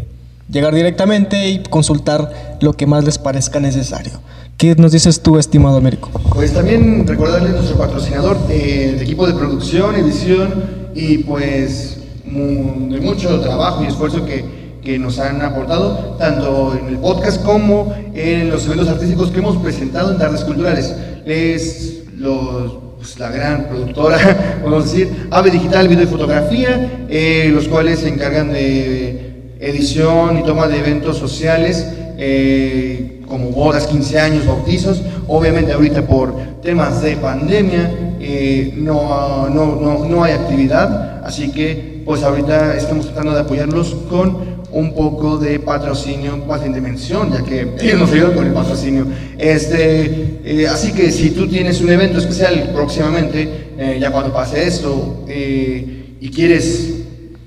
llegar 0.49 0.73
directamente 0.73 1.49
y 1.49 1.63
consultar 1.63 2.57
lo 2.61 2.73
que 2.73 2.85
más 2.85 3.03
les 3.03 3.17
parezca 3.17 3.59
necesario. 3.59 4.13
¿Qué 4.57 4.75
nos 4.75 4.91
dices 4.91 5.21
tú, 5.21 5.37
estimado 5.37 5.77
Américo? 5.77 6.09
Pues 6.33 6.53
también 6.53 7.05
recordarles 7.05 7.53
nuestro 7.53 7.77
patrocinador 7.77 8.37
eh, 8.49 8.95
de 8.97 9.03
equipo 9.03 9.27
de 9.27 9.33
producción, 9.33 9.95
edición 9.95 10.63
y 10.95 11.19
pues 11.19 11.99
de 12.25 12.99
mucho 12.99 13.39
trabajo 13.39 13.83
y 13.83 13.87
esfuerzo 13.87 14.25
que, 14.25 14.79
que, 14.83 14.99
nos 14.99 15.19
han 15.19 15.41
aportado, 15.41 16.15
tanto 16.17 16.75
en 16.77 16.87
el 16.87 16.97
podcast 16.97 17.43
como 17.43 17.93
en 18.13 18.49
los 18.49 18.65
eventos 18.65 18.89
artísticos 18.89 19.29
que 19.29 19.39
hemos 19.39 19.57
presentado 19.57 20.11
en 20.11 20.17
tardes 20.17 20.41
culturales. 20.41 20.93
Les 21.25 21.99
los 22.17 22.86
pues, 22.97 23.19
la 23.19 23.29
gran 23.29 23.67
productora, 23.67 24.59
podemos 24.61 24.91
decir, 24.91 25.27
Ave 25.31 25.51
Digital, 25.51 25.87
Video 25.87 26.03
y 26.03 26.07
Fotografía, 26.07 27.05
eh, 27.09 27.49
los 27.53 27.67
cuales 27.67 27.99
se 27.99 28.09
encargan 28.09 28.51
de 28.51 29.55
edición 29.59 30.39
y 30.39 30.43
toma 30.43 30.67
de 30.67 30.79
eventos 30.79 31.17
sociales, 31.17 31.87
eh, 32.17 33.21
como 33.27 33.49
bodas, 33.49 33.87
15 33.87 34.19
años, 34.19 34.45
bautizos. 34.45 35.01
Obviamente 35.27 35.73
ahorita 35.73 36.07
por 36.07 36.35
temas 36.61 37.01
de 37.01 37.15
pandemia 37.17 37.91
eh, 38.19 38.73
no, 38.75 39.47
no, 39.49 39.75
no, 39.75 40.05
no 40.05 40.23
hay 40.23 40.33
actividad, 40.33 41.23
así 41.25 41.51
que 41.51 42.01
pues 42.05 42.23
ahorita 42.23 42.75
estamos 42.75 43.05
tratando 43.05 43.33
de 43.33 43.41
apoyarlos 43.41 43.95
con 44.09 44.56
un 44.71 44.93
poco 44.93 45.37
de 45.37 45.59
patrocinio, 45.59 46.37
más 46.37 46.61
en 46.63 46.73
dimensión, 46.73 47.31
ya 47.31 47.43
que 47.43 47.75
ellos 47.81 47.99
nos 47.99 48.11
ayudan 48.11 48.33
con 48.33 48.47
el 48.47 48.53
patrocinio. 48.53 49.05
Este, 49.37 50.67
así 50.69 50.91
que 50.93 51.11
si 51.11 51.31
tú 51.31 51.47
tienes 51.47 51.81
un 51.81 51.89
evento 51.89 52.19
especial 52.19 52.71
próximamente, 52.73 53.69
eh, 53.77 53.97
ya 53.99 54.11
cuando 54.11 54.33
pase 54.33 54.67
esto, 54.67 55.23
eh, 55.27 56.15
y 56.19 56.29
quieres 56.29 56.93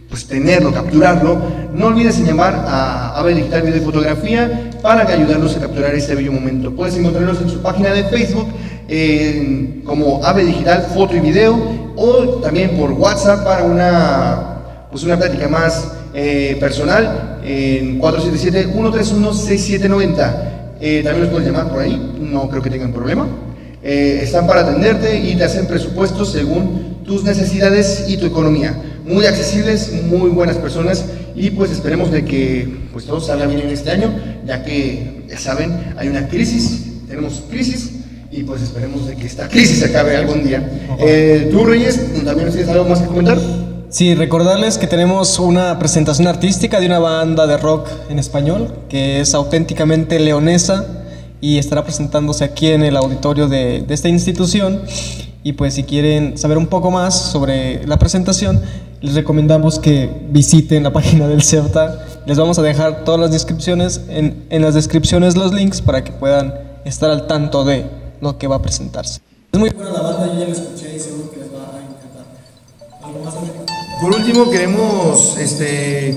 pues 0.08 0.26
tenerlo, 0.26 0.72
capturarlo, 0.72 1.40
no 1.72 1.86
olvides 1.86 2.18
llamar 2.26 2.64
a 2.66 3.16
Ave 3.16 3.34
Digital 3.34 3.62
Video 3.62 3.76
y 3.76 3.80
Fotografía 3.84 4.70
para 4.82 5.06
que 5.06 5.12
ayudarlos 5.12 5.56
a 5.56 5.60
capturar 5.60 5.94
este 5.94 6.16
bello 6.16 6.32
momento. 6.32 6.74
Puedes 6.74 6.96
encontrarlos 6.96 7.40
en 7.40 7.48
su 7.48 7.62
página 7.62 7.90
de 7.90 8.04
Facebook 8.04 8.48
como 9.84 10.24
Ave 10.24 10.44
Digital 10.44 10.88
Foto 10.92 11.14
y 11.14 11.20
Video 11.20 11.56
o 11.94 12.40
también 12.42 12.76
por 12.76 12.90
WhatsApp 12.90 13.44
para 13.44 13.62
una, 13.62 14.88
pues 14.90 15.04
una 15.04 15.16
plática 15.16 15.46
más 15.46 15.92
eh, 16.12 16.56
personal 16.58 17.38
en 17.44 18.00
477-131-6790. 18.00 20.34
Eh, 20.80 21.02
también 21.04 21.22
los 21.22 21.30
puedes 21.30 21.46
llamar 21.46 21.70
por 21.70 21.78
ahí, 21.80 22.16
no 22.18 22.48
creo 22.48 22.60
que 22.62 22.70
tengan 22.70 22.92
problema. 22.92 23.28
Eh, 23.82 24.20
están 24.22 24.46
para 24.46 24.60
atenderte 24.62 25.20
y 25.20 25.36
te 25.36 25.44
hacen 25.44 25.66
presupuestos 25.66 26.32
según 26.32 27.02
tus 27.04 27.22
necesidades 27.22 28.06
y 28.08 28.16
tu 28.16 28.24
economía. 28.26 28.74
Muy 29.06 29.26
accesibles, 29.26 29.92
muy 30.04 30.30
buenas 30.30 30.56
personas 30.56 31.04
y 31.36 31.50
pues 31.50 31.70
esperemos 31.70 32.10
de 32.10 32.24
que 32.24 32.88
pues 32.92 33.04
todo 33.04 33.20
salga 33.20 33.46
bien 33.46 33.60
en 33.60 33.70
este 33.70 33.92
año, 33.92 34.12
ya 34.44 34.64
que 34.64 35.22
ya 35.28 35.38
saben, 35.38 35.94
hay 35.96 36.08
una 36.08 36.26
crisis, 36.28 37.04
tenemos 37.08 37.44
crisis 37.48 37.92
y 38.32 38.42
pues 38.42 38.62
esperemos 38.62 39.06
de 39.06 39.14
que 39.14 39.26
esta 39.26 39.46
crisis 39.48 39.78
se 39.78 39.84
acabe 39.86 40.16
algún 40.16 40.42
día. 40.44 40.68
¿Tú 41.50 41.64
Reyes, 41.64 42.00
también 42.24 42.50
tienes 42.50 42.68
algo 42.68 42.84
más 42.84 43.00
que 43.00 43.06
comentar? 43.06 43.38
Sí, 43.90 44.14
recordarles 44.14 44.78
que 44.78 44.86
tenemos 44.86 45.40
una 45.40 45.76
presentación 45.80 46.28
artística 46.28 46.78
de 46.78 46.86
una 46.86 47.00
banda 47.00 47.48
de 47.48 47.56
rock 47.56 47.88
en 48.08 48.20
español 48.20 48.72
que 48.88 49.18
es 49.18 49.34
auténticamente 49.34 50.20
leonesa 50.20 50.86
y 51.40 51.58
estará 51.58 51.82
presentándose 51.82 52.44
aquí 52.44 52.68
en 52.68 52.84
el 52.84 52.96
auditorio 52.96 53.48
de, 53.48 53.84
esta 53.88 54.08
institución. 54.08 54.80
Y 55.42 55.54
pues 55.54 55.74
si 55.74 55.82
quieren 55.82 56.38
saber 56.38 56.56
un 56.56 56.68
poco 56.68 56.92
más 56.92 57.18
sobre 57.18 57.84
la 57.84 57.98
presentación, 57.98 58.62
les 59.00 59.16
recomendamos 59.16 59.80
que 59.80 60.08
visiten 60.30 60.84
la 60.84 60.92
página 60.92 61.26
del 61.26 61.42
CERTA. 61.42 62.06
Les 62.26 62.38
vamos 62.38 62.60
a 62.60 62.62
dejar 62.62 63.02
todas 63.02 63.20
las 63.20 63.32
descripciones, 63.32 64.02
en, 64.08 64.44
en 64.50 64.62
las 64.62 64.74
descripciones 64.74 65.36
los 65.36 65.52
links 65.52 65.82
para 65.82 66.04
que 66.04 66.12
puedan 66.12 66.54
estar 66.84 67.10
al 67.10 67.26
tanto 67.26 67.64
de 67.64 67.86
lo 68.20 68.38
que 68.38 68.46
va 68.46 68.56
a 68.56 68.62
presentarse. 68.62 69.20
Es 69.50 69.58
muy 69.58 69.70
buena 69.70 69.90
la 69.90 70.00
banda, 70.00 70.26
yo 70.32 70.38
ya 70.38 70.46
la 70.46 70.52
escuché 70.52 70.90
Por 74.00 74.14
último, 74.14 74.50
queremos, 74.50 75.36
este, 75.38 76.16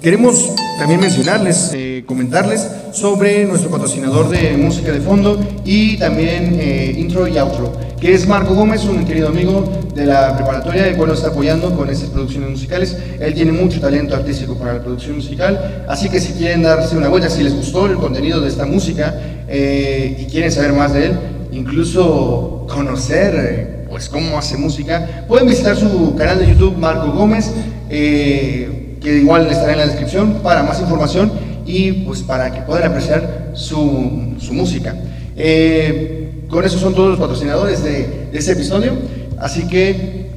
queremos 0.00 0.52
también 0.78 1.00
mencionarles, 1.00 1.72
eh, 1.74 2.04
comentarles 2.06 2.64
sobre 2.92 3.44
nuestro 3.44 3.72
patrocinador 3.72 4.28
de 4.28 4.56
música 4.56 4.92
de 4.92 5.00
fondo 5.00 5.40
y 5.64 5.96
también 5.96 6.56
eh, 6.60 6.94
intro 6.96 7.26
y 7.26 7.36
outro, 7.38 7.72
que 8.00 8.14
es 8.14 8.28
Marco 8.28 8.54
Gómez, 8.54 8.84
un 8.84 9.04
querido 9.04 9.30
amigo 9.30 9.64
de 9.96 10.06
la 10.06 10.36
preparatoria, 10.36 10.86
el 10.86 10.96
cual 10.96 11.10
está 11.10 11.30
apoyando 11.30 11.74
con 11.74 11.90
estas 11.90 12.10
producciones 12.10 12.50
musicales. 12.50 12.96
Él 13.18 13.34
tiene 13.34 13.50
mucho 13.50 13.80
talento 13.80 14.14
artístico 14.14 14.56
para 14.56 14.74
la 14.74 14.84
producción 14.84 15.16
musical, 15.16 15.84
así 15.88 16.08
que 16.08 16.20
si 16.20 16.34
quieren 16.34 16.62
darse 16.62 16.96
una 16.96 17.08
vuelta, 17.08 17.28
si 17.28 17.42
les 17.42 17.52
gustó 17.52 17.86
el 17.86 17.96
contenido 17.96 18.40
de 18.40 18.48
esta 18.48 18.64
música 18.64 19.12
eh, 19.48 20.18
y 20.20 20.30
quieren 20.30 20.52
saber 20.52 20.72
más 20.72 20.94
de 20.94 21.06
él, 21.06 21.18
incluso 21.50 22.64
conocer 22.68 23.73
pues 23.94 24.08
cómo 24.08 24.36
hace 24.36 24.56
música, 24.56 25.24
pueden 25.28 25.46
visitar 25.46 25.76
su 25.76 26.16
canal 26.16 26.40
de 26.40 26.48
YouTube 26.48 26.76
Marco 26.76 27.12
Gómez, 27.12 27.52
eh, 27.88 28.96
que 29.00 29.18
igual 29.18 29.46
estará 29.46 29.70
en 29.70 29.78
la 29.78 29.86
descripción 29.86 30.40
para 30.42 30.64
más 30.64 30.80
información 30.80 31.30
y 31.64 31.92
pues 31.92 32.20
para 32.20 32.52
que 32.52 32.62
puedan 32.62 32.90
apreciar 32.90 33.52
su, 33.54 34.34
su 34.40 34.52
música. 34.52 34.96
Eh, 35.36 36.42
con 36.50 36.64
eso 36.64 36.76
son 36.76 36.92
todos 36.92 37.10
los 37.10 37.20
patrocinadores 37.20 37.84
de, 37.84 38.30
de 38.32 38.36
este 38.36 38.54
episodio, 38.54 38.94
así 39.38 39.68
que 39.68 40.28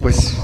pues 0.00 0.34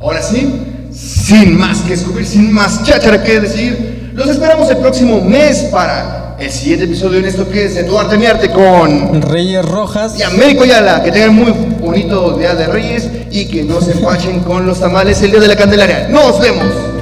ahora 0.00 0.22
sí, 0.22 0.50
sin 0.92 1.58
más 1.58 1.82
que 1.82 1.92
escupir, 1.92 2.24
sin 2.24 2.50
más 2.50 2.84
cháchara 2.84 3.22
que 3.22 3.38
decir, 3.38 4.12
los 4.14 4.28
esperamos 4.28 4.70
el 4.70 4.78
próximo 4.78 5.20
mes 5.20 5.64
para 5.64 6.23
el 6.38 6.50
siguiente 6.50 6.84
episodio 6.86 7.18
en 7.18 7.26
esto 7.26 7.48
que 7.48 7.66
es 7.66 7.76
arte 7.98 8.18
mi 8.18 8.26
arte 8.26 8.50
con 8.50 9.22
Reyes 9.22 9.64
Rojas. 9.64 10.18
y 10.18 10.22
Américo 10.22 10.64
Yala. 10.64 11.02
Que 11.02 11.12
tengan 11.12 11.34
muy 11.34 11.52
bonito 11.52 12.36
Día 12.36 12.54
de 12.54 12.66
Reyes 12.66 13.08
y 13.30 13.46
que 13.46 13.62
no 13.62 13.80
se 13.80 13.92
empachen 13.92 14.40
con 14.40 14.66
los 14.66 14.80
tamales 14.80 15.22
el 15.22 15.30
Día 15.30 15.40
de 15.40 15.48
la 15.48 15.56
Candelaria. 15.56 16.08
¡Nos 16.08 16.40
vemos! 16.40 16.93